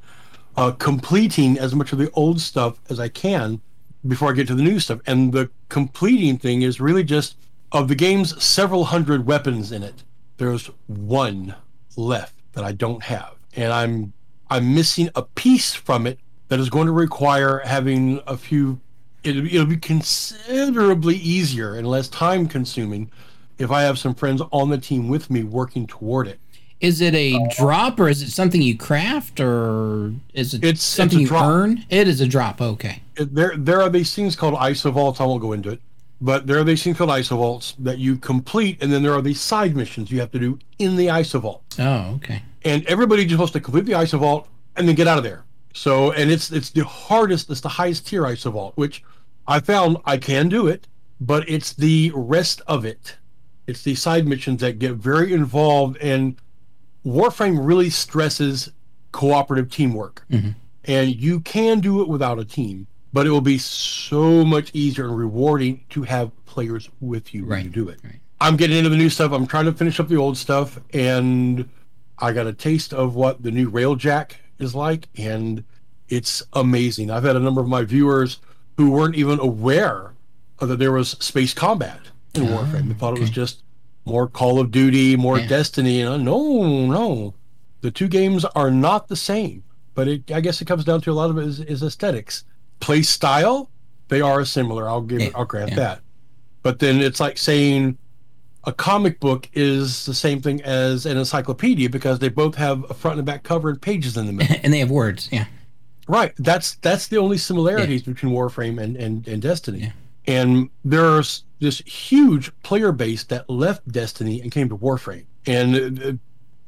uh, 0.58 0.72
completing 0.72 1.58
as 1.58 1.74
much 1.74 1.92
of 1.92 1.98
the 1.98 2.10
old 2.12 2.40
stuff 2.40 2.80
as 2.90 2.98
i 2.98 3.08
can 3.08 3.60
before 4.06 4.30
i 4.30 4.32
get 4.32 4.46
to 4.46 4.54
the 4.54 4.62
new 4.62 4.80
stuff 4.80 5.00
and 5.06 5.32
the 5.32 5.48
completing 5.68 6.36
thing 6.36 6.62
is 6.62 6.80
really 6.80 7.04
just 7.04 7.36
of 7.72 7.88
the 7.88 7.94
game's 7.94 8.42
several 8.42 8.86
hundred 8.86 9.24
weapons 9.24 9.72
in 9.72 9.82
it 9.82 10.02
there's 10.36 10.66
one 10.86 11.54
left 11.96 12.34
that 12.52 12.64
i 12.64 12.72
don't 12.72 13.04
have 13.04 13.34
and 13.54 13.72
i'm 13.72 14.12
i'm 14.50 14.74
missing 14.74 15.08
a 15.14 15.22
piece 15.22 15.74
from 15.74 16.06
it 16.06 16.18
that 16.48 16.58
is 16.58 16.68
going 16.68 16.86
to 16.86 16.92
require 16.92 17.60
having 17.64 18.20
a 18.26 18.36
few 18.36 18.80
it'll, 19.22 19.46
it'll 19.46 19.66
be 19.66 19.76
considerably 19.76 21.16
easier 21.16 21.74
and 21.74 21.86
less 21.86 22.08
time 22.08 22.48
consuming 22.48 23.10
if 23.58 23.70
I 23.70 23.82
have 23.82 23.98
some 23.98 24.14
friends 24.14 24.40
on 24.52 24.70
the 24.70 24.78
team 24.78 25.08
with 25.08 25.30
me 25.30 25.42
working 25.42 25.86
toward 25.86 26.28
it. 26.28 26.38
Is 26.80 27.00
it 27.00 27.14
a 27.14 27.34
uh, 27.34 27.38
drop 27.56 27.98
or 27.98 28.08
is 28.08 28.22
it 28.22 28.30
something 28.30 28.62
you 28.62 28.76
craft 28.76 29.40
or 29.40 30.12
is 30.32 30.54
it 30.54 30.62
It's- 30.64 30.82
something 30.82 31.18
it's 31.18 31.22
you 31.22 31.28
drop. 31.28 31.46
earn? 31.46 31.84
It 31.90 32.06
is 32.06 32.20
a 32.20 32.26
drop. 32.26 32.60
Okay. 32.60 33.02
It- 33.16 33.34
There, 33.34 33.54
there 33.56 33.82
are 33.82 33.90
these 33.90 34.14
things 34.14 34.36
called 34.36 34.54
isovaults. 34.54 35.20
I 35.20 35.24
won't 35.24 35.40
go 35.42 35.52
into 35.52 35.70
it, 35.70 35.80
but 36.20 36.46
there 36.46 36.58
are 36.58 36.64
these 36.64 36.82
things 36.82 36.96
called 36.96 37.10
isovaults 37.10 37.74
that 37.80 37.98
you 37.98 38.16
complete, 38.16 38.78
and 38.80 38.92
then 38.92 39.02
there 39.02 39.12
are 39.12 39.22
these 39.22 39.40
side 39.40 39.74
missions 39.74 40.10
you 40.12 40.20
have 40.20 40.30
to 40.30 40.38
do 40.38 40.58
in 40.78 40.94
the 40.96 41.06
isovault. 41.08 41.60
Oh, 41.80 42.14
okay. 42.16 42.42
and 42.64 42.84
everybody 42.86 43.24
just 43.24 43.38
wants 43.38 43.52
to 43.52 43.60
complete 43.60 43.86
the 43.86 43.92
isovault 43.92 44.46
and 44.76 44.86
then 44.88 44.94
get 44.94 45.06
out 45.08 45.18
of 45.18 45.24
there. 45.24 45.44
So, 45.74 46.12
and 46.12 46.30
it's 46.30 46.50
it's 46.52 46.70
the 46.70 46.84
hardest, 46.84 47.50
it's 47.50 47.60
the 47.60 47.68
highest 47.68 48.06
tier 48.06 48.22
isovault, 48.22 48.72
which 48.76 49.02
I 49.48 49.58
found 49.60 49.96
I 50.04 50.16
can 50.16 50.48
do 50.48 50.66
it, 50.68 50.86
but 51.20 51.48
it's 51.48 51.72
the 51.72 52.12
rest 52.14 52.62
of 52.68 52.84
it. 52.84 53.16
It's 53.66 53.82
the 53.82 53.94
side 53.94 54.26
missions 54.28 54.60
that 54.60 54.78
get 54.78 54.92
very 54.94 55.32
involved, 55.32 55.96
and 55.98 56.36
Warframe 57.04 57.58
really 57.60 57.90
stresses 57.90 58.70
cooperative 59.12 59.70
teamwork. 59.70 60.24
Mm-hmm. 60.30 60.50
and 60.84 61.14
you 61.14 61.40
can 61.40 61.80
do 61.80 62.00
it 62.02 62.08
without 62.08 62.38
a 62.38 62.44
team, 62.44 62.86
but 63.12 63.26
it 63.26 63.30
will 63.30 63.40
be 63.40 63.58
so 63.58 64.44
much 64.44 64.70
easier 64.74 65.06
and 65.06 65.16
rewarding 65.18 65.84
to 65.90 66.02
have 66.02 66.30
players 66.46 66.88
with 67.00 67.34
you 67.34 67.46
when 67.46 67.64
you 67.64 67.70
do 67.70 67.88
it. 67.88 68.00
right. 68.04 68.20
I'm 68.40 68.56
getting 68.56 68.76
into 68.76 68.88
the 68.88 68.96
new 68.96 69.10
stuff. 69.10 69.32
I'm 69.32 69.46
trying 69.46 69.64
to 69.64 69.72
finish 69.72 69.98
up 69.98 70.08
the 70.08 70.16
old 70.16 70.36
stuff, 70.36 70.78
and 70.92 71.68
I 72.18 72.32
got 72.32 72.46
a 72.46 72.52
taste 72.52 72.94
of 72.94 73.14
what 73.14 73.42
the 73.42 73.50
new 73.50 73.70
Railjack 73.70 74.32
is 74.58 74.74
like, 74.74 75.08
and 75.16 75.64
it's 76.08 76.42
amazing. 76.52 77.10
I've 77.10 77.24
had 77.24 77.36
a 77.36 77.40
number 77.40 77.60
of 77.60 77.68
my 77.68 77.82
viewers 77.82 78.38
who 78.76 78.90
weren't 78.90 79.16
even 79.16 79.40
aware 79.40 80.12
that 80.60 80.78
there 80.78 80.92
was 80.92 81.10
space 81.10 81.52
combat 81.52 82.00
in 82.34 82.44
ah, 82.44 82.58
Warframe. 82.58 82.88
They 82.88 82.94
thought 82.94 83.16
it 83.16 83.20
was 83.20 83.30
just 83.30 83.62
more 84.08 84.26
Call 84.26 84.58
of 84.58 84.70
Duty, 84.70 85.16
more 85.16 85.38
Yeah. 85.38 85.46
Destiny. 85.46 86.00
And 86.00 86.24
no, 86.24 86.86
no, 86.86 87.34
the 87.82 87.90
two 87.90 88.08
games 88.08 88.44
are 88.44 88.70
not 88.70 89.08
the 89.08 89.16
same. 89.16 89.62
But 89.94 90.08
it, 90.08 90.30
I 90.30 90.40
guess 90.40 90.60
it 90.60 90.66
comes 90.66 90.84
down 90.84 91.00
to 91.02 91.10
a 91.10 91.14
lot 91.14 91.30
of 91.30 91.38
it 91.38 91.44
is, 91.44 91.60
is 91.60 91.82
aesthetics, 91.82 92.44
play 92.80 93.02
style. 93.02 93.70
They 94.08 94.20
are 94.20 94.44
similar. 94.44 94.88
I'll 94.88 95.02
give. 95.02 95.20
Yeah, 95.20 95.30
I'll 95.34 95.44
grant 95.44 95.70
yeah. 95.70 95.76
that. 95.76 96.00
But 96.62 96.78
then 96.78 97.00
it's 97.00 97.20
like 97.20 97.36
saying 97.36 97.98
a 98.64 98.72
comic 98.72 99.20
book 99.20 99.48
is 99.54 100.06
the 100.06 100.14
same 100.14 100.40
thing 100.40 100.62
as 100.62 101.06
an 101.06 101.16
encyclopedia 101.16 101.90
because 101.90 102.18
they 102.18 102.28
both 102.28 102.54
have 102.54 102.88
a 102.90 102.94
front 102.94 103.18
and 103.18 103.26
back 103.26 103.42
cover 103.42 103.70
and 103.70 103.80
pages 103.80 104.16
in 104.16 104.26
the 104.26 104.32
middle. 104.32 104.56
and 104.62 104.72
they 104.72 104.78
have 104.78 104.90
words. 104.90 105.28
Yeah. 105.32 105.46
right. 106.06 106.32
That's 106.38 106.76
that's 106.76 107.08
the 107.08 107.18
only 107.18 107.38
similarities 107.38 108.02
between 108.02 108.32
Warframe 108.32 108.80
and, 108.80 108.96
and, 108.96 109.26
and 109.26 109.42
Destiny. 109.42 109.92
And 110.26 110.70
there's 110.84 111.44
this 111.60 111.78
huge 111.80 112.52
player 112.62 112.92
base 112.92 113.24
that 113.24 113.48
left 113.50 113.86
Destiny 113.90 114.40
and 114.40 114.50
came 114.52 114.68
to 114.68 114.76
Warframe. 114.76 115.24
And 115.46 116.02
uh, 116.02 116.12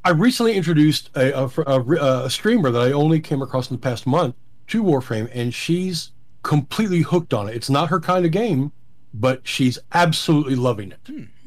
I 0.05 0.11
recently 0.11 0.55
introduced 0.55 1.11
a, 1.15 1.33
a, 1.45 1.51
a, 1.67 2.25
a 2.25 2.31
streamer 2.31 2.71
that 2.71 2.81
I 2.83 2.93
only 2.93 3.21
came 3.21 3.43
across 3.43 3.71
in 3.71 3.77
the 3.77 3.81
past 3.83 4.07
month 4.07 4.35
to 4.69 4.83
Warframe, 4.83 5.31
and 5.35 5.53
she's 5.55 6.11
completely 6.43 7.01
hooked 7.03 7.35
on 7.35 7.49
it. 7.49 7.55
It's 7.55 7.69
not 7.71 7.89
her 7.91 8.01
kind 8.01 8.25
of 8.25 8.33
game, 8.33 8.73
but 9.13 9.47
she's 9.47 9.79
absolutely 9.93 10.55
loving 10.55 10.93
it 10.93 11.01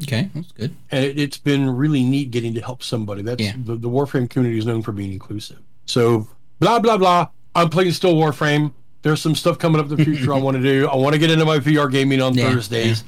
Okay, 0.03 0.29
that's 0.35 0.51
good. 0.51 0.75
and 0.91 1.05
it, 1.05 1.17
it's 1.17 1.37
been 1.37 1.69
really 1.69 2.03
neat 2.03 2.29
getting 2.31 2.53
to 2.53 2.61
help 2.61 2.83
somebody. 2.83 3.21
That's 3.21 3.41
Yeah. 3.41 3.53
the, 3.57 3.75
the 3.75 3.89
Warframe 3.89 4.29
community 4.29 4.59
is 4.59 4.65
known 4.65 4.81
for 4.81 4.91
being 4.91 5.13
inclusive. 5.13 5.59
So 5.85 6.27
blah 6.59 6.79
blah 6.79 6.97
blah. 6.97 7.27
I'm 7.55 7.69
playing 7.69 7.91
still 7.93 8.15
Warframe. 8.15 8.73
There's 9.03 9.21
some 9.21 9.35
stuff 9.35 9.59
coming 9.59 9.79
up 9.81 9.91
in 9.91 9.97
the 9.97 10.03
future 10.05 10.33
I 10.33 10.39
want 10.39 10.57
to 10.57 10.63
do. 10.63 10.87
I 10.87 10.95
want 10.95 11.13
to 11.13 11.19
get 11.19 11.29
into 11.29 11.45
my 11.45 11.59
VR 11.59 11.91
gaming 11.91 12.21
on 12.21 12.33
Yeah, 12.33 12.51
Thursdays. 12.51 13.03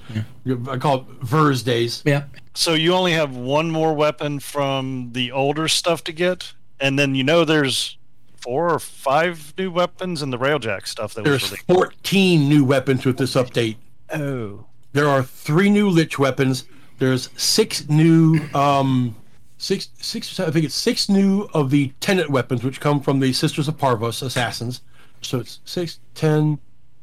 I 0.69 0.77
call 0.77 0.97
it 0.99 1.03
Vers 1.21 1.63
days. 1.63 2.03
Yeah. 2.05 2.25
So 2.53 2.73
you 2.73 2.93
only 2.93 3.13
have 3.13 3.35
one 3.35 3.71
more 3.71 3.93
weapon 3.93 4.39
from 4.39 5.09
the 5.13 5.31
older 5.31 5.67
stuff 5.67 6.03
to 6.05 6.11
get, 6.11 6.53
and 6.79 6.99
then 6.99 7.15
you 7.15 7.23
know 7.23 7.45
there's 7.45 7.97
four 8.35 8.69
or 8.73 8.79
five 8.79 9.53
new 9.57 9.71
weapons 9.71 10.21
in 10.21 10.29
the 10.29 10.37
Railjack 10.37 10.85
stuff 10.87 11.13
that 11.15 11.23
was 11.25 11.31
There's 11.41 11.51
released. 11.51 11.67
14 11.67 12.47
new 12.49 12.63
weapons 12.63 13.05
with 13.05 13.17
this 13.17 13.33
update. 13.35 13.77
Oh, 14.13 14.65
There 14.93 15.07
are 15.07 15.23
three 15.23 15.69
new 15.69 15.89
Lich 15.89 16.19
weapons. 16.19 16.65
There's 16.99 17.29
six 17.37 17.89
new, 17.89 18.39
um, 18.53 19.15
six, 19.57 19.89
six. 19.99 20.39
I 20.39 20.51
think 20.51 20.65
it's 20.65 20.75
six 20.75 21.09
new 21.09 21.49
of 21.53 21.71
the 21.71 21.91
Tenet 22.01 22.29
weapons, 22.29 22.63
which 22.63 22.79
come 22.79 23.01
from 23.01 23.19
the 23.19 23.33
Sisters 23.33 23.67
of 23.67 23.77
Parvos 23.77 24.21
assassins. 24.21 24.81
So 25.25 25.39
it's 25.39 25.59
six, 25.65 25.99
ten, 26.13 26.59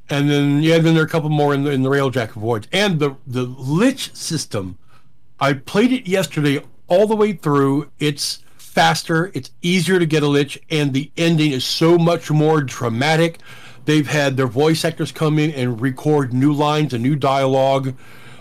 and 0.08 0.30
then 0.30 0.62
yeah, 0.62 0.78
then 0.78 0.94
there 0.94 1.02
are 1.02 1.06
a 1.06 1.10
couple 1.10 1.30
more 1.30 1.54
in 1.54 1.64
the 1.64 1.70
in 1.70 1.82
the 1.82 1.90
Railjack 1.90 2.30
Void 2.30 2.68
and 2.72 2.98
the 2.98 3.16
the 3.26 3.42
Lich 3.42 4.14
system. 4.14 4.78
I 5.40 5.54
played 5.54 5.92
it 5.92 6.06
yesterday 6.06 6.62
all 6.86 7.06
the 7.06 7.16
way 7.16 7.32
through. 7.32 7.90
It's 7.98 8.42
faster, 8.56 9.30
it's 9.34 9.50
easier 9.60 9.98
to 9.98 10.06
get 10.06 10.22
a 10.22 10.26
lich, 10.26 10.58
and 10.70 10.94
the 10.94 11.10
ending 11.16 11.52
is 11.52 11.64
so 11.64 11.98
much 11.98 12.30
more 12.30 12.62
dramatic. 12.62 13.40
They've 13.84 14.06
had 14.06 14.36
their 14.36 14.46
voice 14.46 14.84
actors 14.84 15.12
come 15.12 15.38
in 15.38 15.50
and 15.52 15.80
record 15.80 16.32
new 16.32 16.52
lines 16.52 16.94
and 16.94 17.02
new 17.02 17.16
dialogue. 17.16 17.94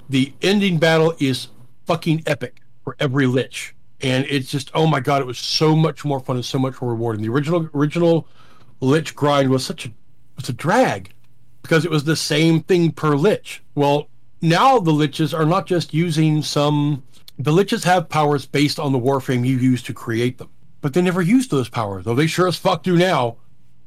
The 0.10 0.34
ending 0.42 0.78
battle 0.78 1.16
is 1.20 1.48
fucking 1.86 2.24
epic 2.26 2.62
for 2.84 2.96
every 3.00 3.26
lich. 3.26 3.76
And 4.02 4.26
it's 4.30 4.50
just 4.50 4.72
oh 4.74 4.88
my 4.88 5.00
god, 5.00 5.22
it 5.22 5.26
was 5.26 5.40
so 5.40 5.76
much 5.76 6.06
more 6.06 6.20
fun 6.20 6.36
and 6.38 6.46
so 6.46 6.60
much 6.60 6.82
more 6.82 6.92
rewarding. 6.92 7.22
The 7.22 7.30
original 7.30 7.70
original 7.74 8.28
lich 8.82 9.16
grind 9.16 9.50
was 9.50 9.66
such 9.66 9.86
a 9.86 9.92
was 10.36 10.50
a 10.50 10.54
drag 10.54 11.14
because 11.62 11.86
it 11.86 11.92
was 11.92 12.04
the 12.04 12.16
same 12.16 12.62
thing 12.62 12.92
per 12.92 13.16
lich. 13.16 13.62
Well, 13.76 14.10
now 14.42 14.80
the 14.80 14.92
liches 14.92 15.38
are 15.38 15.46
not 15.46 15.66
just 15.68 15.94
using 15.94 16.42
some. 16.42 17.04
The 17.40 17.52
liches 17.52 17.84
have 17.86 18.10
powers 18.10 18.46
based 18.46 18.80
on 18.80 18.92
the 18.92 19.00
warframe 19.00 19.48
you 19.48 19.58
use 19.58 19.82
to 19.84 19.94
create 19.94 20.38
them, 20.38 20.50
but 20.82 20.94
they 20.94 21.02
never 21.02 21.22
used 21.22 21.50
those 21.52 21.70
powers. 21.70 22.06
Though 22.06 22.16
they 22.16 22.28
sure 22.28 22.48
as 22.48 22.58
fuck 22.58 22.84
do 22.84 22.98
now. 22.98 23.38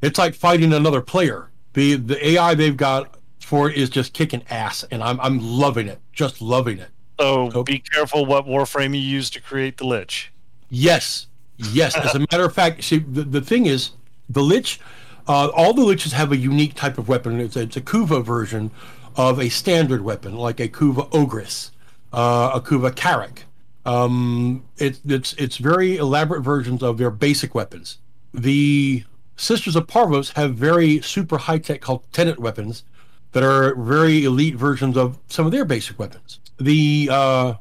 It's 0.03 0.19
like 0.19 0.35
fighting 0.35 0.73
another 0.73 1.01
player. 1.01 1.51
The 1.73 1.97
the 1.97 2.29
AI 2.29 2.55
they've 2.55 2.77
got 2.77 3.17
for 3.41 3.71
it 3.71 3.77
is 3.77 3.91
just 3.91 4.13
kicking 4.13 4.43
ass, 4.51 4.85
and 4.91 5.03
I'm 5.03 5.21
I'm 5.21 5.41
loving 5.41 5.89
it, 5.89 6.01
just 6.13 6.41
loving 6.41 6.79
it. 6.79 6.91
so 7.21 7.51
Oh. 7.55 7.63
be 7.63 7.79
careful 7.79 8.27
what 8.27 8.47
warframe 8.47 8.95
you 8.95 9.01
use 9.01 9.31
to 9.31 9.41
create 9.41 9.77
the 9.77 9.87
lich. 9.87 10.33
Yes, 10.71 11.27
yes. 11.57 11.97
As 11.97 12.15
a 12.15 12.21
matter 12.21 12.45
of 12.45 12.55
fact, 12.55 12.83
see, 12.85 12.99
the, 12.99 13.23
the 13.23 13.41
thing 13.41 13.67
is, 13.67 13.91
the 14.29 14.43
lich, 14.43 14.81
uh, 15.27 15.49
all 15.49 15.75
the 15.75 15.83
liches 15.83 16.13
have 16.13 16.33
a 16.33 16.37
unique 16.37 16.75
type 16.75 16.99
of 16.99 17.09
weapon. 17.09 17.41
It's 17.41 17.57
a, 17.57 17.63
it's 17.63 17.77
a 17.77 17.81
Kuva 17.81 18.25
version 18.25 18.71
of 19.17 19.41
a 19.41 19.49
standard 19.49 20.03
weapon, 20.03 20.37
like 20.37 20.61
a 20.61 20.69
Kuva 20.69 21.11
Ogris, 21.11 21.71
uh, 22.13 22.53
a 22.55 22.61
Kuva 22.61 22.91
Karak. 22.91 23.45
Um, 23.87 24.65
it, 24.79 25.01
it's 25.05 25.35
it's 25.35 25.59
very 25.59 25.97
elaborate 25.97 26.41
versions 26.41 26.83
of 26.83 26.99
their 26.99 27.11
basic 27.11 27.55
weapons. 27.55 27.99
The 28.33 29.05
Sisters 29.37 29.77
of 29.77 29.87
Parvos 29.87 30.33
have 30.33 30.55
very 30.55 31.01
super 31.03 31.39
high 31.39 31.59
tech 31.59 31.81
called 31.81 32.05
Tenet 32.13 32.39
weapons 32.39 32.85
that 33.33 33.43
are 33.43 33.75
very 33.75 34.25
elite 34.25 34.55
versions 34.55 34.97
of 34.97 35.19
some 35.29 35.45
of 35.45 35.53
their 35.53 35.65
basic 35.65 35.99
weapons. 35.99 36.41
The 36.59 37.09
uh, 37.11 37.55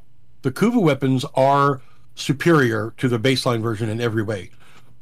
the 0.43 0.51
Kuva 0.51 0.81
weapons 0.81 1.25
are 1.35 1.81
superior 2.15 2.93
to 2.97 3.09
the 3.09 3.19
baseline 3.19 3.61
version 3.61 3.89
in 3.89 3.99
every 3.99 4.23
way, 4.23 4.51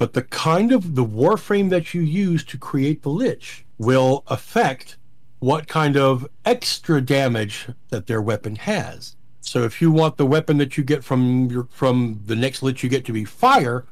but 0.02 0.14
the 0.14 0.24
kind 0.24 0.72
of 0.72 0.96
the 0.96 1.06
warframe 1.06 1.70
that 1.70 1.94
you 1.94 2.02
use 2.02 2.44
to 2.44 2.58
create 2.58 3.04
the 3.04 3.10
lich 3.10 3.64
will 3.78 4.24
affect 4.26 4.98
what 5.38 5.68
kind 5.68 5.96
of 5.96 6.28
extra 6.44 7.00
damage 7.00 7.68
that 7.92 8.08
their 8.08 8.20
weapon 8.20 8.56
has. 8.56 9.16
So 9.42 9.62
if 9.62 9.80
you 9.80 9.92
want 9.92 10.18
the 10.18 10.26
weapon 10.26 10.58
that 10.58 10.76
you 10.76 10.84
get 10.84 11.04
from 11.04 11.52
your 11.52 11.68
from 11.70 12.20
the 12.26 12.36
next 12.36 12.64
lich 12.64 12.82
you 12.82 12.90
get 12.90 13.06
to 13.06 13.14
be 13.14 13.26
fire, 13.26 13.86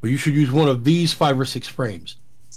well, 0.00 0.10
you 0.10 0.16
should 0.16 0.34
use 0.34 0.50
one 0.50 0.68
of 0.68 0.82
these 0.82 1.12
five 1.12 1.38
or 1.38 1.44
six 1.44 1.68
frames. 1.68 2.16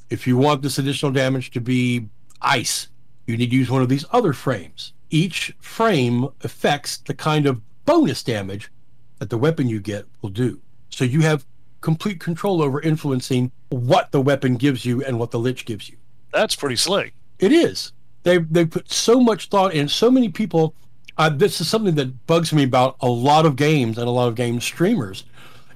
If 0.10 0.26
you 0.26 0.36
want 0.36 0.64
this 0.64 0.80
additional 0.80 1.12
damage 1.12 1.52
to 1.52 1.62
be 1.62 2.10
ice, 2.42 2.88
you 3.28 3.38
need 3.38 3.52
to 3.52 3.56
use 3.56 3.70
one 3.70 3.84
of 3.84 3.90
these 3.90 4.06
other 4.14 4.34
frames. 4.34 4.94
Each 5.12 5.54
frame 5.60 6.30
affects 6.42 6.98
the 6.98 7.14
kind 7.14 7.46
of 7.46 7.62
bonus 7.86 8.24
damage 8.24 8.72
that 9.20 9.30
the 9.30 9.38
weapon 9.38 9.70
you 9.70 9.80
get 9.80 10.08
will 10.24 10.32
do. 10.32 10.60
So 10.90 11.06
you 11.06 11.22
have 11.22 11.46
complete 11.86 12.20
control 12.20 12.64
over 12.64 12.82
influencing 12.82 13.52
what 13.70 14.12
the 14.12 14.20
weapon 14.20 14.56
gives 14.56 14.88
you 14.88 15.04
and 15.04 15.20
what 15.20 15.30
the 15.30 15.38
lich 15.38 15.66
gives 15.66 15.88
you. 15.88 15.96
That's 16.34 16.56
pretty 16.56 16.78
slick. 16.78 17.14
It 17.38 17.52
is. 17.52 17.92
They 18.24 18.40
they 18.40 18.66
put 18.66 18.92
so 18.92 19.22
much 19.22 19.50
thought 19.50 19.72
in. 19.72 19.88
So 19.88 20.10
many 20.10 20.30
people. 20.30 20.74
Uh, 21.16 21.30
this 21.30 21.62
is 21.62 21.70
something 21.70 21.94
that 21.96 22.26
bugs 22.26 22.52
me 22.52 22.64
about 22.64 22.96
a 23.02 23.08
lot 23.08 23.46
of 23.46 23.56
games 23.56 24.00
and 24.00 24.08
a 24.08 24.12
lot 24.12 24.28
of 24.28 24.36
game 24.36 24.60
streamers, 24.60 25.26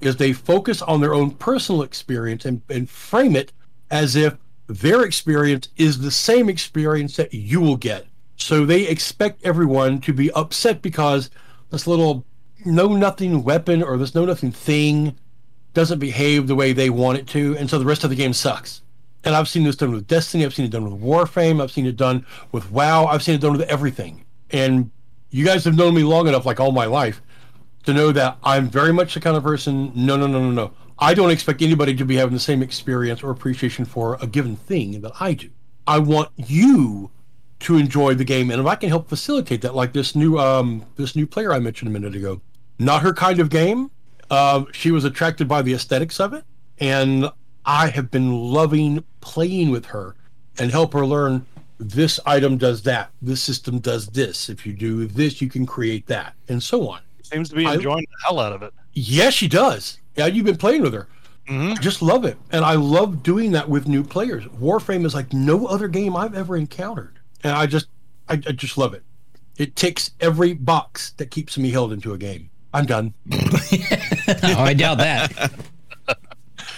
is 0.01 0.15
they 0.15 0.33
focus 0.33 0.81
on 0.81 0.99
their 0.99 1.13
own 1.13 1.29
personal 1.31 1.83
experience 1.83 2.43
and, 2.43 2.61
and 2.69 2.89
frame 2.89 3.35
it 3.35 3.53
as 3.91 4.15
if 4.15 4.35
their 4.67 5.03
experience 5.03 5.69
is 5.77 5.99
the 5.99 6.11
same 6.11 6.49
experience 6.49 7.15
that 7.17 7.33
you 7.33 7.61
will 7.61 7.77
get. 7.77 8.07
So 8.35 8.65
they 8.65 8.87
expect 8.87 9.45
everyone 9.45 10.01
to 10.01 10.11
be 10.11 10.31
upset 10.31 10.81
because 10.81 11.29
this 11.69 11.87
little 11.87 12.25
know 12.65 12.95
nothing 12.95 13.43
weapon 13.43 13.81
or 13.83 13.95
this 13.95 14.15
know 14.15 14.25
nothing 14.25 14.51
thing 14.51 15.15
doesn't 15.73 15.99
behave 15.99 16.47
the 16.47 16.55
way 16.55 16.73
they 16.73 16.89
want 16.89 17.17
it 17.17 17.27
to, 17.27 17.55
and 17.57 17.69
so 17.69 17.79
the 17.79 17.85
rest 17.85 18.03
of 18.03 18.09
the 18.09 18.15
game 18.15 18.33
sucks. 18.33 18.81
And 19.23 19.35
I've 19.35 19.49
seen 19.49 19.63
this 19.63 19.75
done 19.75 19.91
with 19.91 20.07
Destiny, 20.07 20.45
I've 20.45 20.53
seen 20.53 20.65
it 20.65 20.71
done 20.71 20.89
with 20.89 21.01
Warframe, 21.01 21.61
I've 21.61 21.71
seen 21.71 21.85
it 21.85 21.97
done 21.97 22.25
with 22.51 22.71
WoW, 22.71 23.05
I've 23.05 23.21
seen 23.21 23.35
it 23.35 23.41
done 23.41 23.51
with 23.51 23.69
everything. 23.69 24.25
And 24.51 24.91
you 25.29 25.45
guys 25.45 25.65
have 25.65 25.75
known 25.75 25.93
me 25.93 26.03
long 26.03 26.27
enough, 26.27 26.45
like 26.45 26.59
all 26.59 26.71
my 26.71 26.85
life, 26.85 27.21
to 27.83 27.93
know 27.93 28.11
that 28.11 28.37
I'm 28.43 28.69
very 28.69 28.93
much 28.93 29.13
the 29.13 29.19
kind 29.19 29.37
of 29.37 29.43
person. 29.43 29.91
No, 29.95 30.15
no, 30.15 30.27
no, 30.27 30.39
no, 30.39 30.51
no. 30.51 30.71
I 30.97 31.13
don't 31.13 31.31
expect 31.31 31.61
anybody 31.61 31.95
to 31.95 32.05
be 32.05 32.15
having 32.15 32.33
the 32.33 32.39
same 32.39 32.61
experience 32.61 33.23
or 33.23 33.29
appreciation 33.29 33.85
for 33.85 34.17
a 34.21 34.27
given 34.27 34.55
thing 34.55 35.01
that 35.01 35.13
I 35.19 35.33
do. 35.33 35.49
I 35.87 35.99
want 35.99 36.29
you 36.35 37.09
to 37.61 37.77
enjoy 37.77 38.13
the 38.13 38.23
game, 38.23 38.51
and 38.51 38.59
if 38.59 38.67
I 38.67 38.75
can 38.75 38.89
help 38.89 39.09
facilitate 39.09 39.61
that, 39.61 39.75
like 39.75 39.93
this 39.93 40.15
new 40.15 40.37
um 40.37 40.85
this 40.95 41.15
new 41.15 41.25
player 41.25 41.53
I 41.53 41.59
mentioned 41.59 41.89
a 41.89 41.91
minute 41.91 42.15
ago, 42.15 42.41
not 42.79 43.01
her 43.01 43.13
kind 43.13 43.39
of 43.39 43.49
game. 43.49 43.91
Um, 44.29 44.67
she 44.71 44.91
was 44.91 45.05
attracted 45.05 45.47
by 45.47 45.61
the 45.61 45.73
aesthetics 45.73 46.19
of 46.19 46.33
it, 46.33 46.43
and 46.79 47.29
I 47.65 47.87
have 47.89 48.11
been 48.11 48.31
loving 48.33 49.03
playing 49.21 49.71
with 49.71 49.85
her 49.87 50.15
and 50.59 50.71
help 50.71 50.93
her 50.93 51.05
learn 51.05 51.45
this 51.79 52.19
item 52.25 52.57
does 52.57 52.81
that, 52.83 53.09
this 53.21 53.41
system 53.41 53.79
does 53.79 54.07
this. 54.07 54.49
If 54.49 54.65
you 54.65 54.73
do 54.73 55.05
this, 55.07 55.41
you 55.41 55.49
can 55.49 55.65
create 55.65 56.05
that, 56.07 56.33
and 56.49 56.61
so 56.61 56.87
on. 56.89 56.99
Seems 57.23 57.49
to 57.49 57.55
be 57.55 57.65
I- 57.65 57.75
enjoying 57.75 58.05
the 58.09 58.17
hell 58.27 58.39
out 58.39 58.53
of 58.53 58.61
it. 58.63 58.73
Yes, 58.93 59.33
she 59.33 59.47
does. 59.47 59.97
Yeah, 60.17 60.25
you've 60.25 60.45
been 60.45 60.57
playing 60.57 60.81
with 60.81 60.93
her. 60.93 61.07
Mhm. 61.47 61.71
I 61.71 61.81
just 61.81 62.01
love 62.01 62.25
it, 62.25 62.37
and 62.51 62.63
I 62.65 62.73
love 62.73 63.23
doing 63.23 63.51
that 63.53 63.69
with 63.69 63.87
new 63.87 64.03
players. 64.03 64.43
Warframe 64.45 65.05
is 65.05 65.15
like 65.15 65.31
no 65.33 65.65
other 65.67 65.87
game 65.87 66.15
I've 66.15 66.35
ever 66.35 66.57
encountered, 66.57 67.17
and 67.43 67.53
I 67.53 67.65
just, 67.65 67.87
I, 68.27 68.33
I 68.33 68.51
just 68.51 68.77
love 68.77 68.93
it. 68.93 69.03
It 69.57 69.75
ticks 69.75 70.11
every 70.19 70.53
box 70.53 71.11
that 71.17 71.31
keeps 71.31 71.57
me 71.57 71.71
held 71.71 71.91
into 71.93 72.13
a 72.13 72.17
game. 72.17 72.49
I'm 72.73 72.85
done. 72.85 73.13
oh, 73.31 74.55
I 74.57 74.73
doubt 74.73 74.99
that. 74.99 75.51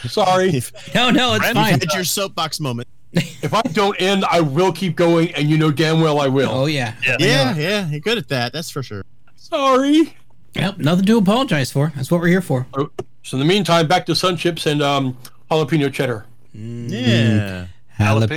Sorry. 0.07 0.61
No, 0.95 1.09
no, 1.11 1.33
it's 1.33 1.39
Brandon, 1.39 1.53
fine. 1.63 1.79
Had 1.79 1.93
your 1.93 2.03
soapbox 2.03 2.59
moment. 2.59 2.87
if 3.13 3.53
I 3.53 3.61
don't 3.61 3.99
end, 4.01 4.23
I 4.25 4.39
will 4.41 4.71
keep 4.71 4.95
going, 4.95 5.33
and 5.35 5.49
you 5.49 5.57
know 5.57 5.69
damn 5.71 5.99
well 6.01 6.19
I 6.21 6.27
will. 6.27 6.49
Oh 6.49 6.65
yeah. 6.65 6.95
Yeah, 7.19 7.55
yeah, 7.55 7.89
you're 7.89 7.99
good 7.99 8.17
at 8.17 8.29
that. 8.29 8.53
That's 8.53 8.69
for 8.69 8.81
sure. 8.83 9.03
Sorry. 9.35 10.15
Yep. 10.53 10.77
Nothing 10.79 11.05
to 11.05 11.17
apologize 11.17 11.71
for. 11.71 11.91
That's 11.95 12.09
what 12.09 12.21
we're 12.21 12.27
here 12.27 12.41
for. 12.41 12.67
Oh, 12.73 12.89
So 13.23 13.35
in 13.37 13.39
the 13.39 13.45
meantime, 13.53 13.87
back 13.87 14.05
to 14.07 14.15
sun 14.15 14.37
chips 14.37 14.65
and 14.65 14.81
um, 14.81 15.17
jalapeno 15.49 15.91
cheddar. 15.91 16.25
Yeah. 16.53 17.67
Jalapeno, 17.99 18.27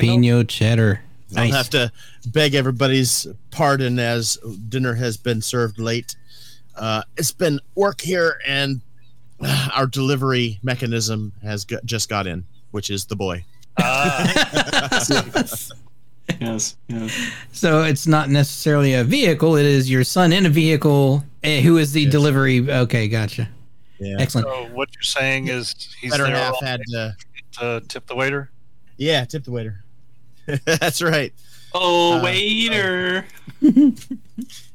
Jalapeno? 0.42 0.48
cheddar. 0.48 1.00
I'll 1.36 1.44
Nice. 1.44 1.54
have 1.54 1.70
to 1.70 1.92
beg 2.28 2.54
everybody's 2.54 3.26
pardon 3.50 3.98
as 3.98 4.36
dinner 4.68 4.94
has 4.94 5.16
been 5.16 5.40
served 5.40 5.78
late. 5.80 6.14
Uh, 6.76 7.02
it's 7.16 7.32
been 7.32 7.60
work 7.74 8.00
here, 8.00 8.38
and 8.46 8.80
uh, 9.40 9.68
our 9.74 9.86
delivery 9.86 10.58
mechanism 10.62 11.32
has 11.42 11.64
got, 11.64 11.84
just 11.84 12.08
got 12.08 12.26
in, 12.26 12.44
which 12.72 12.90
is 12.90 13.04
the 13.06 13.16
boy. 13.16 13.44
Ah, 13.78 15.00
Yes, 16.40 16.76
yes. 16.88 17.32
So 17.52 17.82
it's 17.82 18.06
not 18.06 18.30
necessarily 18.30 18.94
a 18.94 19.04
vehicle. 19.04 19.56
It 19.56 19.66
is 19.66 19.90
your 19.90 20.04
son 20.04 20.32
in 20.32 20.46
a 20.46 20.48
vehicle 20.48 21.22
eh, 21.42 21.60
who 21.60 21.76
is 21.76 21.92
the 21.92 22.02
Yes. 22.02 22.12
delivery. 22.12 22.68
Okay, 22.68 23.08
gotcha. 23.08 23.48
Yeah. 24.00 24.16
Excellent. 24.18 24.46
so 24.48 24.66
what 24.74 24.88
you're 24.94 25.02
saying 25.02 25.48
is 25.48 25.74
he's 26.00 26.10
Better 26.12 26.24
there 26.24 26.34
half 26.36 26.58
had 26.60 26.80
to, 26.88 27.16
to 27.58 27.82
tip 27.88 28.06
the 28.06 28.14
waiter? 28.16 28.50
yeah, 28.96 29.24
tip 29.26 29.44
the 29.44 29.50
waiter. 29.50 29.84
That's 30.64 31.02
right. 31.02 31.32
Oh, 31.74 32.18
Uh, 32.18 32.22
waiter. 32.24 33.26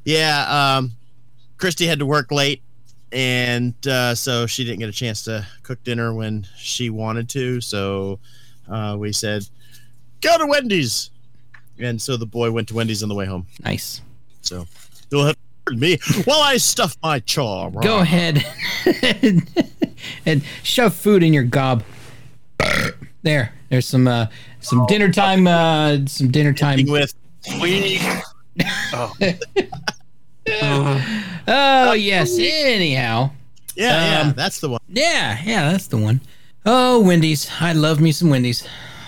Yeah, 0.06 0.78
um, 0.78 0.92
Christy 1.60 1.86
had 1.86 2.00
to 2.00 2.06
work 2.06 2.32
late, 2.32 2.62
and 3.12 3.76
uh, 3.88 4.16
so 4.16 4.46
she 4.48 4.64
didn't 4.64 4.80
get 4.80 4.90
a 4.90 4.94
chance 4.94 5.24
to 5.24 5.46
cook 5.64 5.84
dinner 5.84 6.14
when 6.14 6.48
she 6.58 6.90
wanted 6.90 7.30
to. 7.30 7.62
So 7.62 8.20
uh, 8.70 8.96
we 8.98 9.12
said, 9.12 9.46
"Go 10.22 10.38
to 10.38 10.48
Wendy's," 10.48 11.12
and 11.78 12.02
so 12.02 12.18
the 12.18 12.26
boy 12.26 12.50
went 12.52 12.70
to 12.70 12.76
Wendy's 12.76 13.04
on 13.04 13.10
the 13.10 13.16
way 13.16 13.26
home. 13.26 13.46
Nice. 13.64 14.02
So 14.42 14.66
you'll 15.12 15.26
have 15.26 15.36
to 15.36 15.42
pardon 15.66 15.80
me 15.82 15.98
while 16.24 16.42
I 16.42 16.58
stuff 16.58 16.98
my 17.04 17.20
chaw. 17.20 17.70
Go 17.70 18.00
ahead 18.00 18.44
and 20.26 20.44
shove 20.64 20.94
food 20.94 21.24
in 21.24 21.34
your 21.34 21.44
gob. 21.44 21.84
There. 23.22 23.54
There's 23.70 23.86
some 23.86 24.08
uh 24.08 24.28
some 24.62 24.86
dinner 24.88 25.12
time 25.12 25.46
uh 25.46 26.00
some 26.08 26.32
dinner 26.32 26.54
time. 26.54 26.86
with 26.88 27.14
We. 27.62 28.00
Oh, 28.94 29.14
Uh, 30.62 31.02
Oh 31.48 31.94
yes. 31.94 32.38
Anyhow. 32.38 33.32
yeah, 33.76 34.22
yeah, 34.22 34.28
Um, 34.30 34.34
that's 34.36 34.60
the 34.60 34.70
one. 34.70 34.82
Yeah, 34.90 35.40
yeah, 35.44 35.72
that's 35.72 35.88
the 35.88 35.98
one. 35.98 36.22
Oh, 36.66 37.00
Wendy's. 37.02 37.50
I 37.60 37.74
love 37.74 38.00
me 38.00 38.12
some 38.12 38.30
Wendy's. 38.30 38.68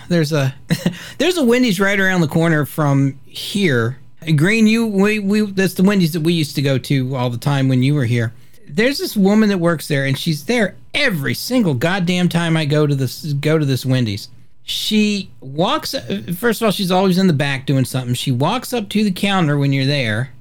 There's 0.09 0.31
a 0.33 0.53
there's 1.17 1.37
a 1.37 1.43
Wendy's 1.43 1.79
right 1.79 1.99
around 1.99 2.21
the 2.21 2.27
corner 2.27 2.65
from 2.65 3.19
here. 3.25 3.97
Green, 4.35 4.67
you 4.67 4.85
we, 4.87 5.19
we 5.19 5.41
that's 5.41 5.73
the 5.75 5.83
Wendy's 5.83 6.13
that 6.13 6.21
we 6.21 6.33
used 6.33 6.55
to 6.55 6.61
go 6.61 6.77
to 6.77 7.15
all 7.15 7.29
the 7.29 7.37
time 7.37 7.67
when 7.67 7.83
you 7.83 7.93
were 7.95 8.05
here. 8.05 8.33
There's 8.67 8.99
this 8.99 9.17
woman 9.17 9.49
that 9.49 9.57
works 9.57 9.87
there 9.87 10.05
and 10.05 10.17
she's 10.17 10.45
there 10.45 10.75
every 10.93 11.33
single 11.33 11.73
goddamn 11.73 12.29
time 12.29 12.55
I 12.55 12.65
go 12.65 12.87
to 12.87 12.95
this 12.95 13.33
go 13.33 13.57
to 13.57 13.65
this 13.65 13.85
Wendy's. 13.85 14.29
She 14.63 15.31
walks 15.41 15.95
first 16.35 16.61
of 16.61 16.65
all 16.65 16.71
she's 16.71 16.91
always 16.91 17.17
in 17.17 17.27
the 17.27 17.33
back 17.33 17.65
doing 17.65 17.83
something. 17.85 18.13
She 18.13 18.31
walks 18.31 18.73
up 18.73 18.89
to 18.89 19.03
the 19.03 19.11
counter 19.11 19.57
when 19.57 19.73
you're 19.73 19.85
there 19.85 20.31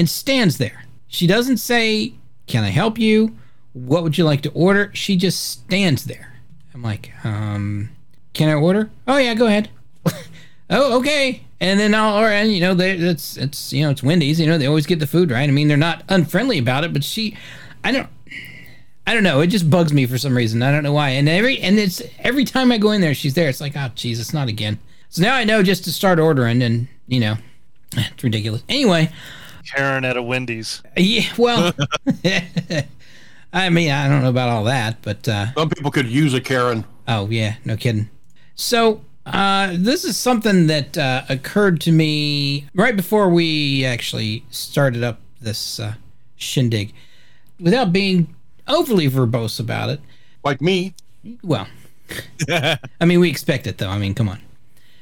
and 0.00 0.08
stands 0.08 0.58
there. 0.58 0.86
She 1.06 1.28
doesn't 1.28 1.58
say, 1.58 2.14
"Can 2.48 2.64
I 2.64 2.70
help 2.70 2.98
you?" 2.98 3.36
what 3.72 4.02
would 4.02 4.18
you 4.18 4.24
like 4.24 4.42
to 4.42 4.50
order? 4.50 4.90
She 4.94 5.16
just 5.16 5.50
stands 5.50 6.04
there. 6.04 6.40
I'm 6.74 6.82
like, 6.82 7.12
um, 7.24 7.90
can 8.32 8.48
I 8.48 8.54
order? 8.54 8.90
Oh 9.06 9.18
yeah, 9.18 9.34
go 9.34 9.46
ahead. 9.46 9.70
oh 10.70 10.98
okay. 10.98 11.42
And 11.60 11.78
then 11.78 11.94
I'll 11.94 12.18
or 12.18 12.28
and 12.28 12.52
you 12.52 12.60
know 12.60 12.74
they 12.74 12.92
it's 12.92 13.36
it's 13.36 13.72
you 13.72 13.84
know 13.84 13.90
it's 13.90 14.02
Wendy's. 14.02 14.40
You 14.40 14.46
know 14.46 14.58
they 14.58 14.66
always 14.66 14.86
get 14.86 14.98
the 14.98 15.06
food 15.06 15.30
right. 15.30 15.48
I 15.48 15.52
mean 15.52 15.68
they're 15.68 15.76
not 15.76 16.04
unfriendly 16.08 16.58
about 16.58 16.84
it, 16.84 16.92
but 16.92 17.04
she, 17.04 17.36
I 17.84 17.92
don't. 17.92 18.08
I 19.06 19.14
don't 19.14 19.24
know. 19.24 19.40
It 19.40 19.48
just 19.48 19.68
bugs 19.68 19.92
me 19.92 20.06
for 20.06 20.18
some 20.18 20.36
reason. 20.36 20.62
I 20.62 20.70
don't 20.70 20.84
know 20.84 20.92
why. 20.92 21.10
And 21.10 21.28
every 21.28 21.58
and 21.60 21.78
it's 21.78 22.00
every 22.20 22.44
time 22.44 22.70
I 22.70 22.78
go 22.78 22.92
in 22.92 23.00
there, 23.00 23.14
she's 23.14 23.34
there. 23.34 23.48
It's 23.48 23.60
like, 23.60 23.76
oh, 23.76 23.90
Jesus, 23.94 24.32
not 24.32 24.48
again. 24.48 24.78
So 25.08 25.22
now 25.22 25.34
I 25.34 25.44
know 25.44 25.62
just 25.62 25.84
to 25.84 25.92
start 25.92 26.20
ordering, 26.20 26.62
and 26.62 26.86
you 27.08 27.20
know, 27.20 27.36
it's 27.96 28.22
ridiculous. 28.22 28.62
Anyway, 28.68 29.10
Karen 29.74 30.04
at 30.04 30.16
a 30.16 30.22
Wendy's. 30.22 30.82
yeah. 30.96 31.22
Well, 31.38 31.72
I 33.52 33.68
mean, 33.68 33.90
I 33.90 34.08
don't 34.08 34.22
know 34.22 34.28
about 34.30 34.48
all 34.48 34.64
that, 34.64 34.98
but 35.02 35.28
uh, 35.28 35.52
Some 35.54 35.70
people 35.70 35.90
could 35.90 36.06
use 36.06 36.34
a 36.34 36.40
Karen. 36.40 36.84
Oh 37.08 37.28
yeah, 37.28 37.56
no 37.64 37.76
kidding. 37.76 38.08
So 38.54 39.00
uh, 39.26 39.72
this 39.74 40.04
is 40.04 40.16
something 40.16 40.66
that 40.68 40.96
uh, 40.96 41.22
occurred 41.28 41.80
to 41.82 41.92
me 41.92 42.66
right 42.74 42.94
before 42.96 43.28
we 43.28 43.84
actually 43.84 44.44
started 44.50 45.02
up 45.02 45.20
this 45.40 45.80
uh, 45.80 45.94
shindig. 46.36 46.92
Without 47.58 47.92
being 47.92 48.34
overly 48.68 49.08
verbose 49.10 49.58
about 49.60 49.90
it, 49.90 50.00
Like 50.44 50.60
me. 50.62 50.94
well, 51.42 51.66
I 52.48 53.04
mean, 53.04 53.20
we 53.20 53.28
expect 53.28 53.66
it 53.66 53.78
though. 53.78 53.90
I 53.90 53.98
mean, 53.98 54.14
come 54.14 54.28
on. 54.28 54.40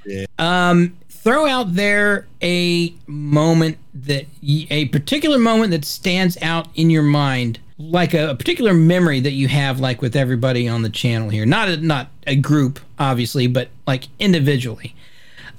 Yeah. 0.06 0.24
Um, 0.38 0.96
throw 1.22 1.46
out 1.46 1.74
there 1.74 2.26
a 2.42 2.94
moment 3.06 3.78
that 3.94 4.26
a 4.42 4.86
particular 4.86 5.38
moment 5.38 5.72
that 5.72 5.84
stands 5.84 6.38
out 6.42 6.68
in 6.74 6.90
your 6.90 7.02
mind, 7.02 7.58
like 7.78 8.14
a, 8.14 8.30
a 8.30 8.34
particular 8.34 8.72
memory 8.72 9.20
that 9.20 9.32
you 9.32 9.48
have, 9.48 9.80
like 9.80 10.00
with 10.00 10.16
everybody 10.16 10.68
on 10.68 10.82
the 10.82 10.90
channel 10.90 11.28
here. 11.28 11.44
Not 11.44 11.68
a, 11.68 11.76
not 11.78 12.08
a 12.26 12.36
group, 12.36 12.80
obviously, 12.98 13.46
but 13.46 13.68
like 13.86 14.08
individually. 14.18 14.94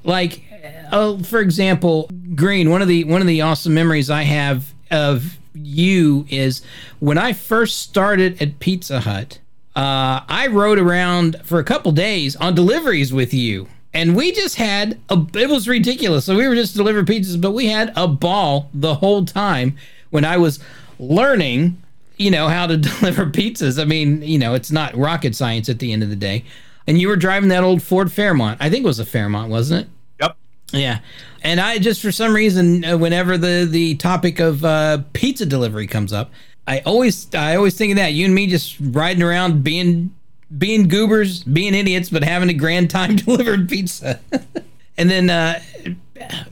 Like, 0.03 0.44
uh, 0.91 1.18
for 1.23 1.40
example, 1.40 2.10
Green. 2.36 2.69
One 2.69 2.81
of 2.81 2.88
the 2.88 3.03
one 3.03 3.22
of 3.22 3.27
the 3.27 3.41
awesome 3.41 3.73
memories 3.73 4.10
I 4.10 4.23
have 4.23 4.73
of 4.90 5.38
you 5.53 6.26
is 6.30 6.61
when 6.99 7.18
I 7.18 7.34
first 7.34 7.80
started 7.80 8.41
at 8.41 8.60
Pizza 8.60 9.02
Hut. 9.02 9.40
Uh, 9.76 10.23
I 10.27 10.48
rode 10.48 10.80
around 10.80 11.41
for 11.44 11.60
a 11.60 11.64
couple 11.64 11.91
days 11.91 12.36
on 12.36 12.56
deliveries 12.56 13.14
with 13.14 13.34
you, 13.34 13.68
and 13.93 14.15
we 14.15 14.31
just 14.31 14.55
had 14.55 14.99
a. 15.09 15.25
It 15.35 15.49
was 15.49 15.67
ridiculous. 15.67 16.25
So 16.25 16.35
we 16.35 16.47
were 16.47 16.55
just 16.55 16.75
delivering 16.75 17.05
pizzas, 17.05 17.39
but 17.39 17.51
we 17.51 17.67
had 17.67 17.91
a 17.95 18.07
ball 18.07 18.69
the 18.73 18.95
whole 18.95 19.25
time 19.25 19.77
when 20.09 20.25
I 20.25 20.37
was 20.37 20.59
learning, 20.99 21.81
you 22.17 22.31
know, 22.31 22.47
how 22.47 22.67
to 22.67 22.77
deliver 22.77 23.25
pizzas. 23.25 23.81
I 23.81 23.85
mean, 23.85 24.21
you 24.21 24.37
know, 24.37 24.53
it's 24.53 24.71
not 24.71 24.95
rocket 24.95 25.35
science 25.35 25.69
at 25.69 25.79
the 25.79 25.91
end 25.91 26.03
of 26.03 26.09
the 26.09 26.15
day. 26.15 26.43
And 26.87 26.99
you 26.99 27.07
were 27.07 27.15
driving 27.15 27.49
that 27.49 27.63
old 27.63 27.83
Ford 27.83 28.11
Fairmont. 28.11 28.57
I 28.59 28.69
think 28.69 28.83
it 28.83 28.87
was 28.87 28.99
a 28.99 29.05
Fairmont, 29.05 29.49
wasn't 29.49 29.85
it? 29.85 29.89
Yep. 30.21 30.37
Yeah, 30.71 30.99
and 31.41 31.59
I 31.59 31.77
just 31.79 32.01
for 32.01 32.11
some 32.11 32.33
reason, 32.33 32.85
uh, 32.85 32.97
whenever 32.97 33.37
the 33.37 33.67
the 33.69 33.95
topic 33.95 34.39
of 34.39 34.63
uh, 34.63 34.99
pizza 35.13 35.45
delivery 35.45 35.87
comes 35.87 36.13
up, 36.13 36.31
I 36.67 36.79
always 36.81 37.33
I 37.33 37.55
always 37.55 37.75
think 37.75 37.91
of 37.91 37.97
that. 37.97 38.13
You 38.13 38.25
and 38.25 38.35
me 38.35 38.45
just 38.47 38.77
riding 38.79 39.23
around 39.23 39.63
being 39.63 40.13
being 40.57 40.88
goobers, 40.88 41.43
being 41.43 41.73
idiots, 41.73 42.09
but 42.09 42.23
having 42.23 42.49
a 42.49 42.53
grand 42.53 42.89
time 42.89 43.15
delivering 43.17 43.67
pizza. 43.67 44.19
and 44.97 45.09
then 45.09 45.30
uh, 45.30 45.61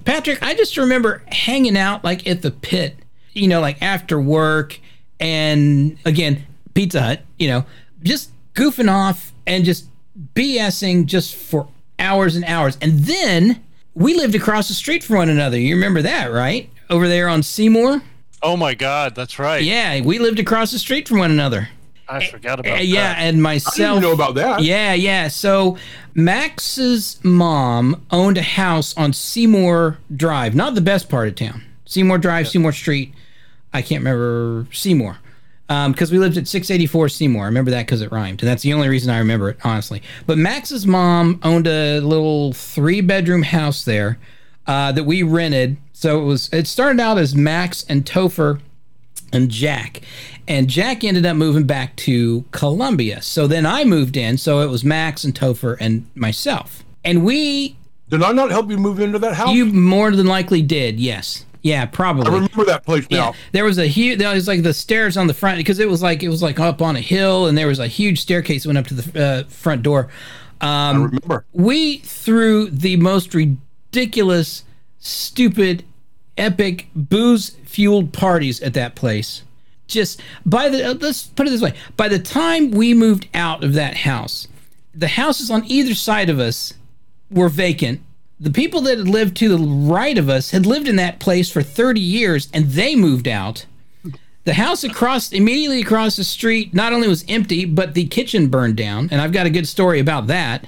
Patrick, 0.06 0.42
I 0.42 0.54
just 0.56 0.78
remember 0.78 1.24
hanging 1.28 1.78
out 1.78 2.04
like 2.04 2.28
at 2.28 2.42
the 2.42 2.52
pit, 2.52 2.98
you 3.34 3.48
know, 3.48 3.62
like 3.62 3.82
after 3.82 4.20
work, 4.20 4.80
and 5.20 5.98
again 6.06 6.44
Pizza 6.74 7.02
Hut, 7.02 7.22
you 7.40 7.48
know, 7.48 7.66
just 8.04 8.30
goofing 8.54 8.92
off 8.92 9.34
and 9.48 9.66
just 9.66 9.88
BSing 10.36 11.06
just 11.06 11.36
for 11.36 11.68
hours 12.00 12.36
and 12.36 12.46
hours, 12.46 12.78
and 12.82 13.00
then 13.00 13.64
we 13.96 14.14
lived 14.14 14.36
across 14.36 14.68
the 14.68 14.76
street 14.76 15.04
from 15.04 15.16
one 15.18 15.30
another. 15.30 15.60
You 15.60 15.74
remember 15.74 16.04
that, 16.04 16.32
right? 16.32 16.70
Over 16.90 17.08
there 17.08 17.28
on 17.28 17.42
Seymour. 17.42 18.02
Oh 18.44 18.56
my 18.56 18.76
God, 18.76 19.16
that's 19.16 19.40
right. 19.40 19.64
Yeah, 19.64 20.02
we 20.02 20.20
lived 20.20 20.40
across 20.40 20.72
the 20.72 20.78
street 20.78 21.08
from 21.08 21.18
one 21.18 21.32
another. 21.32 21.70
I 22.10 22.26
forgot 22.28 22.60
Uh, 22.60 22.62
about 22.72 22.86
yeah, 22.88 23.14
that. 23.14 23.18
and 23.20 23.24
I 23.24 23.26
didn't 23.32 23.42
myself. 23.42 24.02
know 24.02 24.12
about 24.14 24.36
that. 24.36 24.62
Yeah, 24.64 24.94
yeah. 24.94 25.28
So 25.28 25.78
Max's 26.14 27.20
mom 27.24 28.02
owned 28.12 28.38
a 28.38 28.42
house 28.44 28.96
on 28.98 29.14
Seymour 29.14 29.98
Drive, 30.16 30.56
not 30.56 30.76
the 30.76 30.82
best 30.82 31.10
part 31.10 31.28
of 31.28 31.36
town. 31.36 31.64
Seymour 31.86 32.18
Drive, 32.18 32.48
Seymour 32.48 32.72
Street. 32.74 33.14
I 33.74 33.82
can't 33.82 34.00
remember 34.02 34.68
Seymour 34.72 35.18
because 35.68 36.12
we 36.12 36.18
lived 36.20 36.38
at 36.38 36.48
684 36.48 37.10
Seymour. 37.10 37.44
I 37.44 37.46
remember 37.48 37.72
that 37.72 37.86
because 37.86 38.02
it 38.02 38.12
rhymed, 38.12 38.42
and 38.42 38.50
that's 38.50 38.64
the 38.64 38.74
only 38.74 38.88
reason 38.88 39.10
I 39.10 39.18
remember 39.20 39.50
it, 39.50 39.58
honestly. 39.64 40.02
But 40.26 40.38
Max's 40.38 40.86
mom 40.88 41.40
owned 41.44 41.68
a 41.68 42.00
little 42.00 42.54
three-bedroom 42.54 43.44
house 43.44 43.84
there 43.84 44.18
uh, 44.66 44.92
that 44.94 45.04
we 45.04 45.24
rented. 45.24 45.78
So 45.94 46.22
it 46.22 46.26
was. 46.26 46.50
It 46.54 46.68
started 46.68 47.00
out 47.00 47.18
as 47.18 47.36
Max 47.36 47.86
and 47.90 48.06
Topher 48.06 48.60
and 49.34 49.50
Jack. 49.50 50.02
And 50.48 50.70
Jack 50.70 51.04
ended 51.04 51.26
up 51.26 51.36
moving 51.36 51.66
back 51.66 51.96
to 51.98 52.46
Columbia. 52.52 53.22
So 53.22 53.48
then 53.48 53.66
I 53.66 53.84
moved 53.84 54.16
in. 54.16 54.38
So 54.38 54.62
it 54.62 54.68
was 54.70 54.84
Max 54.84 55.24
and 55.24 55.34
Topher 55.36 55.76
and 55.80 56.10
myself. 56.16 56.84
And 57.04 57.24
we, 57.26 57.76
Did 58.10 58.24
I 58.24 58.32
not 58.32 58.50
help 58.52 58.70
you 58.70 58.78
move 58.78 59.00
into 59.00 59.20
that 59.20 59.34
house? 59.36 59.52
you 59.54 59.66
more 59.66 60.12
than 60.12 60.26
likely 60.28 60.62
did. 60.62 61.00
Yes. 61.00 61.44
Yeah, 61.64 61.86
probably. 61.86 62.28
I 62.28 62.34
remember 62.36 62.64
that 62.66 62.86
place 62.86 63.06
Yeah, 63.10 63.18
now. 63.18 63.34
there 63.52 63.66
was 63.66 63.78
a 63.78 63.88
huge. 63.88 64.20
There 64.20 64.34
was 64.34 64.48
like 64.48 64.64
the 64.64 64.74
stairs 64.74 65.18
on 65.18 65.28
the 65.28 65.34
front 65.34 65.58
because 65.58 65.80
it 65.80 65.90
was 65.90 66.02
like 66.02 66.24
it 66.24 66.30
was 66.30 66.42
like 66.42 66.60
up 66.62 66.82
on 66.82 66.96
a 66.96 67.02
hill, 67.02 67.48
and 67.48 67.58
there 67.58 67.68
was 67.68 67.80
a 67.80 67.88
huge 67.88 68.22
staircase 68.22 68.64
that 68.64 68.70
went 68.70 68.78
up 68.78 68.88
to 68.88 68.94
the 68.94 69.22
uh, 69.22 69.44
front 69.50 69.84
door. 69.84 70.08
I 70.62 70.92
remember. 70.94 71.46
We 71.52 71.98
threw 71.98 72.70
the 72.70 72.96
most 72.98 73.34
ridiculous, 73.34 74.64
stupid, 75.00 75.84
epic 76.38 76.88
booze 76.96 77.52
fueled 77.66 78.14
parties 78.14 78.62
at 78.62 78.74
that 78.74 78.96
place. 78.96 79.44
Just 79.88 80.22
by 80.46 80.70
the 80.70 80.92
uh, 80.92 80.94
let's 81.00 81.24
put 81.24 81.48
it 81.48 81.52
this 81.52 81.62
way: 81.62 81.74
by 81.96 82.08
the 82.08 82.20
time 82.20 82.72
we 82.72 82.94
moved 82.94 83.28
out 83.34 83.64
of 83.64 83.74
that 83.74 83.98
house, 83.98 84.48
the 84.94 85.08
houses 85.08 85.50
on 85.50 85.64
either 85.66 85.94
side 85.94 86.30
of 86.30 86.40
us 86.40 86.74
were 87.32 87.50
vacant. 87.50 88.02
The 88.40 88.52
people 88.52 88.82
that 88.82 88.98
had 88.98 89.08
lived 89.08 89.38
to 89.38 89.50
the 89.50 89.58
right 89.58 90.18
of 90.18 90.30
us 90.30 90.52
had 90.52 90.66
lived 90.66 90.88
in 90.88 90.96
that 90.98 91.20
place 91.20 91.50
for 91.50 91.64
30 91.64 92.00
years 92.00 92.50
and 92.54 92.66
they 92.66 92.96
moved 92.96 93.28
out. 93.28 93.66
The 94.44 94.54
house 94.54 94.84
across 94.84 95.34
immediately 95.34 95.82
across 95.82 96.16
the 96.16 96.24
street 96.24 96.74
not 96.74 96.94
only 96.94 97.08
was 97.08 97.26
empty, 97.28 97.66
but 97.66 97.96
the 97.96 98.06
kitchen 98.06 98.48
burned 98.48 98.78
down, 98.78 99.10
and 99.12 99.20
I've 99.20 99.34
got 99.34 99.46
a 99.46 99.50
good 99.50 99.68
story 99.68 100.00
about 100.00 100.28
that. 100.28 100.68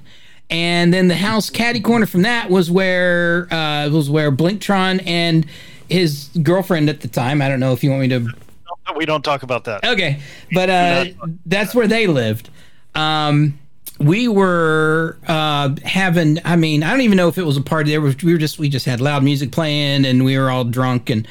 And 0.49 0.93
then 0.93 1.07
the 1.07 1.15
house 1.15 1.49
caddy 1.49 1.79
corner 1.79 2.05
from 2.05 2.23
that 2.23 2.49
was 2.49 2.71
where 2.71 3.47
uh, 3.53 3.89
was 3.89 4.09
where 4.09 4.31
Blinktron 4.31 5.03
and 5.05 5.45
his 5.89 6.29
girlfriend 6.41 6.89
at 6.89 7.01
the 7.01 7.07
time. 7.07 7.41
I 7.41 7.49
don't 7.49 7.59
know 7.59 7.73
if 7.73 7.83
you 7.83 7.91
want 7.91 8.01
me 8.01 8.07
to 8.09 8.27
We 8.95 9.05
don't 9.05 9.23
talk 9.23 9.43
about 9.43 9.65
that. 9.65 9.85
Okay, 9.85 10.19
but 10.51 10.69
uh, 10.69 11.05
that's 11.45 11.75
where 11.75 11.87
they 11.87 12.07
lived. 12.07 12.49
Um, 12.95 13.59
we 13.99 14.27
were 14.27 15.17
uh, 15.27 15.75
having. 15.83 16.39
I 16.45 16.55
mean, 16.55 16.83
I 16.83 16.91
don't 16.91 17.01
even 17.01 17.17
know 17.17 17.27
if 17.27 17.37
it 17.37 17.45
was 17.45 17.57
a 17.57 17.61
party. 17.61 17.91
There 17.91 18.01
was. 18.01 18.15
We 18.23 18.31
were 18.31 18.39
just. 18.39 18.57
We 18.57 18.69
just 18.69 18.85
had 18.85 19.01
loud 19.01 19.23
music 19.23 19.51
playing, 19.51 20.05
and 20.05 20.25
we 20.25 20.37
were 20.37 20.49
all 20.49 20.63
drunk. 20.63 21.09
And 21.09 21.27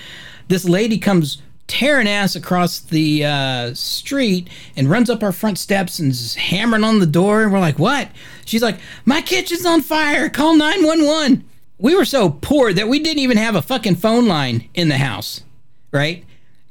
this 0.49 0.65
lady 0.69 0.99
comes 0.99 1.43
tearing 1.69 2.09
ass 2.09 2.35
across 2.35 2.81
the 2.81 3.25
uh, 3.25 3.75
street 3.75 4.49
and 4.77 4.91
runs 4.91 5.09
up 5.09 5.23
our 5.23 5.33
front 5.33 5.59
steps 5.59 6.01
and 6.01 6.11
is 6.11 6.35
hammering 6.35 6.83
on 6.83 6.99
the 6.99 7.07
door. 7.07 7.45
And 7.45 7.53
we're 7.53 7.61
like, 7.61 7.79
"What?" 7.79 8.09
She's 8.45 8.63
like, 8.63 8.79
"My 9.05 9.23
kitchen's 9.23 9.65
on 9.65 9.83
fire. 9.83 10.29
Call 10.29 10.57
nine 10.57 10.85
one 10.85 11.07
one." 11.07 11.45
We 11.79 11.95
were 11.95 12.05
so 12.05 12.31
poor 12.31 12.73
that 12.73 12.89
we 12.89 12.99
didn't 12.99 13.21
even 13.21 13.37
have 13.37 13.55
a 13.55 13.63
fucking 13.63 13.97
phone 13.97 14.27
line 14.27 14.69
in 14.75 14.89
the 14.89 14.99
house, 14.99 15.45
right? 15.93 16.25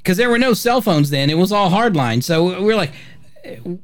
because 0.08 0.16
there 0.16 0.30
were 0.30 0.38
no 0.38 0.54
cell 0.54 0.80
phones 0.80 1.10
then. 1.10 1.28
It 1.28 1.36
was 1.36 1.52
all 1.52 1.70
hardline. 1.70 2.22
So 2.22 2.62
we 2.62 2.72
are 2.72 2.76
like, 2.76 2.92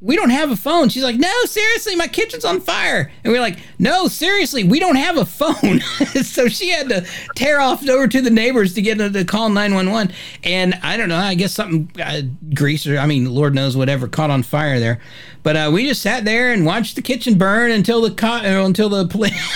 we 0.01 0.17
don't 0.17 0.31
have 0.31 0.51
a 0.51 0.57
phone. 0.57 0.89
She's 0.89 1.03
like, 1.03 1.17
no, 1.17 1.33
seriously, 1.45 1.97
my 1.97 2.07
kitchen's 2.07 2.45
on 2.45 2.61
fire. 2.61 3.11
And 3.23 3.33
we 3.33 3.39
are 3.39 3.43
like, 3.43 3.59
no, 3.79 4.09
seriously, 4.09 4.65
we 4.65 4.79
don't 4.79 4.97
have 4.97 5.17
a 5.17 5.25
phone. 5.25 5.81
so 6.23 6.49
she 6.49 6.71
had 6.71 6.89
to 6.89 7.07
tear 7.35 7.61
off 7.61 7.87
over 7.89 8.09
to 8.09 8.21
the 8.21 8.31
neighbors 8.31 8.75
to 8.75 8.83
get 8.83 8.99
to 8.99 9.25
call 9.25 9.49
911. 9.49 10.15
And 10.43 10.75
I 10.83 10.97
don't 10.97 11.09
know, 11.09 11.17
I 11.17 11.35
guess 11.35 11.53
something, 11.53 11.91
uh, 12.01 12.23
grease 12.55 12.87
or, 12.87 12.99
I 12.99 13.07
mean, 13.07 13.33
Lord 13.33 13.55
knows 13.55 13.77
whatever 13.77 14.09
caught 14.09 14.31
on 14.31 14.43
fire 14.43 14.81
there. 14.81 15.01
But 15.43 15.57
uh, 15.57 15.71
we 15.73 15.87
just 15.87 16.01
sat 16.01 16.25
there 16.25 16.53
and 16.53 16.65
watched 16.65 16.97
the 16.97 17.03
kitchen 17.03 17.37
burn 17.37 17.71
until 17.71 18.01
the 18.01 18.11
co- 18.11 18.27
uh, 18.27 18.65
until 18.65 18.89
the 18.89 19.05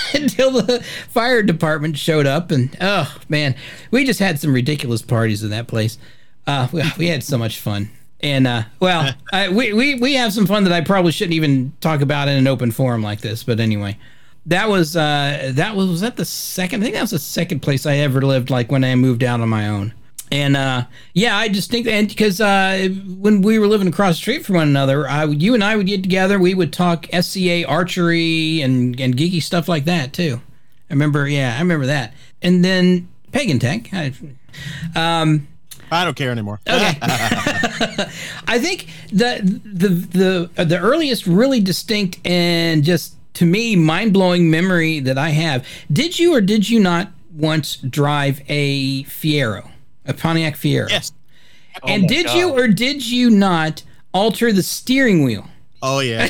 until 0.15 0.51
the 0.51 0.83
fire 1.09 1.43
department 1.43 1.97
showed 1.97 2.27
up. 2.27 2.51
And 2.51 2.77
oh 2.81 3.17
man, 3.31 3.57
we 3.91 4.05
just 4.05 4.21
had 4.21 4.39
some 4.39 4.53
ridiculous 4.53 5.01
parties 5.01 5.43
in 5.43 5.49
that 5.49 5.67
place. 5.67 5.97
Uh, 6.47 6.69
we, 6.73 6.83
we 6.99 7.09
had 7.09 7.25
so 7.25 7.39
much 7.39 7.59
fun. 7.59 7.91
And 8.21 8.47
uh, 8.47 8.63
well, 8.81 9.13
I, 9.33 9.49
we, 9.49 9.73
we 9.73 9.95
we 9.95 10.15
have 10.15 10.33
some 10.33 10.47
fun 10.47 10.65
that 10.65 10.73
I 10.73 10.81
probably 10.81 11.13
shouldn't 11.13 11.35
even 11.35 11.73
talk 11.81 12.01
about 12.01 12.29
in 12.29 12.37
an 12.37 12.47
open 12.47 12.71
forum 12.71 13.03
like 13.03 13.21
this. 13.21 13.43
But 13.43 13.61
anyway, 13.61 13.99
that 14.47 14.69
was 14.69 14.97
uh, 14.97 15.53
that 15.55 15.77
was 15.77 15.89
was 15.89 16.01
that 16.01 16.17
the 16.17 16.25
second? 16.25 16.81
I 16.81 16.85
think 16.85 16.95
that 16.95 17.03
was 17.03 17.11
the 17.11 17.19
second 17.19 17.61
place 17.61 17.87
I 17.87 17.97
ever 17.97 18.23
lived. 18.23 18.51
Like 18.51 18.71
when 18.71 18.85
I 18.85 18.95
moved 18.95 19.23
out 19.23 19.41
on 19.41 19.49
my 19.49 19.69
own. 19.69 19.95
And 20.31 20.59
uh, 20.59 20.85
yeah, 21.15 21.39
I 21.39 21.49
just 21.49 21.71
think 21.71 21.87
and 21.87 22.07
because 22.07 22.41
uh, 22.41 22.89
when 23.19 23.41
we 23.41 23.59
were 23.59 23.67
living 23.67 23.89
across 23.89 24.17
the 24.17 24.21
street 24.21 24.45
from 24.45 24.57
one 24.57 24.69
another, 24.69 25.09
I, 25.09 25.25
you 25.25 25.55
and 25.55 25.65
I 25.65 25.75
would 25.75 25.87
get 25.87 26.03
together. 26.03 26.39
We 26.39 26.53
would 26.53 26.73
talk 26.73 27.07
SCA 27.19 27.67
archery 27.67 28.61
and 28.61 29.01
and 29.01 29.17
geeky 29.17 29.43
stuff 29.43 29.69
like 29.69 29.87
that 29.87 30.13
too. 30.13 30.43
I 30.91 30.95
remember, 30.95 31.29
yeah, 31.29 31.55
I 31.57 31.61
remember 31.61 31.87
that. 31.87 32.15
And 32.43 32.65
then 32.65 33.09
Pagantek. 33.33 33.93
I, 33.93 35.23
um, 35.23 35.49
I 35.91 36.05
don't 36.05 36.17
care 36.17 36.31
anymore. 36.31 36.61
Okay. 36.69 36.99
I 38.47 38.59
think 38.59 38.89
the 39.13 39.61
the 39.65 39.89
the 39.89 40.51
uh, 40.57 40.65
the 40.65 40.79
earliest 40.79 41.27
really 41.27 41.61
distinct 41.61 42.19
and 42.27 42.85
just 42.85 43.15
to 43.35 43.47
me 43.47 43.77
mind 43.77 44.13
blowing 44.13 44.51
memory 44.51 45.01
that 45.01 45.19
I 45.19 45.31
have. 45.31 45.67
Did 45.93 46.19
you 46.19 46.35
or 46.35 46.41
did 46.41 46.69
you 46.69 46.81
not 46.81 47.11
once 47.33 47.77
drive 47.77 48.41
a 48.49 49.05
Fiero, 49.05 49.71
a 50.07 50.15
Pontiac 50.15 50.57
Fiero? 50.57 50.89
Yes. 50.91 51.13
And 51.87 52.03
oh 52.03 52.07
my 52.07 52.07
did 52.09 52.27
God. 52.27 52.37
you 52.37 52.51
or 52.51 52.69
did 52.69 53.07
you 53.07 53.31
not 53.31 53.83
alter 54.13 54.53
the 54.53 54.63
steering 54.63 55.23
wheel 55.23 55.49
Oh 55.81 56.01
yeah. 56.01 56.29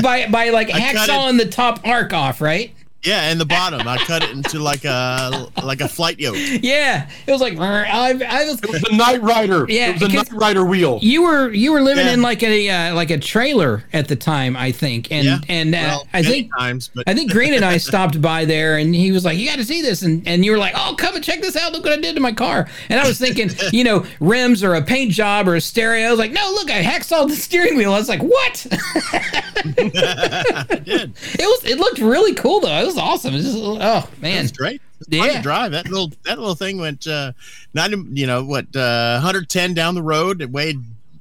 by 0.02 0.26
by 0.28 0.50
like 0.50 0.70
cut 0.70 0.80
hacksawing 0.80 1.38
the 1.38 1.46
top 1.46 1.80
arc 1.86 2.12
off, 2.12 2.40
right? 2.40 2.74
Yeah, 3.02 3.30
and 3.30 3.40
the 3.40 3.46
bottom. 3.46 3.88
I 3.88 3.96
cut 3.96 4.22
it 4.22 4.28
into 4.30 4.58
like 4.58 4.84
a 4.84 5.48
like 5.64 5.80
a 5.80 5.88
flight 5.88 6.20
yoke. 6.20 6.36
Yeah, 6.36 7.08
it 7.26 7.32
was 7.32 7.40
like 7.40 7.58
I, 7.58 8.10
I 8.10 8.44
was. 8.44 8.62
It 8.62 8.68
was 8.70 8.82
a 8.84 8.94
Knight 8.94 9.22
Rider. 9.22 9.64
Yeah, 9.70 9.88
it 9.88 9.92
was 9.94 10.02
a 10.02 10.06
because- 10.08 10.30
Knight 10.30 10.38
Rider 10.40 10.64
wheel. 10.66 10.98
You 11.00 11.22
were 11.22 11.50
you 11.50 11.72
were 11.72 11.80
living 11.80 12.04
Yeah. 12.06 12.12
in 12.12 12.20
like 12.22 12.42
a 12.42 12.68
uh, 12.68 12.94
like 12.94 13.10
a 13.10 13.16
trailer 13.18 13.84
at 13.94 14.08
the 14.08 14.16
time, 14.16 14.54
I 14.54 14.70
think, 14.70 15.10
and 15.10 15.24
Yeah. 15.24 15.38
and 15.48 15.74
uh, 15.74 15.78
Well, 15.78 16.06
I 16.12 16.22
think 16.22 16.50
times, 16.58 16.90
but 16.94 17.08
I 17.08 17.14
think 17.14 17.32
Green 17.32 17.54
and 17.54 17.64
I 17.64 17.76
stopped 17.90 18.20
by 18.20 18.44
there, 18.44 18.76
and 18.76 18.94
he 18.94 19.12
was 19.12 19.24
like, 19.24 19.38
"You 19.38 19.48
got 19.48 19.56
to 19.56 19.64
see 19.64 19.80
this," 19.80 20.02
and 20.02 20.22
and 20.28 20.44
you 20.44 20.50
were 20.50 20.58
like, 20.58 20.74
"Oh, 20.76 20.94
come 20.98 21.14
and 21.14 21.24
check 21.24 21.40
this 21.40 21.56
out! 21.56 21.72
Look 21.72 21.84
what 21.84 21.94
I 21.94 22.00
did 22.02 22.16
to 22.16 22.20
my 22.20 22.32
car!" 22.32 22.68
And 22.90 23.00
I 23.00 23.06
was 23.08 23.18
thinking, 23.18 23.50
you 23.72 23.82
know, 23.82 24.04
rims 24.20 24.62
or 24.62 24.74
a 24.74 24.82
paint 24.82 25.12
job 25.12 25.48
or 25.48 25.54
a 25.56 25.60
stereo. 25.62 26.08
I 26.08 26.10
was 26.10 26.18
like, 26.18 26.32
"No, 26.32 26.50
look, 26.52 26.70
I 26.70 26.82
hacksawed 26.82 27.30
the 27.30 27.36
steering 27.36 27.78
wheel." 27.78 27.94
I 27.94 27.98
was 27.98 28.10
like, 28.10 28.20
"What?" 28.22 28.66
I 29.12 30.80
did. 30.84 31.12
it 31.24 31.40
was 31.40 31.64
it 31.64 31.78
looked 31.78 31.98
really 31.98 32.34
cool 32.34 32.60
though. 32.60 32.89
Was 32.94 32.98
awesome. 32.98 33.34
Was 33.34 33.44
just, 33.44 33.56
oh 33.58 34.08
man, 34.20 34.44
It's 34.44 34.52
great. 34.56 34.80
Yeah. 35.08 35.36
to 35.36 35.42
drive. 35.42 35.72
That 35.72 35.88
little 35.88 36.12
that 36.24 36.38
little 36.38 36.54
thing 36.54 36.78
went 36.78 37.06
uh 37.06 37.32
not 37.74 37.90
you 37.90 38.26
know 38.26 38.44
what 38.44 38.66
uh 38.76 39.14
110 39.14 39.74
down 39.74 39.94
the 39.94 40.02
road. 40.02 40.42
It 40.42 40.50
weighed 40.50 40.78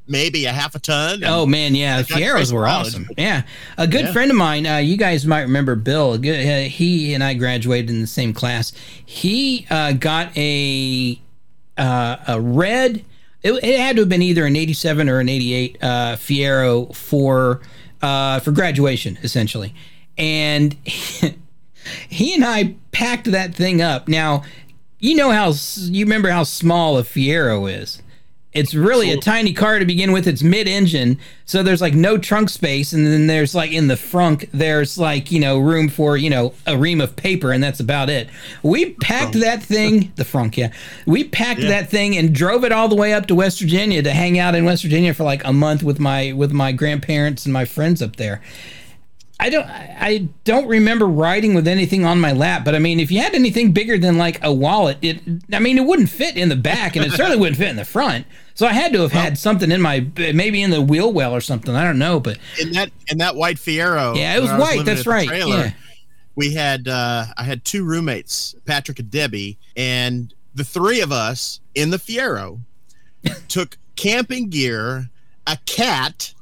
maybe 0.08 0.46
a 0.46 0.52
half 0.52 0.76
a 0.76 0.80
ton. 0.80 1.24
Oh 1.24 1.46
man, 1.46 1.76
yeah, 1.76 2.02
Fieros 2.02 2.52
were 2.52 2.62
mileage. 2.64 2.88
awesome. 2.88 3.08
Yeah, 3.18 3.44
a 3.78 3.88
good 3.88 4.06
Yeah. 4.06 4.12
friend 4.12 4.32
of 4.32 4.38
mine. 4.38 4.66
Uh, 4.68 4.78
you 4.78 4.98
guys 4.98 5.26
might 5.26 5.42
remember 5.44 5.76
Bill. 5.76 6.18
good- 6.18 6.46
Uh, 6.46 6.68
he 6.70 7.14
and 7.14 7.24
I 7.24 7.36
graduated 7.36 7.90
in 7.90 8.02
the 8.02 8.08
same 8.08 8.34
class. 8.34 8.74
He 9.06 9.66
uh, 9.70 9.94
got 9.94 10.36
a 10.38 11.20
uh, 11.78 12.18
a 12.28 12.42
red. 12.42 13.06
It, 13.44 13.54
it 13.64 13.80
had 13.80 13.96
to 13.96 14.02
have 14.02 14.10
been 14.10 14.22
either 14.22 14.46
an 14.46 14.58
'87 14.58 15.08
or 15.08 15.20
an 15.22 15.30
'88 15.30 15.78
uh, 15.82 15.88
Fiero 16.18 16.94
for 16.94 17.62
uh, 18.02 18.40
for 18.42 18.52
graduation, 18.52 19.18
essentially. 19.24 19.74
And 20.18 20.76
he 22.08 22.34
and 22.34 22.44
I 22.44 22.76
packed 22.92 23.32
that 23.32 23.56
thing 23.56 23.82
up. 23.82 24.08
Now, 24.08 24.44
you 25.00 25.16
know 25.16 25.32
how 25.32 25.54
you 25.78 26.06
remember 26.06 26.30
how 26.30 26.44
small 26.44 26.98
a 26.98 27.04
Fiero 27.04 27.72
is. 27.72 28.02
It's 28.52 28.74
really 28.74 29.12
a 29.12 29.18
tiny 29.18 29.54
car 29.54 29.78
to 29.78 29.86
begin 29.86 30.12
with. 30.12 30.28
It's 30.28 30.42
mid-engine, 30.42 31.20
so 31.46 31.62
there's 31.62 31.82
like 31.82 31.94
no 31.94 32.18
trunk 32.18 32.50
space, 32.50 32.94
and 32.94 33.06
then 33.06 33.28
there's 33.28 33.54
like 33.54 33.72
in 33.72 33.88
the 33.88 33.94
frunk, 33.94 34.50
there's 34.52 34.98
like 34.98 35.32
you 35.32 35.40
know 35.40 35.60
room 35.60 35.88
for 35.88 36.18
you 36.18 36.32
know 36.32 36.56
a 36.66 36.76
ream 36.76 37.00
of 37.00 37.16
paper, 37.16 37.52
and 37.52 37.64
that's 37.64 37.80
about 37.80 38.10
it. 38.10 38.28
We 38.64 38.94
packed 38.96 39.40
that 39.40 39.62
thing, 39.62 40.12
the 40.16 40.24
frunk, 40.24 40.58
yeah. 40.58 40.72
We 41.06 41.26
packed 41.26 41.62
that 41.62 41.90
thing 41.90 42.18
and 42.18 42.34
drove 42.34 42.64
it 42.64 42.72
all 42.72 42.88
the 42.88 42.96
way 42.96 43.14
up 43.14 43.28
to 43.28 43.36
West 43.36 43.60
Virginia 43.60 44.02
to 44.02 44.12
hang 44.12 44.40
out 44.40 44.56
in 44.56 44.66
West 44.66 44.82
Virginia 44.82 45.14
for 45.14 45.24
like 45.24 45.46
a 45.46 45.54
month 45.54 45.84
with 45.84 46.00
my 46.00 46.32
with 46.32 46.52
my 46.52 46.72
grandparents 46.72 47.46
and 47.46 47.54
my 47.54 47.66
friends 47.66 48.02
up 48.02 48.16
there. 48.16 48.42
I 49.42 49.50
don't 49.50 49.66
I 49.66 50.28
don't 50.44 50.68
remember 50.68 51.08
riding 51.08 51.54
with 51.54 51.68
anything 51.68 52.04
on 52.04 52.20
my 52.20 52.34
lap, 52.34 52.66
but 52.66 52.76
I 52.76 52.80
mean 52.80 53.00
if 53.00 53.10
you 53.10 53.22
had 53.22 53.34
anything 53.34 53.72
bigger 53.72 53.98
than 53.98 54.18
like 54.18 54.44
a 54.44 54.52
wallet, 54.54 54.98
it 55.02 55.22
I 55.54 55.60
mean 55.60 55.78
it 55.78 55.86
wouldn't 55.86 56.10
fit 56.10 56.36
in 56.36 56.50
the 56.50 56.58
back 56.58 56.96
and 56.98 57.06
it 57.06 57.12
certainly 57.12 57.38
wouldn't 57.38 57.58
fit 57.58 57.70
in 57.70 57.78
the 57.78 57.86
front. 57.86 58.28
So 58.54 58.68
I 58.68 58.74
had 58.74 58.92
to 58.92 59.02
have 59.02 59.14
had 59.14 59.38
something 59.38 59.72
in 59.72 59.82
my 59.82 60.06
maybe 60.18 60.62
in 60.62 60.72
the 60.72 60.82
wheel 60.82 61.14
well 61.14 61.34
or 61.34 61.40
something. 61.40 61.74
I 61.74 61.86
don't 61.86 62.00
know, 62.00 62.20
but 62.20 62.38
in 62.60 62.74
that 62.74 62.92
in 63.08 63.20
that 63.20 63.36
white 63.38 63.56
Fiero. 63.56 64.16
yeah, 64.18 64.36
it 64.36 64.42
was 64.42 64.50
when 64.52 64.60
white. 64.60 64.86
That's 64.86 65.08
right. 65.08 65.28
trailer, 65.28 65.58
Yeah. 65.58 65.72
We 66.36 66.54
had 66.54 66.90
uh 66.90 67.26
I 67.38 67.44
had 67.44 67.64
two 67.64 67.86
roommates, 67.86 68.56
Patrick 68.66 69.00
and 69.00 69.10
Debbie, 69.10 69.58
and 69.78 70.34
the 70.54 70.66
three 70.66 71.00
of 71.00 71.14
us 71.14 71.62
in 71.76 71.92
the 71.92 71.98
Fiero 71.98 72.60
took 73.48 73.78
camping 73.96 74.50
gear, 74.50 75.10
a 75.48 75.58
cat, 75.66 76.34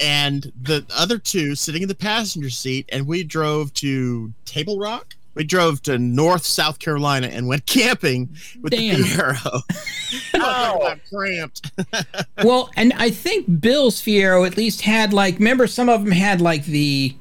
and 0.00 0.52
the 0.60 0.84
other 0.94 1.18
two 1.18 1.54
sitting 1.54 1.82
in 1.82 1.88
the 1.88 1.94
passenger 1.94 2.50
seat, 2.50 2.88
and 2.90 3.06
we 3.06 3.22
drove 3.24 3.72
to 3.74 4.32
Table 4.44 4.78
Rock 4.78 5.14
We 5.34 5.44
drove 5.44 5.82
to 5.82 5.98
North 5.98 6.44
South 6.44 6.78
Carolina 6.78 7.28
and 7.28 7.46
went 7.48 7.66
camping 7.66 8.36
with 8.60 8.72
Damn. 8.72 9.00
the 9.00 9.06
Fiero. 9.06 9.62
Oh. 10.36 10.78
oh, 10.80 10.86
I'm 10.86 11.00
cramped. 11.12 11.72
well, 12.44 12.70
and 12.76 12.92
I 12.92 13.10
think 13.10 13.60
Bill's 13.60 14.00
Fiero 14.00 14.46
at 14.46 14.56
least 14.56 14.82
had 14.82 15.12
like 15.12 15.38
remember 15.38 15.66
some 15.66 15.88
of 15.88 16.04
them 16.04 16.12
had 16.12 16.40
like 16.40 16.64
the 16.66 17.16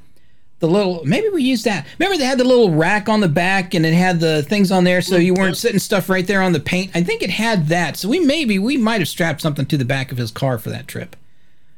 the 0.59 0.67
little 0.67 1.03
maybe 1.03 1.29
we 1.29 1.41
used 1.43 1.65
that. 1.65 1.87
Remember 1.97 2.17
they 2.17 2.25
had 2.25 2.37
the 2.37 2.43
little 2.43 2.71
rack 2.71 3.09
on 3.09 3.19
the 3.19 3.27
back 3.27 3.73
and 3.73 3.85
it 3.85 3.93
had 3.93 4.19
the 4.19 4.43
things 4.43 4.71
on 4.71 4.83
there 4.83 5.01
so 5.01 5.17
you 5.17 5.33
weren't 5.33 5.57
sitting 5.57 5.79
stuff 5.79 6.07
right 6.07 6.25
there 6.27 6.41
on 6.41 6.53
the 6.53 6.59
paint. 6.59 6.91
I 6.93 7.03
think 7.03 7.21
it 7.21 7.31
had 7.31 7.67
that. 7.67 7.97
So 7.97 8.09
we 8.09 8.19
maybe 8.19 8.59
we 8.59 8.77
might 8.77 9.01
have 9.01 9.07
strapped 9.09 9.41
something 9.41 9.65
to 9.65 9.77
the 9.77 9.85
back 9.85 10.11
of 10.11 10.17
his 10.17 10.31
car 10.31 10.57
for 10.59 10.69
that 10.69 10.87
trip. 10.87 11.15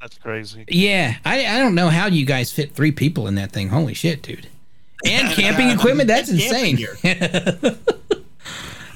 That's 0.05 0.19
crazy. 0.19 0.65
Yeah, 0.67 1.15
I, 1.25 1.47
I 1.47 1.57
don't 1.57 1.73
know 1.73 1.89
how 1.89 2.05
you 2.05 2.27
guys 2.27 2.51
fit 2.51 2.75
three 2.75 2.91
people 2.91 3.27
in 3.27 3.33
that 3.35 3.51
thing. 3.51 3.69
Holy 3.69 3.95
shit, 3.95 4.21
dude! 4.21 4.45
And 5.03 5.33
camping 5.33 5.69
equipment, 5.79 6.07
that's 6.07 6.29
insane. 6.29 6.77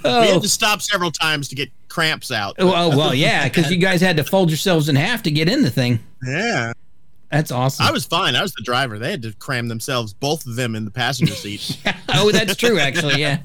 We 0.02 0.10
oh, 0.10 0.22
had 0.22 0.42
to 0.44 0.48
stop 0.48 0.82
several 0.82 1.12
times 1.12 1.50
to 1.50 1.56
get 1.56 1.70
cramps 1.90 2.32
out. 2.32 2.58
well, 2.58 2.96
well, 2.96 3.14
yeah, 3.14 3.50
because 3.50 3.70
you 3.70 3.76
guys 3.76 4.00
had 4.00 4.16
to 4.16 4.24
fold 4.24 4.50
yourselves 4.50 4.88
in 4.88 4.96
half 4.96 5.24
to 5.24 5.32
get 5.32 5.50
in 5.50 5.62
the 5.62 5.70
thing. 5.70 6.00
Yeah. 6.26 6.72
That's 7.30 7.52
awesome. 7.52 7.86
I 7.86 7.92
was 7.92 8.06
fine. 8.06 8.34
I 8.38 8.42
was 8.42 8.54
the 8.54 8.64
driver. 8.64 8.98
They 8.98 9.12
had 9.12 9.22
to 9.24 9.34
cram 9.34 9.68
themselves, 9.68 10.14
both 10.14 10.46
of 10.46 10.56
them, 10.56 10.74
in 10.74 10.86
the 10.86 10.92
passenger 10.92 11.36
seat. 11.36 11.78
oh, 12.14 12.32
that's 12.32 12.56
true, 12.56 12.80
actually. 12.80 13.20
Yeah, 13.20 13.40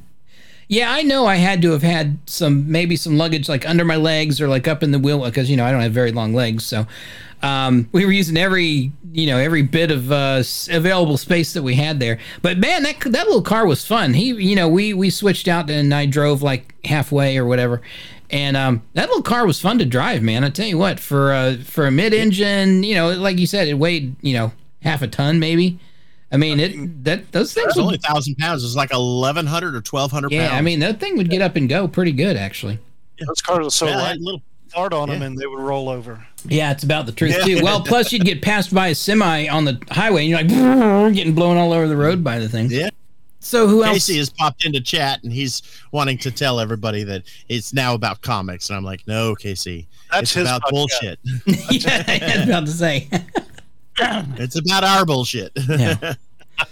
yeah. 0.68 0.92
I 0.92 1.02
know 1.02 1.26
I 1.26 1.36
had 1.36 1.62
to 1.62 1.72
have 1.72 1.82
had 1.82 2.18
some 2.26 2.70
maybe 2.70 2.96
some 2.96 3.16
luggage 3.16 3.48
like 3.48 3.68
under 3.68 3.84
my 3.84 3.96
legs 3.96 4.40
or 4.40 4.48
like 4.48 4.68
up 4.68 4.82
in 4.82 4.90
the 4.90 4.98
wheel 4.98 5.24
because 5.24 5.50
you 5.50 5.56
know 5.56 5.64
I 5.64 5.70
don't 5.70 5.82
have 5.82 5.92
very 5.92 6.12
long 6.12 6.34
legs, 6.34 6.64
so 6.64 6.86
um, 7.44 7.88
we 7.92 8.06
were 8.06 8.12
using 8.12 8.36
every 8.36 8.90
you 9.12 9.26
know 9.26 9.36
every 9.36 9.62
bit 9.62 9.90
of 9.90 10.10
uh, 10.10 10.42
available 10.70 11.18
space 11.18 11.52
that 11.52 11.62
we 11.62 11.74
had 11.74 12.00
there. 12.00 12.18
But 12.40 12.58
man, 12.58 12.82
that 12.84 13.00
that 13.00 13.26
little 13.26 13.42
car 13.42 13.66
was 13.66 13.86
fun. 13.86 14.14
He, 14.14 14.28
you 14.28 14.56
know, 14.56 14.68
we 14.68 14.94
we 14.94 15.10
switched 15.10 15.46
out 15.46 15.68
and 15.68 15.92
I 15.92 16.06
drove 16.06 16.42
like 16.42 16.74
halfway 16.86 17.36
or 17.36 17.44
whatever. 17.44 17.82
And 18.30 18.56
um, 18.56 18.82
that 18.94 19.08
little 19.08 19.22
car 19.22 19.46
was 19.46 19.60
fun 19.60 19.78
to 19.78 19.84
drive, 19.84 20.22
man. 20.22 20.42
I 20.42 20.48
tell 20.48 20.66
you 20.66 20.78
what, 20.78 20.98
for 20.98 21.32
uh, 21.32 21.56
for 21.58 21.86
a 21.86 21.90
mid-engine, 21.90 22.82
you 22.82 22.94
know, 22.94 23.10
like 23.12 23.38
you 23.38 23.46
said, 23.46 23.68
it 23.68 23.74
weighed, 23.74 24.16
you 24.22 24.32
know, 24.32 24.52
half 24.82 25.02
a 25.02 25.06
ton 25.06 25.38
maybe. 25.38 25.78
I 26.34 26.36
mean, 26.36 26.58
it 26.60 27.04
that 27.04 27.30
those 27.32 27.54
things 27.54 27.68
It's 27.68 27.76
would 27.76 27.82
only 27.84 27.98
thousand 27.98 28.36
pounds. 28.38 28.62
It 28.62 28.66
was 28.66 28.76
like 28.76 28.92
eleven 28.92 29.46
hundred 29.46 29.74
or 29.76 29.80
twelve 29.80 30.10
hundred 30.10 30.32
yeah, 30.32 30.48
pounds. 30.48 30.58
I 30.58 30.62
mean 30.62 30.80
that 30.80 30.98
thing 31.00 31.16
would 31.16 31.30
get 31.30 31.40
up 31.40 31.54
and 31.56 31.68
go 31.68 31.86
pretty 31.88 32.12
good 32.12 32.36
actually. 32.36 32.78
Those 33.26 33.40
cars 33.40 33.66
are 33.66 33.70
so 33.70 33.86
Yeah, 33.86 33.96
light, 34.02 34.18
little. 34.20 34.42
hard 34.72 34.92
on 34.92 35.08
them, 35.08 35.22
and 35.22 35.38
they 35.38 35.46
would 35.46 35.60
roll 35.60 35.88
over. 35.88 36.26
Yeah, 36.46 36.72
it's 36.72 36.82
about 36.82 37.06
the 37.06 37.12
truth 37.12 37.36
Yeah. 37.38 37.44
too. 37.58 37.62
Well, 37.64 37.80
plus 37.82 38.12
you'd 38.12 38.24
get 38.24 38.42
passed 38.42 38.74
by 38.74 38.88
a 38.88 38.94
semi 38.94 39.46
on 39.48 39.64
the 39.64 39.80
highway 39.90 40.28
and 40.28 40.30
you're 40.30 40.42
like 40.42 41.14
getting 41.14 41.34
blown 41.34 41.56
all 41.56 41.72
over 41.72 41.86
the 41.86 41.96
road 41.96 42.24
by 42.24 42.38
the 42.40 42.48
thing. 42.48 42.68
Yeah. 42.70 42.90
So 43.38 43.68
who 43.68 43.84
else? 43.84 43.94
Casey 43.94 44.16
has 44.16 44.30
popped 44.30 44.64
into 44.64 44.80
chat 44.80 45.22
and 45.22 45.32
he's 45.32 45.62
wanting 45.92 46.18
to 46.18 46.30
tell 46.30 46.58
everybody 46.58 47.04
that 47.04 47.22
it's 47.48 47.72
now 47.72 47.94
about 47.94 48.22
comics, 48.22 48.68
and 48.70 48.76
I'm 48.76 48.84
like, 48.84 49.06
no, 49.06 49.34
Casey, 49.36 49.86
That's 50.10 50.22
it's 50.22 50.32
his 50.34 50.48
about 50.48 50.62
podcast. 50.62 50.70
bullshit. 50.70 51.18
yeah, 51.84 52.04
I 52.08 52.36
was 52.38 52.48
about 52.48 52.66
to 52.66 52.72
say. 52.72 53.08
it's 54.38 54.56
about 54.58 54.84
our 54.84 55.04
bullshit. 55.06 55.52
Yeah. 55.68 56.14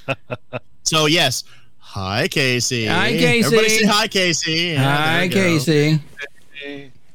so 0.82 1.06
yes, 1.06 1.44
hi 1.78 2.28
Casey. 2.28 2.86
Hi, 2.86 3.10
Casey. 3.10 3.46
Everybody 3.46 3.68
say 3.68 3.84
hi 3.86 4.08
Casey. 4.08 4.52
Yeah, 4.52 4.96
Hi, 4.96 5.22
we 5.22 5.28
go. 5.28 5.34
Casey. 5.34 6.00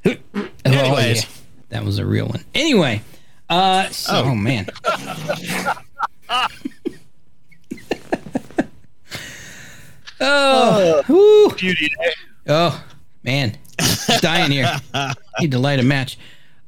Oh, 0.05 0.15
Anyways. 0.65 1.23
yeah. 1.23 1.29
that 1.69 1.83
was 1.83 1.99
a 1.99 2.05
real 2.05 2.27
one. 2.27 2.43
Anyway, 2.55 3.01
uh, 3.49 3.89
so, 3.89 4.13
Oh. 4.13 4.23
oh 4.29 4.35
man. 4.35 4.67
oh, 10.21 11.03
whew. 11.07 11.53
Beauty 11.57 11.87
day. 11.89 12.13
Oh 12.47 12.83
man, 13.23 13.57
dying 14.21 14.51
here. 14.51 14.73
Need 15.39 15.51
to 15.51 15.59
light 15.59 15.79
a 15.79 15.83
match. 15.83 16.17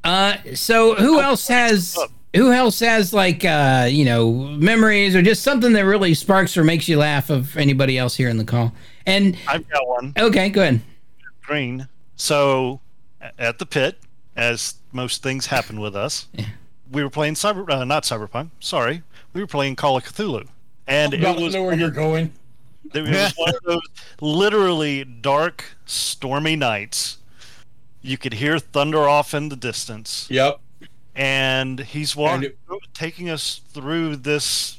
Uh, 0.04 0.36
so 0.54 0.94
who 0.94 1.20
else 1.20 1.46
has 1.48 1.96
who 2.34 2.52
else 2.52 2.80
has 2.80 3.12
like 3.12 3.44
uh, 3.44 3.88
you 3.90 4.04
know 4.04 4.32
memories 4.32 5.14
or 5.16 5.22
just 5.22 5.42
something 5.42 5.72
that 5.72 5.84
really 5.84 6.14
sparks 6.14 6.56
or 6.56 6.64
makes 6.64 6.88
you 6.88 6.98
laugh 6.98 7.30
of 7.30 7.56
anybody 7.56 7.98
else 7.98 8.16
here 8.16 8.28
in 8.28 8.36
the 8.36 8.44
call? 8.44 8.72
And 9.06 9.36
I've 9.48 9.68
got 9.68 9.86
one. 9.88 10.12
okay, 10.16 10.48
good. 10.50 10.80
Green. 11.42 11.88
So 12.16 12.80
at 13.38 13.58
the 13.58 13.66
pit, 13.66 13.98
as 14.36 14.74
most 14.92 15.22
things 15.22 15.46
happen 15.46 15.80
with 15.80 15.96
us, 15.96 16.28
we 16.90 17.02
were 17.02 17.10
playing 17.10 17.34
cyber, 17.34 17.68
uh, 17.70 17.84
not 17.84 18.04
cyberpunk. 18.04 18.50
Sorry, 18.60 19.02
we 19.32 19.40
were 19.40 19.46
playing 19.46 19.76
Call 19.76 19.96
of 19.96 20.04
Cthulhu, 20.04 20.46
and 20.86 21.14
it 21.14 21.20
About 21.20 21.38
to 21.38 21.44
was 21.44 21.54
know 21.54 21.62
where 21.64 21.74
you're 21.76 21.90
going. 21.90 22.32
It 22.92 23.02
was 23.02 23.32
one 23.36 23.54
of 23.54 23.62
those 23.64 23.82
literally 24.20 25.04
dark, 25.04 25.64
stormy 25.86 26.56
nights. 26.56 27.18
You 28.02 28.16
could 28.18 28.32
hear 28.32 28.58
thunder 28.58 29.08
off 29.08 29.32
in 29.34 29.48
the 29.48 29.54
distance, 29.54 30.26
Yep. 30.30 30.58
And 31.14 31.80
he's 31.80 32.14
walking, 32.16 32.44
it- 32.50 32.58
taking 32.94 33.28
us 33.30 33.60
through 33.72 34.16
this, 34.16 34.78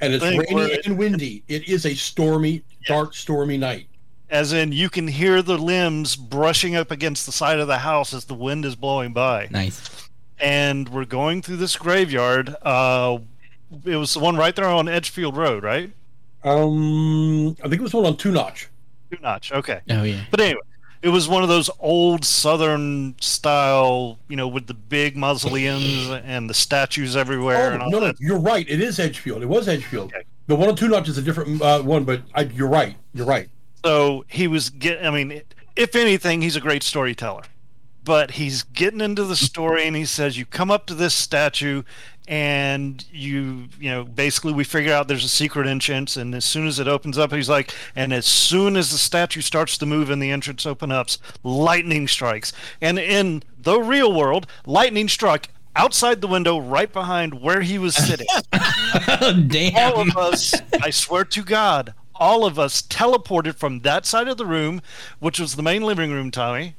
And 0.00 0.12
it's 0.14 0.22
rainy 0.24 0.44
it- 0.72 0.86
and 0.86 0.98
windy. 0.98 1.42
It 1.48 1.68
is 1.68 1.86
a 1.86 1.94
stormy, 1.94 2.62
dark, 2.86 3.14
stormy 3.14 3.56
night. 3.58 3.86
as 4.28 4.52
in 4.52 4.72
you 4.72 4.88
can 4.90 5.06
hear 5.08 5.40
the 5.42 5.56
limbs 5.58 6.16
brushing 6.16 6.74
up 6.74 6.90
against 6.90 7.26
the 7.26 7.32
side 7.32 7.58
of 7.60 7.68
the 7.68 7.78
house 7.78 8.12
as 8.12 8.24
the 8.24 8.34
wind 8.34 8.64
is 8.64 8.74
blowing 8.74 9.12
by. 9.12 9.46
Nice. 9.50 10.08
And 10.38 10.88
we're 10.88 11.04
going 11.04 11.42
through 11.42 11.56
this 11.56 11.76
graveyard. 11.76 12.54
Uh, 12.62 13.18
it 13.84 13.96
was 13.96 14.12
the 14.14 14.20
one 14.20 14.36
right 14.36 14.54
there 14.54 14.66
on 14.68 14.88
Edgefield 14.88 15.36
Road, 15.36 15.62
right? 15.62 15.92
Um, 16.44 17.50
I 17.58 17.68
think 17.68 17.74
it 17.74 17.80
was 17.82 17.94
one 17.94 18.04
on 18.06 18.16
Two 18.16 18.32
Notch. 18.32 18.68
Two 19.10 19.18
notch. 19.22 19.52
Okay. 19.52 19.80
Oh 19.90 20.02
yeah. 20.02 20.24
But 20.30 20.40
anyway, 20.40 20.60
it 21.02 21.08
was 21.08 21.28
one 21.28 21.42
of 21.42 21.48
those 21.48 21.70
old 21.78 22.24
Southern 22.24 23.14
style, 23.20 24.18
you 24.28 24.36
know, 24.36 24.48
with 24.48 24.66
the 24.66 24.74
big 24.74 25.16
mausoleums 25.16 26.08
and 26.24 26.48
the 26.48 26.54
statues 26.54 27.16
everywhere. 27.16 27.72
and 27.72 27.82
Oh 27.82 27.88
no, 27.88 27.98
no, 28.00 28.12
you're 28.18 28.38
right. 28.38 28.68
It 28.68 28.80
is 28.80 28.98
Edgefield. 28.98 29.42
It 29.42 29.46
was 29.46 29.68
Edgefield. 29.68 30.12
Okay. 30.12 30.24
The 30.46 30.56
one 30.56 30.68
on 30.68 30.76
Two 30.76 30.88
Notch 30.88 31.08
is 31.08 31.18
a 31.18 31.22
different 31.22 31.60
uh, 31.60 31.82
one, 31.82 32.04
but 32.04 32.22
I, 32.34 32.42
you're 32.42 32.68
right. 32.68 32.96
You're 33.12 33.26
right. 33.26 33.48
So 33.84 34.24
he 34.28 34.46
was 34.46 34.70
get. 34.70 35.04
I 35.04 35.10
mean, 35.10 35.42
if 35.74 35.94
anything, 35.96 36.42
he's 36.42 36.56
a 36.56 36.60
great 36.60 36.82
storyteller. 36.82 37.42
But 38.06 38.32
he's 38.32 38.62
getting 38.62 39.00
into 39.00 39.24
the 39.24 39.34
story, 39.34 39.84
and 39.84 39.96
he 39.96 40.04
says, 40.04 40.38
"You 40.38 40.46
come 40.46 40.70
up 40.70 40.86
to 40.86 40.94
this 40.94 41.12
statue, 41.12 41.82
and 42.28 43.04
you, 43.12 43.64
you 43.80 43.90
know, 43.90 44.04
basically 44.04 44.52
we 44.52 44.62
figure 44.62 44.92
out 44.94 45.08
there's 45.08 45.24
a 45.24 45.28
secret 45.28 45.66
entrance, 45.66 46.16
and 46.16 46.32
as 46.32 46.44
soon 46.44 46.68
as 46.68 46.78
it 46.78 46.86
opens 46.86 47.18
up, 47.18 47.32
he's 47.32 47.48
like, 47.48 47.74
and 47.96 48.12
as 48.12 48.24
soon 48.24 48.76
as 48.76 48.92
the 48.92 48.98
statue 48.98 49.40
starts 49.40 49.76
to 49.78 49.86
move 49.86 50.08
and 50.08 50.22
the 50.22 50.30
entrance 50.30 50.64
opens 50.64 50.92
up, 50.92 51.08
lightning 51.42 52.06
strikes. 52.06 52.52
And 52.80 52.96
in 52.96 53.42
the 53.58 53.80
real 53.80 54.12
world, 54.12 54.46
lightning 54.64 55.08
struck 55.08 55.48
outside 55.74 56.20
the 56.20 56.28
window, 56.28 56.58
right 56.58 56.92
behind 56.92 57.42
where 57.42 57.62
he 57.62 57.76
was 57.76 57.96
sitting." 57.96 58.28
Oh 59.18 59.32
all 59.74 60.00
of 60.00 60.16
us, 60.16 60.54
I 60.80 60.90
swear 60.90 61.24
to 61.24 61.42
God, 61.42 61.92
all 62.14 62.44
of 62.44 62.58
us 62.58 62.82
teleported 62.82 63.56
from 63.56 63.80
that 63.80 64.06
side 64.06 64.28
of 64.28 64.36
the 64.36 64.46
room, 64.46 64.80
which 65.18 65.38
was 65.38 65.56
the 65.56 65.62
main 65.62 65.82
living 65.82 66.12
room, 66.12 66.30
Tommy, 66.30 66.76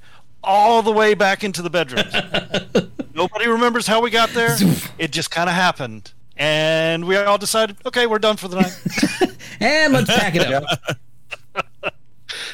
all 0.47 0.81
the 0.81 0.91
way 0.91 1.13
back 1.13 1.43
into 1.43 1.61
the 1.61 1.69
bedrooms. 1.69 2.11
Nobody 3.13 3.47
remembers 3.47 3.85
how 3.87 4.01
we 4.01 4.09
got 4.09 4.29
there. 4.29 4.55
It 4.97 5.11
just 5.11 5.29
kind 5.31 5.49
of 5.49 5.55
happened. 5.55 6.13
And 6.37 7.05
we 7.05 7.17
all 7.17 7.37
decided, 7.37 7.77
okay, 7.85 8.05
we're 8.07 8.19
done 8.19 8.37
for 8.37 8.47
the 8.47 8.61
night. 8.61 8.79
And 9.59 9.91
let's 9.93 10.07
pack 10.15 10.35
it 10.35 10.53
up. 10.53 10.63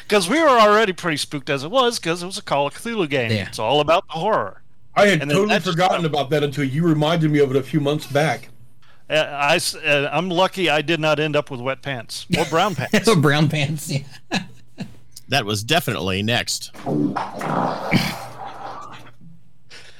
Because 0.08 0.26
we 0.30 0.40
were 0.40 0.48
already 0.48 0.94
pretty 0.94 1.18
spooked 1.18 1.50
as 1.50 1.62
it 1.62 1.70
was, 1.70 1.98
because 1.98 2.22
it 2.22 2.26
was 2.26 2.38
a 2.38 2.42
Call 2.42 2.66
of 2.66 2.72
Cthulhu 2.74 3.08
game. 3.10 3.30
Yeah. 3.30 3.46
It's 3.48 3.58
all 3.58 3.80
about 3.80 4.06
the 4.06 4.14
horror. 4.14 4.62
I 4.96 5.08
had 5.08 5.20
And 5.20 5.30
totally 5.30 5.48
that 5.48 5.62
just- 5.64 5.76
forgotten 5.76 6.06
about 6.06 6.30
that 6.30 6.42
until 6.42 6.64
you 6.64 6.82
reminded 6.86 7.30
me 7.30 7.40
of 7.40 7.50
it 7.50 7.56
a 7.56 7.62
few 7.62 7.78
months 7.80 8.06
back. 8.06 8.48
Uh, 9.10 9.14
I, 9.16 9.56
s- 9.56 9.74
uh, 9.74 10.08
I'm 10.10 10.30
lucky 10.30 10.70
I 10.70 10.80
did 10.80 10.98
not 10.98 11.20
end 11.20 11.36
up 11.36 11.50
with 11.50 11.60
wet 11.60 11.82
pants 11.82 12.24
or 12.38 12.46
brown 12.46 12.74
pants. 12.74 13.14
Brown 13.16 13.50
pants. 13.50 13.90
Yeah. 13.90 14.44
That 15.34 15.44
was 15.46 15.64
definitely 15.64 16.22
next. 16.22 16.70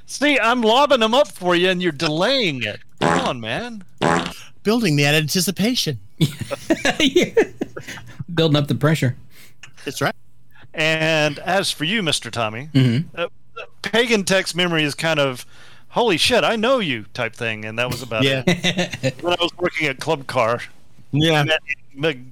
See, 0.07 0.39
I'm 0.39 0.63
lobbing 0.63 1.01
them 1.01 1.13
up 1.13 1.27
for 1.27 1.57
you, 1.57 1.71
and 1.71 1.83
you're 1.83 1.91
delaying 1.91 2.63
it. 2.63 2.79
Come 3.01 3.19
on, 3.19 3.41
man. 3.41 3.83
Building 4.63 4.95
the 4.95 5.07
anticipation. 5.07 5.99
Yeah. 7.01 7.31
Building 8.33 8.57
up 8.57 8.69
the 8.69 8.77
pressure. 8.77 9.17
That's 9.85 10.01
right. 10.01 10.15
And 10.73 11.41
as 11.41 11.73
for 11.73 11.83
you, 11.83 12.01
Mr. 12.01 12.31
Tommy, 12.31 12.69
Mhm. 12.73 13.07
uh, 13.17 13.27
Pagantek's 13.83 14.55
memory 14.55 14.85
is 14.85 14.95
kind 14.95 15.19
of, 15.19 15.45
holy 15.89 16.17
shit, 16.17 16.45
I 16.45 16.55
know 16.55 16.79
you 16.79 17.07
type 17.13 17.35
thing. 17.35 17.65
And 17.65 17.77
that 17.81 17.91
was 17.91 18.03
about 18.03 18.23
Yeah. 18.23 18.45
it. 18.47 19.21
When 19.21 19.33
I 19.33 19.37
was 19.43 19.51
working 19.59 19.89
at 19.89 19.99
Club 19.99 20.29
Car, 20.29 20.61
Yeah. 21.11 21.41
I 21.43 21.59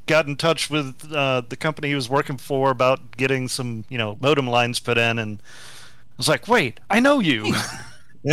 got 0.07 0.27
in 0.27 0.37
touch 0.37 0.71
with 0.71 1.13
uh, 1.13 1.43
the 1.49 1.57
company 1.57 1.89
he 1.89 1.95
was 1.95 2.09
working 2.09 2.37
for 2.37 2.71
about 2.71 3.17
getting 3.17 3.49
some, 3.49 3.85
you 3.89 3.99
know, 3.99 4.17
modem 4.21 4.47
lines 4.47 4.79
put 4.81 4.99
in. 4.99 5.19
And 5.19 5.39
I 5.41 6.15
was 6.17 6.29
like, 6.29 6.49
wait, 6.49 6.81
I 6.91 7.01
know 7.01 7.21
you. 7.21 7.55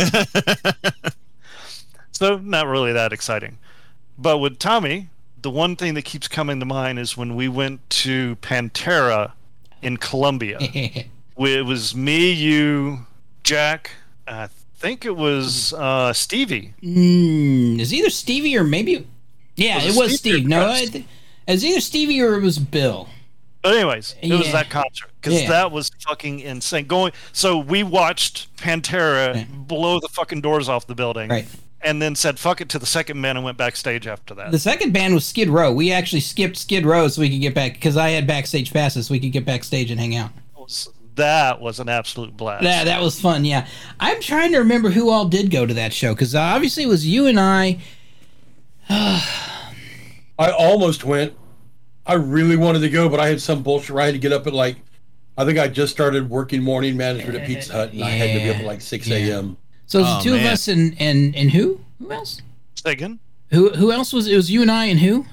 so 2.12 2.38
not 2.38 2.66
really 2.66 2.92
that 2.92 3.12
exciting. 3.12 3.58
But 4.18 4.38
with 4.38 4.58
Tommy, 4.58 5.08
the 5.40 5.50
one 5.50 5.76
thing 5.76 5.94
that 5.94 6.04
keeps 6.04 6.28
coming 6.28 6.60
to 6.60 6.66
mind 6.66 6.98
is 6.98 7.16
when 7.16 7.34
we 7.34 7.48
went 7.48 7.88
to 7.90 8.36
Pantera 8.36 9.32
in 9.82 9.96
Columbia. 9.96 10.58
It 11.42 11.64
was 11.64 11.96
me, 11.96 12.32
you, 12.32 13.06
Jack. 13.44 13.92
I 14.28 14.50
think 14.76 15.06
it 15.06 15.16
was 15.16 15.72
uh, 15.72 16.12
Stevie. 16.12 16.74
Mm, 16.82 17.80
is 17.80 17.94
either 17.94 18.10
Stevie 18.10 18.58
or 18.58 18.64
maybe. 18.64 19.06
Yeah, 19.56 19.76
Was 19.76 19.84
it 19.84 19.88
it 19.88 19.96
was 19.98 20.18
Stevie 20.18 20.36
Steve. 20.40 20.48
No, 20.48 20.70
I 20.70 20.84
th- 20.84 21.06
it 21.46 21.52
was 21.52 21.64
either 21.64 21.80
Stevie 21.80 22.20
or 22.20 22.34
it 22.34 22.42
was 22.42 22.58
Bill. 22.58 23.08
But 23.62 23.74
anyways, 23.76 24.14
it 24.22 24.32
was 24.32 24.52
that 24.52 24.70
concert 24.70 25.10
because 25.20 25.42
Yeah. 25.42 25.48
that 25.50 25.70
was 25.72 25.90
fucking 26.06 26.40
insane. 26.40 26.86
Going, 26.86 27.12
so 27.32 27.58
we 27.58 27.82
watched 27.82 28.54
Pantera 28.56 29.34
Yeah. 29.36 29.44
blow 29.50 30.00
the 30.00 30.08
fucking 30.08 30.40
doors 30.40 30.68
off 30.68 30.86
the 30.86 30.94
building, 30.94 31.28
Right. 31.28 31.46
And 31.82 32.00
then 32.02 32.14
said 32.14 32.38
"fuck 32.38 32.60
it" 32.60 32.68
to 32.70 32.78
the 32.78 32.84
second 32.86 33.20
band 33.22 33.38
and 33.38 33.44
went 33.44 33.56
backstage 33.56 34.06
after 34.06 34.34
that. 34.34 34.50
The 34.50 34.58
second 34.58 34.92
band 34.92 35.14
was 35.14 35.24
Skid 35.24 35.48
Row. 35.48 35.72
We 35.72 35.92
actually 35.92 36.20
skipped 36.20 36.56
Skid 36.58 36.84
Row 36.84 37.08
so 37.08 37.20
we 37.22 37.30
could 37.30 37.40
get 37.40 37.54
back 37.54 37.72
because 37.74 37.96
I 37.96 38.10
had 38.10 38.26
backstage 38.26 38.70
passes 38.72 39.06
so 39.06 39.12
we 39.12 39.20
could 39.20 39.32
get 39.32 39.44
backstage 39.46 39.90
and 39.90 39.98
hang 40.00 40.14
out. 40.16 40.30
that 41.16 41.60
was 41.60 41.80
an 41.80 41.88
absolute 41.88 42.34
blast. 42.36 42.62
Yeah, 42.64 42.84
that 42.84 43.02
was 43.02 43.20
fun. 43.20 43.44
Yeah, 43.44 43.66
I'm 43.98 44.20
trying 44.22 44.52
to 44.52 44.58
remember 44.58 44.90
who 44.90 45.10
all 45.10 45.26
did 45.26 45.50
go 45.50 45.66
to 45.66 45.74
that 45.74 45.92
show 45.92 46.14
because 46.14 46.34
obviously 46.34 46.84
it 46.84 46.88
was 46.88 47.06
you 47.06 47.26
and 47.26 47.38
I. 47.38 47.78
I 50.40 50.50
almost 50.52 51.04
went. 51.04 51.34
I 52.06 52.14
really 52.14 52.56
wanted 52.56 52.80
to 52.80 52.88
go, 52.90 53.08
but 53.08 53.20
I 53.20 53.28
had 53.28 53.40
some 53.40 53.62
bullshit. 53.62 53.90
Where 53.90 54.02
I 54.02 54.06
had 54.06 54.14
to 54.14 54.18
get 54.18 54.32
up 54.32 54.46
at 54.46 54.52
like, 54.52 54.76
I 55.36 55.44
think 55.44 55.58
I 55.58 55.68
just 55.68 55.92
started 55.92 56.28
working 56.30 56.62
morning 56.62 56.96
management 56.96 57.36
at 57.38 57.46
Pizza 57.46 57.72
Hut, 57.72 57.92
and 57.92 58.02
I 58.02 58.10
had 58.10 58.38
to 58.38 58.44
be 58.44 58.50
up 58.50 58.56
at 58.56 58.64
like 58.64 58.80
six 58.80 59.06
Yeah. 59.06 59.16
a.m. 59.36 59.56
So 59.86 59.98
it 59.98 60.02
was 60.02 60.10
Oh, 60.10 60.16
the 60.18 60.24
two 60.24 60.34
of 60.36 60.42
us 60.52 60.66
and 60.68 60.96
and 61.00 61.36
and 61.36 61.50
who? 61.50 61.80
Who 61.98 62.10
else? 62.10 62.40
Say 62.74 62.92
again? 62.92 63.18
Who 63.50 63.70
who 63.70 63.92
else 63.92 64.12
was 64.12 64.26
it? 64.28 64.34
Was 64.36 64.50
you 64.50 64.62
and 64.62 64.70
I 64.70 64.86
and 64.86 65.00
who? 65.00 65.26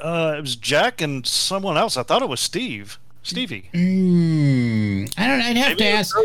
Uh, 0.00 0.34
it 0.38 0.40
was 0.40 0.56
Jack 0.56 1.00
and 1.00 1.26
someone 1.26 1.76
else. 1.76 1.96
I 1.96 2.02
thought 2.02 2.22
it 2.22 2.28
was 2.28 2.40
Steve. 2.40 2.98
Stevie. 3.22 3.70
Mm, 3.72 5.12
I 5.18 5.26
don't. 5.26 5.40
I'd 5.40 5.56
have 5.56 5.68
Maybe 5.70 5.78
to 5.80 5.88
ask. 5.88 6.16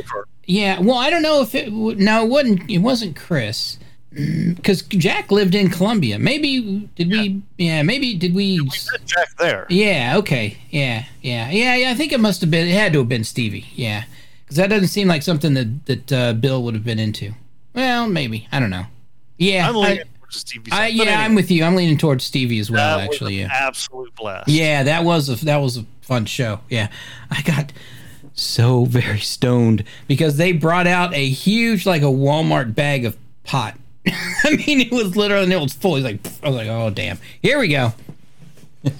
Yeah. 0.46 0.80
Well, 0.82 0.98
I 0.98 1.10
don't 1.10 1.22
know 1.22 1.42
if 1.42 1.56
it. 1.56 1.72
No, 1.72 2.24
it 2.26 2.30
wasn't. 2.30 2.70
It 2.70 2.80
wasn't 2.80 3.16
Chris. 3.16 3.78
Because 4.12 4.82
Jack 4.84 5.32
lived 5.32 5.54
in 5.54 5.70
Columbia. 5.70 6.18
Maybe 6.18 6.90
did 6.96 7.12
we? 7.12 7.42
Yeah. 7.58 7.84
Maybe 7.84 8.16
did 8.16 8.34
we? 8.34 8.60
We 8.60 8.66
met 8.66 9.06
Jack 9.06 9.30
there. 9.38 9.68
Yeah. 9.70 10.16
Okay. 10.18 10.58
Yeah. 10.72 11.06
Yeah. 11.22 11.50
Yeah. 11.52 11.76
Yeah. 11.76 11.92
I 11.92 11.94
think 11.94 12.12
it 12.12 12.20
must 12.20 12.42
have 12.42 12.50
been. 12.50 12.68
It 12.68 12.74
had 12.74 12.92
to 12.94 13.00
have 13.00 13.10
been 13.10 13.24
Stevie. 13.24 13.68
Yeah. 13.76 14.06
Because 14.44 14.58
that 14.58 14.70
doesn't 14.72 14.88
seem 14.88 15.08
like 15.08 15.22
something 15.22 15.54
that 15.54 15.86
that 15.86 16.12
uh, 16.12 16.34
Bill 16.34 16.64
would 16.64 16.74
have 16.74 16.84
been 16.84 16.98
into. 17.00 17.34
Well, 17.76 18.08
maybe. 18.10 18.48
I 18.52 18.60
don't 18.60 18.72
know. 18.72 18.86
Yeah. 19.38 19.70
I'm 19.70 19.76
I, 19.78 19.80
leaning 19.80 20.06
towards 20.20 20.38
Stevie. 20.38 20.72
I, 20.72 20.88
yeah. 20.88 21.04
anyway, 21.04 21.16
I'm 21.18 21.36
with 21.36 21.52
you. 21.52 21.64
I'm 21.64 21.76
leaning 21.76 21.98
towards 22.00 22.24
Stevie 22.24 22.60
as 22.60 22.72
well. 22.72 22.98
that 22.98 23.08
was 23.08 23.16
Actually. 23.16 23.42
an 23.42 23.50
Yeah. 23.52 23.68
absolute 23.68 24.16
blast. 24.16 24.48
Yeah, 24.48 24.84
that 24.84 25.04
was 25.04 25.30
a 25.30 25.46
that 25.46 25.58
was 25.58 25.78
a 25.78 25.86
fun 26.02 26.26
show. 26.26 26.62
Yeah, 26.68 26.90
I 27.30 27.44
got 27.44 27.72
so 28.34 28.86
very 28.86 29.20
stoned 29.20 29.84
because 30.08 30.38
they 30.38 30.52
brought 30.52 30.88
out 30.88 31.14
a 31.14 31.30
huge 31.30 31.86
like 31.86 32.02
a 32.02 32.06
Walmart 32.06 32.74
bag 32.74 33.06
of 33.06 33.16
pot. 33.44 33.76
I 34.44 34.56
mean, 34.56 34.82
it 34.82 34.92
was 34.92 35.16
literally 35.16 35.44
and 35.44 35.54
it 35.54 35.60
was 35.60 35.74
full. 35.74 35.96
He's 35.96 36.04
like, 36.04 36.20
I 36.44 36.48
was 36.48 36.56
like, 36.56 36.68
oh 36.68 36.90
damn, 36.90 37.20
here 37.42 37.60
we 37.60 37.68
go. 37.70 37.94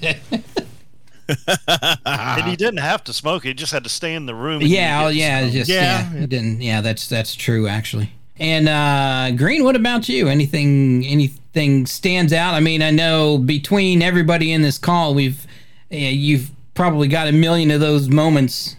and 2.06 2.44
he 2.44 2.56
didn't 2.56 2.78
have 2.80 3.04
to 3.04 3.12
smoke. 3.12 3.44
He 3.44 3.54
just 3.54 3.72
had 3.72 3.84
to 3.84 3.90
stay 3.90 4.14
in 4.14 4.26
the 4.26 4.34
room. 4.34 4.60
and 4.60 4.70
Yeah, 4.70 5.04
oh, 5.04 5.08
yeah, 5.08 5.48
just 5.48 5.70
Yeah. 5.70 6.10
yeah, 6.12 6.22
it 6.22 6.30
didn't. 6.30 6.60
Yeah, 6.60 6.80
that's 6.80 7.08
that's 7.08 7.34
true 7.34 7.66
actually. 7.66 8.12
And 8.36 8.68
uh 8.68 9.30
Green, 9.36 9.64
what 9.64 9.76
about 9.76 10.08
you? 10.08 10.28
Anything 10.28 11.04
anything 11.06 11.86
stands 11.86 12.32
out? 12.32 12.54
I 12.54 12.60
mean, 12.60 12.82
I 12.82 12.90
know 12.90 13.38
between 13.38 14.02
everybody 14.02 14.52
in 14.52 14.62
this 14.62 14.78
call, 14.78 15.14
we've 15.14 15.46
uh, 15.92 15.96
you've 15.96 16.50
probably 16.74 17.08
got 17.08 17.28
a 17.28 17.32
million 17.32 17.70
of 17.70 17.80
those 17.80 18.08
moments 18.08 18.76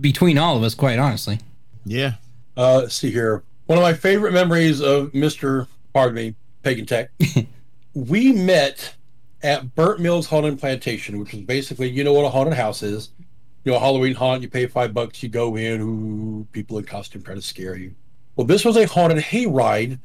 between 0.00 0.38
all 0.38 0.56
of 0.56 0.62
us. 0.62 0.74
Quite 0.74 0.98
honestly. 0.98 1.40
Yeah. 1.84 2.14
Uh, 2.56 2.78
let's 2.78 2.94
see 2.94 3.10
here. 3.10 3.42
One 3.68 3.76
of 3.76 3.82
my 3.82 3.92
favorite 3.92 4.32
memories 4.32 4.80
of 4.80 5.12
Mr. 5.12 5.68
Pardon 5.92 6.14
me, 6.14 6.34
Pagantek. 6.64 7.08
we 7.94 8.32
met 8.32 8.94
at 9.42 9.74
Burnt 9.74 10.00
Mills 10.00 10.26
Haunted 10.26 10.58
Plantation, 10.58 11.18
which 11.18 11.34
is 11.34 11.42
basically, 11.42 11.90
you 11.90 12.02
know 12.02 12.14
what 12.14 12.24
a 12.24 12.30
haunted 12.30 12.54
house 12.54 12.82
is. 12.82 13.10
You 13.64 13.72
know, 13.72 13.76
a 13.76 13.78
Halloween 13.78 14.14
haunt, 14.14 14.40
you 14.40 14.48
pay 14.48 14.66
five 14.68 14.94
bucks, 14.94 15.22
you 15.22 15.28
go 15.28 15.56
in, 15.56 15.82
ooh, 15.82 16.46
people 16.52 16.78
in 16.78 16.84
costume 16.84 17.22
try 17.22 17.34
to 17.34 17.42
scare 17.42 17.76
you. 17.76 17.94
Well, 18.36 18.46
this 18.46 18.64
was 18.64 18.78
a 18.78 18.86
haunted 18.86 19.18
hayride 19.18 19.98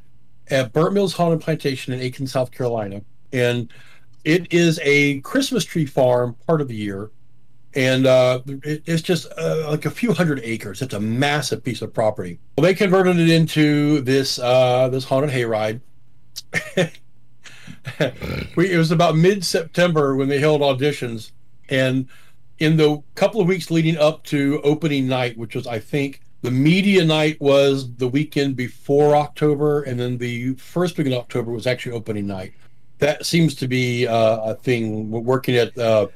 at 0.50 0.74
Burnt 0.74 0.94
Mills 0.94 1.14
Haunted 1.14 1.40
Plantation 1.40 1.94
in 1.94 2.02
Aiken, 2.02 2.28
South 2.28 2.52
Carolina. 2.52 3.02
And 3.32 3.72
it 4.26 4.52
is 4.52 4.78
a 4.84 5.22
Christmas 5.22 5.64
tree 5.64 5.86
farm 5.86 6.36
part 6.46 6.60
of 6.60 6.68
the 6.68 6.76
year. 6.76 7.12
And 7.76 8.06
uh, 8.06 8.42
it, 8.46 8.84
it's 8.86 9.02
just 9.02 9.32
uh, 9.38 9.70
like 9.70 9.86
a 9.86 9.92
few 9.92 10.14
hundred 10.14 10.42
acres. 10.44 10.82
It's 10.82 10.94
a 10.94 11.00
massive 11.00 11.64
piece 11.64 11.82
of 11.82 11.94
property. 11.94 12.40
Well, 12.58 12.64
they 12.64 12.74
converted 12.74 13.18
it 13.18 13.30
into 13.30 14.02
this 14.02 14.38
uh, 14.40 14.90
this 14.90 15.06
haunted 15.06 15.32
hayride. 15.32 15.82
we, 18.56 18.72
it 18.72 18.78
was 18.78 18.92
about 18.92 19.16
mid 19.16 19.44
September 19.44 20.16
when 20.16 20.30
they 20.30 20.40
held 20.40 20.62
auditions, 20.62 21.32
and 21.70 22.08
in 22.60 22.78
the 22.78 23.02
couple 23.16 23.42
of 23.42 23.48
weeks 23.48 23.72
leading 23.72 23.98
up 23.98 24.24
to 24.26 24.62
opening 24.64 25.08
night, 25.08 25.38
which 25.38 25.56
was 25.56 25.66
I 25.66 25.80
think 25.80 26.22
the 26.44 26.52
media 26.52 27.04
night 27.06 27.40
was 27.42 27.96
the 27.96 28.08
weekend 28.08 28.56
before 28.56 29.16
October, 29.16 29.84
and 29.84 30.00
then 30.00 30.18
the 30.18 30.54
first 30.56 30.98
week 30.98 31.08
in 31.08 31.14
October 31.14 31.52
was 31.52 31.66
actually 31.66 31.94
opening 31.94 32.28
night. 32.28 32.54
That 33.00 33.26
seems 33.26 33.56
to 33.56 33.68
be 33.68 34.08
uh, 34.08 34.52
a 34.52 34.56
thing. 34.56 35.10
We're 35.10 35.22
working 35.22 35.56
at 35.56 35.78
uh, 35.78 36.08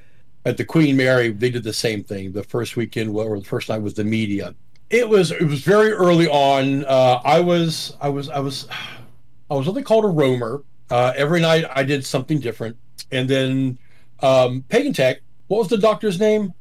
at 0.48 0.56
the 0.56 0.64
Queen 0.64 0.96
Mary, 0.96 1.32
they 1.32 1.50
did 1.50 1.64
the 1.64 1.74
same 1.74 2.04
thing. 2.04 2.32
The 2.32 2.42
first 2.44 2.78
weekend 2.78 3.14
or 3.14 3.38
the 3.38 3.46
first 3.46 3.68
night 3.68 3.82
was 3.82 3.94
the 3.94 4.06
media. 4.06 4.56
It 4.90 5.08
was 5.08 5.32
it 5.32 5.44
was 5.44 5.62
very 5.62 5.92
early 5.92 6.30
on. 6.30 6.86
Uh, 6.86 7.20
I 7.26 7.42
was 7.42 7.98
I 8.00 8.08
was 8.08 8.30
I 8.30 8.40
was 8.40 8.68
I 9.50 9.56
was 9.56 9.68
what 9.68 9.76
they 9.76 9.84
called 9.84 10.06
a 10.06 10.10
roamer. 10.10 10.64
Uh, 10.90 11.12
every 11.18 11.42
night 11.42 11.66
I 11.76 11.84
did 11.84 12.06
something 12.06 12.40
different, 12.40 12.78
and 13.12 13.30
then 13.30 13.78
um, 14.22 14.64
Pagantek. 14.70 15.18
What 15.48 15.60
was 15.60 15.68
the 15.68 15.78
doctor's 15.78 16.20
name? 16.20 16.54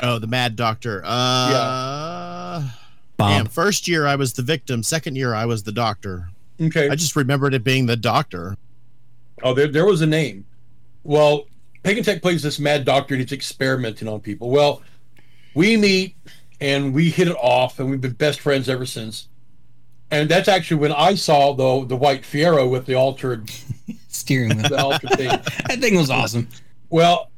Oh, 0.00 0.18
the 0.18 0.26
Mad 0.26 0.54
Doctor. 0.54 1.02
Uh, 1.04 2.68
Bob. 3.16 3.30
damn, 3.30 3.46
first 3.46 3.88
year 3.88 4.06
I 4.06 4.16
was 4.16 4.32
the 4.32 4.42
victim. 4.42 4.82
Second 4.82 5.16
year 5.16 5.34
I 5.34 5.44
was 5.44 5.62
the 5.62 5.72
doctor. 5.72 6.30
Okay. 6.60 6.88
I 6.88 6.94
just 6.94 7.16
remembered 7.16 7.54
it 7.54 7.64
being 7.64 7.86
the 7.86 7.96
doctor. 7.96 8.56
Oh, 9.42 9.54
there, 9.54 9.68
there 9.68 9.86
was 9.86 10.00
a 10.00 10.06
name. 10.06 10.44
Well, 11.02 11.46
Pagantek 11.88 12.20
plays 12.20 12.42
this 12.42 12.58
mad 12.58 12.84
doctor 12.84 13.14
and 13.14 13.22
he's 13.22 13.32
experimenting 13.32 14.08
on 14.08 14.20
people. 14.20 14.50
Well, 14.50 14.82
we 15.54 15.78
meet 15.78 16.16
and 16.60 16.92
we 16.92 17.08
hit 17.08 17.28
it 17.28 17.36
off 17.36 17.80
and 17.80 17.88
we've 17.88 18.00
been 18.00 18.12
best 18.12 18.40
friends 18.40 18.68
ever 18.68 18.84
since. 18.84 19.28
And 20.10 20.28
that's 20.28 20.48
actually 20.48 20.78
when 20.78 20.92
I 20.92 21.14
saw 21.14 21.54
the 21.54 21.86
the 21.86 21.96
white 21.96 22.22
Fiero 22.22 22.68
with 22.68 22.84
the 22.84 22.94
altered 22.94 23.50
Steering 24.08 24.58
wheel. 24.58 24.68
the 24.68 24.78
altered 24.78 25.10
thing. 25.10 25.28
that 25.68 25.78
thing 25.80 25.96
was 25.96 26.10
awesome. 26.10 26.48
Well, 26.90 27.30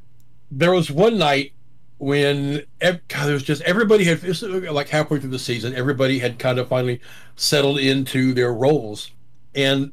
there 0.51 0.72
was 0.72 0.90
one 0.90 1.16
night 1.16 1.52
when 1.98 2.64
God, 2.81 3.27
there 3.27 3.35
was 3.35 3.44
just 3.44 3.62
everybody 3.62 4.02
had 4.02 4.24
uh, 4.24 4.72
like 4.72 4.89
halfway 4.89 5.20
through 5.20 5.31
the 5.31 5.39
season, 5.39 5.74
everybody 5.74 6.18
had 6.18 6.40
kind 6.40 6.59
of 6.59 6.66
finally 6.68 7.01
settled 7.36 7.78
into 7.78 8.32
their 8.35 8.52
roles, 8.52 9.12
and 9.55 9.93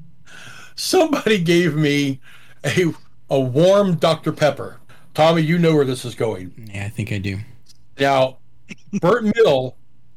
somebody 0.74 1.38
gave 1.38 1.74
me 1.76 2.20
a 2.64 2.92
a 3.30 3.40
warm 3.40 3.96
Dr 3.96 4.32
Pepper. 4.32 4.78
Tommy, 5.14 5.42
you 5.42 5.58
know 5.58 5.74
where 5.74 5.84
this 5.84 6.04
is 6.04 6.14
going. 6.14 6.70
Yeah, 6.72 6.84
I 6.84 6.88
think 6.88 7.12
I 7.12 7.18
do. 7.18 7.38
Now, 7.98 8.38
Burton 9.00 9.32
Mill 9.36 9.76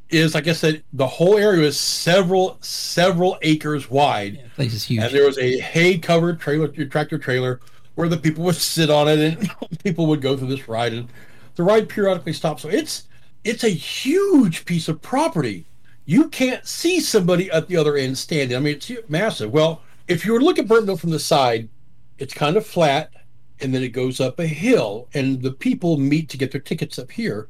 is, 0.09 0.35
like 0.35 0.47
I 0.47 0.53
said, 0.53 0.83
the 0.93 1.07
whole 1.07 1.37
area 1.37 1.65
is 1.65 1.79
several 1.79 2.57
several 2.61 3.37
acres 3.41 3.89
wide. 3.89 4.35
Yeah, 4.35 4.47
place 4.55 4.73
is 4.73 4.83
huge. 4.83 5.03
And 5.03 5.13
there 5.13 5.25
was 5.25 5.37
a 5.37 5.59
hay 5.59 5.97
covered 5.97 6.39
trailer, 6.39 6.67
tractor 6.67 7.17
trailer, 7.17 7.59
where 7.95 8.07
the 8.07 8.17
people 8.17 8.43
would 8.45 8.55
sit 8.55 8.89
on 8.89 9.07
it 9.07 9.19
and 9.19 9.51
people 9.83 10.05
would 10.07 10.21
go 10.21 10.37
through 10.37 10.49
this 10.49 10.67
ride. 10.67 10.93
And 10.93 11.09
the 11.55 11.63
ride 11.63 11.89
periodically 11.89 12.33
stops. 12.33 12.61
So 12.61 12.69
it's 12.69 13.07
it's 13.43 13.63
a 13.63 13.69
huge 13.69 14.65
piece 14.65 14.87
of 14.87 15.01
property. 15.01 15.65
You 16.05 16.29
can't 16.29 16.65
see 16.65 16.99
somebody 16.99 17.49
at 17.51 17.67
the 17.67 17.77
other 17.77 17.95
end 17.95 18.17
standing. 18.17 18.57
I 18.57 18.59
mean, 18.59 18.75
it's 18.75 18.91
massive. 19.09 19.51
Well, 19.51 19.81
if 20.07 20.25
you 20.25 20.33
were 20.33 20.39
to 20.39 20.45
look 20.45 20.59
at 20.59 20.67
Burtonville 20.67 20.99
from 20.99 21.11
the 21.11 21.19
side, 21.19 21.69
it's 22.17 22.33
kind 22.33 22.57
of 22.57 22.65
flat, 22.65 23.11
and 23.59 23.73
then 23.73 23.83
it 23.83 23.89
goes 23.89 24.19
up 24.19 24.39
a 24.39 24.47
hill, 24.47 25.09
and 25.13 25.41
the 25.41 25.51
people 25.51 25.97
meet 25.97 26.29
to 26.29 26.37
get 26.37 26.51
their 26.51 26.61
tickets 26.61 26.99
up 26.99 27.11
here. 27.11 27.49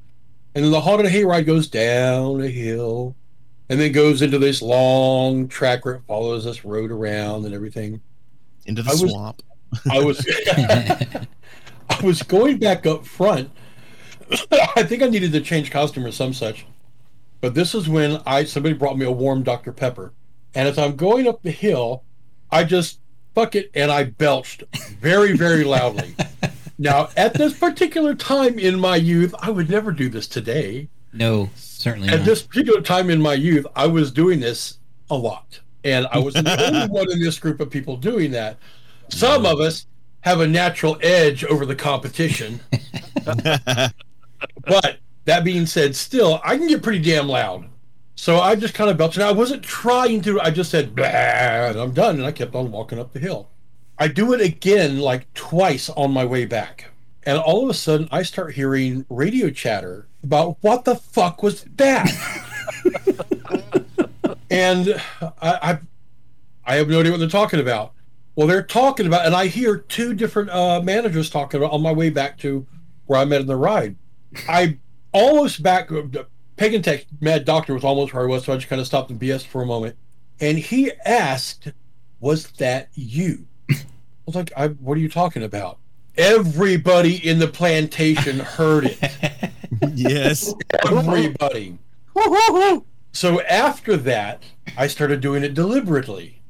And 0.55 0.63
then 0.63 0.71
the 0.71 0.81
haunted 0.81 1.11
hayride 1.11 1.45
goes 1.45 1.67
down 1.67 2.41
a 2.41 2.47
hill, 2.47 3.15
and 3.69 3.79
then 3.79 3.91
goes 3.91 4.21
into 4.21 4.37
this 4.37 4.61
long 4.61 5.47
track 5.47 5.85
where 5.85 5.95
it 5.95 6.03
follows 6.07 6.45
this 6.45 6.63
road 6.63 6.91
around 6.91 7.45
and 7.45 7.53
everything. 7.53 8.01
Into 8.65 8.83
the 8.83 8.89
I 8.89 8.93
was- 8.93 9.11
swamp. 9.11 9.41
I 9.89 9.99
was 9.99 10.25
I 11.89 12.05
was 12.05 12.21
going 12.21 12.59
back 12.59 12.85
up 12.85 13.05
front. 13.05 13.49
I 14.75 14.83
think 14.83 15.01
I 15.01 15.09
needed 15.09 15.31
to 15.33 15.41
change 15.41 15.71
costume 15.71 16.05
or 16.05 16.11
some 16.11 16.33
such. 16.33 16.65
But 17.41 17.55
this 17.55 17.75
is 17.75 17.89
when 17.89 18.21
I 18.25 18.45
somebody 18.45 18.73
brought 18.73 18.97
me 18.97 19.05
a 19.05 19.11
warm 19.11 19.43
Dr. 19.43 19.73
Pepper. 19.73 20.13
And 20.55 20.67
as 20.67 20.77
I'm 20.77 20.95
going 20.95 21.27
up 21.27 21.41
the 21.41 21.51
hill, 21.51 22.03
I 22.51 22.63
just 22.63 22.99
fuck 23.33 23.55
it, 23.55 23.71
and 23.73 23.91
I 23.91 24.05
belched 24.05 24.63
very, 24.99 25.35
very 25.35 25.63
loudly. 25.63 26.15
now, 26.77 27.09
at 27.17 27.33
this 27.33 27.57
particular 27.57 28.15
time 28.15 28.59
in 28.59 28.79
my 28.79 28.95
youth, 28.95 29.33
I 29.39 29.49
would 29.49 29.69
never 29.69 29.91
do 29.91 30.09
this 30.09 30.27
today. 30.27 30.89
No, 31.11 31.49
certainly 31.55 32.09
At 32.09 32.19
not. 32.19 32.25
this 32.25 32.41
particular 32.41 32.81
time 32.81 33.09
in 33.09 33.21
my 33.21 33.33
youth, 33.33 33.67
I 33.75 33.87
was 33.87 34.11
doing 34.11 34.39
this 34.39 34.79
a 35.09 35.15
lot. 35.15 35.59
And 35.83 36.07
I 36.11 36.19
wasn't 36.19 36.45
the 36.45 36.67
only 36.67 36.87
one 36.87 37.11
in 37.11 37.19
this 37.19 37.39
group 37.39 37.59
of 37.59 37.69
people 37.69 37.97
doing 37.97 38.31
that. 38.31 38.57
Some 39.09 39.45
of 39.45 39.59
us 39.59 39.85
have 40.21 40.39
a 40.39 40.47
natural 40.47 40.97
edge 41.01 41.43
over 41.43 41.65
the 41.65 41.75
competition. 41.75 42.61
but 44.65 44.97
that 45.25 45.43
being 45.43 45.65
said, 45.65 45.95
still, 45.95 46.41
I 46.43 46.57
can 46.57 46.67
get 46.67 46.81
pretty 46.81 46.99
damn 46.99 47.27
loud. 47.27 47.67
So 48.15 48.39
I 48.39 48.55
just 48.55 48.73
kind 48.73 48.89
of 48.89 48.97
belched. 48.97 49.17
And 49.17 49.25
I 49.25 49.31
wasn't 49.31 49.63
trying 49.63 50.21
to, 50.21 50.39
I 50.39 50.51
just 50.51 50.71
said, 50.71 50.95
blah, 50.95 51.05
and 51.05 51.79
I'm 51.79 51.93
done. 51.93 52.17
And 52.17 52.25
I 52.25 52.31
kept 52.31 52.55
on 52.55 52.71
walking 52.71 52.99
up 52.99 53.13
the 53.13 53.19
hill. 53.19 53.49
I 53.97 54.07
do 54.07 54.33
it 54.33 54.41
again 54.41 54.99
like 54.99 55.31
twice 55.33 55.89
on 55.89 56.11
my 56.11 56.25
way 56.25 56.45
back. 56.45 56.91
And 57.23 57.37
all 57.37 57.63
of 57.63 57.69
a 57.69 57.73
sudden, 57.73 58.09
I 58.11 58.23
start 58.23 58.53
hearing 58.53 59.05
radio 59.09 59.49
chatter 59.49 60.07
about 60.23 60.57
what 60.61 60.83
the 60.85 60.95
fuck 60.95 61.41
was 61.41 61.63
that? 61.75 62.11
and 64.51 65.01
I, 65.21 65.29
I, 65.41 65.79
I 66.65 66.75
have 66.75 66.89
no 66.89 66.99
idea 66.99 67.11
what 67.11 67.19
they're 67.19 67.29
talking 67.29 67.59
about. 67.59 67.93
Well, 68.35 68.47
they're 68.47 68.63
talking 68.63 69.05
about, 69.05 69.25
and 69.25 69.35
I 69.35 69.47
hear 69.47 69.77
two 69.77 70.13
different 70.13 70.49
uh, 70.49 70.81
managers 70.81 71.29
talking 71.29 71.59
about 71.59 71.71
on 71.71 71.81
my 71.81 71.91
way 71.91 72.09
back 72.09 72.37
to 72.39 72.65
where 73.05 73.19
I 73.19 73.25
met 73.25 73.41
in 73.41 73.47
the 73.47 73.55
ride. 73.55 73.95
I 74.49 74.79
almost 75.11 75.61
back, 75.61 75.89
Pagantek 76.57 77.05
Mad 77.19 77.45
Doctor 77.45 77.73
was 77.73 77.83
almost 77.83 78.13
where 78.13 78.23
I 78.23 78.27
was, 78.27 78.45
so 78.45 78.53
I 78.53 78.57
just 78.57 78.67
kind 78.67 78.79
of 78.79 78.87
stopped 78.87 79.09
and 79.09 79.19
BS 79.19 79.45
for 79.45 79.61
a 79.61 79.65
moment. 79.65 79.95
And 80.39 80.57
he 80.57 80.91
asked, 81.05 81.71
Was 82.19 82.51
that 82.53 82.89
you? 82.93 83.47
I 83.69 83.75
was 84.25 84.35
like, 84.35 84.51
I, 84.55 84.67
What 84.67 84.97
are 84.97 85.01
you 85.01 85.09
talking 85.09 85.43
about? 85.43 85.79
Everybody 86.15 87.27
in 87.27 87.39
the 87.39 87.47
plantation 87.47 88.39
heard 88.39 88.85
it. 88.85 89.51
yes. 89.93 90.53
Everybody. 90.85 91.77
So 93.15 93.41
after 93.41 93.95
that, 93.95 94.41
I 94.75 94.87
started 94.87 95.21
doing 95.21 95.43
it 95.43 95.53
deliberately. 95.53 96.41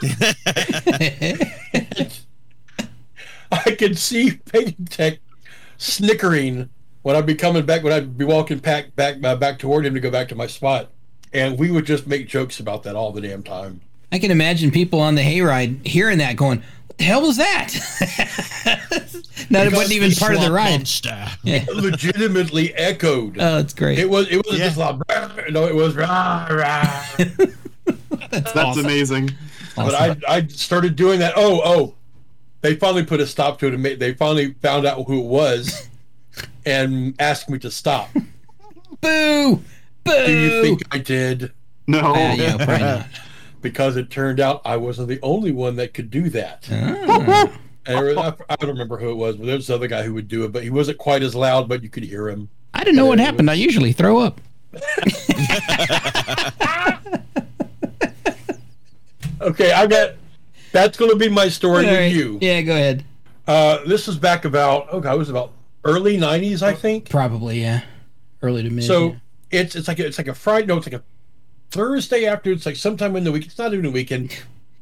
I 3.50 3.74
could 3.76 3.98
see 3.98 4.30
Pagantek 4.46 5.18
snickering 5.76 6.70
when 7.04 7.14
I'd 7.14 7.26
be 7.26 7.34
coming 7.36 7.64
back, 7.64 7.84
when 7.84 7.92
I'd 7.92 8.18
be 8.18 8.24
walking 8.24 8.58
back 8.58 8.96
back 8.96 9.22
uh, 9.22 9.36
back 9.36 9.58
toward 9.60 9.86
him 9.86 9.94
to 9.94 10.00
go 10.00 10.10
back 10.10 10.28
to 10.30 10.34
my 10.34 10.46
spot, 10.48 10.90
and 11.32 11.56
we 11.58 11.70
would 11.70 11.84
just 11.86 12.06
make 12.08 12.26
jokes 12.26 12.58
about 12.58 12.82
that 12.82 12.96
all 12.96 13.12
the 13.12 13.20
damn 13.20 13.42
time. 13.44 13.80
I 14.10 14.18
can 14.18 14.30
imagine 14.30 14.70
people 14.70 15.00
on 15.00 15.14
the 15.14 15.22
hayride 15.22 15.86
hearing 15.86 16.18
that 16.18 16.36
going, 16.36 16.62
What 16.86 16.98
the 16.98 17.04
hell 17.04 17.22
was 17.22 17.36
that? 17.36 17.74
no, 19.50 19.62
it 19.64 19.72
wasn't 19.72 19.92
even 19.92 20.12
part 20.12 20.34
of 20.34 20.40
the 20.40 20.50
ride. 20.52 20.70
monster. 20.78 21.26
Yeah. 21.44 21.64
Legitimately 21.74 22.74
echoed. 22.74 23.36
Oh, 23.38 23.56
that's 23.56 23.74
great. 23.74 23.98
it 23.98 24.08
was 24.08 24.28
it 24.30 24.44
was 24.46 24.58
Yeah. 24.58 24.66
just 24.66 24.78
like 24.78 24.96
no, 25.50 25.66
it 25.66 25.74
was 25.74 25.94
rah, 25.94 26.46
rah. 26.50 27.04
That's 28.30 28.56
awesome. 28.56 28.84
amazing. 28.86 29.30
But 29.76 29.94
I 29.94 30.16
I 30.28 30.46
started 30.46 30.96
doing 30.96 31.18
that. 31.20 31.34
Oh 31.36 31.60
oh, 31.64 31.94
they 32.62 32.76
finally 32.76 33.04
put 33.04 33.20
a 33.20 33.26
stop 33.26 33.58
to 33.60 33.66
it 33.66 33.74
and 33.74 33.84
they 33.84 34.14
finally 34.14 34.54
found 34.62 34.86
out 34.86 35.04
who 35.06 35.20
it 35.20 35.26
was, 35.26 35.88
and 36.64 37.14
asked 37.18 37.48
me 37.50 37.58
to 37.60 37.70
stop. 37.70 38.10
Boo! 39.00 39.62
Boo! 40.04 40.26
Do 40.26 40.32
you 40.32 40.62
think 40.62 40.82
I 40.90 40.98
did? 40.98 41.52
No. 41.86 42.00
Ah, 42.02 42.32
yeah, 42.34 42.56
probably 42.56 42.78
not. 42.78 43.06
Because 43.62 43.96
it 43.96 44.10
turned 44.10 44.40
out 44.40 44.60
I 44.66 44.76
wasn't 44.76 45.08
the 45.08 45.18
only 45.22 45.50
one 45.50 45.76
that 45.76 45.94
could 45.94 46.10
do 46.10 46.28
that. 46.28 46.68
Ah. 46.70 47.50
And 47.86 48.06
was- 48.14 48.16
I, 48.18 48.34
I 48.50 48.56
don't 48.56 48.68
remember 48.68 48.98
who 48.98 49.10
it 49.10 49.14
was, 49.14 49.36
but 49.36 49.46
there 49.46 49.56
was 49.56 49.66
this 49.66 49.74
other 49.74 49.86
guy 49.86 50.02
who 50.02 50.12
would 50.12 50.28
do 50.28 50.44
it, 50.44 50.52
but 50.52 50.62
he 50.62 50.68
wasn't 50.68 50.98
quite 50.98 51.22
as 51.22 51.34
loud, 51.34 51.66
but 51.66 51.82
you 51.82 51.88
could 51.88 52.02
hear 52.02 52.28
him. 52.28 52.50
I 52.74 52.84
didn't 52.84 52.96
know 52.96 53.06
what 53.06 53.18
happened. 53.18 53.50
I 53.50 53.54
usually 53.54 53.92
throw 53.92 54.18
up. 54.18 54.38
Okay, 59.40 59.72
I 59.72 59.86
got. 59.86 60.10
That's 60.72 60.96
going 60.96 61.10
to 61.10 61.16
be 61.16 61.28
my 61.28 61.48
story 61.48 61.86
All 61.86 61.92
with 61.92 62.12
you. 62.12 62.38
Yeah, 62.40 62.62
go 62.62 62.72
ahead. 62.74 63.04
Uh, 63.46 63.84
this 63.86 64.08
is 64.08 64.16
back 64.16 64.44
about. 64.44 64.88
Oh 64.90 65.00
God, 65.00 65.14
it 65.14 65.18
was 65.18 65.28
about 65.28 65.52
early 65.84 66.18
'90s, 66.18 66.62
I 66.62 66.74
think. 66.74 67.10
Probably, 67.10 67.60
yeah. 67.60 67.82
Early 68.42 68.62
to 68.62 68.70
mid. 68.70 68.84
So 68.84 69.08
yeah. 69.50 69.60
it's 69.60 69.76
it's 69.76 69.88
like 69.88 69.98
a, 69.98 70.06
it's 70.06 70.18
like 70.18 70.28
a 70.28 70.34
Friday. 70.34 70.66
No, 70.66 70.76
it's 70.76 70.86
like 70.86 71.00
a 71.00 71.04
Thursday 71.70 72.26
after. 72.26 72.50
It's 72.52 72.66
like 72.66 72.76
sometime 72.76 73.16
in 73.16 73.24
the 73.24 73.32
week. 73.32 73.46
It's 73.46 73.58
not 73.58 73.72
even 73.72 73.86
a 73.86 73.90
weekend. 73.90 74.36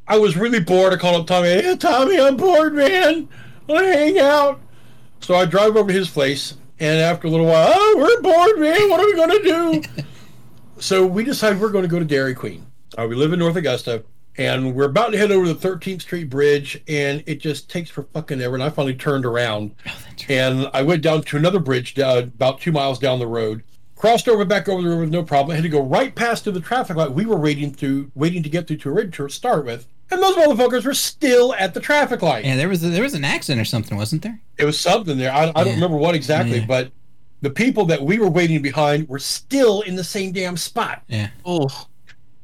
I 0.06 0.18
was 0.18 0.36
really 0.36 0.60
bored. 0.60 0.92
I 0.92 0.96
called 0.96 1.20
up 1.20 1.26
Tommy. 1.26 1.48
Hey, 1.48 1.76
Tommy, 1.76 2.20
I'm 2.20 2.36
bored, 2.36 2.74
man. 2.74 3.28
Want 3.66 3.86
to 3.86 3.92
hang 3.92 4.18
out. 4.18 4.60
So 5.20 5.34
I 5.34 5.44
drive 5.46 5.76
over 5.76 5.92
to 5.92 5.96
his 5.96 6.10
place, 6.10 6.54
and 6.80 7.00
after 7.00 7.28
a 7.28 7.30
little 7.30 7.46
while, 7.46 7.72
oh, 7.72 7.94
we're 7.96 8.20
bored, 8.20 8.58
man. 8.58 8.90
What 8.90 9.00
are 9.00 9.06
we 9.06 9.14
gonna 9.14 9.42
do? 9.42 9.82
so 10.78 11.06
we 11.06 11.22
decide 11.22 11.60
we're 11.60 11.70
going 11.70 11.82
to 11.82 11.88
go 11.88 12.00
to 12.00 12.04
Dairy 12.04 12.34
Queen. 12.34 12.66
Uh, 12.98 13.06
we 13.08 13.14
live 13.14 13.32
in 13.32 13.38
North 13.38 13.56
Augusta, 13.56 14.04
and 14.38 14.74
we're 14.74 14.84
about 14.84 15.12
to 15.12 15.18
head 15.18 15.30
over 15.30 15.46
the 15.46 15.54
13th 15.54 16.02
Street 16.02 16.30
Bridge, 16.30 16.82
and 16.88 17.22
it 17.26 17.36
just 17.40 17.68
takes 17.70 17.90
for 17.90 18.02
fucking 18.04 18.40
ever. 18.40 18.54
And 18.54 18.62
I 18.62 18.70
finally 18.70 18.94
turned 18.94 19.24
around, 19.26 19.74
and 20.28 20.68
I 20.72 20.82
went 20.82 21.02
down 21.02 21.22
to 21.22 21.36
another 21.36 21.58
bridge 21.60 21.98
uh, 21.98 22.22
about 22.24 22.60
two 22.60 22.72
miles 22.72 22.98
down 22.98 23.18
the 23.18 23.26
road. 23.26 23.62
Crossed 23.96 24.28
over 24.28 24.44
back 24.44 24.68
over 24.68 24.82
the 24.82 24.88
river 24.88 25.02
with 25.02 25.10
no 25.10 25.22
problem. 25.22 25.52
I 25.52 25.56
had 25.56 25.62
to 25.62 25.68
go 25.68 25.80
right 25.82 26.12
past 26.14 26.42
to 26.44 26.50
the 26.50 26.58
traffic 26.60 26.96
light 26.96 27.12
we 27.12 27.24
were 27.24 27.36
waiting 27.36 27.72
to 27.74 28.10
waiting 28.16 28.42
to 28.42 28.48
get 28.48 28.66
through 28.66 28.78
to 28.78 28.88
a 28.88 28.92
ridge 28.92 29.16
to 29.16 29.28
start 29.28 29.64
with, 29.64 29.86
and 30.10 30.20
those 30.20 30.34
motherfuckers 30.34 30.84
were 30.84 30.94
still 30.94 31.54
at 31.54 31.72
the 31.72 31.78
traffic 31.80 32.20
light. 32.20 32.44
yeah, 32.44 32.56
there 32.56 32.68
was 32.68 32.82
a, 32.82 32.88
there 32.88 33.04
was 33.04 33.14
an 33.14 33.24
accident 33.24 33.60
or 33.60 33.64
something, 33.64 33.96
wasn't 33.96 34.22
there? 34.22 34.40
It 34.58 34.64
was 34.64 34.80
something 34.80 35.18
there. 35.18 35.32
I, 35.32 35.52
I 35.54 35.62
don't 35.62 35.74
remember 35.74 35.96
what 35.98 36.16
exactly, 36.16 36.58
Yeah. 36.58 36.66
but 36.66 36.90
the 37.42 37.50
people 37.50 37.84
that 37.86 38.02
we 38.02 38.18
were 38.18 38.28
waiting 38.30 38.60
behind 38.60 39.08
were 39.08 39.18
still 39.20 39.82
in 39.82 39.94
the 39.94 40.02
same 40.04 40.32
damn 40.32 40.56
spot. 40.56 41.02
Yeah. 41.06 41.28
Oh, 41.44 41.68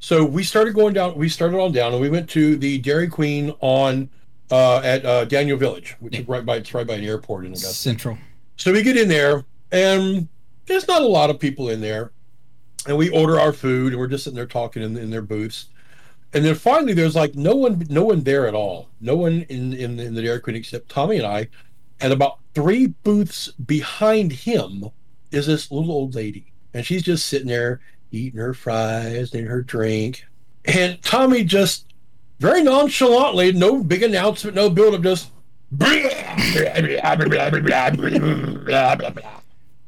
So 0.01 0.25
we 0.25 0.45
started 0.45 0.75
going 0.75 0.95
down. 0.95 1.17
We 1.17 1.29
started 1.29 1.59
on 1.59 1.73
down, 1.73 1.93
and 1.93 2.01
we 2.01 2.09
went 2.09 2.29
to 2.31 2.57
the 2.57 2.79
Dairy 2.79 3.09
Queen 3.09 3.55
on 3.61 4.09
uh, 4.51 4.79
at 4.79 5.05
uh, 5.05 5.25
Daniel 5.25 5.59
Village, 5.59 5.97
which 6.01 6.19
is 6.19 6.29
right 6.29 6.45
by 6.45 6.57
it's 6.57 6.73
right 6.73 6.87
by 6.87 6.95
an 6.95 7.05
airport 7.05 7.45
in 7.45 7.53
Augusta. 7.53 7.75
Central. 7.75 8.19
So 8.57 8.73
we 8.73 8.83
get 8.83 8.97
in 8.97 9.09
there, 9.09 9.45
and 9.73 10.29
there's 10.67 10.87
not 10.89 11.03
a 11.03 11.07
lot 11.07 11.31
of 11.31 11.39
people 11.39 11.71
in 11.71 11.81
there, 11.81 12.13
and 12.87 12.97
we 12.97 13.11
order 13.11 13.41
our 13.41 13.53
food, 13.53 13.93
and 13.93 14.01
we're 14.01 14.09
just 14.09 14.25
sitting 14.25 14.37
there 14.37 14.47
talking 14.47 14.83
in, 14.83 14.97
in 14.97 15.11
their 15.11 15.23
booths. 15.23 15.67
And 16.33 16.45
then 16.45 16.55
finally, 16.55 16.93
there's 16.93 17.17
like 17.17 17.35
no 17.35 17.55
one, 17.57 17.85
no 17.89 18.05
one 18.05 18.23
there 18.23 18.47
at 18.47 18.55
all. 18.55 18.89
No 19.01 19.17
one 19.17 19.43
in, 19.49 19.73
in 19.73 19.99
in 19.99 20.15
the 20.15 20.23
Dairy 20.23 20.41
Queen 20.41 20.57
except 20.57 20.89
Tommy 20.89 21.17
and 21.17 21.27
I. 21.27 21.49
And 22.01 22.13
about 22.13 22.39
three 22.55 22.89
booths 22.89 23.49
behind 23.49 24.31
him 24.31 24.85
is 25.33 25.47
this 25.49 25.73
little 25.73 25.91
old 25.91 26.15
lady, 26.15 26.53
and 26.73 26.87
she's 26.87 27.03
just 27.03 27.27
sitting 27.27 27.49
there 27.49 27.81
eating 28.11 28.39
her 28.39 28.55
fries 28.55 29.35
and 29.35 29.47
her 29.47 29.63
drink. 29.63 30.25
And 30.65 31.03
Tommy 31.03 31.45
just 31.45 31.87
very 32.39 32.63
nonchalantly, 32.63 33.53
no 33.53 33.83
big 33.83 34.03
announcement, 34.03 34.55
no 34.55 34.71
build 34.71 34.95
up, 34.95 35.03
just. 35.03 35.31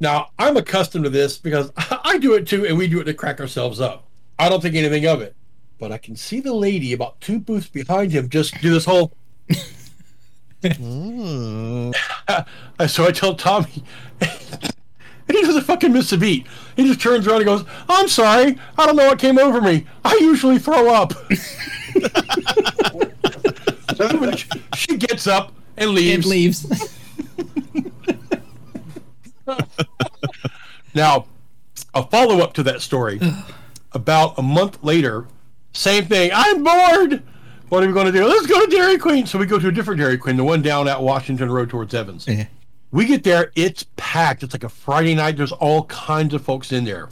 Now, 0.01 0.31
I'm 0.39 0.57
accustomed 0.57 1.05
to 1.05 1.11
this 1.11 1.39
because 1.39 1.71
I 1.77 2.19
do 2.19 2.35
it 2.35 2.47
too, 2.47 2.67
and 2.67 2.77
we 2.77 2.89
do 2.89 3.01
it 3.01 3.05
to 3.05 3.15
crack 3.15 3.41
ourselves 3.41 3.81
up. 3.81 4.09
I 4.39 4.49
don't 4.49 4.61
think 4.61 4.75
anything 4.75 5.07
of 5.07 5.21
it. 5.21 5.35
But 5.79 5.93
I 5.93 5.99
can 5.99 6.17
see 6.17 6.41
the 6.41 6.53
lady 6.53 6.93
about 6.93 7.21
two 7.21 7.39
booths 7.39 7.69
behind 7.69 8.13
him 8.13 8.29
just 8.29 8.61
do 8.61 8.71
this 8.71 8.85
whole. 8.85 9.13
Mm. 10.63 11.95
so 12.89 13.07
I 13.07 13.13
tell 13.13 13.35
Tommy, 13.35 13.83
and 15.31 15.39
he 15.39 15.45
doesn't 15.45 15.63
fucking 15.63 15.93
miss 15.93 16.11
a 16.11 16.19
beat. 16.19 16.45
He 16.75 16.85
just 16.85 17.01
turns 17.01 17.25
around 17.29 17.37
and 17.37 17.45
goes, 17.47 17.65
I'm 17.89 18.09
sorry. 18.09 18.59
I 18.77 18.85
don't 18.87 18.97
know 18.97 19.07
what 19.07 19.21
came 19.21 19.39
over 19.39 19.61
me. 19.61 19.87
I 20.05 20.19
usually 20.21 20.59
throw 20.59 20.93
up. 20.93 21.13
She 24.75 24.97
gets 24.97 25.27
up 25.27 25.53
and 25.77 25.91
leaves. 25.91 26.27
leaves. 26.27 26.67
Now, 30.95 31.27
a 31.95 32.03
follow 32.05 32.41
up 32.41 32.53
to 32.55 32.63
that 32.65 32.81
story. 32.81 33.21
about 33.93 34.37
a 34.39 34.43
month 34.43 34.83
later, 34.83 35.27
same 35.73 36.07
thing. 36.07 36.31
I'm 36.35 36.65
bored. 36.65 37.23
What 37.69 37.85
are 37.85 37.87
we 37.87 37.93
going 37.93 38.07
to 38.07 38.13
do? 38.13 38.25
Let's 38.27 38.47
go 38.47 38.65
to 38.65 38.71
Dairy 38.71 38.99
Queen. 38.99 39.27
So 39.27 39.39
we 39.39 39.47
go 39.47 39.59
to 39.61 39.69
a 39.69 39.73
different 39.73 40.01
Dairy 40.01 40.19
Queen, 40.19 40.37
the 40.37 40.43
one 40.45 40.63
down 40.63 40.89
at 40.89 41.01
Washington 41.03 41.51
Road 41.51 41.71
towards 41.71 41.95
Evans. 41.95 42.27
Yeah. 42.27 42.47
We 42.93 43.07
get 43.07 43.23
there, 43.23 43.53
it's 43.55 43.87
packed. 43.97 44.43
It's 44.43 44.53
like 44.53 44.65
a 44.65 44.69
Friday 44.69 45.15
night. 45.15 45.37
There's 45.37 45.53
all 45.53 45.85
kinds 45.85 46.35
of 46.35 46.43
folks 46.43 46.73
in 46.73 46.85
there. 46.85 47.09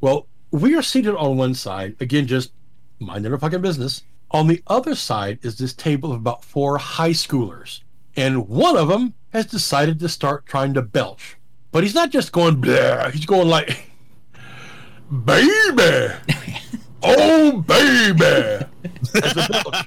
Well, 0.00 0.26
we 0.50 0.74
are 0.74 0.82
seated 0.82 1.14
on 1.14 1.36
one 1.36 1.54
side, 1.54 1.94
again, 2.00 2.26
just 2.26 2.52
minding 2.98 3.32
our 3.32 3.38
fucking 3.38 3.62
business. 3.62 4.02
On 4.32 4.48
the 4.48 4.62
other 4.66 4.94
side 4.94 5.38
is 5.42 5.58
this 5.58 5.72
table 5.72 6.12
of 6.12 6.18
about 6.18 6.44
four 6.44 6.78
high 6.78 7.10
schoolers. 7.10 7.80
And 8.16 8.48
one 8.48 8.76
of 8.76 8.88
them 8.88 9.14
has 9.32 9.46
decided 9.46 10.00
to 10.00 10.08
start 10.08 10.46
trying 10.46 10.74
to 10.74 10.82
belch. 10.82 11.36
But 11.70 11.84
he's 11.84 11.94
not 11.94 12.10
just 12.10 12.32
going 12.32 12.60
blah, 12.60 13.10
he's 13.10 13.26
going 13.26 13.48
like, 13.48 13.90
baby, 15.24 16.14
oh 17.02 17.62
baby. 17.62 18.66
As 19.22 19.36
a 19.36 19.48
belch. 19.48 19.86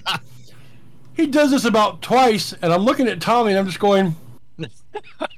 he 1.15 1.27
does 1.27 1.51
this 1.51 1.65
about 1.65 2.01
twice, 2.01 2.53
and 2.61 2.71
I'm 2.71 2.83
looking 2.83 3.09
at 3.09 3.19
Tommy, 3.19 3.51
and 3.51 3.59
I'm 3.59 3.65
just 3.65 3.79
going, 3.79 4.15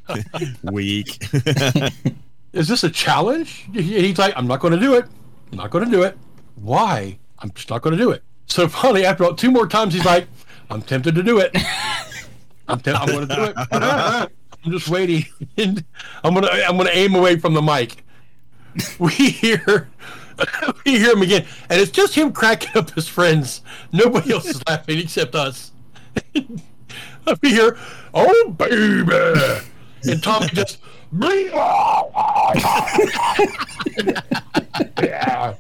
Weak. 0.64 1.18
"Is 2.54 2.68
this 2.68 2.84
a 2.84 2.90
challenge?" 2.90 3.68
He's 3.74 4.18
like, 4.18 4.34
"I'm 4.38 4.48
not 4.48 4.60
going 4.60 4.74
to 4.74 4.80
do 4.80 4.96
it. 4.96 5.06
I'm 5.52 5.58
not 5.58 5.72
going 5.72 5.86
to 5.86 5.92
do 5.92 6.04
it. 6.04 6.18
Why? 6.56 7.18
I'm 7.40 7.52
just 7.52 7.70
not 7.70 7.82
going 7.82 7.98
to 7.98 8.02
do 8.02 8.12
it." 8.12 8.24
So 8.48 8.68
finally, 8.70 9.06
after 9.06 9.24
about 9.24 9.38
two 9.38 9.52
more 9.52 9.68
times, 9.68 9.94
he's 9.94 10.06
like, 10.06 10.28
"I'm 10.70 10.82
tempted 10.82 11.16
to 11.16 11.24
do 11.24 11.40
it. 11.40 11.56
I'm, 12.68 12.80
tem- 12.80 12.96
I'm 12.96 13.08
going 13.08 13.28
to 13.28 13.36
do 13.36 13.44
it. 13.44 13.56
I'm 13.72 14.72
just 14.72 14.90
waiting. 14.90 15.26
I'm 15.58 16.34
gonna 16.34 16.48
I'm 16.48 16.78
gonna 16.78 16.90
aim 16.92 17.16
away 17.16 17.38
from 17.38 17.54
the 17.54 17.62
mic." 17.62 18.04
We 19.00 19.12
hear. 19.12 19.90
We 20.86 21.00
hear 21.00 21.14
him 21.14 21.22
again, 21.22 21.46
and 21.70 21.80
it's 21.80 21.92
just 21.92 22.14
him 22.14 22.34
cracking 22.34 22.76
up 22.76 22.90
his 22.92 23.08
friends. 23.08 23.62
Nobody 23.94 24.34
else 24.34 24.46
is 24.48 24.62
laughing 24.68 25.00
except 25.00 25.34
us. 25.34 25.72
We 27.42 27.50
hear, 27.50 27.78
"Oh 28.14 28.56
baby," 28.58 29.64
and 30.04 30.24
Tommy 30.24 30.48
just. 30.48 30.80
yeah. 35.02 35.54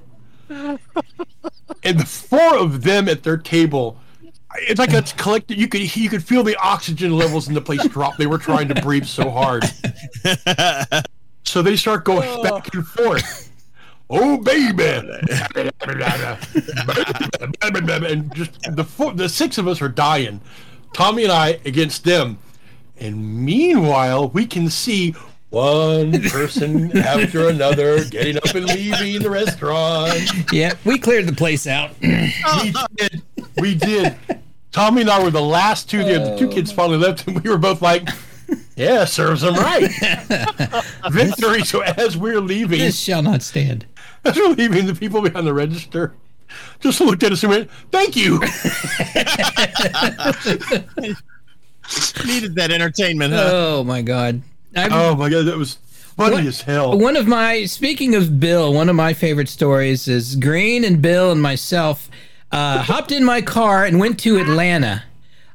And 1.84 1.99
the 1.99 2.06
four 2.06 2.57
of 2.57 2.84
them 2.84 3.07
at 3.07 3.24
their 3.24 3.38
table, 3.38 3.98
it's 4.56 4.80
like 4.80 4.91
it's 4.91 5.14
collected. 5.14 5.57
You 5.57 5.68
could 5.68 5.95
you 5.95 6.10
could 6.10 6.24
feel 6.24 6.44
the 6.44 6.57
oxygen 6.57 7.16
levels 7.16 7.48
in 7.48 7.53
the 7.53 7.62
place 7.62 7.88
drop. 7.88 8.18
They 8.18 8.28
were 8.28 8.38
trying 8.38 8.68
to 8.68 8.82
breathe 8.82 9.06
so 9.06 9.30
hard. 9.30 9.64
So 11.45 11.62
they 11.62 11.76
start 11.76 12.03
going 12.03 12.28
oh. 12.28 12.44
back 12.44 12.74
and 12.74 12.86
forth. 12.86 13.52
Oh 14.10 14.38
baby, 14.38 14.84
and 14.88 15.30
just 18.36 18.76
the 18.76 18.84
four, 18.84 19.14
the 19.14 19.30
six 19.30 19.57
of 19.57 19.68
us 19.68 19.82
are 19.82 19.90
dying. 19.90 20.41
Tommy 20.94 21.24
and 21.24 21.32
I 21.32 21.60
against 21.66 22.03
them, 22.03 22.38
and 22.98 23.44
meanwhile 23.45 24.30
we 24.30 24.45
can 24.45 24.70
see 24.70 25.16
one 25.49 26.22
person 26.30 26.95
after 26.98 27.48
another 27.48 28.03
getting 28.06 28.38
up 28.38 28.53
and 28.53 28.66
leaving 28.66 29.22
the 29.22 29.30
restaurant. 29.30 30.52
Yeah, 30.52 30.74
we 30.84 30.99
cleared 30.99 31.28
the 31.28 31.34
place 31.34 31.66
out. 31.68 31.91
We 32.02 32.74
did. 32.95 33.22
We 33.57 33.76
did. 33.76 34.18
Tommy 34.72 35.02
and 35.02 35.10
I 35.10 35.24
were 35.24 35.32
the 35.32 35.41
last 35.41 35.90
two 35.90 36.03
there. 36.03 36.20
The 36.20 36.38
two 36.38 36.49
kids 36.49 36.72
oh. 36.72 36.76
finally 36.76 36.98
left, 36.98 37.28
and 37.28 37.41
we 37.41 37.49
were 37.49 37.57
both 37.57 37.82
like, 37.82 38.07
"Yeah, 38.76 39.06
serves 39.06 39.41
them 39.41 39.56
right." 39.56 39.90
Victory. 41.12 41.64
So 41.64 41.82
as 41.82 42.18
we're 42.18 42.41
leaving, 42.41 42.80
this 42.80 42.99
shall 42.99 43.22
not 43.22 43.41
stand. 43.41 43.86
as 44.26 44.36
we're 44.36 44.49
leaving, 44.49 44.86
the 44.86 44.95
people 44.95 45.22
behind 45.22 45.48
the 45.48 45.53
register 45.53 46.14
just 46.80 46.99
looked 47.02 47.23
at 47.23 47.32
us 47.32 47.44
and 47.44 47.52
went, 47.52 47.69
"Thank 47.91 48.15
you." 48.15 48.40
Needed 52.26 52.56
that 52.56 52.72
entertainment, 52.72 53.34
huh? 53.34 53.49
Oh 53.52 53.84
my 53.84 54.02
god. 54.02 54.41
I've, 54.76 54.91
Oh 54.91 55.15
my 55.15 55.30
god, 55.30 55.45
that 55.45 55.57
was 55.57 55.77
funny 56.18 56.36
What- 56.38 56.45
as 56.45 56.61
hell. 56.61 56.98
One 56.98 57.15
of 57.15 57.27
my 57.27 57.65
speaking 57.65 58.15
of 58.15 58.40
Bill, 58.40 58.73
one 58.73 58.90
of 58.90 58.95
my 58.95 59.14
favorite 59.14 59.49
stories 59.49 60.07
is 60.07 60.36
Green 60.36 60.84
and 60.84 61.02
Bill 61.02 61.32
and 61.32 61.41
myself 61.41 62.10
uh, 62.52 62.80
hopped 62.84 63.11
in 63.11 63.23
my 63.23 63.41
car 63.41 63.86
and 63.86 63.99
went 63.99 64.19
to 64.22 64.38
Atlanta. 64.38 65.03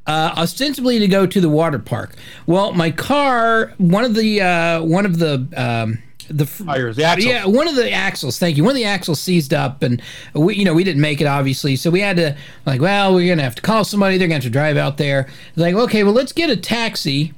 Uh, 0.07 0.33
ostensibly 0.37 0.99
to 0.99 1.07
go 1.07 1.25
to 1.27 1.41
the 1.41 1.49
water 1.49 1.79
park. 1.79 2.15
Well, 2.47 2.73
my 2.73 2.91
car, 2.91 3.75
one 3.79 4.05
of 4.05 4.15
the 4.15 4.41
uh, 4.41 4.83
one 4.83 5.05
of 5.05 5.19
the 5.19 5.47
um, 5.57 5.99
the 6.31 6.47
Tires, 6.47 6.97
the 6.97 7.05
axles. 7.05 7.27
yeah, 7.27 7.45
one 7.45 7.69
of 7.69 7.75
the 7.75 7.91
axles. 7.91 8.39
Thank 8.39 8.57
you. 8.57 8.65
One 8.65 8.71
of 8.71 8.77
the 8.77 8.85
axles 8.85 9.21
seized 9.21 9.53
up, 9.53 9.83
and 9.83 10.01
we, 10.35 10.55
you 10.55 10.65
know, 10.65 10.75
we 10.75 10.85
didn't 10.85 11.03
make 11.03 11.21
it 11.21 11.27
obviously, 11.27 11.77
so 11.77 11.91
we 11.91 12.01
had 12.01 12.17
to 12.17 12.37
like, 12.67 12.81
well, 12.81 13.15
we're 13.15 13.29
gonna 13.29 13.43
have 13.43 13.57
to 13.57 13.63
call 13.63 13.85
somebody. 13.85 14.17
They're 14.17 14.29
gonna 14.29 14.37
have 14.37 14.45
to 14.45 14.51
drive 14.51 14.77
out 14.77 14.97
there. 14.97 15.29
Like, 15.57 15.75
okay, 15.75 16.05
well, 16.05 16.15
let's 16.15 16.33
get 16.33 16.51
a 16.51 16.57
taxi 16.57 17.35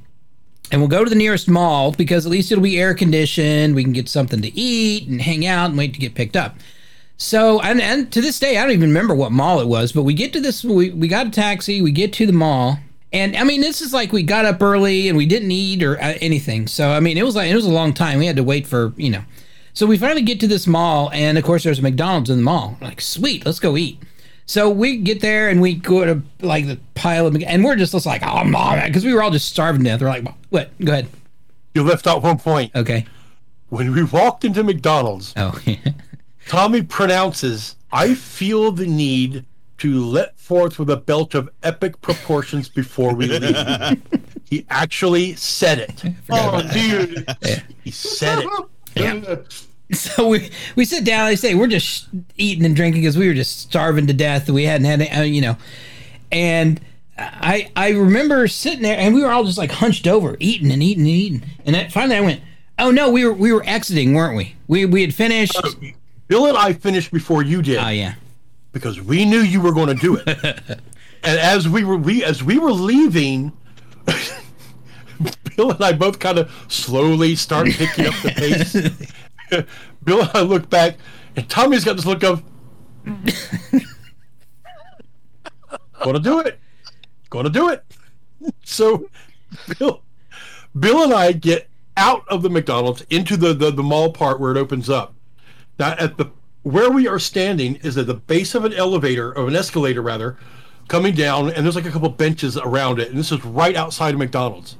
and 0.71 0.81
we'll 0.81 0.89
go 0.89 1.03
to 1.03 1.09
the 1.09 1.15
nearest 1.15 1.49
mall 1.49 1.91
because 1.91 2.25
at 2.25 2.31
least 2.31 2.51
it'll 2.51 2.63
be 2.63 2.79
air 2.79 2.93
conditioned. 2.93 3.75
We 3.75 3.83
can 3.83 3.93
get 3.93 4.09
something 4.09 4.41
to 4.41 4.57
eat 4.57 5.07
and 5.07 5.21
hang 5.21 5.45
out 5.45 5.69
and 5.69 5.77
wait 5.77 5.93
to 5.93 5.99
get 5.99 6.15
picked 6.15 6.35
up. 6.35 6.55
So, 7.17 7.61
and, 7.61 7.79
and 7.79 8.11
to 8.11 8.21
this 8.21 8.39
day, 8.39 8.57
I 8.57 8.63
don't 8.63 8.71
even 8.71 8.89
remember 8.89 9.13
what 9.13 9.31
mall 9.31 9.59
it 9.59 9.67
was, 9.67 9.91
but 9.91 10.03
we 10.03 10.13
get 10.13 10.33
to 10.33 10.41
this, 10.41 10.63
we, 10.63 10.89
we 10.89 11.07
got 11.07 11.27
a 11.27 11.29
taxi, 11.29 11.81
we 11.81 11.91
get 11.91 12.11
to 12.13 12.25
the 12.25 12.33
mall. 12.33 12.79
And 13.13 13.37
I 13.37 13.43
mean, 13.43 13.61
this 13.61 13.81
is 13.81 13.93
like 13.93 14.11
we 14.11 14.23
got 14.23 14.43
up 14.45 14.61
early 14.61 15.07
and 15.07 15.15
we 15.17 15.27
didn't 15.27 15.51
eat 15.51 15.83
or 15.83 15.97
uh, 16.01 16.15
anything. 16.19 16.67
So, 16.67 16.89
I 16.89 16.99
mean, 16.99 17.17
it 17.17 17.23
was 17.23 17.35
like, 17.35 17.49
it 17.51 17.55
was 17.55 17.65
a 17.67 17.71
long 17.71 17.93
time. 17.93 18.17
We 18.17 18.25
had 18.25 18.35
to 18.37 18.43
wait 18.43 18.65
for, 18.65 18.91
you 18.97 19.11
know. 19.11 19.23
So 19.73 19.85
we 19.85 19.97
finally 19.97 20.21
get 20.23 20.39
to 20.41 20.47
this 20.47 20.67
mall, 20.67 21.09
and 21.13 21.35
of 21.37 21.43
course, 21.43 21.63
there's 21.63 21.79
a 21.79 21.81
McDonald's 21.81 22.29
in 22.29 22.37
the 22.37 22.43
mall. 22.43 22.77
Like, 22.79 23.01
sweet, 23.01 23.43
let's 23.45 23.59
go 23.59 23.75
eat. 23.75 23.99
So 24.45 24.69
we 24.69 24.97
get 24.97 25.21
there 25.21 25.49
and 25.49 25.61
we 25.61 25.73
go 25.73 26.05
to 26.05 26.21
like 26.41 26.67
the 26.67 26.79
pile 26.95 27.25
of, 27.25 27.35
and 27.41 27.63
we're 27.63 27.75
just, 27.75 27.93
just 27.93 28.05
like, 28.05 28.21
oh, 28.23 28.43
mom, 28.43 28.79
because 28.85 29.05
we 29.05 29.13
were 29.13 29.23
all 29.23 29.31
just 29.31 29.47
starving 29.49 29.83
to 29.83 29.89
death. 29.89 30.01
We're 30.01 30.09
like, 30.09 30.27
what? 30.49 30.71
Go 30.83 30.91
ahead. 30.91 31.07
You 31.73 31.83
left 31.83 32.05
out 32.07 32.21
one 32.21 32.37
point. 32.37 32.75
Okay. 32.75 33.05
When 33.69 33.93
we 33.93 34.03
walked 34.03 34.43
into 34.45 34.63
McDonald's, 34.63 35.33
Oh, 35.35 35.59
Tommy 36.47 36.83
pronounces, 36.83 37.75
I 37.91 38.13
feel 38.13 38.71
the 38.71 38.85
need 38.85 39.45
to 39.79 40.03
let 40.05 40.37
forth 40.39 40.79
with 40.79 40.89
a 40.89 40.97
belt 40.97 41.35
of 41.35 41.49
epic 41.63 42.01
proportions 42.01 42.69
before 42.69 43.13
we 43.13 43.27
leave. 43.27 44.01
he 44.49 44.65
actually 44.69 45.35
said 45.35 45.79
it. 45.79 46.03
Oh, 46.29 46.61
dude. 46.73 47.27
He 47.83 47.91
said 47.91 48.39
it. 48.39 48.49
Yeah. 48.95 49.37
so 49.91 50.27
we 50.27 50.51
we 50.75 50.85
sit 50.85 51.03
down. 51.03 51.25
They 51.25 51.35
say 51.35 51.55
we're 51.55 51.65
just 51.65 52.09
eating 52.37 52.63
and 52.63 52.75
drinking 52.75 53.01
because 53.01 53.17
we 53.17 53.27
were 53.27 53.33
just 53.33 53.59
starving 53.59 54.05
to 54.05 54.13
death. 54.13 54.47
We 54.47 54.65
hadn't 54.65 54.85
had, 54.85 55.01
any, 55.01 55.09
uh, 55.09 55.23
you 55.23 55.41
know, 55.41 55.57
and 56.31 56.79
I 57.17 57.71
I 57.75 57.89
remember 57.89 58.47
sitting 58.47 58.83
there 58.83 58.97
and 58.97 59.15
we 59.15 59.23
were 59.23 59.31
all 59.31 59.43
just 59.43 59.57
like 59.57 59.71
hunched 59.71 60.07
over, 60.07 60.37
eating 60.39 60.71
and 60.71 60.83
eating 60.83 61.05
and 61.05 61.09
eating. 61.09 61.43
And 61.65 61.75
then 61.75 61.89
finally 61.89 62.17
I 62.17 62.21
went, 62.21 62.41
oh 62.79 62.91
no, 62.91 63.09
we 63.09 63.25
were 63.25 63.33
we 63.33 63.51
were 63.51 63.63
exiting, 63.65 64.13
weren't 64.13 64.37
we? 64.37 64.55
We 64.67 64.85
we 64.85 65.01
had 65.01 65.13
finished. 65.13 65.59
Bill 66.27 66.45
and 66.45 66.57
I 66.57 66.73
finished 66.73 67.11
before 67.11 67.43
you 67.43 67.61
did 67.61 67.77
Oh 67.77 67.89
yeah. 67.89 68.13
Because 68.73 68.99
we 68.99 69.23
knew 69.23 69.39
you 69.39 69.61
were 69.61 69.71
going 69.71 69.87
to 69.87 69.93
do 69.93 70.17
it. 70.17 70.27
and 71.23 71.39
as 71.39 71.69
we 71.69 71.85
were 71.85 71.95
we 71.95 72.23
as 72.23 72.43
we 72.43 72.59
were 72.59 72.73
leaving, 72.73 73.53
Bill 75.55 75.71
and 75.71 75.81
I 75.81 75.93
both 75.93 76.19
kind 76.19 76.39
of 76.39 76.51
slowly 76.67 77.35
start 77.35 77.69
picking 77.69 78.07
up 78.07 78.15
the 78.15 78.31
pace. 78.31 79.65
Bill 80.03 80.21
and 80.21 80.31
I 80.33 80.41
look 80.41 80.69
back, 80.69 80.97
and 81.37 81.47
Tommy's 81.49 81.85
got 81.85 81.95
this 81.95 82.05
look 82.05 82.23
of, 82.23 82.43
"Gonna 86.01 86.19
do 86.19 86.41
it, 86.41 86.59
gonna 87.29 87.49
do 87.49 87.69
it." 87.69 87.85
So, 88.65 89.09
Bill, 89.77 90.01
Bill 90.77 91.03
and 91.03 91.13
I 91.13 91.31
get 91.31 91.69
out 91.95 92.27
of 92.27 92.41
the 92.41 92.49
McDonald's 92.49 93.03
into 93.09 93.37
the, 93.37 93.53
the 93.53 93.71
the 93.71 93.83
mall 93.83 94.11
part 94.11 94.39
where 94.39 94.51
it 94.51 94.57
opens 94.57 94.89
up. 94.89 95.13
Now, 95.79 95.95
at 95.99 96.17
the 96.17 96.31
where 96.63 96.89
we 96.89 97.07
are 97.07 97.19
standing 97.19 97.75
is 97.77 97.97
at 97.97 98.07
the 98.07 98.13
base 98.13 98.55
of 98.55 98.65
an 98.65 98.73
elevator, 98.73 99.31
of 99.31 99.47
an 99.47 99.55
escalator 99.55 100.01
rather, 100.01 100.37
coming 100.87 101.13
down, 101.13 101.49
and 101.51 101.65
there's 101.65 101.75
like 101.75 101.85
a 101.85 101.91
couple 101.91 102.09
benches 102.09 102.57
around 102.57 102.99
it, 102.99 103.09
and 103.09 103.17
this 103.17 103.31
is 103.31 103.43
right 103.45 103.75
outside 103.75 104.13
of 104.13 104.19
McDonald's. 104.19 104.77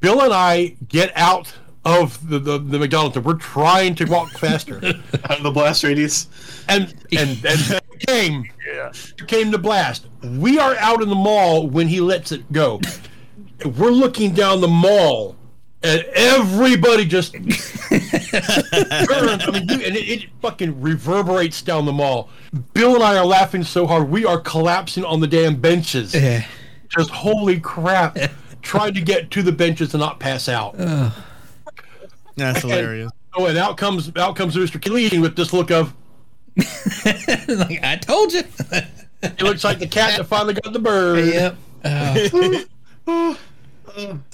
Bill 0.00 0.20
and 0.22 0.32
I 0.32 0.76
get 0.88 1.12
out 1.16 1.54
of 1.84 2.28
the, 2.28 2.38
the, 2.38 2.58
the 2.58 2.78
McDonald's, 2.78 3.16
and 3.16 3.24
we're 3.24 3.34
trying 3.34 3.94
to 3.96 4.04
walk 4.04 4.30
faster, 4.32 4.76
Out 5.24 5.38
of 5.38 5.42
the 5.42 5.50
blast 5.50 5.84
radius. 5.84 6.28
and 6.68 6.94
and 7.12 7.42
and 7.46 7.80
came 8.06 8.44
came 9.26 9.50
the 9.50 9.58
blast. 9.58 10.06
We 10.22 10.58
are 10.58 10.76
out 10.76 11.02
in 11.02 11.08
the 11.08 11.14
mall 11.14 11.66
when 11.68 11.88
he 11.88 12.00
lets 12.00 12.32
it 12.32 12.50
go. 12.52 12.80
We're 13.64 13.90
looking 13.90 14.34
down 14.34 14.60
the 14.60 14.68
mall, 14.68 15.36
and 15.82 16.04
everybody 16.14 17.04
just 17.04 17.32
turns. 17.34 17.72
I 17.92 19.50
mean, 19.52 19.68
you- 19.68 19.84
and 19.84 19.96
it, 19.96 20.08
it 20.08 20.26
fucking 20.42 20.80
reverberates 20.80 21.62
down 21.62 21.84
the 21.86 21.92
mall. 21.92 22.28
Bill 22.74 22.94
and 22.94 23.02
I 23.04 23.16
are 23.16 23.24
laughing 23.26 23.62
so 23.64 23.86
hard 23.86 24.08
we 24.10 24.24
are 24.24 24.40
collapsing 24.40 25.04
on 25.04 25.20
the 25.20 25.26
damn 25.26 25.56
benches. 25.56 26.14
Yeah. 26.14 26.44
Just 26.88 27.10
holy 27.10 27.60
crap! 27.60 28.16
trying 28.62 28.94
to 28.94 29.00
get 29.00 29.30
to 29.32 29.42
the 29.42 29.52
benches 29.52 29.92
and 29.94 30.00
not 30.00 30.18
pass 30.20 30.48
out. 30.48 30.76
That's 32.36 32.60
hilarious. 32.62 33.10
Oh, 33.34 33.46
and 33.46 33.58
out 33.58 33.76
comes 33.76 34.10
out 34.16 34.36
comes 34.36 34.56
Mr. 34.56 34.80
Keating 34.80 35.20
with 35.20 35.36
this 35.36 35.52
look 35.52 35.70
of 35.70 35.92
like 36.56 37.84
I 37.84 37.98
told 38.00 38.32
you. 38.32 38.42
it 39.22 39.42
looks 39.42 39.62
like 39.64 39.78
the 39.78 39.86
cat 39.86 40.16
that 40.16 40.24
finally 40.24 40.54
got 40.54 40.72
the 40.72 40.78
bird. 40.78 41.24
yep. 41.26 41.56
Oh. 43.06 43.38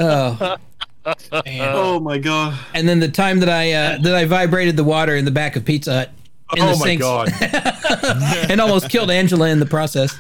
oh. 0.01 0.57
Man. 1.05 1.75
Oh 1.75 2.01
my 2.01 2.19
god. 2.19 2.59
And 2.73 2.89
then 2.89 3.01
the 3.01 3.09
time 3.09 3.41
that 3.41 3.49
I 3.49 3.73
uh, 3.73 3.99
that 3.99 4.15
I 4.15 4.25
vibrated 4.25 4.77
the 4.77 4.85
water 4.85 5.17
in 5.17 5.25
the 5.25 5.31
back 5.31 5.57
of 5.57 5.65
Pizza 5.65 5.93
Hut 5.93 6.11
in 6.57 6.63
oh 6.63 6.73
the 6.73 6.79
my 6.79 6.85
sinks 6.85 7.03
god! 7.03 8.49
and 8.51 8.61
almost 8.61 8.89
killed 8.89 9.11
Angela 9.11 9.49
in 9.49 9.61
the 9.61 9.67
process. 9.67 10.19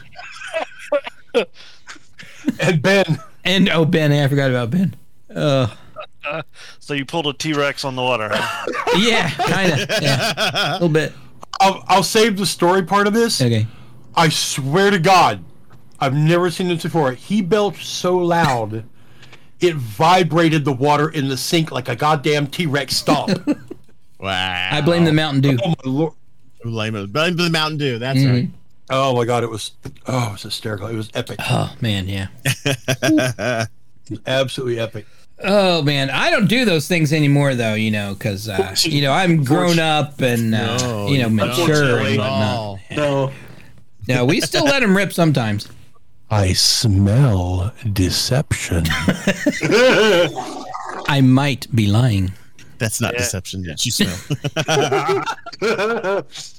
And 2.61 2.82
Ben, 2.82 3.19
And 3.44 3.69
oh 3.70 3.85
Ben, 3.85 4.12
I 4.12 4.28
forgot 4.28 4.51
about 4.51 4.70
Ben. 4.70 4.94
Oh 5.35 5.74
So 6.78 6.94
you 6.94 7.05
pulled 7.05 7.27
a 7.27 7.32
T 7.32 7.52
Rex 7.52 7.85
on 7.85 7.97
the 7.97 8.02
water, 8.02 8.28
huh? 8.32 8.66
yeah, 8.98 9.31
kind 9.31 9.73
of. 9.73 9.89
Yeah, 10.02 10.73
a 10.73 10.73
little 10.74 10.89
bit. 10.89 11.12
I'll, 11.61 11.85
I'll 11.86 12.02
save 12.02 12.36
the 12.36 12.47
story 12.47 12.82
part 12.82 13.06
of 13.06 13.12
this. 13.12 13.40
Okay. 13.40 13.66
I 14.16 14.28
swear 14.28 14.90
to 14.90 14.98
God, 14.98 15.44
I've 16.01 16.15
never 16.15 16.51
seen 16.51 16.69
this 16.69 16.82
before. 16.82 17.12
He 17.12 17.43
belched 17.43 17.86
so 17.86 18.16
loud, 18.16 18.85
it 19.66 19.77
vibrated 19.77 20.65
the 20.65 20.73
water 20.73 21.09
in 21.11 21.28
the 21.28 21.36
sink 21.36 21.70
like 21.70 21.89
a 21.89 21.97
goddamn 21.97 22.47
T 22.49 22.66
Rex 22.66 22.97
stomp. 22.97 23.31
Wow. 24.20 24.69
I 24.73 24.81
blame 24.81 25.05
the 25.05 25.12
Mountain 25.12 25.43
Dew. 25.43 25.59
oh 25.62 25.69
my 25.85 25.91
lord! 25.91 26.12
blame 26.62 26.95
it. 26.97 27.12
Blame 27.12 27.36
the 27.36 27.51
Mountain 27.51 27.77
Dew. 27.77 27.99
That's 27.99 28.20
Mhm. 28.20 28.32
right. 28.32 28.49
Oh 28.89 29.15
my 29.15 29.27
god! 29.27 29.43
It 29.45 29.51
was 29.51 29.73
oh, 30.07 30.28
it 30.28 30.32
was 30.32 30.43
hysterical. 30.45 30.86
It 30.86 30.95
was 30.97 31.11
epic. 31.12 31.36
Oh 31.41 31.74
man, 31.82 32.09
yeah. 32.09 32.28
Absolutely 34.27 34.78
epic. 34.81 35.07
Oh 35.43 35.82
man, 35.82 36.09
I 36.11 36.31
don't 36.31 36.47
do 36.47 36.65
those 36.65 36.89
things 36.89 37.12
anymore 37.12 37.55
though. 37.55 37.74
You 37.74 37.91
know, 37.91 38.15
because 38.15 38.49
uh, 38.49 38.74
you 38.82 39.03
know 39.03 39.12
I'm 39.12 39.45
grown 39.45 39.78
up 39.78 40.20
and 40.23 40.55
uh, 40.55 40.78
No, 40.78 41.07
you 41.09 41.19
know 41.19 41.28
mature 41.28 41.51
unfortunately 41.66 42.11
and 42.12 42.19
whatnot. 42.19 42.57
all. 42.57 42.81
No. 42.97 43.32
No, 44.09 44.24
we 44.24 44.41
still 44.41 44.65
let 44.65 44.81
them 44.81 44.97
rip 44.97 45.12
sometimes. 45.12 45.69
I 46.30 46.52
smell 46.55 47.72
deception. 47.92 48.84
I 51.09 51.20
might 51.22 51.66
be 51.74 51.86
lying. 51.86 52.32
That's 52.78 53.01
not 53.01 53.12
Yeah. 53.14 53.18
deception. 53.20 53.62
That 53.62 53.84
you 53.86 53.92
smell. 53.92 54.16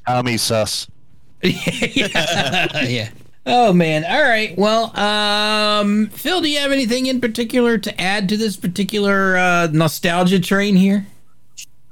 Tommy 0.08 0.38
sus. 0.38 0.88
yeah. 1.44 2.84
yeah. 2.86 3.10
Oh 3.46 3.74
man. 3.74 4.06
All 4.06 4.24
right. 4.24 4.58
Well, 4.58 4.98
um, 4.98 6.08
Phil, 6.08 6.42
do 6.42 6.50
you 6.50 6.60
have 6.60 6.72
anything 6.72 7.06
in 7.06 7.22
particular 7.22 7.78
to 7.78 8.02
add 8.02 8.28
to 8.30 8.38
this 8.38 8.56
particular 8.58 9.38
uh, 9.38 9.68
nostalgia 9.72 10.40
train 10.40 10.76
here? 10.76 11.06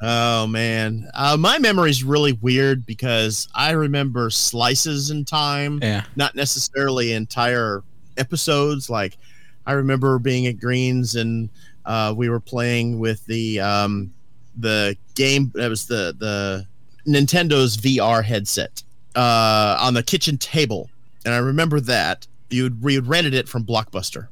Oh 0.06 0.48
man, 0.48 1.10
uh, 1.14 1.38
my 1.40 1.60
memory's 1.60 2.04
really 2.04 2.34
weird 2.34 2.86
because 2.86 3.48
I 3.56 3.72
remember 3.72 4.30
slices 4.30 5.10
in 5.12 5.24
time, 5.24 5.80
Yeah. 5.82 6.04
not 6.18 6.36
necessarily 6.36 7.14
entire 7.14 7.84
episodes. 8.18 8.90
Like 8.90 9.18
I 9.66 9.72
remember 9.74 10.20
being 10.20 10.46
at 10.48 10.60
Greens 10.60 11.16
and 11.16 11.50
uh, 11.86 12.14
we 12.16 12.28
were 12.30 12.42
playing 12.42 13.00
with 13.00 13.26
the 13.28 13.62
um, 13.62 14.14
the 14.58 14.98
game. 15.16 15.52
That 15.56 15.70
was 15.70 15.88
the 15.88 16.14
the 16.18 16.68
Nintendo's 17.10 17.78
VR 17.78 18.24
headset 18.24 18.84
uh, 19.16 19.78
on 19.80 19.94
the 19.94 20.04
kitchen 20.04 20.38
table, 20.38 20.90
and 21.26 21.34
I 21.34 21.38
remember 21.38 21.80
that 21.80 22.28
you'd 22.50 22.84
we 22.84 22.96
had 22.96 23.08
rented 23.08 23.34
it 23.34 23.48
from 23.48 23.66
Blockbuster. 23.66 24.28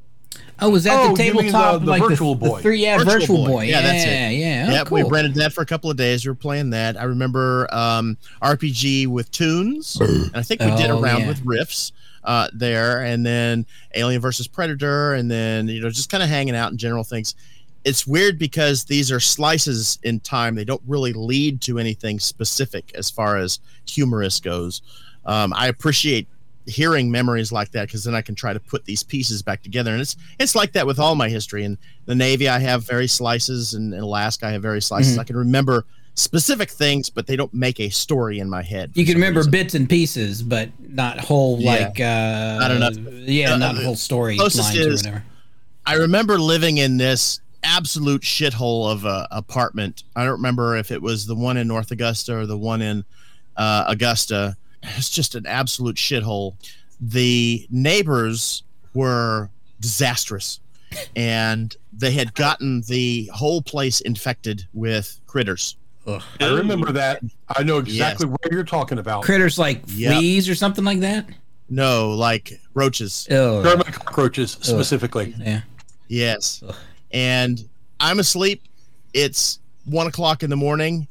Oh, 0.62 0.70
was 0.70 0.84
that 0.84 0.94
Oh, 1.00 1.16
the 1.16 1.26
you 1.26 1.34
mean 1.34 1.44
tabletop? 1.46 1.80
the- 1.80 1.86
the 1.86 1.92
like 1.92 2.02
Virtual 2.04 2.36
the, 2.36 2.48
Boy. 2.50 2.56
The 2.58 2.62
three, 2.64 2.82
yeah, 2.82 2.98
Virtual 3.00 3.14
virtual, 3.20 3.38
Boy. 3.46 3.48
boy. 3.52 3.64
Yeah, 3.66 3.82
that's 3.82 4.04
it. 4.04 4.08
Yeah, 4.08 4.30
yeah. 4.30 4.66
Oh, 4.70 4.74
yeah, 4.74 4.84
we 4.92 5.02
cool. 5.02 5.10
rented 5.10 5.34
that 5.36 5.54
for 5.54 5.62
a 5.62 5.66
couple 5.66 5.90
of 5.90 5.98
days. 5.98 6.24
We 6.26 6.30
were 6.30 6.36
playing 6.36 6.70
that. 6.72 7.00
I 7.00 7.04
remember 7.04 7.68
um, 7.74 8.18
RPG 8.42 9.08
with 9.08 9.32
tunes. 9.32 9.98
and 10.00 10.30
I 10.36 10.44
think 10.44 10.62
we 10.62 10.68
did 10.76 10.90
a 10.90 10.94
Oh, 10.94 11.02
round 11.02 11.24
yeah. 11.24 11.28
with 11.30 11.44
riffs 11.46 11.92
uh, 12.24 12.48
there, 12.54 13.02
and 13.02 13.26
then 13.26 13.66
Alien 13.96 14.22
versus 14.22 14.48
Predator, 14.48 15.14
and 15.16 15.30
then 15.32 15.68
you 15.68 15.82
know 15.82 15.90
just 15.90 16.10
kind 16.12 16.22
of 16.22 16.30
hanging 16.30 16.56
out 16.56 16.72
in 16.72 16.78
general 16.78 17.04
things. 17.04 17.34
It's 17.84 18.06
weird 18.06 18.38
because 18.38 18.84
these 18.84 19.12
are 19.12 19.20
slices 19.20 19.98
in 20.04 20.20
time. 20.20 20.54
They 20.54 20.64
don't 20.66 20.84
really 20.86 21.14
lead 21.14 21.62
to 21.62 21.80
anything 21.80 22.20
specific 22.20 22.92
as 22.94 23.10
far 23.10 23.38
as 23.38 23.60
humorous 23.90 24.40
goes. 24.40 24.84
Um, 25.26 25.52
I 25.56 25.68
appreciate 25.68 26.28
hearing 26.68 27.10
memories 27.12 27.52
like 27.52 27.72
that 27.72 27.88
because 27.88 28.04
then 28.04 28.14
I 28.16 28.22
can 28.22 28.36
try 28.36 28.54
to 28.54 28.60
put 28.60 28.86
these 28.86 29.04
pieces 29.04 29.42
back 29.42 29.64
together. 29.64 29.92
And 29.92 30.02
it's 30.02 30.16
it's 30.40 30.56
like 30.56 30.74
that 30.74 30.86
with 30.86 31.00
all 31.00 31.16
my 31.16 31.30
history. 31.30 31.64
In 31.64 31.78
the 32.06 32.16
Navy, 32.16 32.48
I 32.50 32.60
have 32.60 32.84
very 32.86 33.08
slices, 33.08 33.74
and 33.74 33.94
in 33.94 34.00
Alaska, 34.02 34.48
I 34.48 34.52
have 34.52 34.62
very 34.62 34.82
slices. 34.82 35.18
Mhm. 35.18 35.20
I 35.20 35.24
can 35.24 35.38
remember 35.38 35.86
specific 36.14 36.70
things, 36.70 37.10
but 37.10 37.26
they 37.26 37.36
don't 37.36 37.54
make 37.54 37.80
a 37.80 37.90
story 37.90 38.40
in 38.40 38.50
my 38.50 38.62
head. 38.62 38.92
You 38.96 39.06
can 39.06 39.16
remember 39.16 39.40
reason. 39.40 39.52
bits 39.52 39.74
and 39.76 39.90
pieces, 39.90 40.44
but 40.44 40.70
not 40.80 41.20
whole 41.20 41.60
Yeah. 41.60 41.72
like 41.72 42.00
uh 42.00 42.58
Not 42.60 42.72
enough. 42.72 42.94
Yeah, 43.28 43.54
Uh, 43.54 43.58
not 43.58 43.76
the 43.76 43.84
whole 43.84 43.96
story 43.96 44.36
closest 44.38 44.74
lines 44.74 44.86
or 44.86 44.92
is- 44.92 45.04
whatever. 45.04 45.24
I 45.86 45.94
remember 45.96 46.38
living 46.38 46.78
in 46.78 46.98
this 46.98 47.40
absolute 47.64 48.22
shithole 48.24 48.92
of 48.92 49.06
a 49.06 49.28
apartment. 49.32 50.04
I 50.16 50.24
don't 50.24 50.34
remember 50.34 50.76
if 50.78 50.92
it 50.92 51.02
was 51.02 51.26
the 51.28 51.36
one 51.36 51.58
in 51.58 51.68
North 51.68 51.92
Augusta 51.92 52.36
or 52.38 52.46
the 52.46 52.58
one 52.58 52.82
in 52.82 53.04
uh, 53.58 53.86
Augusta. 53.88 54.58
It's 54.84 55.10
just 55.10 55.36
an 55.36 55.46
absolute 55.46 55.96
shithole. 55.96 56.56
The 57.00 57.68
neighbors 57.70 58.64
were 58.94 59.50
disastrous, 59.80 60.60
and 61.16 61.76
they 61.94 62.12
had 62.12 62.34
gotten 62.36 62.82
the 62.88 63.30
whole 63.34 63.62
place 63.62 64.02
infected 64.02 64.68
with 64.74 65.20
critters. 65.28 65.76
Ugh. 66.08 66.22
I 66.40 66.48
remember 66.54 66.92
that. 66.94 67.22
I 67.50 67.64
know 67.64 67.78
exactly 67.78 68.26
what 68.28 68.42
you're 68.52 68.64
talking 68.64 68.98
about. 68.98 69.24
Critters 69.24 69.60
like 69.60 69.84
Yep. 69.88 70.18
fleas 70.18 70.50
or 70.50 70.56
something 70.56 70.84
like 70.84 71.00
that. 71.02 71.28
No, 71.70 72.12
like 72.12 72.60
roaches. 72.74 73.28
Oh, 73.32 73.64
German 73.64 73.86
cockroaches 73.86 74.52
specifically. 74.62 75.34
yeah. 75.40 75.62
Yes. 76.08 76.64
Ugh. 76.68 76.76
And 77.12 77.64
I'm 78.00 78.20
asleep. 78.20 78.64
It's 79.14 79.60
one 79.86 80.08
o'clock 80.08 80.44
in 80.44 80.50
the 80.50 80.56
morning, 80.58 81.08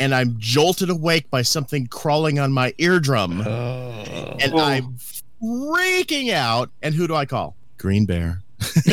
and 0.00 0.14
I'm 0.14 0.36
jolted 0.38 0.90
awake 0.90 1.30
by 1.30 1.42
something 1.42 1.86
crawling 1.86 2.38
on 2.38 2.52
my 2.52 2.74
eardrum, 2.78 3.40
Oh. 3.46 4.36
and 4.40 4.52
oh. 4.54 4.58
I'm 4.58 4.96
freaking 5.42 6.32
out. 6.32 6.70
And 6.82 6.94
who 6.94 7.06
do 7.06 7.14
I 7.14 7.24
call? 7.26 7.56
Green 7.78 8.06
Bear. 8.06 8.42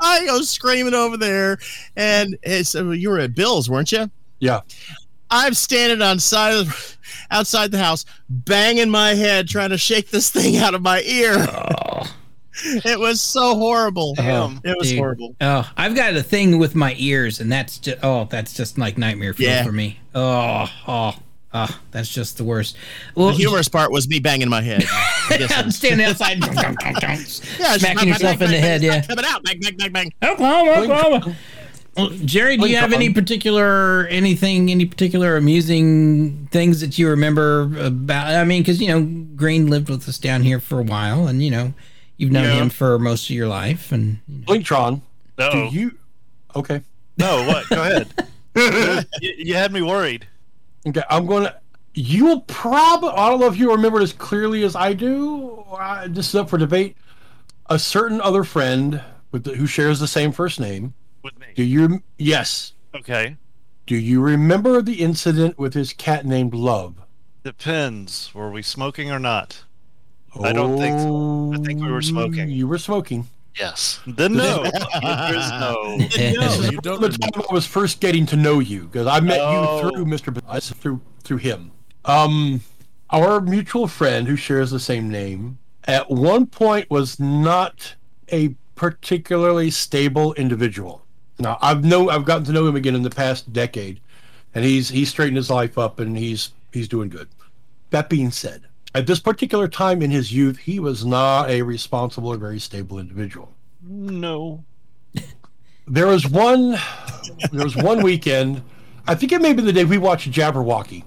I 0.00 0.22
go 0.26 0.40
screaming 0.42 0.94
over 0.94 1.16
there, 1.16 1.58
and 1.96 2.36
it's, 2.42 2.74
you 2.74 3.10
were 3.10 3.18
at 3.18 3.34
Bill's, 3.34 3.68
weren't 3.68 3.92
you? 3.92 4.10
Yeah. 4.38 4.60
I'm 5.30 5.54
standing 5.54 6.02
on 6.02 6.18
side 6.18 6.54
of 6.54 6.66
the, 6.66 6.96
outside 7.34 7.70
the 7.70 7.78
house, 7.78 8.04
banging 8.28 8.90
my 8.90 9.10
head, 9.14 9.48
trying 9.48 9.70
to 9.70 9.78
shake 9.78 10.10
this 10.10 10.30
thing 10.30 10.56
out 10.56 10.74
of 10.74 10.82
my 10.82 11.02
ear. 11.02 11.34
oh. 11.36 12.14
It 12.64 12.98
was 12.98 13.20
so 13.20 13.54
horrible. 13.54 14.14
Damn. 14.14 14.60
It 14.64 14.76
was 14.78 14.88
Dude. 14.90 14.98
horrible. 14.98 15.36
Oh, 15.40 15.70
I've 15.76 15.94
got 15.94 16.14
a 16.14 16.22
thing 16.22 16.58
with 16.58 16.74
my 16.74 16.94
ears, 16.98 17.40
and 17.40 17.50
that's 17.50 17.78
just 17.78 17.98
oh, 18.02 18.24
that's 18.30 18.52
just 18.54 18.76
like 18.78 18.98
nightmare 18.98 19.32
fuel 19.34 19.50
Yeah. 19.50 19.64
for 19.64 19.72
me. 19.72 20.00
Oh, 20.14 20.66
oh, 20.88 21.14
oh, 21.54 21.80
that's 21.92 22.08
just 22.08 22.36
the 22.38 22.44
worst. 22.44 22.76
Well, 23.14 23.28
The 23.28 23.34
humorous 23.34 23.68
part 23.68 23.92
was 23.92 24.08
me 24.08 24.18
banging 24.18 24.48
my 24.48 24.62
head. 24.62 24.82
I 25.30 25.36
guess 25.38 25.50
it 25.52 25.58
I'm 25.58 25.66
was- 25.66 25.76
standing 25.76 26.06
outside, 26.06 26.38
Yeah, 26.42 27.12
it's 27.12 27.38
just 27.38 27.80
smacking 27.80 27.96
bang, 27.96 28.08
yourself 28.08 28.38
bang, 28.40 28.48
in 28.48 28.54
the 28.54 28.60
bang, 28.60 28.62
head. 28.62 28.80
bang, 28.80 28.90
Yeah. 28.90 29.06
Coming 29.06 29.24
out. 29.28 29.44
Bang, 29.44 29.60
bang, 29.60 29.76
bang, 29.76 29.92
bang. 29.92 30.12
Oklahoma, 30.22 30.70
Oklahoma. 30.72 31.36
Well, 31.96 32.10
Jerry, 32.24 32.56
do 32.56 32.66
you 32.68 32.76
have 32.76 32.92
any 32.92 33.12
particular 33.12 34.06
anything, 34.08 34.70
any 34.70 34.86
particular 34.86 35.36
amusing 35.36 36.48
things 36.50 36.80
that 36.80 36.98
you 36.98 37.08
remember 37.08 37.62
about? 37.84 38.28
I 38.28 38.44
mean, 38.44 38.62
because 38.62 38.80
you 38.80 38.88
know, 38.88 39.02
Green 39.36 39.66
lived 39.68 39.88
with 39.88 40.08
us 40.08 40.18
down 40.18 40.42
here 40.42 40.60
for 40.60 40.78
a 40.78 40.82
while, 40.84 41.26
and 41.26 41.42
you 41.42 41.50
know, 41.50 41.74
you've 42.20 42.30
known 42.32 42.44
Yeah. 42.44 42.62
him 42.62 42.70
for 42.70 42.98
most 42.98 43.24
of 43.30 43.36
your 43.36 43.48
life, 43.48 43.90
and 43.92 44.18
you 44.28 44.38
know. 44.40 44.46
Blinktron, 44.46 45.00
do 45.36 45.44
No, 45.54 45.68
you? 45.70 45.98
Okay. 46.54 46.82
no. 47.16 47.46
What? 47.46 47.68
Go 47.68 47.82
ahead. 47.82 48.08
you, 49.20 49.32
you 49.38 49.54
had 49.54 49.72
me 49.72 49.82
worried. 49.82 50.26
Okay. 50.86 51.02
I'm 51.08 51.26
going 51.26 51.44
to. 51.44 51.56
You 51.94 52.24
will 52.26 52.40
probably. 52.42 53.10
I 53.10 53.28
don't 53.30 53.40
know 53.40 53.46
if 53.46 53.56
you 53.56 53.70
remember 53.72 54.00
it 54.00 54.04
as 54.04 54.12
clearly 54.12 54.62
as 54.64 54.76
I 54.76 54.92
do. 54.92 55.64
Uh, 55.70 56.06
this 56.08 56.28
is 56.28 56.34
up 56.34 56.48
for 56.50 56.58
debate. 56.58 56.96
A 57.68 57.78
certain 57.78 58.20
other 58.20 58.44
friend 58.44 59.02
with 59.32 59.44
the, 59.44 59.54
who 59.54 59.66
shares 59.66 59.98
the 60.00 60.08
same 60.08 60.32
first 60.32 60.60
name. 60.60 60.94
With 61.22 61.38
me. 61.38 61.46
Do 61.54 61.62
you? 61.64 62.02
Yes. 62.18 62.72
Okay. 62.94 63.36
Do 63.86 63.96
you 63.96 64.20
remember 64.20 64.82
the 64.82 65.00
incident 65.00 65.58
with 65.58 65.74
his 65.74 65.92
cat 65.92 66.24
named 66.26 66.54
Love? 66.54 66.96
Depends. 67.44 68.32
Were 68.34 68.50
we 68.50 68.62
smoking 68.62 69.10
or 69.10 69.18
not? 69.18 69.64
I 70.42 70.52
don't 70.52 70.76
think 70.78 70.98
so. 70.98 71.52
I 71.54 71.58
think 71.64 71.80
we 71.82 71.90
were 71.90 72.02
smoking. 72.02 72.50
You 72.50 72.68
were 72.68 72.78
smoking. 72.78 73.26
Yes. 73.58 74.00
Then 74.06 74.34
no. 74.34 74.62
There's 75.02 75.50
no. 75.50 75.96
No, 75.96 75.98
This 75.98 76.16
is 76.58 76.70
you 76.70 76.78
don't 76.80 77.00
the 77.00 77.08
remember. 77.08 77.18
time 77.32 77.42
I 77.50 77.52
was 77.54 77.66
first 77.66 78.00
getting 78.00 78.24
to 78.26 78.36
know 78.36 78.60
you 78.60 78.84
because 78.84 79.06
I 79.06 79.20
met 79.20 79.40
Oh. 79.40 79.82
you 79.84 79.90
through 79.90 80.04
Mr. 80.06 80.32
B- 80.32 80.40
I- 80.48 80.60
through 80.60 81.00
through 81.24 81.38
him. 81.38 81.72
Um, 82.04 82.60
our 83.10 83.40
mutual 83.40 83.88
friend 83.88 84.28
who 84.28 84.36
shares 84.36 84.70
the 84.70 84.78
same 84.80 85.10
name 85.10 85.58
at 85.84 86.08
one 86.10 86.46
point 86.46 86.88
was 86.90 87.18
not 87.18 87.94
a 88.32 88.54
particularly 88.76 89.70
stable 89.70 90.32
individual. 90.34 91.04
Now 91.40 91.58
I've 91.60 91.84
know 91.84 92.08
I've 92.08 92.24
gotten 92.24 92.44
to 92.44 92.52
know 92.52 92.66
him 92.68 92.76
again 92.76 92.94
in 92.94 93.02
the 93.02 93.10
past 93.10 93.52
decade, 93.52 94.00
and 94.54 94.64
he's 94.64 94.88
he's 94.90 95.08
straightened 95.10 95.36
his 95.38 95.50
life 95.50 95.76
up 95.76 95.98
and 95.98 96.16
he's 96.16 96.52
he's 96.72 96.86
doing 96.86 97.08
good. 97.08 97.28
That 97.90 98.08
being 98.08 98.30
said, 98.30 98.62
at 98.94 99.06
this 99.06 99.20
particular 99.20 99.68
time 99.68 100.02
in 100.02 100.10
his 100.10 100.32
youth, 100.32 100.58
he 100.58 100.80
was 100.80 101.04
not 101.04 101.48
a 101.48 101.62
responsible 101.62 102.32
or 102.32 102.36
very 102.36 102.58
stable 102.58 102.98
individual 102.98 103.52
No. 103.82 104.64
there 105.86 106.06
was 106.06 106.28
one 106.28 106.76
there 107.52 107.64
was 107.64 107.74
one 107.76 108.02
weekend 108.02 108.62
i 109.08 109.14
think 109.14 109.32
it 109.32 109.40
may 109.40 109.52
be 109.52 109.62
the 109.62 109.72
day 109.72 109.84
we 109.84 109.98
watched 109.98 110.30
jabberwocky 110.30 111.02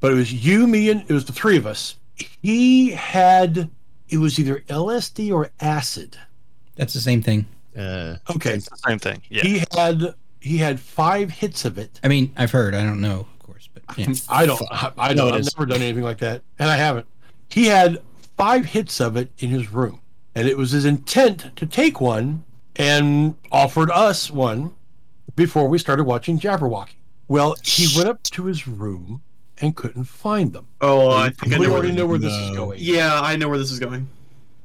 but 0.00 0.12
it 0.12 0.14
was 0.14 0.32
you 0.32 0.66
me 0.66 0.90
and 0.90 1.02
it 1.08 1.12
was 1.12 1.24
the 1.24 1.32
three 1.32 1.56
of 1.56 1.66
us 1.66 1.96
he 2.42 2.90
had 2.90 3.70
it 4.08 4.18
was 4.18 4.38
either 4.38 4.60
lsd 4.68 5.32
or 5.32 5.50
acid 5.60 6.18
that's 6.74 6.92
the 6.92 7.00
same 7.00 7.22
thing. 7.22 7.46
Uh, 7.74 8.16
okay 8.30 8.54
It's 8.54 8.68
the 8.68 8.76
same 8.86 8.98
thing. 8.98 9.22
Yeah. 9.30 9.42
he 9.42 9.62
had 9.72 10.14
he 10.40 10.58
had 10.58 10.78
five 10.80 11.30
hits 11.30 11.64
of 11.64 11.78
it 11.78 11.98
I 12.04 12.08
mean, 12.08 12.32
I've 12.36 12.50
heard. 12.50 12.74
I 12.74 12.82
don't 12.82 13.00
know, 13.00 13.20
of 13.20 13.38
course, 13.38 13.68
but 13.72 13.82
yeah. 13.96 14.12
i 14.28 14.44
don't 14.46 14.60
I, 14.70 14.92
I 14.98 15.14
don't. 15.14 15.32
I've 15.32 15.44
never 15.56 15.66
done 15.66 15.80
anything 15.82 16.02
like 16.04 16.18
that 16.18 16.42
and 16.58 16.68
i 16.70 16.76
haven't 16.76 17.06
he 17.48 17.66
had 17.66 18.02
five 18.36 18.66
hits 18.66 19.00
of 19.00 19.16
it 19.16 19.30
in 19.38 19.50
his 19.50 19.72
room. 19.72 20.00
And 20.34 20.46
it 20.46 20.58
was 20.58 20.72
his 20.72 20.84
intent 20.84 21.56
to 21.56 21.66
take 21.66 22.00
one 22.00 22.44
and 22.76 23.36
offered 23.50 23.90
us 23.90 24.30
one 24.30 24.74
before 25.34 25.66
we 25.68 25.78
started 25.78 26.04
watching 26.04 26.38
Jabberwocky. 26.38 26.96
Well, 27.28 27.56
he 27.62 27.88
went 27.96 28.08
up 28.08 28.22
to 28.24 28.44
his 28.44 28.68
room 28.68 29.22
and 29.58 29.74
couldn't 29.74 30.04
find 30.04 30.52
them. 30.52 30.66
Oh, 30.80 31.10
I 31.10 31.30
think 31.30 31.54
I 31.54 31.58
we 31.58 31.64
know 31.64 31.72
where, 31.72 31.78
already 31.80 31.94
know 31.94 32.06
where 32.06 32.18
this 32.18 32.32
is 32.32 32.54
going. 32.54 32.78
Yeah, 32.80 33.20
I 33.20 33.36
know 33.36 33.48
where 33.48 33.58
this 33.58 33.72
is 33.72 33.80
going. 33.80 34.08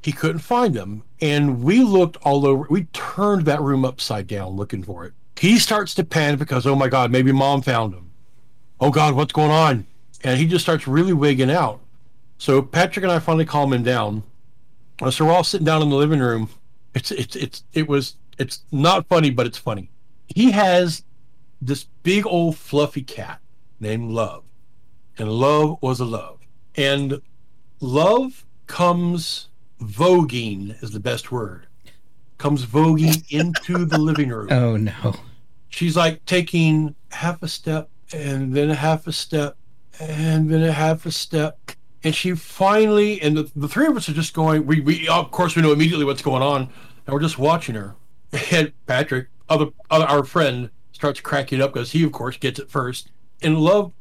He 0.02 0.12
couldn't 0.12 0.40
find 0.40 0.74
them. 0.74 1.02
And 1.20 1.62
we 1.62 1.82
looked 1.82 2.18
all 2.18 2.46
over. 2.46 2.66
We 2.68 2.84
turned 2.92 3.46
that 3.46 3.62
room 3.62 3.84
upside 3.84 4.26
down 4.26 4.50
looking 4.50 4.82
for 4.82 5.06
it. 5.06 5.14
He 5.36 5.58
starts 5.58 5.94
to 5.94 6.04
panic 6.04 6.38
because, 6.38 6.66
oh 6.66 6.76
my 6.76 6.88
God, 6.88 7.10
maybe 7.10 7.32
mom 7.32 7.62
found 7.62 7.94
him. 7.94 8.10
Oh 8.80 8.90
God, 8.90 9.14
what's 9.14 9.32
going 9.32 9.50
on? 9.50 9.86
And 10.22 10.38
he 10.38 10.46
just 10.46 10.64
starts 10.64 10.86
really 10.86 11.12
wigging 11.12 11.50
out. 11.50 11.80
So 12.42 12.60
Patrick 12.60 13.04
and 13.04 13.12
I 13.12 13.20
finally 13.20 13.44
calm 13.44 13.72
him 13.72 13.84
down. 13.84 14.24
Uh, 15.00 15.12
So 15.12 15.24
we're 15.26 15.32
all 15.32 15.44
sitting 15.44 15.64
down 15.64 15.80
in 15.80 15.90
the 15.90 15.94
living 15.94 16.18
room. 16.18 16.48
It's 16.92 17.12
it's 17.12 17.36
it's 17.36 17.62
it 17.72 17.86
was 17.86 18.16
it's 18.36 18.64
not 18.72 19.06
funny, 19.06 19.30
but 19.30 19.46
it's 19.46 19.58
funny. 19.58 19.92
He 20.26 20.50
has 20.50 21.04
this 21.60 21.84
big 22.02 22.26
old 22.26 22.56
fluffy 22.56 23.02
cat 23.02 23.38
named 23.78 24.10
Love. 24.10 24.42
And 25.18 25.30
Love 25.30 25.78
was 25.82 26.00
a 26.00 26.04
love. 26.04 26.40
And 26.74 27.22
love 27.78 28.44
comes 28.66 29.46
voguing 29.80 30.82
is 30.82 30.90
the 30.90 30.98
best 30.98 31.30
word. 31.30 31.68
Comes 32.38 32.66
voguing 32.66 33.24
into 33.30 33.84
the 33.84 33.98
living 33.98 34.30
room. 34.30 34.48
Oh 34.50 34.76
no. 34.76 35.14
She's 35.68 35.96
like 35.96 36.24
taking 36.24 36.96
half 37.12 37.40
a 37.44 37.48
step 37.48 37.88
and 38.12 38.52
then 38.52 38.68
a 38.68 38.74
half 38.74 39.06
a 39.06 39.12
step 39.12 39.56
and 40.00 40.50
then 40.50 40.64
a 40.64 40.72
half 40.72 41.06
a 41.06 41.12
step. 41.12 41.56
And 42.04 42.14
she 42.14 42.34
finally, 42.34 43.20
and 43.22 43.36
the, 43.36 43.50
the 43.54 43.68
three 43.68 43.86
of 43.86 43.96
us 43.96 44.08
are 44.08 44.12
just 44.12 44.34
going, 44.34 44.66
we, 44.66 44.80
we, 44.80 45.08
of 45.08 45.30
course, 45.30 45.54
we 45.54 45.62
know 45.62 45.72
immediately 45.72 46.04
what's 46.04 46.22
going 46.22 46.42
on. 46.42 46.62
And 47.06 47.14
we're 47.14 47.20
just 47.20 47.38
watching 47.38 47.74
her. 47.74 47.94
And 48.50 48.72
Patrick, 48.86 49.28
other, 49.48 49.66
other 49.90 50.06
our 50.06 50.24
friend, 50.24 50.70
starts 50.92 51.20
cracking 51.20 51.60
up 51.60 51.74
because 51.74 51.92
he, 51.92 52.04
of 52.04 52.12
course, 52.12 52.36
gets 52.36 52.58
it 52.58 52.70
first. 52.70 53.10
And 53.42 53.58
Love 53.58 53.92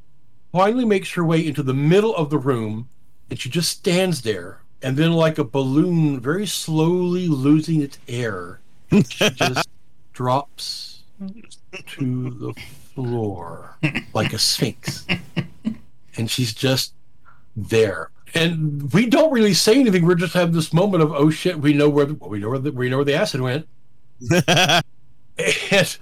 finally 0.52 0.86
makes 0.86 1.12
her 1.14 1.24
way 1.24 1.46
into 1.46 1.64
the 1.64 1.74
middle 1.74 2.16
of 2.16 2.30
the 2.30 2.38
room 2.38 2.90
and 3.32 3.40
she 3.40 3.50
just 3.50 3.72
stands 3.72 4.22
there. 4.22 4.62
And 4.84 4.98
then, 4.98 5.14
like 5.14 5.38
a 5.38 5.44
balloon, 5.44 6.20
very 6.20 6.46
slowly 6.46 7.28
losing 7.28 7.82
its 7.82 7.98
air, 8.08 8.60
she 9.10 9.30
just 9.30 9.70
drops 10.14 11.04
to 11.88 12.30
the 12.32 12.54
floor 12.94 13.78
like 14.14 14.34
a 14.34 14.40
sphinx. 14.40 15.08
And 16.18 16.30
she's 16.30 16.54
just 16.54 16.94
there. 17.56 18.12
And 18.34 18.92
we 18.94 19.08
don't 19.08 19.32
really 19.32 19.54
say 19.54 19.80
anything. 19.80 20.06
We're 20.06 20.16
just 20.16 20.34
having 20.34 20.54
this 20.56 20.74
moment 20.74 21.04
of, 21.04 21.12
oh 21.12 21.30
shit, 21.30 21.60
we 21.60 21.74
know 21.74 21.90
where 21.90 22.06
the, 22.06 22.14
we 22.14 22.40
know 22.40 22.50
where 22.50 22.60
the, 22.60 22.72
we 22.72 22.90
know 22.90 22.98
where 22.98 23.06
the 23.06 23.16
acid 23.16 23.42
went. 23.42 23.68
And 25.72 25.98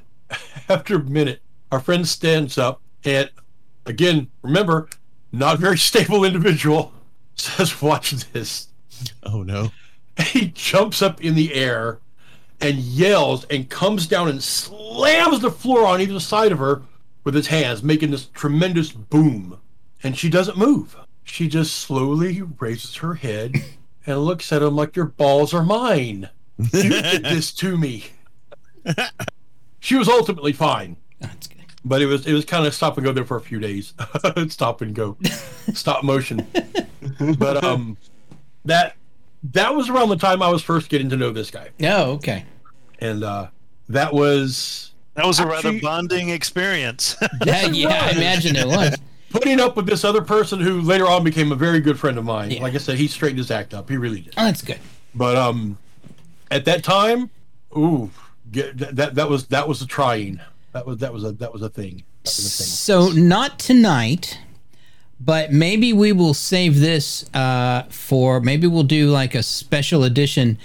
after 0.68 0.96
a 0.98 1.04
minute, 1.04 1.42
our 1.72 1.80
friend 1.80 2.06
stands 2.06 2.58
up 2.58 2.82
and 3.06 3.30
again, 3.86 4.30
remember, 4.42 4.90
not 5.32 5.60
very 5.60 5.78
stable 5.78 6.26
individual, 6.26 6.92
says, 7.36 7.82
watch 7.82 8.12
this. 8.32 8.68
oh 9.24 9.44
no. 9.44 9.72
He 10.20 10.48
jumps 10.48 11.02
up 11.02 11.24
in 11.24 11.36
the 11.36 11.54
air 11.54 12.00
and 12.60 12.78
yells 12.78 13.46
and 13.46 13.70
comes 13.70 14.06
down 14.06 14.28
and 14.28 14.44
slams 14.44 15.40
the 15.40 15.52
floor 15.52 15.86
on 15.86 16.02
either 16.02 16.20
side 16.20 16.52
of 16.52 16.60
her 16.60 16.82
with 17.24 17.34
his 17.34 17.48
hands, 17.48 17.82
making 17.84 18.12
this 18.12 18.26
tremendous 18.26 18.92
boom. 18.92 19.60
And 20.04 20.18
she 20.18 20.30
doesn't 20.30 20.58
move. 20.58 20.98
She 21.30 21.48
just 21.48 21.76
slowly 21.78 22.42
raises 22.60 22.96
her 22.98 23.14
head 23.14 23.56
and 24.06 24.20
looks 24.26 24.52
at 24.52 24.62
him 24.64 24.76
like 24.76 24.96
your 24.96 25.06
balls 25.06 25.54
are 25.54 25.64
mine. 25.64 26.30
You 26.58 26.90
did 26.90 27.24
this 27.24 27.52
to 27.54 27.78
me. 27.78 28.06
She 29.82 29.96
was 29.96 30.10
ultimately 30.10 30.52
fine, 30.52 30.98
That's 31.22 31.48
good. 31.48 31.64
but 31.86 32.02
it 32.02 32.06
was 32.08 32.28
it 32.28 32.34
was 32.34 32.44
kind 32.44 32.66
of 32.68 32.74
stop 32.74 32.98
and 32.98 33.06
go 33.06 33.14
there 33.14 33.24
for 33.24 33.38
a 33.38 33.42
few 33.42 33.58
days. 33.60 33.94
stop 34.50 34.82
and 34.82 34.94
go, 34.94 35.18
stop 35.74 36.04
motion. 36.04 36.46
But 37.38 37.64
um, 37.64 37.98
that 38.66 38.98
that 39.54 39.74
was 39.74 39.90
around 39.90 40.10
the 40.10 40.18
time 40.18 40.42
I 40.42 40.50
was 40.50 40.62
first 40.62 40.90
getting 40.90 41.10
to 41.12 41.16
know 41.16 41.32
this 41.32 41.50
guy, 41.50 41.70
Oh, 41.82 42.12
okay. 42.16 42.44
and 43.00 43.24
uh, 43.24 43.48
that 43.88 44.14
was 44.14 44.92
That 45.14 45.26
was 45.26 45.40
a 45.40 45.46
rather 45.46 45.70
Actually- 45.70 45.80
bonding 45.80 46.30
experience. 46.30 47.16
Yeah, 47.46 47.68
yeah, 47.68 47.88
I 48.04 48.10
imagine 48.12 48.58
it 48.58 48.68
was. 48.68 48.98
Putting 49.30 49.60
up 49.60 49.76
with 49.76 49.86
this 49.86 50.04
other 50.04 50.22
person 50.22 50.60
who 50.60 50.82
later 50.82 51.08
on 51.08 51.24
became 51.24 51.52
a 51.52 51.56
very 51.56 51.80
good 51.80 52.00
friend 52.00 52.18
of 52.18 52.26
mine. 52.26 52.52
Yeah. 52.52 52.62
Like 52.62 52.76
I 52.76 52.78
said, 52.78 52.98
he 52.98 53.08
straightened 53.08 53.40
his 53.40 53.52
act 53.52 53.74
up. 53.74 53.90
He 53.90 53.98
really 53.98 54.22
did. 54.22 54.34
Oh, 54.38 54.46
that's 54.46 54.62
good. 54.62 54.80
But 55.16 55.36
um, 55.36 55.78
at 56.52 56.66
that 56.66 56.84
time, 56.84 57.30
ooh, 57.76 58.10
get, 58.52 58.78
that, 58.78 58.96
that 58.96 59.16
that 59.16 59.30
was 59.30 59.48
that 59.48 59.68
was 59.68 59.82
a 59.82 59.88
trying. 59.88 60.40
That 60.74 60.86
was 60.86 60.98
that 60.98 61.14
was 61.14 61.24
a 61.24 61.32
that 61.34 61.54
was 61.54 61.62
a 61.62 61.70
thing. 61.70 62.04
That 62.24 62.30
was 62.36 62.46
a 62.46 62.64
thing. 62.64 62.68
So 62.68 63.10
not 63.10 63.60
tonight, 63.60 64.40
but 65.20 65.52
maybe 65.52 65.94
we 65.94 66.12
will 66.12 66.34
save 66.34 66.80
this 66.80 67.30
uh, 67.34 67.84
for 67.90 68.40
maybe 68.40 68.68
we'll 68.68 68.84
do 68.84 69.10
like 69.10 69.36
a 69.36 69.44
special 69.44 70.04
edition 70.04 70.58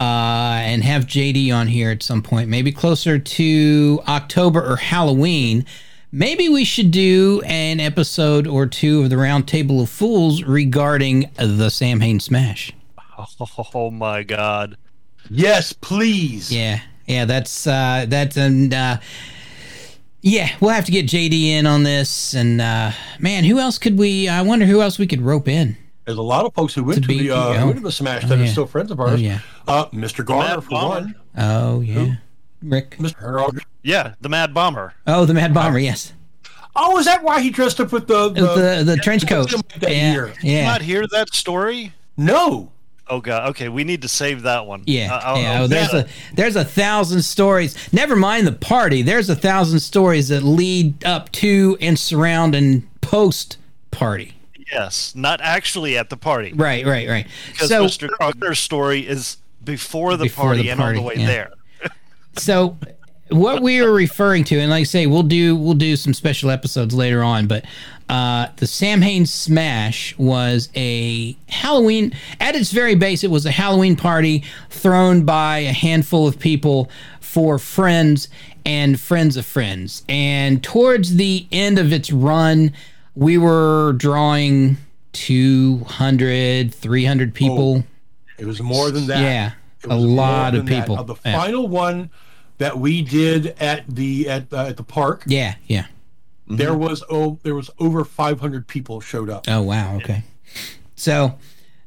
uh, 0.00 0.60
and 0.62 0.84
have 0.84 1.06
JD 1.06 1.52
on 1.52 1.66
here 1.66 1.90
at 1.90 2.02
some 2.02 2.22
point. 2.22 2.48
Maybe 2.48 2.72
closer 2.72 3.18
to 3.18 4.00
October 4.06 4.64
or 4.64 4.76
Halloween. 4.76 5.66
Maybe 6.10 6.48
we 6.48 6.64
should 6.64 6.90
do 6.90 7.42
an 7.44 7.80
episode 7.80 8.46
or 8.46 8.66
two 8.66 9.02
of 9.02 9.10
the 9.10 9.18
Round 9.18 9.46
Table 9.46 9.82
of 9.82 9.90
Fools 9.90 10.42
regarding 10.42 11.30
the 11.36 11.68
Samhain 11.68 12.18
Smash. 12.18 12.72
oh 13.74 13.90
my 13.90 14.22
god. 14.22 14.78
Yes, 15.28 15.74
please. 15.74 16.50
Yeah, 16.50 16.80
yeah, 17.06 17.26
that's 17.26 17.66
uh, 17.66 18.06
that's 18.08 18.38
and 18.38 18.72
uh, 18.72 18.98
yeah, 20.22 20.56
we'll 20.60 20.70
have 20.70 20.86
to 20.86 20.92
get 20.92 21.04
JD 21.06 21.44
in 21.48 21.66
on 21.66 21.82
this. 21.82 22.32
And 22.34 22.60
uh, 22.62 22.92
man, 23.18 23.44
who 23.44 23.58
else 23.58 23.76
could 23.78 23.98
we? 23.98 24.28
I 24.28 24.40
wonder 24.40 24.64
who 24.64 24.80
else 24.80 24.98
we 24.98 25.06
could 25.06 25.20
rope 25.20 25.46
in. 25.46 25.76
There's 26.06 26.16
a 26.16 26.22
lot 26.22 26.46
of 26.46 26.54
folks 26.54 26.72
who 26.72 26.84
went 26.84 27.02
To 27.02 27.06
to, 27.06 27.18
the 27.18 27.30
uh, 27.32 27.36
oh. 27.36 27.52
who 27.52 27.66
went 27.66 27.76
to 27.78 27.82
the 27.82 27.92
Smash 27.92 28.24
that 28.24 28.38
are 28.38 28.46
still 28.46 28.66
friends 28.66 28.90
of 28.90 28.98
ours. 28.98 29.12
Oh 29.12 29.16
yeah. 29.16 29.40
Uh, 29.66 29.86
Mr. 29.90 30.24
Garner 30.24 30.54
Mad 30.54 30.64
for 30.64 30.70
Bomber. 30.70 30.94
one. 30.94 31.14
Oh 31.36 31.80
yeah. 31.80 32.14
Rick. 32.62 32.96
Mr. 32.98 33.60
Yeah, 33.82 34.14
the 34.20 34.28
Mad 34.28 34.52
Bomber. 34.54 34.94
Oh, 35.06 35.24
the 35.24 35.34
Mad 35.34 35.54
Bomber. 35.54 35.78
Yes. 35.78 36.12
Oh, 36.76 36.98
is 36.98 37.06
that 37.06 37.22
why 37.24 37.40
he 37.40 37.50
dressed 37.50 37.80
up 37.80 37.92
with 37.92 38.06
the 38.06 38.28
the, 38.30 38.40
The 38.40 38.82
the, 38.84 38.96
trench 38.98 39.26
coat. 39.26 39.50
that 39.80 39.90
Yeah. 39.90 40.12
year? 40.12 40.26
Did 40.26 40.42
you 40.44 40.52
Yeah. 40.52 40.64
not 40.66 40.82
hear 40.82 41.06
that 41.08 41.34
story? 41.34 41.92
No. 42.16 42.70
Oh 43.10 43.20
god. 43.20 43.48
Okay, 43.50 43.68
we 43.70 43.84
need 43.84 44.02
to 44.02 44.08
save 44.08 44.42
that 44.42 44.66
one. 44.66 44.82
Yeah, 44.86 45.14
Uh, 45.14 45.20
I'll- 45.24 45.40
yeah. 45.40 45.60
Oh, 45.62 45.66
there's 45.66 45.94
a 45.94 46.06
there's 46.34 46.56
a 46.56 46.64
thousand 46.64 47.22
stories. 47.22 47.74
Never 47.92 48.14
mind 48.16 48.46
the 48.46 48.52
party. 48.52 49.00
There's 49.02 49.30
a 49.30 49.34
thousand 49.36 49.80
stories 49.80 50.28
that 50.28 50.42
lead 50.42 51.02
up 51.06 51.32
to 51.32 51.78
and 51.80 51.98
surround 51.98 52.54
and 52.54 52.86
post 53.00 53.56
party. 53.90 54.34
yes, 54.70 55.14
not 55.16 55.40
actually 55.42 55.96
at 55.96 56.10
the 56.10 56.16
party. 56.18 56.52
Right, 56.54 56.84
right, 56.84 57.08
right. 57.08 57.26
Because 57.50 57.68
So 57.70 57.86
Mr. 57.86 58.10
Garner's 58.18 58.58
story 58.58 59.00
is 59.00 59.38
before 59.64 60.18
the 60.18 60.24
Before 60.24 60.44
party 60.46 60.62
the 60.64 60.68
and 60.70 60.80
on 60.80 60.84
party, 60.84 60.98
the 60.98 61.04
way 61.04 61.14
yeah. 61.16 61.26
there. 61.26 61.50
So 62.38 62.76
what 63.30 63.62
we 63.62 63.82
were 63.82 63.92
referring 63.92 64.42
to 64.44 64.58
and 64.58 64.70
like 64.70 64.80
I 64.80 64.84
say 64.84 65.06
we'll 65.06 65.22
do 65.22 65.54
we'll 65.54 65.74
do 65.74 65.96
some 65.96 66.14
special 66.14 66.50
episodes 66.50 66.94
later 66.94 67.22
on 67.22 67.46
but 67.46 67.62
uh, 68.08 68.46
the 68.56 68.66
Samhain 68.66 69.26
Smash 69.26 70.16
was 70.16 70.70
a 70.74 71.36
Halloween 71.46 72.14
at 72.40 72.54
its 72.56 72.72
very 72.72 72.94
base 72.94 73.22
it 73.22 73.30
was 73.30 73.44
a 73.44 73.50
Halloween 73.50 73.96
party 73.96 74.44
thrown 74.70 75.24
by 75.26 75.58
a 75.58 75.72
handful 75.74 76.26
of 76.26 76.38
people 76.38 76.88
for 77.20 77.58
friends 77.58 78.28
and 78.64 78.98
friends 78.98 79.36
of 79.36 79.44
friends 79.44 80.04
and 80.08 80.64
towards 80.64 81.16
the 81.16 81.46
end 81.52 81.78
of 81.78 81.92
its 81.92 82.10
run 82.10 82.72
we 83.14 83.36
were 83.36 83.92
drawing 83.98 84.78
200 85.12 86.72
300 86.74 87.34
people 87.34 87.84
It 88.38 88.46
was 88.46 88.62
more 88.62 88.90
than 88.90 89.06
that. 89.08 89.20
yeah 89.20 89.52
a 89.88 89.96
lot 89.96 90.54
of 90.54 90.64
that. 90.66 90.80
people 90.82 90.98
Uh, 90.98 91.02
the 91.02 91.14
Yeah. 91.26 91.38
final 91.38 91.68
one 91.68 92.08
that 92.58 92.78
we 92.78 93.02
did 93.02 93.46
at 93.60 93.84
the 93.88 94.28
at 94.28 94.52
uh, 94.52 94.66
at 94.66 94.76
the 94.76 94.82
park, 94.82 95.24
yeah 95.26 95.54
yeah 95.66 95.86
there 96.48 96.74
was 96.74 97.04
oh 97.10 97.38
there 97.42 97.54
was 97.54 97.70
over 97.78 98.04
500 98.04 98.66
people 98.66 99.00
showed 99.00 99.28
up. 99.30 99.44
Oh 99.48 99.62
wow, 99.62 99.96
okay. 99.96 100.22
So 100.96 101.38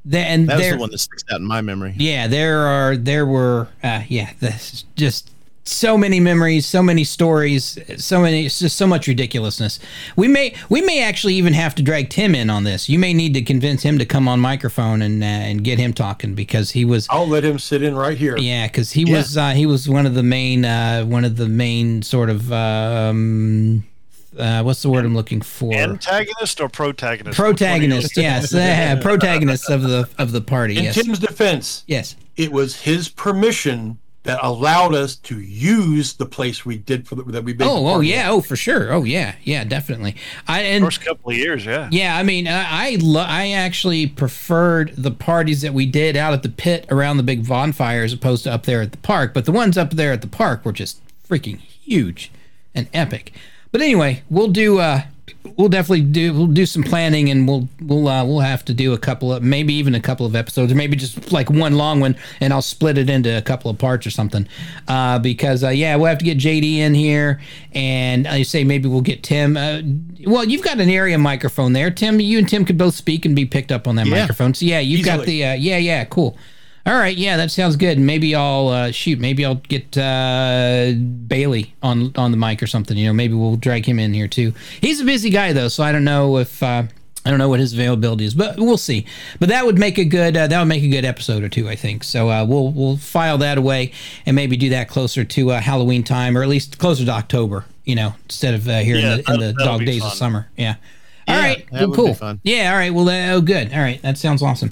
then 0.06 0.46
That 0.46 0.56
was 0.58 0.64
there, 0.64 0.74
the 0.74 0.80
one 0.80 0.92
that 0.92 0.98
sticks 1.00 1.24
out 1.32 1.40
in 1.40 1.48
my 1.48 1.62
memory. 1.62 1.96
yeah, 1.98 2.28
there 2.28 2.60
are 2.60 2.96
there 2.96 3.26
were 3.26 3.70
uh, 3.84 4.04
yeah, 4.08 4.32
this 4.40 4.86
just 4.96 5.31
so 5.64 5.98
many 5.98 6.20
memories, 6.20 6.66
so 6.66 6.82
many 6.82 7.04
stories, 7.04 7.78
so 7.98 8.22
many 8.22 8.46
it's 8.46 8.60
just 8.60 8.78
so 8.78 8.88
much 8.88 9.08
ridiculousness. 9.08 9.80
We 10.16 10.28
may 10.28 10.56
we 10.70 10.82
may 10.82 11.04
actually 11.04 11.36
even 11.36 11.54
have 11.54 11.76
to 11.76 11.84
drag 11.84 12.10
Tim 12.10 12.34
in 12.34 12.50
on 12.50 12.64
this. 12.64 12.90
You 12.90 12.98
may 12.98 13.14
need 13.14 13.34
to 13.36 13.42
convince 13.42 13.84
him 13.84 14.00
to 14.00 14.06
come 14.06 14.28
on 14.28 14.40
microphone 14.40 15.02
and 15.02 15.24
uh, 15.24 15.26
and 15.26 15.64
get 15.64 15.78
him 15.78 15.94
talking 15.94 16.34
because 16.34 16.72
he 16.72 16.86
was 16.86 17.08
I'll 17.10 17.28
let 17.28 17.44
him 17.44 17.60
sit 17.60 17.84
in 17.84 17.96
right 17.96 18.18
here. 18.18 18.38
yeah, 18.38 18.68
because 18.68 18.92
he 18.92 19.06
was 19.06 19.38
uh, 19.38 19.52
he 19.52 19.66
was 19.66 19.88
one 19.88 20.06
of 20.06 20.16
the 20.16 20.24
main 20.24 20.66
uh, 20.66 21.04
one 21.04 21.26
of 21.26 21.38
the 21.38 21.48
main 21.48 22.02
sort 22.02 22.30
of 22.30 22.52
um, 22.52 23.84
uh, 24.38 24.64
what's 24.64 24.82
the 24.82 24.90
word 24.90 25.06
I'm 25.06 25.16
looking 25.16 25.42
for? 25.42 25.74
Antagonist 25.74 26.62
or 26.62 26.70
protagonist? 26.70 27.38
Protagonist, 27.38 28.18
yes, 28.18 28.54
uh, 28.54 28.98
protagonist 29.02 29.70
of 29.70 29.84
the 29.84 30.10
of 30.18 30.32
the 30.32 30.42
party. 30.42 30.78
In 30.78 30.86
Yes, 30.86 30.96
Tim's 30.96 31.20
defense, 31.20 31.84
yes. 31.88 32.16
it 32.36 32.52
was 32.52 32.82
his 32.82 33.10
permission 33.10 34.00
that 34.24 34.40
allowed 34.44 34.94
us 34.94 35.16
to 35.16 35.40
use 35.40 36.14
the 36.14 36.26
place 36.28 36.64
we 36.64 36.78
did 36.78 37.08
for 37.08 37.16
the, 37.16 37.24
that 37.24 37.44
we 37.44 37.54
made. 37.54 37.60
the 37.62 37.66
Oh, 37.66 37.88
oh 37.88 37.94
party. 37.94 38.08
yeah, 38.10 38.30
oh 38.30 38.42
for 38.42 38.56
sure. 38.56 38.92
Oh 38.94 39.04
yeah, 39.04 39.36
yeah, 39.44 39.64
definitely. 39.64 40.16
I 40.48 40.62
and 40.62 40.84
First 40.86 41.02
couple 41.02 41.32
of 41.32 41.38
years, 41.38 41.66
yeah. 41.66 41.90
Yeah, 41.92 42.16
I 42.16 42.22
mean, 42.24 42.48
I 42.48 42.66
I, 42.92 42.98
lo- 43.02 43.26
I 43.28 43.50
actually 43.50 44.06
preferred 44.08 44.94
the 44.96 45.12
parties 45.12 45.62
that 45.62 45.74
we 45.74 45.86
did 45.86 46.16
out 46.16 46.34
at 46.34 46.44
the 46.44 46.50
pit 46.50 46.86
around 46.90 47.18
the 47.18 47.24
big 47.24 47.48
bonfire 47.48 48.04
as 48.04 48.14
opposed 48.14 48.44
to 48.44 48.52
up 48.52 48.64
there 48.64 48.82
at 48.82 48.92
the 48.92 48.98
park. 49.00 49.34
But 49.34 49.46
the 49.46 49.52
ones 49.52 49.78
up 49.78 49.92
there 49.92 50.12
at 50.14 50.22
the 50.22 50.28
park 50.28 50.64
were 50.66 50.72
just 50.74 51.00
freaking 51.28 51.58
huge 51.60 52.32
and 52.76 52.88
epic. 52.94 53.34
But 53.72 53.82
anyway, 53.82 54.22
we'll 54.30 54.50
do. 54.50 54.80
Uh, 54.80 55.04
we'll 55.58 55.70
definitely 55.70 56.02
do. 56.02 56.34
We'll 56.34 56.48
do 56.48 56.66
some 56.66 56.84
planning, 56.84 57.30
and 57.30 57.48
we'll 57.48 57.68
we'll 57.82 58.08
uh, 58.08 58.24
we'll 58.26 58.40
have 58.40 58.64
to 58.66 58.74
do 58.74 58.94
a 58.94 58.98
couple 58.98 59.34
of 59.34 59.44
maybe 59.44 59.74
even 59.74 59.96
a 59.96 60.00
couple 60.00 60.26
of 60.26 60.36
episodes, 60.36 60.72
or 60.72 60.76
maybe 60.76 60.96
just 60.96 61.32
like 61.32 61.50
one 61.50 61.76
long 61.76 62.00
one, 62.00 62.16
and 62.40 62.54
I'll 62.54 62.62
split 62.62 62.98
it 62.98 63.10
into 63.10 63.38
a 63.38 63.42
couple 63.42 63.70
of 63.72 63.78
parts 63.78 64.06
or 64.08 64.12
something. 64.12 64.48
Uh, 64.88 65.20
because 65.20 65.64
uh, 65.64 65.70
yeah, 65.70 65.96
we'll 65.96 66.08
have 66.08 66.20
to 66.20 66.26
get 66.26 66.38
JD 66.38 66.78
in 66.78 66.94
here, 66.94 67.42
and 67.74 68.28
I 68.28 68.44
say 68.44 68.64
maybe 68.64 68.88
we'll 68.90 69.02
get 69.02 69.24
Tim. 69.24 69.58
Uh, 69.58 69.82
well, 70.26 70.44
you've 70.46 70.64
got 70.64 70.80
an 70.80 70.90
area 70.90 71.18
microphone 71.18 71.74
there, 71.74 71.92
Tim. 71.92 72.20
You 72.20 72.38
and 72.38 72.48
Tim 72.48 72.66
could 72.66 72.78
both 72.78 72.96
speak 72.96 73.26
and 73.26 73.36
be 73.36 73.46
picked 73.46 73.72
up 73.72 73.88
on 73.88 73.96
that 73.96 74.08
Yeah. 74.08 74.22
microphone. 74.22 74.54
So 74.54 74.66
yeah, 74.66 74.80
you've 74.80 75.06
got 75.06 75.26
the 75.26 75.46
uh, 75.46 75.54
yeah 75.54 75.78
yeah 75.78 76.06
cool. 76.06 76.38
All 76.86 76.94
right, 76.94 77.16
yeah, 77.16 77.38
that 77.38 77.52
sounds 77.52 77.76
good. 77.76 78.00
Maybe 78.00 78.34
I'll 78.34 78.70
uh, 78.70 78.92
shoot. 78.92 79.20
Maybe 79.20 79.46
I'll 79.46 79.56
get 79.56 79.96
uh, 79.98 80.94
Bailey 81.28 81.76
on 81.84 82.12
on 82.16 82.32
the 82.32 82.38
mic 82.38 82.64
or 82.64 82.68
something. 82.68 82.98
You 82.98 83.08
know, 83.08 83.14
maybe 83.14 83.36
we'll 83.36 83.56
drag 83.56 83.86
him 83.86 84.00
in 84.00 84.14
here 84.14 84.28
too. 84.28 84.54
He's 84.80 85.00
a 85.00 85.06
busy 85.06 85.30
guy 85.30 85.54
though, 85.54 85.68
so 85.68 85.84
I 85.84 85.92
don't 85.92 86.04
know 86.04 86.38
if 86.38 86.64
uh, 86.64 86.84
I 87.24 87.30
don't 87.30 87.38
know 87.38 87.50
what 87.50 87.60
his 87.60 87.74
availability 87.74 88.26
is, 88.26 88.34
but 88.34 88.58
we'll 88.58 88.78
see. 88.78 89.06
But 89.40 89.50
that 89.50 89.64
would 89.66 89.78
make 89.78 90.00
a 90.00 90.06
good 90.06 90.36
uh, 90.36 90.48
that 90.48 90.60
would 90.60 90.68
make 90.68 90.84
a 90.84 90.90
good 90.90 91.06
episode 91.06 91.44
or 91.44 91.50
two, 91.50 91.70
I 91.70 91.76
think. 91.76 92.04
So 92.04 92.30
uh, 92.30 92.46
we'll 92.46 92.72
we'll 92.72 92.98
file 92.98 93.38
that 93.40 93.60
away 93.60 93.92
and 94.26 94.36
maybe 94.36 94.58
do 94.58 94.70
that 94.70 94.90
closer 94.90 95.24
to 95.24 95.52
uh, 95.52 95.62
Halloween 95.62 96.04
time, 96.04 96.36
or 96.36 96.42
at 96.42 96.50
least 96.50 96.80
closer 96.80 97.06
to 97.06 97.12
October. 97.12 97.66
You 97.86 97.96
know, 97.96 98.16
instead 98.24 98.56
of 98.56 98.68
uh, 98.68 98.80
here 98.80 98.96
Yeah, 98.96 99.18
in 99.18 99.24
the, 99.24 99.34
in 99.34 99.40
the 99.40 99.54
dog 99.54 99.86
days 99.86 100.04
of 100.04 100.14
summer. 100.14 100.48
Yeah. 100.58 100.76
All 101.32 101.38
Yeah, 101.38 101.44
right. 101.48 101.66
that 101.72 101.80
Well, 101.80 101.88
would 101.90 101.96
cool. 101.96 102.08
be 102.08 102.14
fun. 102.14 102.40
Yeah. 102.44 102.72
All 102.72 102.78
right. 102.78 102.94
Well, 102.94 103.10
uh, 103.10 103.34
oh, 103.36 103.42
good. 103.42 103.74
All 103.74 103.80
right. 103.80 104.02
That 104.02 104.18
sounds 104.18 104.42
awesome. 104.42 104.72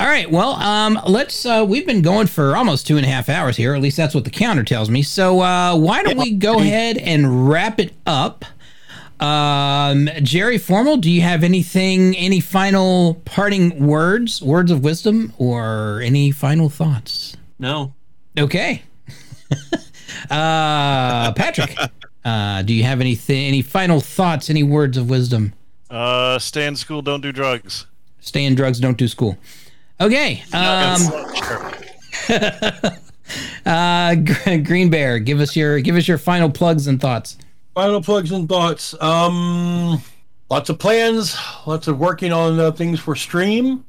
All 0.00 0.06
right. 0.06 0.30
Well, 0.30 0.52
um, 0.54 0.98
let's. 1.06 1.44
Uh, 1.44 1.64
we've 1.68 1.86
been 1.86 2.02
going 2.02 2.26
for 2.26 2.56
almost 2.56 2.86
two 2.86 2.96
and 2.96 3.04
a 3.06 3.08
half 3.08 3.28
hours 3.28 3.56
here. 3.56 3.74
At 3.74 3.82
least 3.82 3.96
that's 3.96 4.14
what 4.14 4.24
the 4.24 4.30
counter 4.30 4.64
tells 4.64 4.88
me. 4.90 5.02
So 5.02 5.40
uh, 5.40 5.76
why 5.76 6.02
don't 6.02 6.18
we 6.18 6.32
go 6.34 6.58
ahead 6.60 6.98
and 6.98 7.48
wrap 7.48 7.78
it 7.80 7.92
up? 8.06 8.44
Um, 9.20 10.08
Jerry 10.22 10.58
Formal, 10.58 10.98
do 10.98 11.10
you 11.10 11.22
have 11.22 11.42
anything, 11.42 12.16
any 12.16 12.38
final 12.38 13.14
parting 13.24 13.84
words, 13.84 14.40
words 14.40 14.70
of 14.70 14.84
wisdom, 14.84 15.32
or 15.38 16.00
any 16.04 16.30
final 16.30 16.68
thoughts? 16.68 17.36
No. 17.58 17.94
Okay. 18.38 18.82
uh, 20.30 21.32
Patrick, 21.32 21.76
uh, 22.24 22.62
do 22.62 22.72
you 22.74 22.84
have 22.84 23.00
anything, 23.00 23.46
any 23.46 23.62
final 23.62 24.00
thoughts, 24.00 24.50
any 24.50 24.62
words 24.62 24.96
of 24.96 25.10
wisdom? 25.10 25.52
Uh, 25.90 26.38
stay 26.38 26.66
in 26.66 26.76
school, 26.76 27.02
don't 27.02 27.20
do 27.20 27.32
drugs. 27.32 27.86
Stay 28.20 28.44
in 28.44 28.54
drugs, 28.54 28.80
don't 28.80 28.98
do 28.98 29.08
school. 29.08 29.38
Okay. 30.00 30.42
Um, 30.52 31.00
uh, 33.66 34.14
Green 34.14 34.90
Bear, 34.90 35.18
give 35.18 35.40
us 35.40 35.56
your 35.56 35.80
give 35.80 35.96
us 35.96 36.06
your 36.06 36.18
final 36.18 36.50
plugs 36.50 36.86
and 36.86 37.00
thoughts. 37.00 37.36
Final 37.74 38.02
plugs 38.02 38.32
and 38.32 38.48
thoughts. 38.48 38.94
Um, 39.00 40.02
lots 40.50 40.68
of 40.68 40.78
plans. 40.78 41.36
Lots 41.66 41.88
of 41.88 41.98
working 41.98 42.32
on 42.32 42.58
uh, 42.60 42.72
things 42.72 43.00
for 43.00 43.16
stream. 43.16 43.84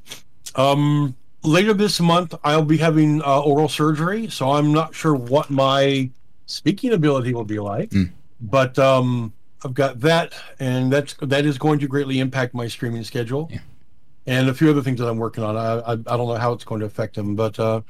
Um, 0.54 1.14
later 1.42 1.74
this 1.74 2.00
month, 2.00 2.34
I'll 2.44 2.64
be 2.64 2.76
having 2.76 3.22
uh, 3.22 3.40
oral 3.40 3.68
surgery, 3.68 4.28
so 4.28 4.52
I'm 4.52 4.72
not 4.72 4.94
sure 4.94 5.14
what 5.14 5.50
my 5.50 6.10
speaking 6.46 6.92
ability 6.92 7.34
will 7.34 7.44
be 7.44 7.58
like. 7.58 7.92
But 8.40 8.78
um, 8.78 9.32
I've 9.64 9.74
got 9.74 10.00
that, 10.00 10.32
and 10.58 10.92
that's 10.92 11.14
that 11.20 11.44
is 11.44 11.58
going 11.58 11.78
to 11.80 11.86
greatly 11.88 12.18
impact 12.20 12.54
my 12.54 12.66
streaming 12.68 13.04
schedule. 13.04 13.50
And 14.26 14.48
a 14.48 14.54
few 14.54 14.70
other 14.70 14.82
things 14.82 15.00
that 15.00 15.08
I'm 15.08 15.16
working 15.18 15.42
on. 15.42 15.56
I, 15.56 15.78
I, 15.80 15.92
I 15.92 15.96
don't 15.96 16.28
know 16.28 16.34
how 16.34 16.52
it's 16.52 16.64
going 16.64 16.80
to 16.80 16.86
affect 16.86 17.14
them, 17.16 17.34
but 17.34 17.58
uh, 17.58 17.80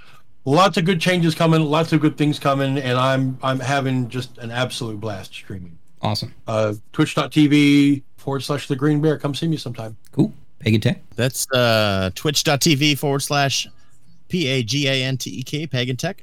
lots 0.44 0.76
of 0.78 0.84
good 0.84 1.00
changes 1.00 1.34
coming, 1.34 1.60
lots 1.62 1.92
of 1.92 2.00
good 2.00 2.16
things 2.16 2.38
coming, 2.38 2.78
and 2.78 2.96
I'm 2.98 3.38
I'm 3.42 3.60
having 3.60 4.08
just 4.08 4.38
an 4.38 4.50
absolute 4.50 5.00
blast 5.00 5.32
streaming 5.34 5.78
Awesome. 6.02 6.34
uh, 6.46 6.74
twitch.tv 6.92 8.02
forward 8.16 8.40
slash 8.40 8.68
the 8.68 8.76
green 8.76 9.00
bear. 9.00 9.18
Come 9.18 9.34
see 9.34 9.48
me 9.48 9.56
sometime. 9.56 9.96
Cool. 10.12 10.32
Pagantek. 10.64 11.00
That's 11.16 11.50
uh, 11.52 12.10
twitch.tv 12.14 12.98
forward 12.98 13.20
slash 13.20 13.66
P 14.28 14.46
A 14.46 14.62
G 14.62 14.86
A 14.88 15.04
N 15.04 15.16
T 15.16 15.30
E 15.30 15.42
K, 15.42 15.66
Pagantek. 15.66 16.20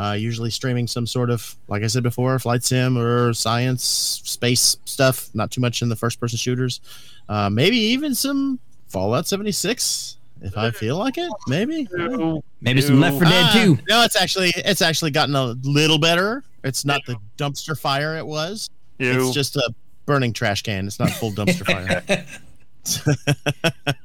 Uh, 0.00 0.12
usually 0.12 0.48
streaming 0.48 0.86
some 0.86 1.06
sort 1.06 1.28
of, 1.28 1.54
like 1.68 1.82
I 1.82 1.86
said 1.86 2.02
before, 2.02 2.38
flight 2.38 2.64
sim 2.64 2.96
or 2.96 3.34
science, 3.34 3.84
space 3.84 4.78
stuff. 4.86 5.28
Not 5.34 5.50
too 5.50 5.60
much 5.60 5.82
in 5.82 5.90
the 5.90 5.96
first 5.96 6.18
person 6.18 6.38
shooters. 6.38 6.80
Uh, 7.28 7.50
maybe 7.50 7.76
even 7.76 8.14
some 8.14 8.58
Fallout 8.88 9.26
76 9.26 10.16
if 10.40 10.56
I 10.56 10.70
feel 10.70 10.96
like 10.96 11.18
it. 11.18 11.30
Maybe. 11.48 11.86
Maybe 12.62 12.80
some 12.80 12.98
Left 12.98 13.16
4 13.16 13.24
Dead 13.24 13.44
Ah, 13.48 13.52
2. 13.62 13.78
No, 13.90 14.02
it's 14.02 14.16
actually 14.16 14.52
it's 14.56 14.80
actually 14.80 15.10
gotten 15.10 15.34
a 15.34 15.54
little 15.64 15.98
better. 15.98 16.44
It's 16.64 16.86
not 16.86 17.02
the 17.06 17.16
dumpster 17.36 17.78
fire 17.78 18.16
it 18.16 18.26
was. 18.26 18.70
You. 18.98 19.26
It's 19.26 19.34
just 19.34 19.56
a 19.56 19.74
burning 20.06 20.32
trash 20.32 20.62
can. 20.62 20.86
It's 20.86 20.98
not 20.98 21.10
full 21.10 21.32
dumpster 21.32 21.66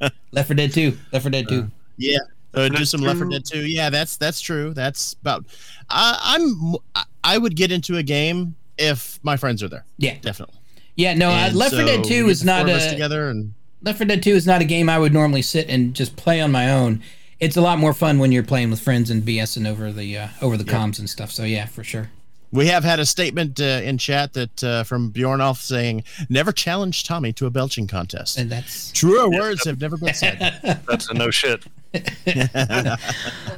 fire. 0.02 0.12
Left 0.34 0.48
4 0.48 0.56
Dead 0.56 0.74
2. 0.74 0.98
Left 1.14 1.24
4 1.24 1.32
Dead 1.32 1.48
2. 1.48 1.72
Yeah. 1.98 2.18
Uh, 2.56 2.70
do 2.70 2.86
some 2.86 3.02
Left 3.02 3.20
4. 3.20 3.30
Dead 3.30 3.46
2. 3.46 3.66
Yeah, 3.66 3.90
that's 3.90 4.18
that's 4.18 4.42
true. 4.42 4.74
That's 4.74 5.14
about. 5.22 5.46
I 5.90 6.20
I'm 6.24 6.76
I- 7.24 7.38
would 7.38 7.56
get 7.56 7.72
into 7.72 7.98
a 7.98 8.04
game 8.04 8.56
if 8.78 9.20
my 9.24 9.38
friends 9.38 9.62
are 9.64 9.68
there. 9.68 9.86
Yeah. 9.98 10.18
Definitely. 10.22 10.60
Yeah, 10.96 11.14
no, 11.14 11.30
uh, 11.30 11.52
Left 11.54 11.74
4 11.74 11.82
so 11.82 11.86
Dead 11.86 12.04
2 12.04 12.28
is 12.28 12.44
not 12.46 12.62
four 12.62 12.72
of 12.72 12.78
us 12.78 12.86
a 12.88 12.92
together 12.92 13.30
and 13.30 13.54
Left 13.82 13.98
4 13.98 14.08
Dead 14.08 14.24
2 14.24 14.32
is 14.32 14.48
not 14.48 14.62
a 14.62 14.66
game 14.66 14.90
I 14.90 14.98
would 14.98 15.14
normally 15.14 15.42
sit 15.42 15.70
and 15.70 15.94
just 15.94 16.16
play 16.16 16.40
on 16.42 16.52
my 16.52 16.72
own. 16.72 17.02
It's 17.40 17.58
a 17.58 17.62
lot 17.62 17.80
more 17.80 17.94
fun 17.94 18.20
when 18.20 18.32
you're 18.32 18.44
playing 18.44 18.70
with 18.72 18.80
friends 18.80 19.10
and 19.10 19.22
BSing 19.24 19.68
over 19.68 19.92
the 19.92 20.18
uh, 20.18 20.28
over 20.42 20.56
the 20.56 20.64
comms 20.64 21.00
and 21.00 21.10
stuff. 21.10 21.32
So 21.32 21.44
yeah, 21.44 21.66
for 21.66 21.84
sure. 21.84 22.10
We 22.52 22.68
have 22.68 22.84
had 22.84 23.00
a 23.00 23.06
statement 23.06 23.60
uh, 23.60 23.82
in 23.84 23.98
chat 23.98 24.34
that 24.34 24.64
uh, 24.64 24.84
from 24.84 25.12
Bjornolf 25.12 25.58
saying, 25.58 26.04
"Never 26.30 26.52
challenge 26.52 27.04
Tommy 27.04 27.34
to 27.34 27.46
a 27.46 27.50
belching 27.50 27.88
contest." 27.88 28.38
And 28.38 28.50
that's 28.50 28.92
Truer 28.92 29.30
words 29.30 29.66
have 29.66 29.82
never 29.82 29.98
been 29.98 30.14
said. 30.14 30.60
That's 30.88 31.10
a 31.10 31.14
no 31.14 31.32
shit. 31.32 31.66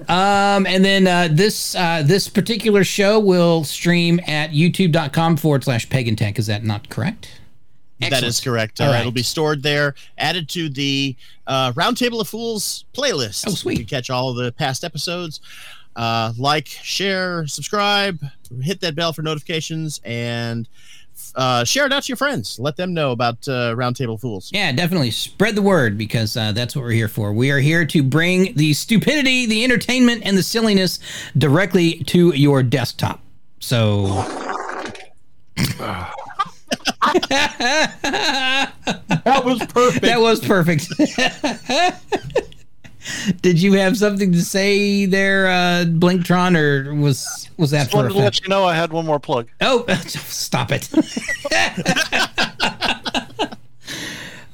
um 0.07 0.67
and 0.67 0.85
then 0.85 1.07
uh, 1.07 1.27
this 1.31 1.73
uh, 1.73 2.03
this 2.05 2.29
particular 2.29 2.83
show 2.83 3.19
will 3.19 3.63
stream 3.63 4.19
at 4.27 4.51
youtube.com 4.51 5.37
forward 5.37 5.63
slash 5.63 5.87
pagantek. 5.89 6.37
Is 6.37 6.45
that 6.45 6.63
not 6.63 6.89
correct? 6.89 7.39
That 7.99 8.13
Excellent. 8.13 8.25
is 8.27 8.39
correct. 8.41 8.79
Uh, 8.79 8.85
All 8.85 8.91
right. 8.91 8.99
It'll 8.99 9.11
be 9.11 9.23
stored 9.23 9.63
there, 9.63 9.95
added 10.19 10.49
to 10.49 10.69
the 10.69 11.15
uh, 11.47 11.71
Roundtable 11.73 12.21
of 12.21 12.27
Fools 12.27 12.85
playlist. 12.93 13.45
Oh, 13.47 13.51
sweet. 13.51 13.79
You 13.79 13.85
can 13.85 13.97
catch 13.97 14.11
all 14.11 14.29
of 14.29 14.35
the 14.35 14.51
past 14.51 14.83
episodes. 14.83 15.39
Uh, 15.97 16.31
like, 16.37 16.67
share, 16.67 17.47
subscribe, 17.47 18.23
hit 18.61 18.79
that 18.81 18.95
bell 18.95 19.11
for 19.13 19.23
notifications, 19.23 19.99
and 20.05 20.69
uh, 21.35 21.63
share 21.63 21.87
it 21.87 21.91
out 21.91 22.03
to 22.03 22.07
your 22.09 22.17
friends. 22.17 22.59
Let 22.59 22.77
them 22.77 22.93
know 22.93 23.11
about 23.11 23.47
uh, 23.47 23.73
Roundtable 23.75 24.19
Fools. 24.21 24.51
Yeah, 24.53 24.71
definitely 24.71 25.09
spread 25.09 25.55
the 25.55 25.63
word 25.63 25.97
because 25.97 26.37
uh, 26.37 26.51
that's 26.51 26.75
what 26.75 26.83
we're 26.83 26.91
here 26.91 27.07
for. 27.07 27.33
We 27.33 27.49
are 27.49 27.57
here 27.57 27.83
to 27.87 28.03
bring 28.03 28.53
the 28.53 28.73
stupidity, 28.73 29.47
the 29.47 29.63
entertainment, 29.63 30.21
and 30.23 30.37
the 30.37 30.43
silliness 30.43 30.99
directly 31.35 32.03
to 32.05 32.31
your 32.35 32.61
desktop. 32.61 33.19
So. 33.59 34.23
That 39.25 39.41
was 39.43 39.59
perfect. 39.65 40.01
That 40.05 40.21
was 40.21 40.39
perfect. 40.39 40.87
Did 43.41 43.61
you 43.61 43.73
have 43.73 43.97
something 43.97 44.31
to 44.31 44.41
say 44.41 45.05
there, 45.05 45.47
uh, 45.47 45.85
Blinktron, 45.85 46.57
or 46.57 46.95
was 46.95 47.49
was 47.57 47.71
that 47.71 47.79
Just 47.79 47.91
for 47.91 47.97
wanted 47.97 48.13
to 48.13 48.19
let 48.19 48.41
you 48.41 48.49
know 48.49 48.65
I 48.65 48.75
had 48.75 48.91
one 48.91 49.05
more 49.05 49.19
plug. 49.19 49.47
Oh, 49.61 49.85
stop 50.05 50.71
it. 50.71 50.89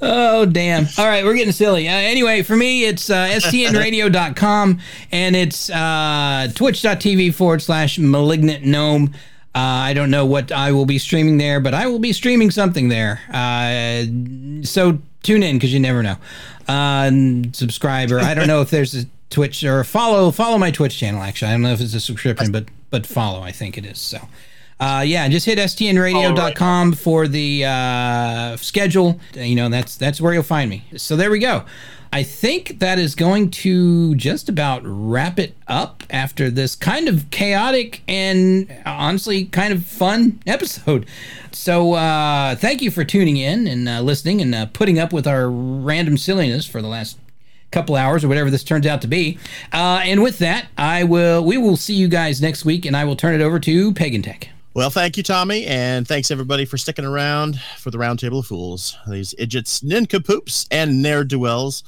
oh, 0.02 0.46
damn. 0.46 0.88
All 0.98 1.06
right, 1.06 1.24
we're 1.24 1.36
getting 1.36 1.52
silly. 1.52 1.88
Uh, 1.88 1.94
anyway, 1.94 2.44
for 2.44 2.56
me, 2.56 2.86
it's 2.86 3.10
uh, 3.10 3.28
stnradio.com 3.28 4.80
and 5.12 5.36
it's 5.36 5.70
uh, 5.70 6.48
twitch.tv 6.56 7.34
forward 7.34 7.62
slash 7.62 8.00
malignant 8.00 8.66
gnome. 8.66 9.14
Uh, 9.56 9.60
I 9.60 9.94
don't 9.94 10.10
know 10.10 10.26
what 10.26 10.52
I 10.52 10.72
will 10.72 10.86
be 10.86 10.98
streaming 10.98 11.38
there, 11.38 11.60
but 11.60 11.74
I 11.76 11.86
will 11.86 12.00
be 12.00 12.12
streaming 12.12 12.50
something 12.50 12.90
there. 12.90 13.22
Uh, 13.32 14.06
so 14.66 15.00
tune 15.22 15.44
in 15.44 15.58
because 15.58 15.72
you 15.72 15.80
never 15.80 16.02
know. 16.02 16.18
Uh, 16.68 17.10
I 18.24 18.34
don't 18.34 18.48
know 18.48 18.62
if 18.62 18.70
there's 18.72 18.96
a 18.96 19.06
Twitch 19.30 19.64
or 19.64 19.84
follow 19.84 20.32
follow 20.32 20.58
my 20.58 20.72
Twitch 20.72 20.98
channel. 20.98 21.22
Actually, 21.22 21.50
I 21.50 21.54
don't 21.54 21.62
know 21.62 21.74
if 21.74 21.82
it's 21.82 21.94
a 21.94 22.00
subscription, 22.00 22.52
but 22.52 22.66
but 22.90 23.06
follow. 23.06 23.42
I 23.42 23.52
think 23.52 23.78
it 23.78 23.86
is. 23.86 24.00
So. 24.00 24.20
Uh, 24.80 25.02
yeah, 25.02 25.30
just 25.30 25.46
hit 25.46 25.60
stnradio.com 25.60 26.94
for 26.94 27.28
the 27.28 27.64
uh, 27.64 28.58
schedule. 28.58 29.20
You 29.34 29.56
know, 29.56 29.70
that's 29.70 29.96
that's 29.96 30.20
where 30.20 30.34
you'll 30.34 30.44
find 30.44 30.70
me. 30.70 30.84
So 30.98 31.16
there 31.16 31.32
we 31.32 31.40
go. 31.40 31.64
I 32.14 32.22
think 32.22 32.77
that 32.77 32.99
is 32.99 33.15
going 33.15 33.49
to 33.49 34.14
just 34.14 34.48
about 34.48 34.84
wrap 34.85 35.40
it 35.40 35.56
up 35.68 36.03
after 36.11 36.52
this 36.52 36.76
kind 36.76 37.07
of 37.07 37.27
chaotic 37.31 38.03
and 38.07 38.72
honestly 38.85 39.45
kind 39.45 39.73
of 39.73 39.84
fun 39.84 40.40
episode. 40.48 41.07
So 41.52 41.94
uh, 41.94 42.56
thank 42.56 42.84
you 42.84 42.91
for 42.91 43.03
tuning 43.03 43.38
in 43.38 43.65
and 43.65 43.90
uh, 43.90 44.02
listening 44.02 44.44
and 44.44 44.53
uh, 44.53 44.68
putting 44.68 44.99
up 44.99 45.11
with 45.11 45.26
our 45.26 45.49
random 45.49 46.18
silliness 46.18 46.68
for 46.68 46.84
the 46.84 46.88
last 46.88 47.18
couple 47.72 47.95
hours 47.95 48.23
or 48.23 48.27
whatever 48.27 48.52
this 48.52 48.64
turns 48.64 48.85
out 48.85 49.02
to 49.02 49.07
be. 49.07 49.40
Uh, 49.72 50.02
and 50.03 50.22
with 50.22 50.38
that, 50.38 50.68
I 50.77 51.06
will 51.06 51.44
we 51.44 51.57
will 51.57 51.77
see 51.77 51.95
you 51.95 52.07
guys 52.07 52.40
next 52.40 52.64
week, 52.64 52.85
and 52.85 52.95
I 52.95 53.06
will 53.06 53.15
turn 53.15 53.34
it 53.34 53.41
over 53.44 53.60
to 53.61 53.91
Pagantek. 53.91 54.49
Well, 54.76 54.90
thank 54.90 55.18
you, 55.18 55.24
Tommy, 55.24 55.68
and 55.68 56.08
thanks 56.08 56.32
everybody 56.32 56.66
for 56.66 56.78
sticking 56.80 57.06
around 57.06 57.62
for 57.78 57.91
the 57.91 58.00
Roundtable 58.00 58.40
of 58.40 58.48
Fools. 58.48 58.98
These 59.08 59.36
idiots, 59.38 59.84
nincompoops, 59.84 60.66
and 60.72 61.00
ne'er 61.00 61.24
do 61.24 61.38
wells. 61.38 61.84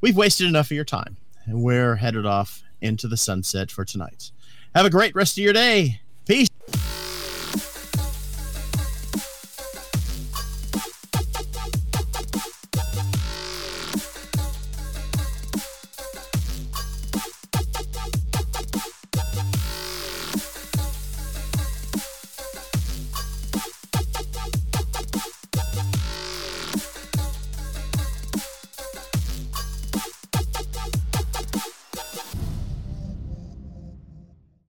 We've 0.00 0.16
wasted 0.16 0.48
enough 0.48 0.66
of 0.66 0.72
your 0.72 0.84
time, 0.84 1.18
and 1.44 1.62
we're 1.62 1.94
headed 1.94 2.26
off 2.26 2.64
into 2.80 3.06
the 3.06 3.16
sunset 3.16 3.70
for 3.70 3.84
tonight. 3.84 4.32
Have 4.74 4.84
a 4.84 4.90
great 4.90 5.14
rest 5.14 5.38
of 5.38 5.44
your 5.44 5.52
day. 5.52 6.00
Peace. 6.26 6.48